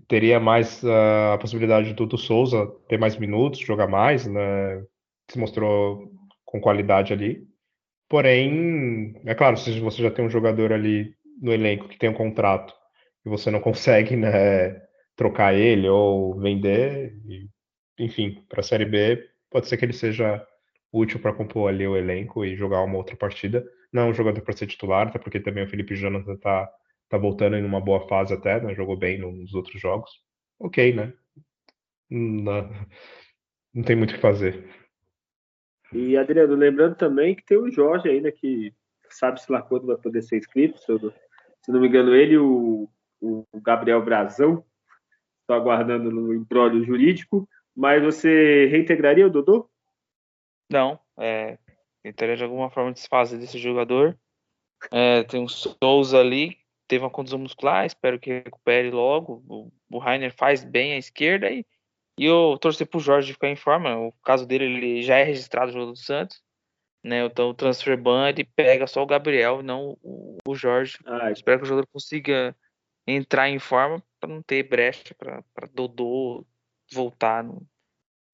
teria 0.07 0.39
mais 0.39 0.83
uh, 0.83 1.33
a 1.33 1.37
possibilidade 1.39 1.89
do 1.89 1.95
Dudu 1.95 2.19
Souza 2.19 2.67
ter 2.87 2.99
mais 2.99 3.17
minutos, 3.17 3.59
jogar 3.59 3.87
mais, 3.87 4.27
né? 4.27 4.85
Se 5.31 5.39
mostrou 5.39 6.11
com 6.45 6.61
qualidade 6.61 7.11
ali. 7.11 7.54
Porém, 8.09 9.19
é 9.25 9.33
claro, 9.35 9.57
se 9.57 9.79
você 9.79 10.01
já 10.03 10.11
tem 10.11 10.25
um 10.25 10.29
jogador 10.29 10.71
ali 10.71 11.15
no 11.41 11.51
elenco 11.53 11.87
que 11.89 11.97
tem 11.97 12.09
um 12.09 12.13
contrato 12.13 12.73
e 13.25 13.29
você 13.29 13.49
não 13.51 13.59
consegue, 13.61 14.15
né, 14.15 14.81
trocar 15.15 15.53
ele 15.53 15.87
ou 15.89 16.39
vender, 16.39 17.13
enfim, 17.99 18.43
para 18.49 18.59
a 18.61 18.63
Série 18.63 18.85
B, 18.85 19.27
pode 19.49 19.67
ser 19.67 19.77
que 19.77 19.85
ele 19.85 19.93
seja 19.93 20.45
útil 20.91 21.19
para 21.19 21.33
compor 21.33 21.69
ali 21.69 21.87
o 21.87 21.97
elenco 21.97 22.45
e 22.45 22.55
jogar 22.55 22.81
uma 22.83 22.97
outra 22.97 23.15
partida. 23.17 23.65
Não 23.91 24.03
é 24.03 24.05
um 24.05 24.13
jogador 24.13 24.41
para 24.41 24.55
ser 24.55 24.67
titular, 24.67 25.07
até 25.07 25.19
porque 25.19 25.39
também 25.39 25.63
o 25.63 25.69
Felipe 25.69 25.95
Jonathan 25.95 26.33
está 26.33 26.69
tá 27.09 27.17
voltando 27.17 27.55
em 27.57 27.63
uma 27.65 27.81
boa 27.81 28.07
fase 28.07 28.33
até, 28.33 28.61
né? 28.61 28.73
Jogou 28.75 28.97
bem 28.97 29.17
nos 29.19 29.53
outros 29.53 29.79
jogos. 29.81 30.09
Ok, 30.59 30.93
né? 30.93 31.13
Não, 32.09 32.69
não 33.73 33.83
tem 33.83 33.95
muito 33.95 34.11
o 34.11 34.13
que 34.15 34.19
fazer. 34.21 34.67
E, 35.95 36.17
Adriano, 36.17 36.55
lembrando 36.55 36.95
também 36.95 37.33
que 37.33 37.45
tem 37.45 37.57
o 37.57 37.71
Jorge 37.71 38.09
ainda, 38.09 38.29
que 38.29 38.73
sabe-se 39.09 39.49
lá 39.49 39.61
quando 39.61 39.87
vai 39.87 39.95
poder 39.95 40.21
ser 40.21 40.37
inscrito. 40.37 40.77
Se, 40.77 40.91
eu, 40.91 40.99
se 40.99 41.71
não 41.71 41.79
me 41.79 41.87
engano, 41.87 42.13
ele 42.13 42.37
o, 42.37 42.89
o 43.21 43.45
Gabriel 43.61 44.03
Brazão 44.03 44.61
estão 45.39 45.55
aguardando 45.55 46.11
no 46.11 46.33
embrólio 46.33 46.83
jurídico. 46.83 47.47
Mas 47.73 48.03
você 48.03 48.65
reintegraria 48.65 49.25
o 49.25 49.29
Dodô? 49.29 49.69
Não, 50.69 50.99
é, 51.17 51.57
tentaria 52.03 52.35
de 52.35 52.43
alguma 52.43 52.69
forma 52.69 52.91
desfazer 52.91 53.37
desse 53.37 53.57
jogador. 53.57 54.17
É, 54.91 55.23
tem 55.23 55.41
o 55.41 55.47
Souza 55.47 56.19
ali, 56.19 56.57
teve 56.89 57.05
uma 57.05 57.09
condição 57.09 57.39
muscular, 57.39 57.85
espero 57.85 58.19
que 58.19 58.41
recupere 58.41 58.91
logo. 58.91 59.43
O, 59.47 59.71
o 59.89 59.97
Rainer 59.97 60.33
faz 60.33 60.63
bem 60.63 60.93
à 60.93 60.97
esquerda 60.97 61.49
e, 61.49 61.65
e 62.17 62.25
eu 62.25 62.57
torcer 62.59 62.87
pro 62.87 62.99
Jorge 62.99 63.33
ficar 63.33 63.49
em 63.49 63.55
forma. 63.55 63.97
O 63.97 64.11
caso 64.23 64.45
dele 64.45 64.65
ele 64.65 65.01
já 65.01 65.17
é 65.17 65.23
registrado 65.23 65.67
no 65.67 65.79
jogo 65.79 65.91
do 65.91 65.97
Santos. 65.97 66.43
Né, 67.03 67.23
então 67.23 67.49
o 67.49 67.53
transfer 67.53 67.95
ban 67.95 68.29
ele 68.29 68.43
pega 68.43 68.87
só 68.87 69.03
o 69.03 69.05
Gabriel, 69.05 69.61
não 69.61 69.95
o, 70.01 70.39
o 70.47 70.55
Jorge. 70.55 70.97
Ah, 71.05 71.31
espero 71.31 71.59
que 71.59 71.65
o 71.65 71.67
jogador 71.67 71.87
consiga 71.93 72.55
entrar 73.05 73.47
em 73.47 73.59
forma 73.59 74.01
para 74.19 74.29
não 74.33 74.41
ter 74.41 74.63
brecha 74.63 75.13
para 75.13 75.67
Dodô 75.71 76.43
voltar. 76.91 77.45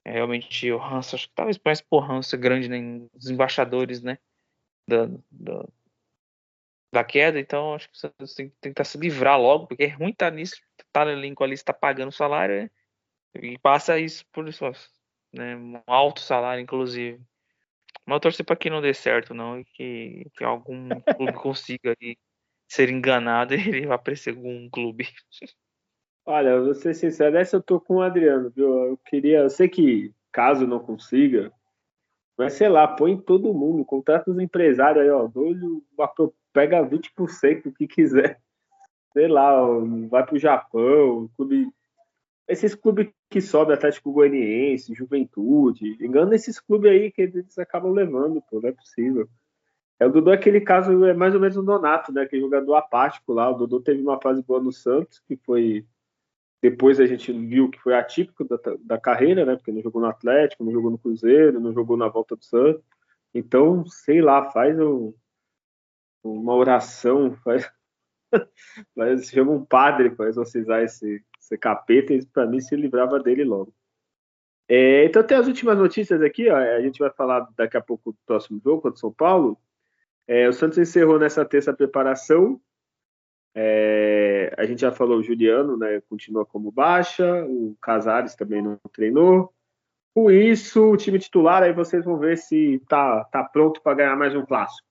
É, 0.05 0.13
realmente 0.13 0.71
o 0.71 0.81
Hans, 0.81 1.13
acho 1.13 1.27
que 1.27 1.35
talvez 1.35 1.59
mais 1.63 1.81
por 1.81 2.09
Hans 2.09 2.33
grande 2.33 2.69
né, 2.69 3.05
os 3.13 3.29
embaixadores 3.29 4.01
né, 4.01 4.17
da, 4.87 5.05
da, 5.29 5.67
da, 6.93 7.03
queda, 7.03 7.39
então 7.39 7.75
acho 7.75 7.89
que 7.89 7.99
você 7.99 8.35
tem 8.35 8.49
que 8.49 8.55
tentar 8.61 8.85
se 8.85 8.97
livrar 8.97 9.39
logo, 9.39 9.67
porque 9.67 9.83
é 9.83 9.87
ruim 9.89 10.09
estar 10.11 10.31
tá 10.31 10.35
nisso, 10.35 10.55
tá 10.91 11.05
no 11.05 11.11
elenco 11.11 11.43
ali, 11.43 11.53
está 11.53 11.73
pagando 11.73 12.09
o 12.09 12.13
salário 12.13 12.63
né, 12.63 12.69
e 13.35 13.57
passa 13.59 13.99
isso 13.99 14.25
por 14.31 14.47
isso, 14.47 14.65
né, 15.33 15.55
um 15.55 15.81
alto 15.87 16.21
salário, 16.21 16.61
inclusive. 16.61 17.21
Mas 18.05 18.15
eu 18.15 18.19
torcer 18.19 18.45
para 18.45 18.55
que 18.55 18.69
não 18.69 18.81
dê 18.81 18.93
certo, 18.93 19.33
não, 19.33 19.59
e 19.59 19.65
que, 19.65 20.25
que 20.35 20.43
algum 20.43 20.89
clube 21.01 21.33
consiga 21.41 21.95
aí 22.01 22.17
ser 22.67 22.89
enganado 22.89 23.53
e 23.55 23.59
ele 23.59 23.87
vá 23.87 23.97
para 23.97 24.13
algum 24.29 24.69
clube. 24.69 25.07
Olha, 26.25 26.59
vou 26.61 26.73
ser 26.73 26.93
sincero, 26.93 27.37
essa 27.37 27.57
eu 27.57 27.63
tô 27.63 27.79
com 27.79 27.95
o 27.95 28.01
Adriano, 28.01 28.49
viu? 28.51 28.85
Eu 28.85 28.97
queria, 28.97 29.39
eu 29.39 29.49
sei 29.49 29.67
que 29.67 30.13
caso 30.31 30.67
não 30.67 30.79
consiga, 30.79 31.51
mas 32.37 32.53
sei 32.53 32.69
lá, 32.69 32.87
põe 32.87 33.17
todo 33.17 33.53
mundo, 33.53 33.83
contrata 33.85 34.31
os 34.31 34.39
empresários 34.39 35.03
aí, 35.03 35.09
ó, 35.09 35.27
doido, 35.27 35.83
pega 36.53 36.81
20% 36.81 37.63
do 37.63 37.73
que 37.73 37.87
quiser. 37.87 38.39
Sei 39.13 39.27
lá, 39.27 39.61
vai 40.09 40.25
pro 40.25 40.39
Japão, 40.39 41.29
clube, 41.35 41.69
esses 42.51 42.75
clubes 42.75 43.09
que 43.29 43.41
sobem, 43.41 43.73
Atlético 43.73 44.11
Goianiense, 44.11 44.93
Juventude, 44.93 45.97
engano 46.03 46.33
esses 46.33 46.59
clubes 46.59 46.91
aí 46.91 47.11
que 47.11 47.21
eles 47.23 47.57
acabam 47.57 47.91
levando, 47.91 48.41
pô, 48.49 48.59
não 48.59 48.69
é 48.69 48.71
possível. 48.71 49.29
É, 49.99 50.05
o 50.05 50.11
Dudu, 50.11 50.31
aquele 50.31 50.59
caso, 50.61 51.05
é 51.05 51.13
mais 51.13 51.33
ou 51.35 51.39
menos 51.39 51.55
o 51.57 51.63
Donato, 51.63 52.11
né? 52.11 52.23
Aquele 52.23 52.41
jogador 52.41 52.75
apático 52.75 53.33
lá. 53.33 53.49
O 53.49 53.53
Dudu 53.53 53.81
teve 53.81 54.01
uma 54.01 54.19
fase 54.19 54.41
boa 54.41 54.59
no 54.59 54.71
Santos, 54.71 55.19
que 55.27 55.37
foi 55.37 55.85
depois 56.61 56.99
a 56.99 57.07
gente 57.07 57.31
viu 57.33 57.69
que 57.69 57.79
foi 57.79 57.95
atípico 57.95 58.43
da, 58.43 58.57
da 58.79 58.99
carreira, 58.99 59.45
né? 59.45 59.55
Porque 59.55 59.71
não 59.71 59.81
jogou 59.81 60.01
no 60.01 60.07
Atlético, 60.07 60.63
não 60.63 60.71
jogou 60.71 60.91
no 60.91 60.97
Cruzeiro, 60.97 61.59
não 61.59 61.73
jogou 61.73 61.97
na 61.97 62.07
volta 62.07 62.35
do 62.35 62.43
Santos. 62.43 62.83
Então, 63.33 63.85
sei 63.85 64.21
lá, 64.21 64.51
faz 64.51 64.79
um, 64.79 65.13
uma 66.23 66.53
oração, 66.53 67.35
faz, 67.43 67.71
faz, 68.95 69.25
chama 69.27 69.51
um 69.51 69.65
padre 69.65 70.11
para 70.11 70.29
exorcizar 70.29 70.81
esse, 70.81 71.23
esse 71.53 71.57
capeta 71.57 72.13
para 72.33 72.45
mim 72.45 72.59
se 72.59 72.75
livrava 72.75 73.19
dele 73.19 73.43
logo. 73.43 73.73
É, 74.67 75.05
então 75.05 75.23
tem 75.23 75.37
as 75.37 75.47
últimas 75.47 75.77
notícias 75.77 76.21
aqui, 76.21 76.49
ó, 76.49 76.55
a 76.55 76.81
gente 76.81 76.99
vai 76.99 77.09
falar 77.09 77.47
daqui 77.57 77.75
a 77.75 77.81
pouco 77.81 78.11
do 78.11 78.17
próximo 78.25 78.59
jogo 78.63 78.81
contra 78.81 78.97
o 78.97 78.99
São 78.99 79.11
Paulo. 79.11 79.57
É, 80.27 80.47
o 80.47 80.53
Santos 80.53 80.77
encerrou 80.77 81.19
nessa 81.19 81.43
terça 81.43 81.73
preparação 81.73 82.61
é, 83.53 84.53
a 84.57 84.65
gente 84.65 84.81
já 84.81 84.91
falou, 84.91 85.19
o 85.19 85.23
Juliano 85.23 85.77
né, 85.77 86.01
continua 86.09 86.45
como 86.45 86.71
baixa, 86.71 87.45
o 87.45 87.75
Casares 87.81 88.35
também 88.35 88.61
não 88.61 88.79
treinou. 88.93 89.53
Com 90.13 90.29
isso, 90.29 90.91
o 90.91 90.97
time 90.97 91.19
titular, 91.19 91.63
aí 91.63 91.71
vocês 91.73 92.03
vão 92.03 92.17
ver 92.17 92.37
se 92.37 92.81
tá, 92.87 93.23
tá 93.25 93.43
pronto 93.43 93.81
para 93.81 93.95
ganhar 93.95 94.15
mais 94.15 94.35
um 94.35 94.45
clássico. 94.45 94.87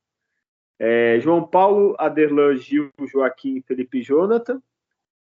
É, 0.79 1.21
João 1.21 1.47
Paulo, 1.47 1.95
Aderlan, 1.99 2.57
Gil, 2.57 2.91
Joaquim, 3.07 3.61
Felipe 3.63 3.99
e 3.99 4.03
Jonathan. 4.03 4.63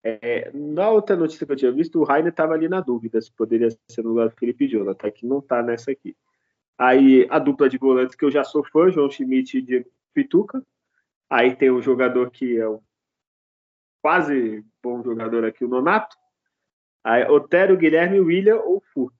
É, 0.04 0.52
na 0.54 0.90
outra 0.90 1.16
notícia 1.16 1.46
que 1.46 1.52
eu 1.54 1.56
tinha 1.56 1.72
visto, 1.72 2.00
o 2.00 2.04
Rainer 2.04 2.32
estava 2.32 2.54
ali 2.54 2.68
na 2.68 2.82
dúvida 2.82 3.22
se 3.22 3.32
poderia 3.32 3.70
ser 3.88 4.04
no 4.04 4.10
lugar 4.10 4.28
do 4.30 4.36
Felipe 4.36 4.68
Jonathan, 4.68 5.10
que 5.12 5.26
não 5.26 5.40
está 5.40 5.64
nessa 5.64 5.92
aqui. 5.92 6.16
Aí 6.78 7.26
a 7.30 7.40
dupla 7.40 7.70
de 7.70 7.78
volantes 7.78 8.16
que 8.16 8.26
eu 8.26 8.32
já 8.32 8.44
sou 8.44 8.64
fã, 8.66 8.92
João 8.92 9.10
Schmidt 9.10 9.58
e 9.58 9.62
Diego 9.62 9.90
Pituca. 10.14 10.62
Aí 11.30 11.56
tem 11.56 11.70
o 11.70 11.82
jogador 11.82 12.30
que 12.32 12.58
é 12.58 12.68
o 12.68 12.84
quase 14.02 14.66
bom 14.84 15.02
jogador 15.02 15.46
aqui, 15.46 15.64
o 15.64 15.70
Nonato. 15.70 16.18
Aí, 17.04 17.26
Otero, 17.30 17.78
Guilherme, 17.78 18.20
William 18.20 18.58
ou 18.58 18.82
Furt. 18.94 19.14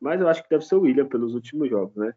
Mas 0.00 0.20
eu 0.20 0.28
acho 0.28 0.42
que 0.42 0.50
deve 0.50 0.64
ser 0.64 0.74
o 0.74 0.80
William 0.80 1.06
pelos 1.06 1.34
últimos 1.34 1.70
jogos, 1.70 1.94
né? 1.94 2.12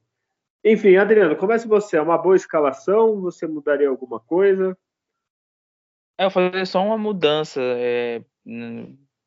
Enfim, 0.63 0.95
Adriano, 0.95 1.35
comece 1.35 1.67
você. 1.67 1.97
É 1.97 2.01
uma 2.01 2.17
boa 2.17 2.35
escalação? 2.35 3.21
Você 3.21 3.47
mudaria 3.47 3.87
alguma 3.87 4.19
coisa? 4.19 4.77
É, 6.17 6.25
eu 6.25 6.31
fazer 6.31 6.65
só 6.65 6.83
uma 6.83 6.97
mudança. 6.97 7.61
É, 7.61 8.23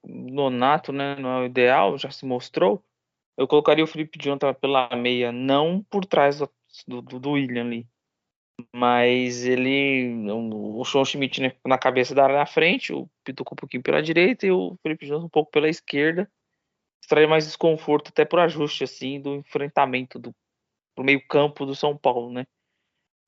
Nonato, 0.04 0.92
né, 0.92 1.14
não 1.16 1.30
é 1.30 1.40
o 1.42 1.46
ideal, 1.46 1.98
já 1.98 2.10
se 2.10 2.24
mostrou. 2.24 2.82
Eu 3.36 3.46
colocaria 3.46 3.84
o 3.84 3.86
Felipe 3.86 4.18
Jonathan 4.18 4.52
pela 4.54 4.88
meia, 4.96 5.30
não 5.32 5.82
por 5.84 6.04
trás 6.04 6.38
do, 6.38 6.50
do, 6.86 7.18
do 7.18 7.30
William 7.32 7.62
ali. 7.64 7.86
Mas 8.74 9.44
ele. 9.44 10.14
O 10.52 10.84
Sean 10.84 11.04
Schmidt 11.04 11.40
né, 11.40 11.52
na 11.66 11.78
cabeça 11.78 12.14
da 12.14 12.24
área 12.24 12.38
na 12.38 12.46
frente, 12.46 12.92
o 12.92 13.08
Pituco 13.24 13.54
um 13.54 13.56
pouquinho 13.56 13.82
pela 13.82 14.02
direita 14.02 14.46
e 14.46 14.50
o 14.50 14.76
Felipe 14.82 15.06
Jonathan 15.06 15.26
um 15.26 15.30
pouco 15.30 15.50
pela 15.50 15.68
esquerda. 15.68 16.30
Extrair 17.02 17.26
mais 17.26 17.46
desconforto 17.46 18.08
até 18.08 18.24
por 18.24 18.38
ajuste 18.40 18.84
assim 18.84 19.20
do 19.20 19.36
enfrentamento 19.36 20.18
do 20.18 20.34
meio-campo 20.98 21.64
do 21.64 21.74
São 21.74 21.96
Paulo, 21.96 22.30
né? 22.30 22.46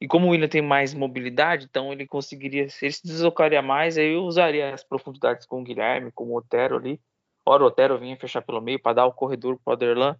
E 0.03 0.09
como 0.09 0.26
o 0.26 0.30
William 0.30 0.48
tem 0.48 0.61
mais 0.61 0.92
mobilidade, 0.92 1.66
então 1.70 1.92
ele 1.92 2.09
conseguiria, 2.09 2.62
ele 2.62 2.92
se 2.92 3.07
deslocaria 3.07 3.62
mais, 3.62 3.96
aí 3.96 4.14
eu 4.14 4.24
usaria 4.24 4.74
as 4.74 4.82
profundidades 4.82 5.46
com 5.46 5.61
o 5.61 5.62
Guilherme, 5.62 6.11
com 6.11 6.24
o 6.24 6.36
Otero 6.36 6.74
ali. 6.74 7.00
Ora, 7.46 7.62
o 7.62 7.66
Otero 7.68 7.96
vinha 8.00 8.16
fechar 8.16 8.42
pelo 8.42 8.61
meio 8.61 8.82
para 8.82 8.94
dar 8.94 9.07
o 9.07 9.12
corredor 9.12 9.61
para 9.64 9.70
o 9.70 9.74
Aderlan. 9.74 10.16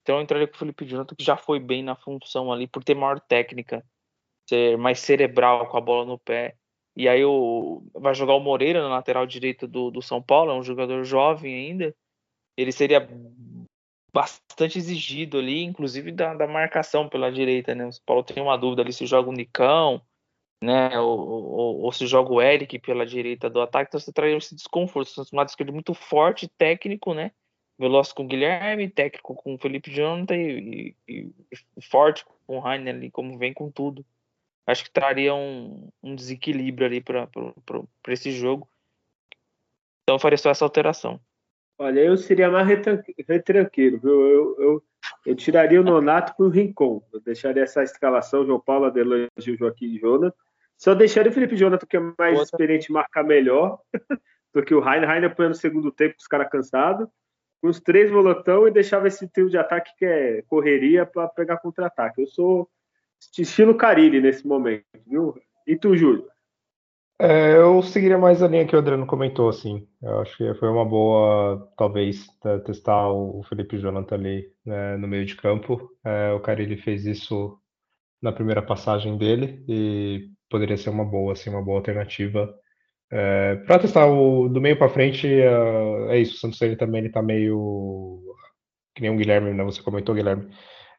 Então 0.00 0.16
eu 0.16 0.22
entraria 0.22 0.48
com 0.48 0.54
o 0.54 0.58
Felipe 0.58 0.86
Jonathan, 0.86 1.14
que 1.14 1.22
já 1.22 1.36
foi 1.36 1.60
bem 1.60 1.82
na 1.82 1.94
função 1.94 2.50
ali, 2.50 2.66
por 2.66 2.82
ter 2.82 2.94
maior 2.94 3.20
técnica, 3.20 3.84
ser 4.48 4.78
mais 4.78 5.00
cerebral 5.00 5.68
com 5.68 5.76
a 5.76 5.82
bola 5.82 6.06
no 6.06 6.18
pé. 6.18 6.56
E 6.96 7.06
aí 7.06 7.22
o, 7.22 7.82
vai 7.92 8.14
jogar 8.14 8.36
o 8.36 8.40
Moreira 8.40 8.80
na 8.80 8.88
lateral 8.88 9.26
direita 9.26 9.68
do, 9.68 9.90
do 9.90 10.00
São 10.00 10.22
Paulo, 10.22 10.50
é 10.50 10.54
um 10.54 10.62
jogador 10.62 11.04
jovem 11.04 11.54
ainda. 11.54 11.94
Ele 12.56 12.72
seria 12.72 13.06
bastante 14.12 14.78
exigido 14.78 15.38
ali, 15.38 15.62
inclusive 15.62 16.10
da, 16.12 16.34
da 16.34 16.46
marcação 16.46 17.08
pela 17.08 17.30
direita, 17.30 17.74
né? 17.74 17.86
O 17.86 17.92
São 17.92 18.02
Paulo 18.04 18.22
tem 18.22 18.42
uma 18.42 18.56
dúvida 18.56 18.82
ali 18.82 18.92
se 18.92 19.06
joga 19.06 19.28
o 19.28 19.32
Nicão, 19.32 20.00
né? 20.62 20.98
Ou, 20.98 21.18
ou, 21.18 21.80
ou, 21.82 21.92
se 21.92 22.06
joga 22.06 22.32
o 22.32 22.40
Eric 22.40 22.78
pela 22.78 23.04
direita 23.04 23.50
do 23.50 23.60
ataque, 23.60 23.88
então 23.88 24.00
você 24.00 24.12
traz 24.12 24.34
esse 24.34 24.54
desconforto. 24.54 25.10
Você 25.10 25.34
um 25.34 25.38
lado 25.38 25.48
esquerdo 25.48 25.72
muito 25.72 25.94
forte, 25.94 26.48
técnico, 26.48 27.14
né? 27.14 27.32
Veloz 27.78 28.12
com 28.12 28.24
o 28.24 28.26
Guilherme, 28.26 28.88
técnico 28.88 29.34
com 29.34 29.54
o 29.54 29.58
Felipe 29.58 29.90
Jonathan 29.90 30.34
e, 30.34 30.96
e, 31.06 31.30
e 31.76 31.82
forte 31.82 32.24
com 32.46 32.56
o 32.56 32.60
Rainer 32.60 32.94
ali, 32.94 33.10
como 33.10 33.36
vem 33.36 33.52
com 33.52 33.70
tudo. 33.70 34.04
Acho 34.66 34.84
que 34.84 34.90
traria 34.90 35.34
um, 35.34 35.90
um 36.02 36.14
desequilíbrio 36.14 36.86
ali 36.86 37.00
para 37.00 37.28
esse 38.08 38.32
jogo. 38.32 38.68
Então 40.02 40.16
eu 40.16 40.20
faria 40.20 40.38
só 40.38 40.50
essa 40.50 40.64
alteração. 40.64 41.20
Olha, 41.78 42.00
eu 42.00 42.16
seria 42.16 42.50
mais 42.50 42.66
retranqueiro, 42.66 44.00
viu? 44.00 44.26
Eu, 44.26 44.56
eu, 44.58 44.82
eu 45.26 45.36
tiraria 45.36 45.80
o 45.80 45.84
Nonato 45.84 46.34
para 46.34 46.46
o 46.46 46.48
Rincon. 46.48 47.02
Eu 47.12 47.20
deixaria 47.20 47.62
essa 47.62 47.82
escalação, 47.82 48.46
João 48.46 48.60
Paulo, 48.60 48.86
Adelange, 48.86 49.28
Joaquim 49.58 49.94
e 49.94 49.98
Jonas. 49.98 50.32
Só 50.78 50.94
deixaria 50.94 51.30
o 51.30 51.34
Felipe 51.34 51.56
Jonathan, 51.56 51.86
que 51.86 51.96
é 51.96 52.12
mais 52.18 52.40
experiente, 52.40 52.90
marcar 52.90 53.22
melhor 53.22 53.78
do 54.54 54.62
que 54.62 54.74
o 54.74 54.80
Rainer. 54.80 55.08
Rainer 55.08 55.34
põe 55.34 55.48
no 55.48 55.54
segundo 55.54 55.92
tempo, 55.92 56.14
os 56.18 56.26
caras 56.26 56.48
cansados. 56.48 57.08
Os 57.62 57.80
três 57.80 58.10
volantão 58.10 58.66
e 58.66 58.70
deixava 58.70 59.08
esse 59.08 59.28
trio 59.28 59.50
de 59.50 59.58
ataque 59.58 59.90
que 59.98 60.04
é 60.04 60.42
correria 60.42 61.04
para 61.04 61.28
pegar 61.28 61.58
contra-ataque. 61.58 62.22
Eu 62.22 62.26
sou 62.26 62.70
estilo 63.38 63.74
Carilli 63.76 64.20
nesse 64.20 64.46
momento, 64.46 64.84
viu? 65.06 65.34
E 65.66 65.76
tu, 65.76 65.96
Júlio? 65.96 66.26
É, 67.18 67.56
eu 67.56 67.82
seguiria 67.82 68.18
mais 68.18 68.42
a 68.42 68.48
linha 68.48 68.66
que 68.66 68.76
o 68.76 68.78
Adriano 68.78 69.06
comentou, 69.06 69.48
assim. 69.48 69.88
Eu 70.02 70.20
acho 70.20 70.36
que 70.36 70.54
foi 70.54 70.68
uma 70.68 70.84
boa, 70.84 71.66
talvez, 71.76 72.26
testar 72.66 73.10
o 73.10 73.42
Felipe 73.48 73.78
Jonathan 73.78 74.16
ali 74.16 74.52
né, 74.64 74.96
no 74.98 75.08
meio 75.08 75.24
de 75.24 75.34
campo. 75.34 75.90
É, 76.04 76.32
o 76.32 76.40
Carilli 76.40 76.76
fez 76.76 77.06
isso 77.06 77.58
na 78.20 78.32
primeira 78.32 78.62
passagem 78.62 79.16
dele 79.16 79.64
e 79.68 80.30
poderia 80.50 80.76
ser 80.76 80.90
uma 80.90 81.04
boa, 81.04 81.32
assim, 81.32 81.50
uma 81.50 81.62
boa 81.62 81.78
alternativa. 81.78 82.54
É, 83.10 83.56
para 83.66 83.78
testar 83.80 84.06
o 84.06 84.48
do 84.48 84.60
meio 84.60 84.78
para 84.78 84.88
frente, 84.88 85.26
é, 85.26 86.16
é, 86.16 86.18
isso. 86.18 86.36
O 86.36 86.38
Santos 86.38 86.60
ele 86.62 86.76
também 86.76 87.00
ele 87.00 87.10
tá 87.10 87.22
meio 87.22 88.22
que 88.94 89.02
nem 89.02 89.10
o 89.10 89.16
Guilherme, 89.16 89.52
né? 89.54 89.64
Você 89.64 89.82
comentou, 89.82 90.14
Guilherme. 90.14 90.50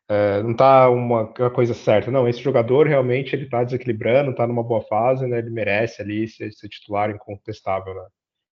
É, 0.09 0.41
não 0.41 0.51
está 0.51 0.89
uma, 0.89 1.23
uma, 1.23 1.49
coisa 1.51 1.73
certa. 1.73 2.09
Não, 2.09 2.27
esse 2.27 2.39
jogador 2.41 2.87
realmente 2.87 3.35
ele 3.35 3.43
está 3.45 3.63
desequilibrando, 3.63 4.31
está 4.31 4.47
numa 4.47 4.63
boa 4.63 4.81
fase, 4.81 5.27
né? 5.27 5.39
Ele 5.39 5.49
merece 5.49 6.01
ali 6.01 6.27
ser, 6.27 6.51
ser, 6.53 6.69
titular 6.69 7.09
incontestável, 7.11 7.93
né? 7.93 8.07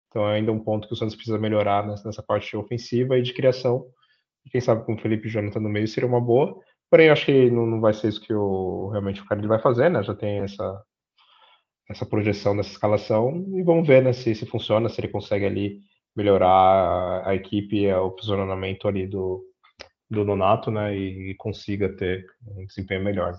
Então 0.08 0.28
é 0.28 0.36
ainda 0.36 0.52
um 0.52 0.58
ponto 0.60 0.88
que 0.88 0.94
o 0.94 0.96
Santos 0.96 1.14
precisa 1.14 1.38
melhorar 1.38 1.86
nessa, 1.86 2.06
nessa 2.06 2.22
parte 2.22 2.56
ofensiva 2.56 3.18
e 3.18 3.22
de 3.22 3.32
criação. 3.34 3.86
E 4.44 4.50
quem 4.50 4.60
sabe 4.60 4.84
com 4.84 4.94
o 4.94 4.98
Felipe 4.98 5.28
Jonathan 5.28 5.60
no 5.60 5.68
meio 5.68 5.88
seria 5.88 6.08
uma 6.08 6.20
boa. 6.20 6.58
Porém, 6.90 7.10
acho 7.10 7.26
que 7.26 7.50
não, 7.50 7.66
não 7.66 7.80
vai 7.80 7.94
ser 7.94 8.08
isso 8.08 8.20
que 8.20 8.34
o, 8.34 8.88
realmente 8.90 9.20
o 9.22 9.26
cara 9.26 9.46
vai 9.46 9.60
fazer, 9.60 9.90
né? 9.90 10.02
Já 10.02 10.14
tem 10.14 10.40
essa, 10.40 10.82
essa 11.88 12.06
projeção 12.06 12.56
dessa 12.56 12.70
escalação 12.70 13.44
e 13.56 13.62
vamos 13.62 13.86
ver 13.86 14.02
né, 14.02 14.12
se, 14.12 14.34
se 14.34 14.46
funciona, 14.46 14.88
se 14.88 15.00
ele 15.00 15.08
consegue 15.08 15.44
ali 15.44 15.80
melhorar 16.16 16.48
a, 16.48 17.30
a 17.30 17.34
equipe, 17.34 17.92
o 17.92 18.10
posicionamento 18.10 18.88
ali 18.88 19.06
do, 19.06 19.44
do 20.10 20.24
Nonato, 20.24 20.70
né, 20.70 20.94
e 20.96 21.34
consiga 21.36 21.88
ter 21.88 22.26
um 22.46 22.66
desempenho 22.66 23.02
melhor. 23.02 23.34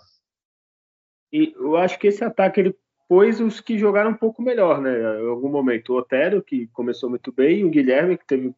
E 1.32 1.53
eu 1.55 1.76
acho 1.76 1.99
que 1.99 2.07
esse 2.07 2.24
ataque 2.24 2.59
ele 2.59 2.76
pôs 3.07 3.39
os 3.39 3.61
que 3.61 3.78
jogaram 3.78 4.11
um 4.11 4.18
pouco 4.18 4.41
melhor, 4.41 4.82
né? 4.82 5.22
Em 5.22 5.28
algum 5.28 5.49
momento 5.49 5.93
o 5.93 5.97
Otero 5.97 6.41
que 6.41 6.68
começou 6.68 7.09
muito 7.09 7.32
bem, 7.32 7.63
o 7.63 7.70
Guilherme 7.70 8.18
que 8.18 8.26
teve 8.26 8.53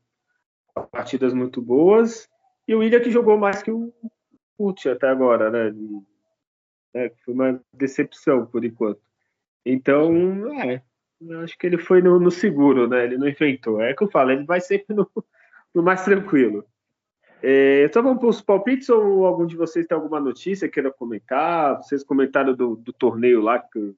partidas 0.92 1.34
muito 1.34 1.62
boas 1.62 2.30
e 2.68 2.76
o 2.76 2.80
William 2.80 3.00
que 3.00 3.12
jogou 3.12 3.38
mais 3.38 3.62
que 3.62 3.72
o 3.72 3.94
Pucci 4.58 4.90
até 4.90 5.08
agora, 5.08 5.50
né? 5.50 5.76
É, 6.94 7.12
foi 7.24 7.34
uma 7.34 7.62
decepção 7.74 8.46
por 8.46 8.64
enquanto. 8.64 9.02
Então, 9.66 10.52
é, 10.62 10.82
eu 11.22 11.42
acho 11.42 11.58
que 11.58 11.68
ele 11.68 11.78
foi 11.78 12.02
no, 12.02 12.20
no, 12.20 12.32
seguro, 12.32 12.88
né? 12.88 13.04
Ele 13.04 13.18
não 13.18 13.28
inventou. 13.28 13.82
É 13.82 13.94
que 13.94 14.04
eu 14.04 14.10
falo, 14.10 14.32
ele 14.32 14.46
vai 14.46 14.62
sempre 14.62 14.96
no, 14.96 15.10
no 15.74 15.84
mais 15.84 16.04
tranquilo. 16.04 16.66
É, 17.42 17.86
então 17.86 18.02
vamos 18.02 18.20
para 18.20 18.30
os 18.30 18.42
palpites 18.42 18.90
ou 18.90 19.26
algum 19.26 19.46
de 19.46 19.56
vocês 19.56 19.86
tem 19.86 19.96
alguma 19.96 20.20
notícia 20.20 20.70
queira 20.70 20.92
comentar? 20.92 21.78
Vocês 21.78 22.04
comentaram 22.04 22.54
do, 22.54 22.76
do 22.76 22.92
torneio 22.94 23.42
lá 23.42 23.60
que 23.60 23.78
o 23.78 23.96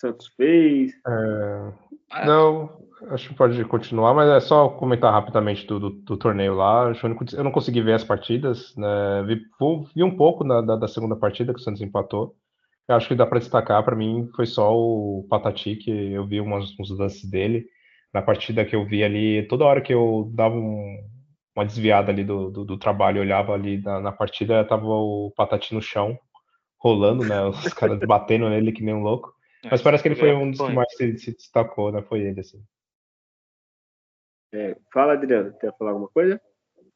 Santos 0.00 0.28
fez? 0.36 0.92
É, 1.06 2.26
não, 2.26 2.70
acho 3.10 3.28
que 3.28 3.34
pode 3.34 3.64
continuar, 3.64 4.14
mas 4.14 4.28
é 4.28 4.40
só 4.40 4.68
comentar 4.68 5.12
rapidamente 5.12 5.66
do, 5.66 5.78
do, 5.78 5.90
do 5.90 6.16
torneio 6.16 6.54
lá. 6.54 6.92
Eu 7.32 7.44
não 7.44 7.52
consegui 7.52 7.80
ver 7.82 7.94
as 7.94 8.04
partidas, 8.04 8.74
né? 8.76 9.22
vi, 9.26 9.42
vi, 9.94 10.02
um 10.02 10.16
pouco 10.16 10.44
da, 10.44 10.76
da, 10.76 10.88
segunda 10.88 11.16
partida 11.16 11.52
que 11.52 11.60
o 11.60 11.62
Santos 11.62 11.82
empatou. 11.82 12.34
Eu 12.88 12.96
acho 12.96 13.06
que 13.06 13.14
dá 13.14 13.24
para 13.24 13.38
destacar, 13.38 13.84
para 13.84 13.94
mim, 13.94 14.28
foi 14.34 14.46
só 14.46 14.76
o 14.76 15.24
Patati, 15.30 15.76
que 15.76 15.90
eu 15.90 16.26
vi 16.26 16.40
umas, 16.40 16.76
uns 16.78 16.90
lances 16.98 17.28
dele. 17.28 17.66
Na 18.12 18.20
partida 18.20 18.64
que 18.64 18.74
eu 18.74 18.84
vi 18.84 19.04
ali, 19.04 19.46
toda 19.46 19.64
hora 19.64 19.80
que 19.80 19.94
eu 19.94 20.28
dava 20.34 20.56
um, 20.56 20.98
uma 21.60 21.66
desviada 21.66 22.10
ali 22.10 22.24
do, 22.24 22.50
do, 22.50 22.64
do 22.64 22.78
trabalho, 22.78 23.20
olhava 23.20 23.52
ali 23.52 23.80
na, 23.82 24.00
na, 24.00 24.12
partida, 24.12 24.64
tava 24.64 24.86
o 24.86 25.30
Patati 25.36 25.74
no 25.74 25.82
chão, 25.82 26.18
rolando, 26.78 27.24
né? 27.24 27.42
Os 27.44 27.72
caras 27.74 27.98
batendo 28.00 28.48
nele 28.48 28.72
que 28.72 28.82
nem 28.82 28.94
um 28.94 29.02
louco. 29.02 29.34
É, 29.62 29.68
Mas 29.70 29.82
parece 29.82 30.02
que 30.02 30.08
ele 30.08 30.16
foi 30.16 30.32
um 30.32 30.50
dos 30.50 30.60
que 30.60 30.72
mais 30.72 30.90
se, 30.96 31.18
se 31.18 31.32
destacou, 31.32 31.92
né? 31.92 32.02
Foi 32.02 32.20
ele, 32.20 32.40
assim. 32.40 32.62
É, 34.52 34.76
fala, 34.92 35.12
Adriano, 35.12 35.56
quer 35.58 35.76
falar 35.76 35.90
alguma 35.90 36.08
coisa? 36.08 36.40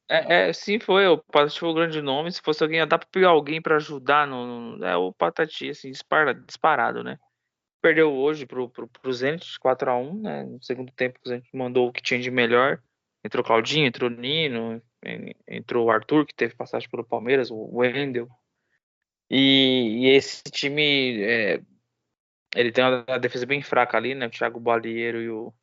É, 0.09 0.48
é, 0.48 0.52
sim, 0.52 0.80
foi. 0.80 1.06
O 1.06 1.18
Patati 1.18 1.60
foi 1.60 1.68
o 1.68 1.74
grande 1.74 2.01
nome. 2.01 2.32
Se 2.32 2.40
fosse 2.40 2.62
alguém, 2.62 2.86
dá 2.86 2.98
pra 2.98 3.09
pegar 3.10 3.28
alguém 3.28 3.60
para 3.60 3.76
ajudar 3.76 4.26
no, 4.26 4.76
no, 4.76 4.84
É 4.84 4.97
o 4.97 5.12
Patati, 5.12 5.68
assim, 5.70 5.90
dispara, 5.90 6.34
disparado, 6.34 7.05
né? 7.05 7.18
Perdeu 7.82 8.14
hoje 8.14 8.47
pro, 8.47 8.70
pro, 8.70 8.89
pro 8.89 9.12
Zenit 9.12 9.59
4x1, 9.60 10.22
né? 10.22 10.44
No 10.44 10.62
segundo 10.62 10.90
tempo, 10.93 11.20
o 11.22 11.28
Zenit 11.28 11.48
mandou 11.55 11.89
o 11.89 11.93
que 11.93 12.02
tinha 12.02 12.18
de 12.18 12.30
melhor. 12.30 12.80
Entrou 13.24 13.42
Claudinho, 13.42 13.86
entrou 13.86 14.10
Nino, 14.10 14.82
entrou 15.48 15.86
o 15.86 15.90
Arthur, 15.90 16.26
que 16.26 16.34
teve 16.34 16.55
passagem 16.55 16.88
pelo 16.90 17.05
Palmeiras, 17.05 17.51
o 17.51 17.78
Wendel. 17.78 18.28
E, 19.30 20.02
e 20.02 20.09
esse 20.10 20.42
time, 20.44 21.22
é, 21.22 21.62
ele 22.55 22.70
tem 22.70 22.84
uma 22.84 23.18
defesa 23.18 23.46
bem 23.46 23.62
fraca 23.62 23.96
ali, 23.96 24.14
né? 24.14 24.26
O 24.26 24.30
Thiago 24.30 24.60
Balieiro 24.60 25.22
e 25.22 25.30
o, 25.30 25.55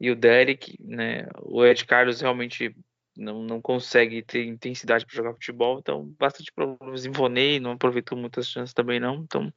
e 0.00 0.10
o 0.10 0.16
Derek, 0.16 0.76
né? 0.80 1.26
O 1.42 1.64
Ed 1.64 1.84
Carlos 1.84 2.22
realmente 2.22 2.74
não, 3.16 3.42
não 3.42 3.60
consegue 3.60 4.22
ter 4.22 4.44
intensidade 4.44 5.04
para 5.04 5.14
jogar 5.14 5.34
futebol, 5.34 5.78
então 5.78 6.06
bastante 6.18 6.50
problemas. 6.52 7.04
Ivonei 7.04 7.60
não 7.60 7.72
aproveitou 7.72 8.16
muitas 8.16 8.48
chances 8.48 8.72
também 8.72 8.98
não, 8.98 9.16
então 9.16 9.52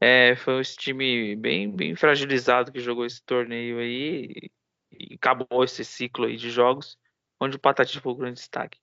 é, 0.00 0.34
foi 0.34 0.60
esse 0.60 0.76
time 0.76 1.36
bem, 1.36 1.70
bem 1.70 1.94
fragilizado 1.94 2.72
que 2.72 2.80
jogou 2.80 3.06
esse 3.06 3.22
torneio 3.24 3.78
aí 3.78 4.50
e 4.92 5.14
acabou 5.14 5.64
esse 5.64 5.84
ciclo 5.84 6.26
aí 6.26 6.36
de 6.36 6.50
jogos 6.50 6.98
onde 7.40 7.56
o 7.56 7.60
Patati 7.60 7.98
foi 7.98 8.12
o 8.12 8.16
grande 8.16 8.34
destaque. 8.34 8.78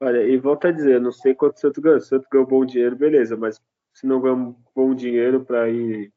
Olha, 0.00 0.22
e 0.22 0.36
volta 0.36 0.68
a 0.68 0.72
dizer, 0.72 1.00
não 1.00 1.12
sei 1.12 1.34
quanto 1.34 1.56
o 1.56 1.60
Santos 1.60 1.82
ganhou. 1.82 1.98
O 1.98 2.02
Santos 2.02 2.28
ganhou 2.30 2.46
bom 2.46 2.64
dinheiro, 2.64 2.94
beleza, 2.94 3.36
mas 3.36 3.60
se 3.94 4.06
não 4.06 4.20
ganhou 4.20 4.56
bom 4.74 4.94
dinheiro 4.94 5.44
para 5.44 5.70
ir, 5.70 6.12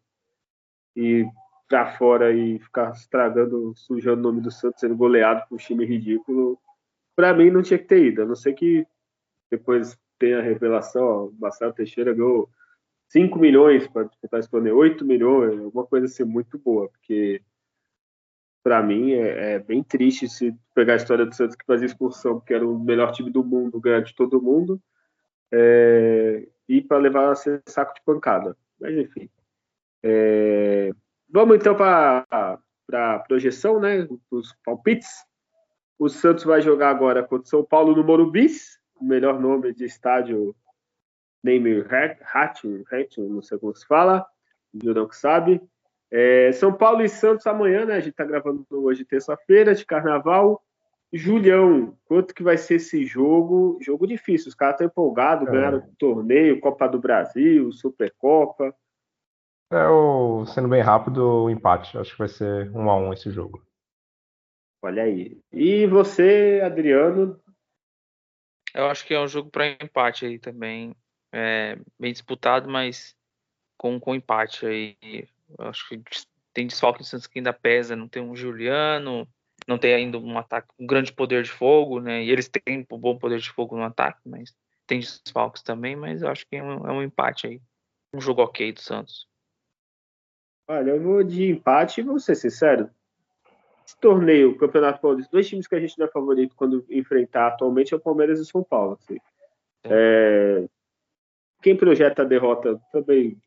ir 0.96 1.28
para 1.70 1.98
fora 1.98 2.34
e 2.34 2.60
ficar 2.60 2.92
estragando, 2.92 3.74
sujando 3.76 4.20
o 4.20 4.24
nome 4.24 4.42
do 4.42 4.52
Santos, 4.52 4.82
sendo 4.82 4.96
goleado 4.96 5.48
por 5.48 5.56
um 5.56 5.58
time 5.58 5.86
ridículo, 5.86 6.60
para 7.16 7.34
mim 7.34 7.50
não 7.50 7.62
tinha 7.62 7.78
que 7.78 7.86
ter 7.86 8.04
ido. 8.04 8.24
A 8.24 8.26
não 8.26 8.36
ser 8.36 8.54
que 8.54 8.86
depois 9.50 9.98
tem 10.20 10.34
a 10.34 10.42
revelação, 10.42 11.04
ó, 11.04 11.26
o 11.28 11.36
Marcelo 11.40 11.74
Teixeira 11.74 12.14
ganhou 12.14 12.50
5 13.10 13.40
milhões 13.40 13.88
para 13.88 14.04
disputar 14.04 14.40
esse 14.40 14.50
torneio, 14.50 14.76
8 14.76 15.06
milhões, 15.06 15.60
alguma 15.60 15.86
coisa 15.86 16.08
assim 16.08 16.24
muito 16.24 16.58
boa, 16.58 16.90
porque 16.90 17.42
para 18.68 18.84
mim 18.84 19.14
é, 19.14 19.54
é, 19.54 19.60
bem 19.60 19.82
triste 19.82 20.28
se 20.28 20.54
pegar 20.76 20.92
a 20.92 20.96
história 20.98 21.26
do 21.26 21.34
Santos 21.34 21.56
que 21.56 21.66
fazia 21.66 21.86
excursão, 21.86 22.38
porque 22.38 22.54
era 22.54 22.68
o 22.68 22.78
melhor 22.78 23.14
time 23.14 23.32
do 23.32 23.42
mundo, 23.42 23.80
ganhar 23.80 24.02
de 24.02 24.14
todo 24.14 24.42
mundo, 24.42 24.78
é, 25.50 26.46
e 26.68 26.82
para 26.82 26.98
levar 26.98 27.34
ser 27.38 27.64
saco 27.66 27.94
de 27.94 28.02
pancada. 28.02 28.58
Mas 28.78 28.94
enfim. 28.98 29.30
É, 30.04 30.92
vamos 31.30 31.56
então 31.56 31.78
para 31.78 32.60
a 32.92 33.20
projeção, 33.20 33.80
né? 33.80 34.06
Os 34.30 34.54
palpites. 34.66 35.26
O 35.98 36.10
Santos 36.10 36.44
vai 36.44 36.62
jogar 36.62 36.90
agora 36.90 37.24
contra 37.24 37.46
o 37.46 37.50
São 37.50 37.64
Paulo 37.64 37.96
no 37.96 38.04
Morumbi, 38.04 38.48
o 39.00 39.06
melhor 39.06 39.40
nome 39.40 39.74
de 39.74 39.86
estádio 39.86 40.54
Name 41.42 41.86
Hatch, 41.90 42.66
não 43.18 43.42
sei 43.42 43.58
como 43.60 43.74
se 43.74 43.88
fala, 43.88 44.28
o 44.74 45.08
que 45.08 45.16
sabe. 45.16 45.62
É, 46.12 46.52
São 46.54 46.74
Paulo 46.74 47.02
e 47.02 47.10
Santos 47.10 47.46
amanhã, 47.48 47.86
né? 47.86 47.96
A 47.96 48.00
gente 48.00 48.14
tá 48.14 48.24
gravando 48.24 48.66
hoje 48.72 49.04
terça-feira 49.04 49.76
de 49.76 49.86
carnaval. 49.86 50.64
Julião, 51.12 51.98
quanto 52.06 52.34
que 52.34 52.44
vai 52.44 52.58
ser 52.58 52.76
esse 52.76 53.06
jogo? 53.06 53.78
Jogo 53.82 54.06
difícil, 54.06 54.50
os 54.50 54.56
caras 54.56 54.76
estão 54.76 54.88
empolgados, 54.88 55.48
é. 55.48 55.52
ganharam 55.52 55.78
o 55.80 55.96
torneio, 55.98 56.60
Copa 56.60 56.88
do 56.88 57.00
Brasil, 57.00 57.72
Supercopa. 57.72 58.76
É, 59.72 59.88
o, 59.88 60.46
sendo 60.46 60.68
bem 60.68 60.82
rápido, 60.82 61.44
o 61.44 61.50
empate. 61.50 61.98
Acho 61.98 62.12
que 62.12 62.20
vai 62.20 62.28
ser 62.28 62.72
um 62.72 62.90
a 62.90 62.96
um 62.96 63.14
esse 63.14 63.30
jogo. 63.32 63.66
Olha 64.82 65.04
aí. 65.04 65.40
E 65.52 65.88
você, 65.88 66.62
Adriano? 66.64 67.40
Eu 68.74 68.86
acho 68.86 69.06
que 69.06 69.14
é 69.14 69.20
um 69.20 69.28
jogo 69.28 69.50
para 69.50 69.68
empate 69.68 70.26
aí 70.26 70.40
também. 70.40 70.96
É, 71.34 71.78
bem 72.00 72.14
disputado, 72.14 72.70
mas 72.70 73.16
com, 73.78 74.00
com 74.00 74.16
empate 74.16 74.66
aí. 74.66 75.28
Acho 75.60 75.88
que 75.90 76.02
tem 76.54 76.68
desfalque 76.68 77.00
no 77.00 77.06
Santos 77.06 77.28
que 77.28 77.40
ainda 77.40 77.54
pesa. 77.54 77.96
Não 77.96 78.08
tem 78.08 78.22
um 78.22 78.36
Juliano, 78.36 79.28
não 79.68 79.78
tem 79.78 79.94
ainda 79.94 80.18
um 80.18 80.38
ataque 80.38 80.70
um 80.80 80.88
grande 80.88 81.14
poder 81.14 81.44
de 81.44 81.52
fogo, 81.52 82.00
né? 82.00 82.24
E 82.24 82.30
eles 82.30 82.48
têm 82.48 82.86
um 82.92 82.98
bom 82.98 83.18
poder 83.18 83.40
de 83.40 83.50
fogo 83.50 83.76
no 83.76 83.84
ataque, 83.84 84.20
mas 84.26 84.56
tem 84.86 85.00
desfalques 85.00 85.62
também. 85.62 85.96
Mas 85.96 86.22
eu 86.22 86.30
acho 86.30 86.46
que 86.48 86.56
é 86.56 86.64
um, 86.64 86.88
é 86.88 86.92
um 86.92 87.04
empate 87.04 87.48
aí. 87.48 87.62
Um 88.14 88.22
jogo 88.22 88.42
ok 88.42 88.72
do 88.72 88.82
Santos. 88.82 89.28
Olha, 90.68 90.92
eu 90.92 91.02
vou 91.02 91.24
de 91.24 91.50
empate 91.50 92.02
e 92.02 92.04
vou 92.04 92.20
ser 92.20 92.36
sincero. 92.36 92.90
Esse 93.86 93.98
torneio, 94.00 94.52
o 94.52 94.58
Campeonato 94.58 95.00
Paulista, 95.00 95.32
dois 95.32 95.48
times 95.48 95.66
que 95.66 95.76
a 95.76 95.80
gente 95.80 95.98
não 95.98 96.08
é 96.08 96.12
favorito 96.12 96.54
quando 96.56 96.86
enfrentar 96.90 97.48
atualmente 97.48 97.94
é 97.94 97.98
o 97.98 98.02
Palmeiras 98.02 98.40
e 98.40 98.42
o 98.42 98.46
São 98.46 98.62
Paulo. 98.62 99.00
Assim. 99.02 99.18
É, 99.86 100.68
quem 101.62 101.76
projeta 101.76 102.22
a 102.22 102.26
derrota 102.26 102.82
também 102.92 103.38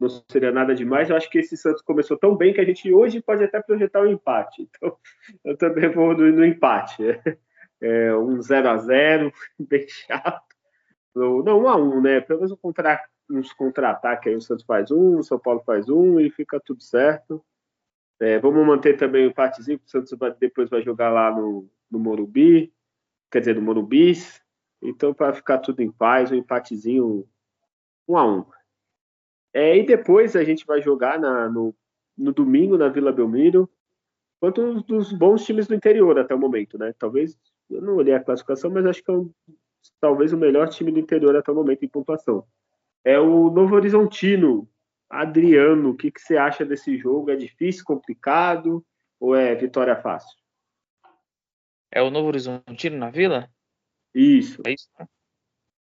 não 0.00 0.08
seria 0.30 0.50
nada 0.50 0.74
demais. 0.74 1.10
Eu 1.10 1.16
acho 1.16 1.28
que 1.28 1.38
esse 1.38 1.56
Santos 1.56 1.82
começou 1.82 2.16
tão 2.16 2.34
bem 2.34 2.54
que 2.54 2.60
a 2.60 2.64
gente 2.64 2.92
hoje 2.92 3.20
pode 3.20 3.44
até 3.44 3.60
projetar 3.60 4.00
um 4.00 4.06
empate. 4.06 4.62
Então, 4.62 4.96
eu 5.44 5.56
também 5.56 5.90
vou 5.90 6.16
no, 6.16 6.32
no 6.32 6.44
empate. 6.44 7.02
É, 7.82 8.14
um 8.16 8.40
0 8.40 8.68
a 8.68 8.76
0 8.78 9.32
bem 9.58 9.86
chato. 9.88 10.42
Não, 11.14 11.60
1 11.60 11.68
a 11.68 11.76
1 11.76 12.00
né? 12.00 12.20
Pelo 12.20 12.40
menos 12.40 12.52
um 12.52 12.56
contra, 12.56 13.04
uns 13.30 13.52
contra-ataques 13.52 14.28
aí. 14.28 14.36
O 14.36 14.40
Santos 14.40 14.64
faz 14.64 14.90
um, 14.90 15.18
o 15.18 15.22
São 15.22 15.38
Paulo 15.38 15.62
faz 15.66 15.88
um 15.88 16.18
e 16.18 16.30
fica 16.30 16.58
tudo 16.60 16.82
certo. 16.82 17.44
É, 18.20 18.38
vamos 18.38 18.66
manter 18.66 18.98
também 18.98 19.26
o 19.26 19.30
empatezinho, 19.30 19.80
o 19.84 19.90
Santos 19.90 20.12
vai, 20.18 20.34
depois 20.38 20.68
vai 20.68 20.82
jogar 20.82 21.08
lá 21.08 21.30
no, 21.30 21.66
no 21.90 21.98
Morumbi, 21.98 22.70
quer 23.30 23.40
dizer, 23.40 23.54
no 23.54 23.62
Morumbis. 23.62 24.42
Então, 24.82 25.14
para 25.14 25.32
ficar 25.32 25.58
tudo 25.58 25.80
em 25.80 25.90
paz, 25.90 26.30
um 26.30 26.34
empatezinho 26.34 27.26
um 28.06 28.16
a 28.18 28.26
um. 28.26 28.44
É, 29.52 29.76
e 29.76 29.84
depois 29.84 30.36
a 30.36 30.44
gente 30.44 30.64
vai 30.64 30.80
jogar 30.80 31.18
na, 31.18 31.48
no, 31.48 31.74
no 32.16 32.32
domingo 32.32 32.78
na 32.78 32.88
Vila 32.88 33.12
Belmiro 33.12 33.68
quanto 34.40 34.62
um 34.62 34.80
dos 34.80 35.12
bons 35.12 35.44
times 35.44 35.66
do 35.66 35.74
interior 35.74 36.18
até 36.18 36.34
o 36.34 36.38
momento, 36.38 36.78
né? 36.78 36.94
Talvez, 36.98 37.38
eu 37.68 37.82
não 37.82 37.96
olhei 37.96 38.14
a 38.14 38.22
classificação, 38.22 38.70
mas 38.70 38.86
acho 38.86 39.04
que 39.04 39.10
é 39.10 39.14
um, 39.14 39.30
talvez 40.00 40.32
o 40.32 40.38
melhor 40.38 40.68
time 40.68 40.90
do 40.90 40.98
interior 40.98 41.36
até 41.36 41.52
o 41.52 41.54
momento 41.54 41.84
em 41.84 41.88
pontuação. 41.88 42.46
É 43.04 43.18
o 43.18 43.50
Novo 43.50 43.74
Horizontino. 43.74 44.68
Adriano, 45.08 45.90
o 45.90 45.96
que, 45.96 46.10
que 46.10 46.20
você 46.20 46.36
acha 46.36 46.64
desse 46.64 46.96
jogo? 46.96 47.30
É 47.30 47.36
difícil, 47.36 47.84
complicado 47.84 48.84
ou 49.18 49.34
é 49.34 49.54
vitória 49.56 49.96
fácil? 49.96 50.38
É 51.90 52.00
o 52.00 52.10
Novo 52.10 52.28
Horizontino 52.28 52.96
na 52.96 53.10
Vila? 53.10 53.50
Isso. 54.14 54.62
É 54.64 54.72
isso, 54.72 54.88
né? 54.98 55.08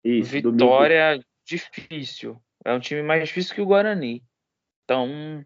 Isso. 0.04 0.32
Vitória 0.32 1.10
domingo. 1.12 1.26
difícil. 1.46 2.42
É 2.66 2.74
um 2.74 2.80
time 2.80 3.02
mais 3.02 3.28
difícil 3.28 3.56
que 3.56 3.62
o 3.62 3.66
Guarani. 3.66 4.24
Então, 4.84 5.46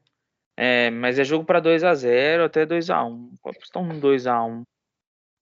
é, 0.58 0.90
mas 0.90 1.20
é 1.20 1.24
jogo 1.24 1.46
para 1.46 1.60
2 1.60 1.84
a 1.84 1.94
0 1.94 2.46
até 2.46 2.66
2 2.66 2.90
a 2.90 3.04
1 3.04 3.34
Estão 3.62 3.88
2 4.00 4.28
a 4.28 4.44
1 4.44 4.64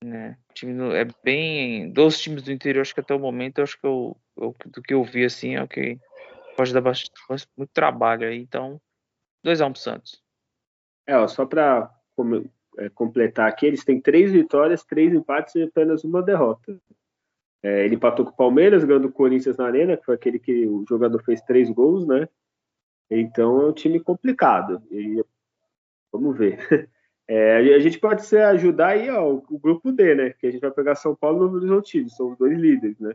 né? 0.03 0.37
O 0.49 0.53
time 0.53 0.95
é 0.95 1.05
bem. 1.23 1.91
Dos 1.91 2.19
times 2.19 2.43
do 2.43 2.51
interior, 2.51 2.81
acho 2.81 2.93
que 2.93 2.99
até 2.99 3.13
o 3.13 3.19
momento, 3.19 3.61
acho 3.61 3.79
que 3.79 3.85
eu, 3.85 4.17
eu, 4.37 4.55
do 4.65 4.81
que 4.81 4.93
eu 4.93 5.03
vi 5.03 5.25
assim, 5.25 5.55
é 5.55 5.67
que 5.67 5.99
pode 6.57 6.73
dar 6.73 6.81
bastante, 6.81 7.11
muito 7.55 7.69
trabalho 7.71 8.27
aí. 8.27 8.39
Então, 8.39 8.81
2 9.43 9.61
a 9.61 9.65
1 9.65 9.69
um 9.69 9.73
pro 9.73 9.81
Santos. 9.81 10.23
É, 11.07 11.15
ó, 11.15 11.27
só 11.27 11.45
para 11.45 11.93
é, 12.77 12.89
completar 12.89 13.47
aqui, 13.47 13.65
eles 13.65 13.83
têm 13.83 14.01
três 14.01 14.31
vitórias, 14.31 14.83
três 14.83 15.13
empates 15.13 15.55
e 15.55 15.63
apenas 15.63 16.03
uma 16.03 16.21
derrota. 16.21 16.79
É, 17.63 17.85
ele 17.85 17.95
empatou 17.95 18.25
com 18.25 18.31
o 18.31 18.35
Palmeiras, 18.35 18.83
ganhando 18.83 19.07
o 19.07 19.11
Corinthians 19.11 19.57
na 19.57 19.65
Arena, 19.65 19.95
que 19.95 20.05
foi 20.05 20.15
aquele 20.15 20.39
que 20.39 20.65
o 20.67 20.83
jogador 20.89 21.21
fez 21.23 21.41
três 21.41 21.69
gols, 21.69 22.07
né? 22.07 22.27
Então 23.09 23.61
é 23.61 23.67
um 23.67 23.73
time 23.73 23.99
complicado. 23.99 24.81
E, 24.91 25.23
vamos 26.11 26.37
ver. 26.37 26.57
É, 27.27 27.55
a 27.55 27.79
gente 27.79 27.97
pode 27.97 28.25
se 28.25 28.37
ajudar 28.37 28.89
aí 28.89 29.09
ó, 29.09 29.25
o 29.31 29.57
grupo 29.57 29.89
D, 29.89 30.15
né? 30.15 30.31
Que 30.31 30.47
a 30.47 30.51
gente 30.51 30.59
vai 30.59 30.71
pegar 30.71 30.95
São 30.95 31.15
Paulo 31.15 31.37
e 31.37 31.39
Novo 31.39 31.55
Horizontino, 31.55 32.09
são 32.09 32.31
os 32.31 32.37
dois 32.37 32.59
líderes, 32.59 32.99
né? 32.99 33.13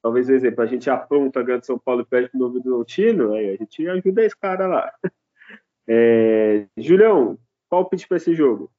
Talvez, 0.00 0.26
por 0.26 0.34
exemplo, 0.34 0.62
a 0.62 0.66
gente 0.66 0.88
apronta 0.88 1.42
ganha 1.42 1.60
São 1.60 1.76
Paulo 1.76 2.02
e 2.02 2.04
perde 2.04 2.28
pro 2.28 2.38
Novo 2.38 2.58
Horizontino, 2.58 3.34
aí 3.34 3.50
a 3.50 3.56
gente 3.56 3.88
ajuda 3.88 4.24
esse 4.24 4.36
cara 4.36 4.68
lá. 4.68 4.92
É, 5.92 6.68
Julião, 6.76 7.36
qual 7.68 7.82
o 7.82 7.84
pitch 7.86 8.06
para 8.06 8.18
esse 8.18 8.32
jogo? 8.32 8.70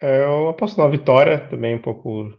É, 0.00 0.24
eu 0.24 0.48
aposto 0.48 0.78
na 0.78 0.88
vitória, 0.88 1.46
também 1.48 1.74
um 1.74 1.82
pouco 1.82 2.32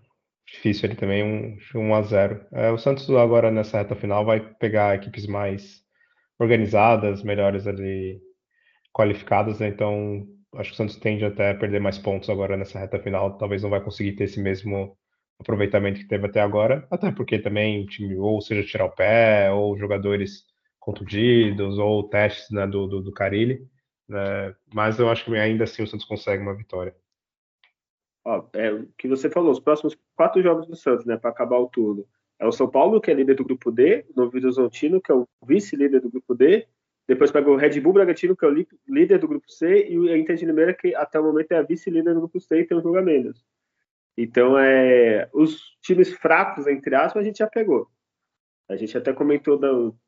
difícil 0.45 0.87
ali 0.89 0.95
também, 0.95 1.23
um, 1.23 1.57
1 1.75 1.95
a 1.95 2.01
0 2.01 2.45
é, 2.53 2.71
O 2.71 2.77
Santos 2.77 3.09
agora 3.09 3.51
nessa 3.51 3.77
reta 3.79 3.95
final 3.95 4.25
vai 4.25 4.39
pegar 4.55 4.95
equipes 4.95 5.27
mais 5.27 5.83
organizadas, 6.39 7.23
melhores 7.23 7.67
ali 7.67 8.19
qualificadas, 8.93 9.59
né? 9.59 9.67
então 9.67 10.25
acho 10.55 10.69
que 10.69 10.75
o 10.75 10.77
Santos 10.77 10.97
tende 10.97 11.25
até 11.25 11.51
a 11.51 11.55
perder 11.55 11.79
mais 11.79 11.97
pontos 11.97 12.29
agora 12.29 12.57
nessa 12.57 12.79
reta 12.79 12.99
final, 12.99 13.37
talvez 13.37 13.63
não 13.63 13.69
vai 13.69 13.81
conseguir 13.81 14.13
ter 14.13 14.25
esse 14.25 14.39
mesmo 14.39 14.97
aproveitamento 15.39 15.99
que 15.99 16.07
teve 16.07 16.27
até 16.27 16.41
agora, 16.41 16.87
até 16.89 17.11
porque 17.11 17.39
também 17.39 17.83
o 17.83 17.87
time 17.87 18.15
ou 18.17 18.41
seja 18.41 18.65
tirar 18.65 18.85
o 18.85 18.91
pé, 18.91 19.51
ou 19.51 19.77
jogadores 19.77 20.43
contundidos, 20.79 21.77
ou 21.77 22.07
testes 22.07 22.49
né, 22.51 22.65
do, 22.67 22.87
do, 22.87 23.01
do 23.01 23.11
Carilli, 23.11 23.59
né? 24.07 24.55
mas 24.73 24.99
eu 24.99 25.09
acho 25.09 25.25
que 25.25 25.35
ainda 25.35 25.63
assim 25.65 25.83
o 25.83 25.87
Santos 25.87 26.05
consegue 26.05 26.41
uma 26.41 26.55
vitória. 26.55 26.95
Ó, 28.25 28.43
é 28.53 28.73
o 28.73 28.87
que 28.97 29.07
você 29.07 29.29
falou, 29.29 29.51
os 29.51 29.59
próximos 29.59 29.95
quatro 30.15 30.41
jogos 30.41 30.67
do 30.67 30.75
Santos, 30.75 31.05
né, 31.05 31.15
para 31.15 31.29
acabar 31.29 31.59
o 31.59 31.69
turno. 31.69 32.05
É 32.39 32.45
o 32.45 32.51
São 32.51 32.67
Paulo, 32.67 32.99
que 32.99 33.11
é 33.11 33.13
líder 33.13 33.35
do 33.35 33.45
grupo 33.45 33.71
D, 33.71 34.05
o 34.09 34.19
Novo 34.19 34.35
Horizontino, 34.35 34.99
que 34.99 35.11
é 35.11 35.15
o 35.15 35.27
vice-líder 35.45 36.01
do 36.01 36.09
grupo 36.09 36.33
D, 36.33 36.67
depois 37.07 37.31
pega 37.31 37.49
o 37.49 37.55
Red 37.55 37.79
Bull 37.79 37.93
Bragantino, 37.93 38.35
que 38.35 38.43
é 38.43 38.47
o 38.47 38.65
líder 38.87 39.19
do 39.19 39.27
grupo 39.27 39.49
C, 39.49 39.87
e 39.87 40.09
a 40.11 40.17
Inter 40.17 40.35
de 40.35 40.45
Limeira, 40.45 40.73
que 40.73 40.95
até 40.95 41.19
o 41.19 41.23
momento 41.23 41.51
é 41.51 41.57
a 41.57 41.61
vice-líder 41.61 42.13
do 42.13 42.21
grupo 42.21 42.39
C 42.39 42.61
e 42.61 42.65
tem 42.65 42.75
um 42.75 42.81
jogo 42.81 42.97
a 42.97 43.01
menos. 43.01 43.45
Então, 44.17 44.57
é, 44.57 45.29
os 45.31 45.77
times 45.81 46.11
fracos, 46.13 46.65
entre 46.67 46.95
aspas, 46.95 47.21
a 47.21 47.25
gente 47.25 47.37
já 47.37 47.47
pegou. 47.47 47.87
A 48.67 48.75
gente 48.75 48.97
até 48.97 49.13
comentou 49.13 49.59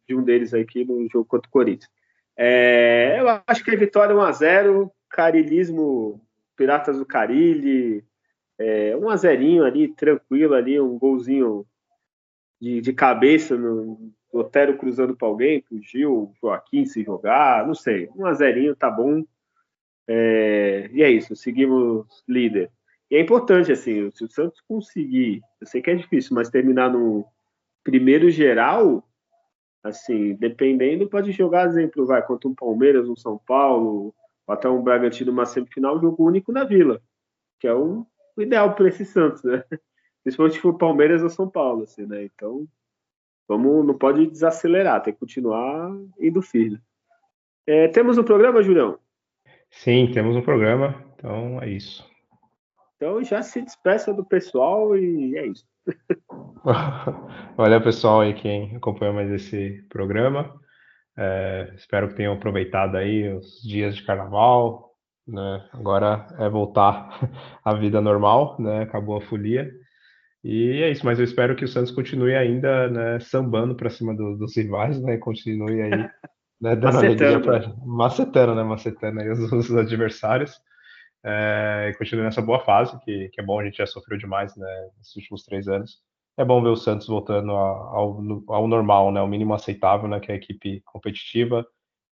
de 0.07 0.15
um 0.15 0.23
deles 0.23 0.53
aqui 0.53 0.84
no 0.84 1.07
jogo 1.10 1.26
contra 1.26 1.48
o 1.48 1.52
Corinthians. 1.52 1.91
É, 2.35 3.19
eu 3.19 3.26
acho 3.45 3.64
que 3.64 3.72
a 3.72 3.77
vitória 3.77 4.15
1x0, 4.15 4.89
carilismo 5.10 6.22
Piratas 6.56 6.98
do 6.98 7.06
Carilli, 7.06 8.03
é, 8.59 8.95
um 8.97 9.09
azerinho 9.09 9.63
ali, 9.63 9.88
tranquilo 9.88 10.53
ali, 10.55 10.79
um 10.79 10.97
golzinho 10.97 11.65
de, 12.59 12.81
de 12.81 12.93
cabeça 12.93 13.55
no 13.55 14.11
Otero 14.31 14.77
cruzando 14.77 15.15
para 15.15 15.27
alguém, 15.27 15.61
para 15.61 15.75
o 15.75 15.81
Gil, 15.81 16.31
Joaquim 16.41 16.85
se 16.85 17.03
jogar, 17.03 17.65
não 17.65 17.75
sei, 17.75 18.09
um 18.15 18.25
azerinho 18.25 18.75
tá 18.75 18.89
bom. 18.89 19.23
É, 20.07 20.89
e 20.91 21.03
é 21.03 21.09
isso, 21.09 21.35
seguimos 21.35 22.23
líder. 22.27 22.71
E 23.09 23.15
é 23.15 23.21
importante, 23.21 23.71
assim, 23.71 24.09
se 24.11 24.23
o 24.23 24.29
Santos 24.29 24.61
conseguir, 24.67 25.41
eu 25.61 25.67
sei 25.67 25.81
que 25.81 25.89
é 25.89 25.95
difícil, 25.95 26.35
mas 26.35 26.49
terminar 26.49 26.91
no 26.91 27.25
primeiro 27.84 28.29
geral, 28.29 29.03
assim, 29.84 30.34
dependendo, 30.35 31.09
pode 31.09 31.31
jogar, 31.31 31.67
exemplo, 31.67 32.05
vai, 32.05 32.25
contra 32.25 32.49
um 32.49 32.55
Palmeiras, 32.55 33.07
um 33.07 33.15
São 33.15 33.38
Paulo, 33.38 34.13
até 34.47 34.67
um 34.69 34.81
Bragantino 34.81 35.31
uma 35.31 35.45
semifinal, 35.45 35.99
jogo 35.99 36.25
único 36.25 36.51
na 36.51 36.63
Vila, 36.63 37.01
que 37.59 37.67
é 37.67 37.73
o, 38.38 38.41
ideal 38.41 38.73
para 38.76 38.88
esse 38.88 39.05
Santos, 39.05 39.43
né? 39.43 39.64
Principalmente 40.23 40.55
se 40.55 40.61
for 40.61 40.77
Palmeiras 40.77 41.23
ou 41.23 41.30
São 41.30 41.49
Paulo, 41.49 41.84
assim, 41.84 42.05
né? 42.05 42.23
Então, 42.23 42.68
vamos, 43.47 43.85
não 43.85 43.97
pode 43.97 44.27
desacelerar, 44.27 45.01
tem 45.01 45.14
que 45.14 45.19
continuar 45.19 45.91
indo 46.19 46.41
firme. 46.41 46.80
É, 47.65 47.88
temos 47.88 48.18
um 48.18 48.23
programa, 48.23 48.64
Julião? 48.64 48.99
Sim, 49.69 50.11
temos 50.14 50.35
um 50.35 50.41
programa, 50.41 51.03
então 51.15 51.61
é 51.61 51.69
isso. 51.69 52.05
Então 52.95 53.23
já 53.23 53.43
se 53.43 53.61
despeça 53.61 54.14
do 54.14 54.26
pessoal 54.26 54.97
e 54.97 55.38
é 55.38 55.45
isso. 55.45 55.65
Valeu, 57.55 57.81
pessoal 57.81 58.22
aí 58.22 58.34
quem 58.34 58.76
acompanhou 58.76 59.14
mais 59.14 59.31
esse 59.31 59.85
programa. 59.89 60.59
É, 61.15 61.72
espero 61.76 62.09
que 62.09 62.15
tenham 62.15 62.34
aproveitado 62.34 62.95
aí 62.95 63.31
os 63.34 63.61
dias 63.61 63.95
de 63.95 64.03
carnaval. 64.03 64.86
Né? 65.27 65.69
Agora 65.73 66.27
é 66.39 66.47
voltar 66.49 67.19
à 67.63 67.73
vida 67.73 67.99
normal, 67.99 68.55
né? 68.59 68.83
Acabou 68.83 69.17
a 69.17 69.21
folia. 69.21 69.69
E 70.43 70.81
é 70.81 70.91
isso, 70.91 71.05
mas 71.05 71.19
eu 71.19 71.25
espero 71.25 71.55
que 71.55 71.65
o 71.65 71.67
Santos 71.67 71.91
continue 71.91 72.35
ainda 72.35 72.89
né, 72.89 73.19
sambando 73.19 73.75
para 73.75 73.89
cima 73.89 74.15
do, 74.15 74.37
dos 74.37 74.55
rivais, 74.55 75.01
né? 75.01 75.17
Continue 75.17 75.81
aí 75.81 75.91
né, 76.61 76.75
dando 76.75 76.93
macetando. 76.93 77.41
Pra, 77.41 77.73
macetando, 77.85 78.55
né? 78.55 78.63
Macetando 78.63 79.19
aí 79.19 79.29
os, 79.29 79.51
os 79.51 79.75
adversários. 79.75 80.53
É, 81.25 81.89
e 81.91 81.97
continue 81.97 82.23
nessa 82.23 82.41
boa 82.41 82.59
fase, 82.59 82.97
que, 83.03 83.29
que 83.33 83.41
é 83.41 83.43
bom, 83.43 83.59
a 83.59 83.65
gente 83.65 83.77
já 83.77 83.85
sofreu 83.85 84.17
demais 84.17 84.55
né, 84.55 84.89
nesses 84.97 85.15
últimos 85.15 85.43
três 85.43 85.67
anos 85.67 86.01
é 86.37 86.45
bom 86.45 86.61
ver 86.61 86.69
o 86.69 86.75
Santos 86.75 87.07
voltando 87.07 87.51
ao, 87.51 88.21
ao 88.47 88.67
normal, 88.67 89.11
né, 89.11 89.19
o 89.21 89.27
mínimo 89.27 89.53
aceitável, 89.55 90.07
né, 90.07 90.19
que 90.19 90.31
é 90.31 90.35
a 90.35 90.37
equipe 90.37 90.81
competitiva, 90.85 91.65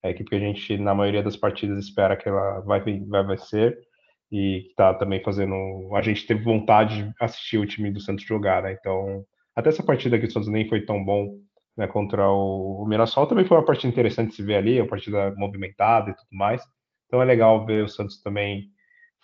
a 0.06 0.12
equipe 0.12 0.30
que 0.30 0.36
a 0.36 0.40
gente, 0.40 0.78
na 0.78 0.94
maioria 0.94 1.24
das 1.24 1.36
partidas, 1.36 1.84
espera 1.84 2.16
que 2.16 2.30
ela 2.30 2.62
vai, 2.62 2.82
vai, 2.82 3.24
vai 3.24 3.38
ser, 3.38 3.78
e 4.32 4.62
que 4.64 4.70
está 4.70 4.94
também 4.94 5.22
fazendo. 5.24 5.56
A 5.96 6.02
gente 6.02 6.26
teve 6.26 6.44
vontade 6.44 7.04
de 7.04 7.14
assistir 7.20 7.58
o 7.58 7.66
time 7.66 7.92
do 7.92 8.00
Santos 8.00 8.26
jogar, 8.26 8.64
né, 8.64 8.76
então, 8.80 9.24
até 9.56 9.70
essa 9.70 9.84
partida 9.84 10.16
aqui 10.16 10.28
do 10.28 10.34
Santos 10.34 10.50
nem 10.50 10.68
foi 10.68 10.82
tão 10.86 11.04
bom 11.04 11.38
né, 11.78 11.88
contra 11.88 12.30
o, 12.30 12.84
o 12.84 12.88
Mirassol, 12.88 13.28
também 13.28 13.46
foi 13.46 13.58
uma 13.58 13.66
partida 13.66 13.92
interessante 13.92 14.30
de 14.30 14.36
se 14.36 14.44
ver 14.44 14.56
ali, 14.56 14.80
uma 14.80 14.88
partida 14.88 15.34
movimentada 15.36 16.12
e 16.12 16.16
tudo 16.16 16.28
mais, 16.32 16.62
então 17.08 17.22
é 17.22 17.26
legal 17.26 17.66
ver 17.66 17.84
o 17.84 17.88
Santos 17.88 18.22
também 18.22 18.70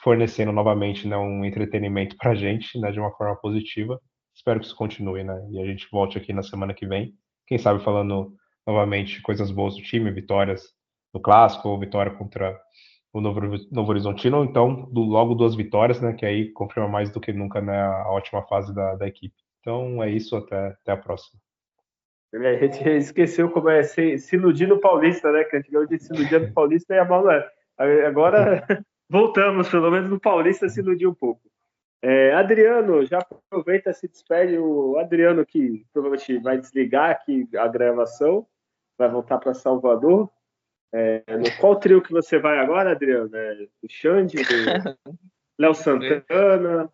fornecendo 0.04 0.52
novamente 0.52 1.08
né, 1.08 1.16
um 1.18 1.46
entretenimento 1.46 2.16
para 2.18 2.32
a 2.32 2.36
gente, 2.36 2.80
né, 2.80 2.92
de 2.92 3.00
uma 3.00 3.12
forma 3.12 3.36
positiva. 3.38 4.00
Espero 4.36 4.60
que 4.60 4.66
isso 4.66 4.76
continue, 4.76 5.24
né? 5.24 5.40
E 5.52 5.62
a 5.62 5.66
gente 5.66 5.88
volte 5.92 6.18
aqui 6.18 6.34
na 6.34 6.42
semana 6.42 6.74
que 6.74 6.88
vem. 6.88 7.14
Quem 7.46 7.58
sabe 7.58 7.84
falando 7.84 8.34
novamente 8.72 9.22
coisas 9.22 9.52
boas 9.52 9.76
do 9.76 9.82
time, 9.82 10.12
vitórias 10.12 10.74
no 11.14 11.20
clássico, 11.20 11.68
ou 11.68 11.80
vitória 11.80 12.12
contra 12.12 12.58
o 13.14 13.20
Novo, 13.20 13.42
Novo 13.72 13.90
Horizontino, 13.90 14.44
então 14.44 14.90
do, 14.92 15.02
logo 15.02 15.36
duas 15.36 15.56
vitórias, 15.56 16.00
né? 16.00 16.14
Que 16.14 16.26
aí 16.26 16.52
confirma 16.52 16.88
mais 16.88 17.12
do 17.12 17.20
que 17.20 17.34
nunca 17.34 17.62
né, 17.62 17.78
a 17.82 18.10
ótima 18.10 18.42
fase 18.44 18.74
da, 18.74 18.96
da 18.96 19.08
equipe. 19.08 19.36
Então 19.60 20.02
é 20.02 20.10
isso, 20.10 20.36
até, 20.36 20.68
até 20.68 20.94
a 20.94 20.98
próxima. 20.98 21.40
A 22.34 22.56
gente 22.56 22.88
esqueceu 22.90 23.52
como 23.52 23.70
é 23.70 23.84
se, 23.84 24.18
se 24.18 24.38
iludir 24.38 24.66
no 24.66 24.80
Paulista, 24.80 25.32
né? 25.32 25.44
Que 25.44 25.58
antigamente 25.58 26.02
se 26.02 26.14
iludia 26.14 26.40
no 26.40 26.54
Paulista 26.54 26.96
e 26.96 27.00
a 27.00 27.06
mal 27.06 27.30
é. 27.30 27.46
Agora 28.06 28.66
voltamos, 29.10 29.70
pelo 29.70 29.92
menos 29.92 30.10
no 30.10 30.20
Paulista 30.20 30.70
se 30.70 30.80
iludir 30.80 31.08
um 31.08 31.14
pouco. 31.14 31.42
É, 32.02 32.34
Adriano, 32.34 33.06
já 33.06 33.20
aproveita, 33.20 33.94
se 33.94 34.08
despede. 34.08 34.58
O 34.58 34.98
Adriano, 34.98 35.46
que 35.46 35.86
provavelmente 35.94 36.40
vai 36.40 36.58
desligar 36.58 37.12
aqui 37.12 37.48
a 37.56 37.68
gravação, 37.68 38.48
vai 39.02 39.10
voltar 39.10 39.40
para 39.40 39.54
Salvador. 39.54 40.32
É, 40.94 41.24
no 41.38 41.58
qual 41.58 41.78
trio 41.78 42.02
que 42.02 42.12
você 42.12 42.38
vai 42.38 42.60
agora, 42.60 42.92
Adriano? 42.92 43.36
É, 43.36 43.68
o 43.82 43.90
Xande, 43.90 44.38
o 44.38 44.42
Léo 45.60 45.74
Santana? 45.74 46.92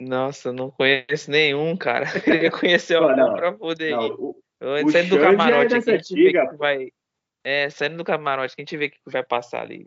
Nossa, 0.00 0.52
não 0.52 0.70
conheço 0.70 1.30
nenhum, 1.30 1.76
cara. 1.76 2.06
Queria 2.24 2.50
conhecer 2.50 2.94
algum 2.94 3.34
para 3.34 3.52
poder 3.52 3.90
não, 3.90 4.06
ir. 4.06 4.12
O, 4.12 4.90
saindo 4.90 5.16
do 5.16 5.20
camarote, 5.20 5.74
é 5.74 5.78
aqui, 5.78 5.90
a 5.90 5.96
gente 5.96 6.14
vê 6.14 6.32
que 6.32 6.56
vai. 6.56 6.92
É, 7.44 7.70
saindo 7.70 7.96
do 7.96 8.04
camarote, 8.04 8.54
que 8.54 8.62
a 8.62 8.64
gente 8.64 8.76
vê 8.76 8.90
que 8.90 8.98
vai 9.06 9.22
passar 9.22 9.62
ali. 9.62 9.86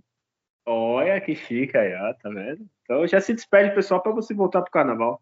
Olha 0.66 1.20
que 1.20 1.36
chique 1.36 1.78
aí, 1.78 1.94
ó, 1.96 2.14
tá 2.14 2.30
vendo? 2.30 2.66
Então 2.84 3.06
já 3.08 3.20
se 3.20 3.34
despede, 3.34 3.76
pessoal, 3.76 4.02
para 4.02 4.12
você 4.12 4.34
voltar 4.34 4.62
pro 4.62 4.72
carnaval. 4.72 5.22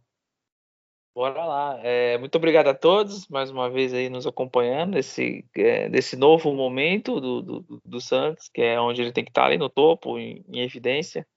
Bora 1.14 1.44
lá. 1.44 1.80
É, 1.84 2.18
muito 2.18 2.36
obrigado 2.36 2.68
a 2.68 2.74
todos, 2.74 3.28
mais 3.28 3.52
uma 3.52 3.70
vez 3.70 3.94
aí 3.94 4.10
nos 4.10 4.26
acompanhando 4.26 4.94
nesse, 4.94 5.46
é, 5.56 5.90
novo 6.16 6.54
momento 6.54 7.20
do, 7.20 7.42
do, 7.42 7.82
do, 7.84 8.02
Santos, 8.02 8.48
que 8.48 8.62
é 8.62 8.80
onde 8.80 9.02
ele 9.02 9.12
tem 9.12 9.24
que 9.26 9.30
estar 9.30 9.46
ali 9.46 9.58
no 9.58 9.70
topo, 9.70 10.18
em, 10.18 10.44
em 10.48 10.62
evidência. 10.62 11.28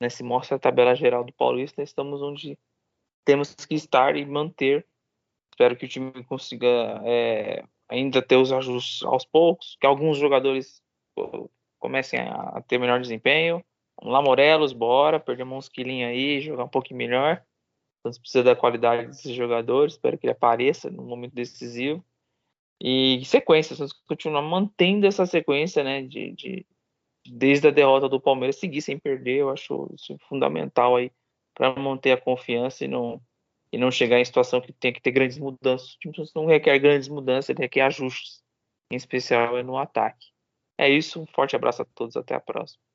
Né? 0.00 0.08
Se 0.08 0.22
mostra 0.22 0.56
a 0.56 0.60
tabela 0.60 0.94
geral 0.94 1.24
do 1.24 1.32
Paulista, 1.32 1.82
estamos 1.82 2.22
onde 2.22 2.56
temos 3.24 3.52
que 3.54 3.74
estar 3.74 4.16
e 4.16 4.24
manter. 4.24 4.86
Espero 5.52 5.76
que 5.76 5.86
o 5.86 5.88
time 5.88 6.22
consiga 6.24 7.02
é, 7.04 7.64
ainda 7.88 8.22
ter 8.22 8.36
os 8.36 8.52
ajustes 8.52 9.02
aos 9.02 9.24
poucos, 9.24 9.76
que 9.80 9.86
alguns 9.86 10.18
jogadores 10.18 10.80
comecem 11.80 12.20
a 12.20 12.62
ter 12.62 12.78
melhor 12.78 13.00
desempenho. 13.00 13.64
Vamos 13.98 14.12
lá, 14.12 14.22
Morelos, 14.22 14.72
bora, 14.72 15.18
perdemos 15.18 15.58
uns 15.58 15.68
quilinhos 15.68 16.10
aí, 16.10 16.40
jogar 16.40 16.64
um 16.64 16.68
pouquinho 16.68 16.98
melhor. 16.98 17.42
Então, 18.06 18.20
precisa 18.20 18.44
da 18.44 18.54
qualidade 18.54 19.06
desses 19.06 19.34
jogadores, 19.34 19.94
espero 19.94 20.16
que 20.16 20.26
ele 20.26 20.32
apareça 20.32 20.88
no 20.90 21.02
momento 21.02 21.34
decisivo. 21.34 22.04
E 22.80 23.24
sequência, 23.24 23.74
se 23.74 23.94
continuar 24.06 24.42
mantendo 24.42 25.06
essa 25.06 25.26
sequência, 25.26 25.82
né, 25.82 26.02
de, 26.02 26.30
de, 26.32 26.66
desde 27.26 27.66
a 27.66 27.70
derrota 27.70 28.08
do 28.08 28.20
Palmeiras, 28.20 28.56
seguir 28.56 28.82
sem 28.82 28.98
perder, 28.98 29.38
eu 29.38 29.50
acho 29.50 29.90
isso 29.94 30.16
fundamental 30.28 30.94
aí 30.94 31.10
para 31.54 31.74
manter 31.74 32.12
a 32.12 32.20
confiança 32.20 32.84
e 32.84 32.88
não, 32.88 33.20
e 33.72 33.78
não 33.78 33.90
chegar 33.90 34.20
em 34.20 34.24
situação 34.24 34.60
que 34.60 34.72
tem 34.72 34.92
que 34.92 35.00
ter 35.00 35.10
grandes 35.10 35.38
mudanças. 35.38 35.94
O 35.94 35.98
time 35.98 36.14
não 36.34 36.46
requer 36.46 36.78
grandes 36.78 37.08
mudanças, 37.08 37.48
ele 37.48 37.60
requer 37.60 37.80
ajustes, 37.82 38.42
em 38.90 38.96
especial 38.96 39.62
no 39.64 39.78
ataque. 39.78 40.28
É 40.78 40.88
isso, 40.88 41.22
um 41.22 41.26
forte 41.26 41.56
abraço 41.56 41.82
a 41.82 41.86
todos, 41.86 42.16
até 42.16 42.34
a 42.34 42.40
próxima. 42.40 42.85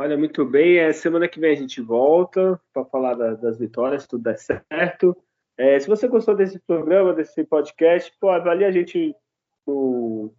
Olha, 0.00 0.16
muito 0.16 0.46
bem. 0.46 0.78
É, 0.78 0.94
semana 0.94 1.28
que 1.28 1.38
vem 1.38 1.52
a 1.52 1.54
gente 1.54 1.78
volta 1.82 2.58
para 2.72 2.86
falar 2.86 3.12
da, 3.12 3.34
das 3.34 3.58
vitórias, 3.58 4.06
tudo 4.06 4.24
der 4.24 4.38
certo. 4.38 5.14
É, 5.58 5.78
se 5.78 5.86
você 5.86 6.08
gostou 6.08 6.34
desse 6.34 6.58
programa, 6.58 7.12
desse 7.12 7.44
podcast, 7.44 8.10
pô, 8.18 8.30
avalie 8.30 8.64
a 8.64 8.70
gente 8.70 9.14
no, 9.66 10.32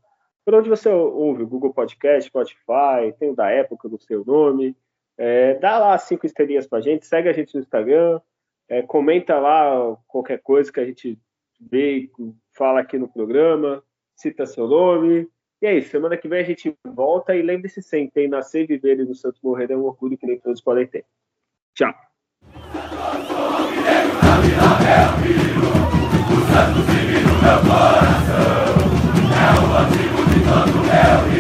por 0.44 0.56
onde 0.56 0.68
você 0.68 0.90
ouve, 0.90 1.46
Google 1.46 1.76
Podcast, 1.76 2.28
Spotify, 2.28 3.14
tem 3.20 3.30
o 3.30 3.36
da 3.36 3.52
época 3.52 3.88
no 3.88 4.00
seu 4.00 4.26
nome. 4.26 4.76
É, 5.16 5.54
dá 5.60 5.78
lá 5.78 5.96
cinco 6.00 6.26
estrelinhas 6.26 6.66
para 6.66 6.80
a 6.80 6.82
gente, 6.82 7.06
segue 7.06 7.30
a 7.30 7.34
gente 7.34 7.54
no 7.54 7.62
Instagram, 7.62 8.20
é, 8.68 8.82
comenta 8.82 9.38
lá 9.38 9.96
qualquer 10.08 10.42
coisa 10.42 10.74
que 10.74 10.80
a 10.80 10.86
gente 10.86 11.20
vê, 11.60 12.10
fala 12.52 12.80
aqui 12.80 12.98
no 12.98 13.08
programa, 13.08 13.84
cita 14.16 14.48
seu 14.48 14.68
nome. 14.68 15.30
E 15.62 15.68
é 15.68 15.78
isso, 15.78 15.92
semana 15.92 16.18
que 16.18 16.28
vem 16.28 16.40
a 16.40 16.44
gente 16.44 16.76
volta 16.84 17.36
e 17.36 17.42
lembre-se 17.44 17.84
sempre, 17.84 18.28
nascer, 18.28 18.66
viver 18.66 19.00
e 19.00 19.06
no 19.06 19.14
Santos 19.14 19.40
morrer 19.44 19.70
é 19.70 19.78
um 19.78 19.84
orgulho 19.84 20.18
que 20.18 20.26
nem 20.26 20.40
todos 20.40 20.60
podem 20.60 20.88
ter. 20.88 21.06
Tchau. 21.76 21.94
É 29.34 29.52
o 29.60 29.66
antigo 29.78 30.26
de 30.30 30.40
todo 30.44 30.82
meu 30.84 31.31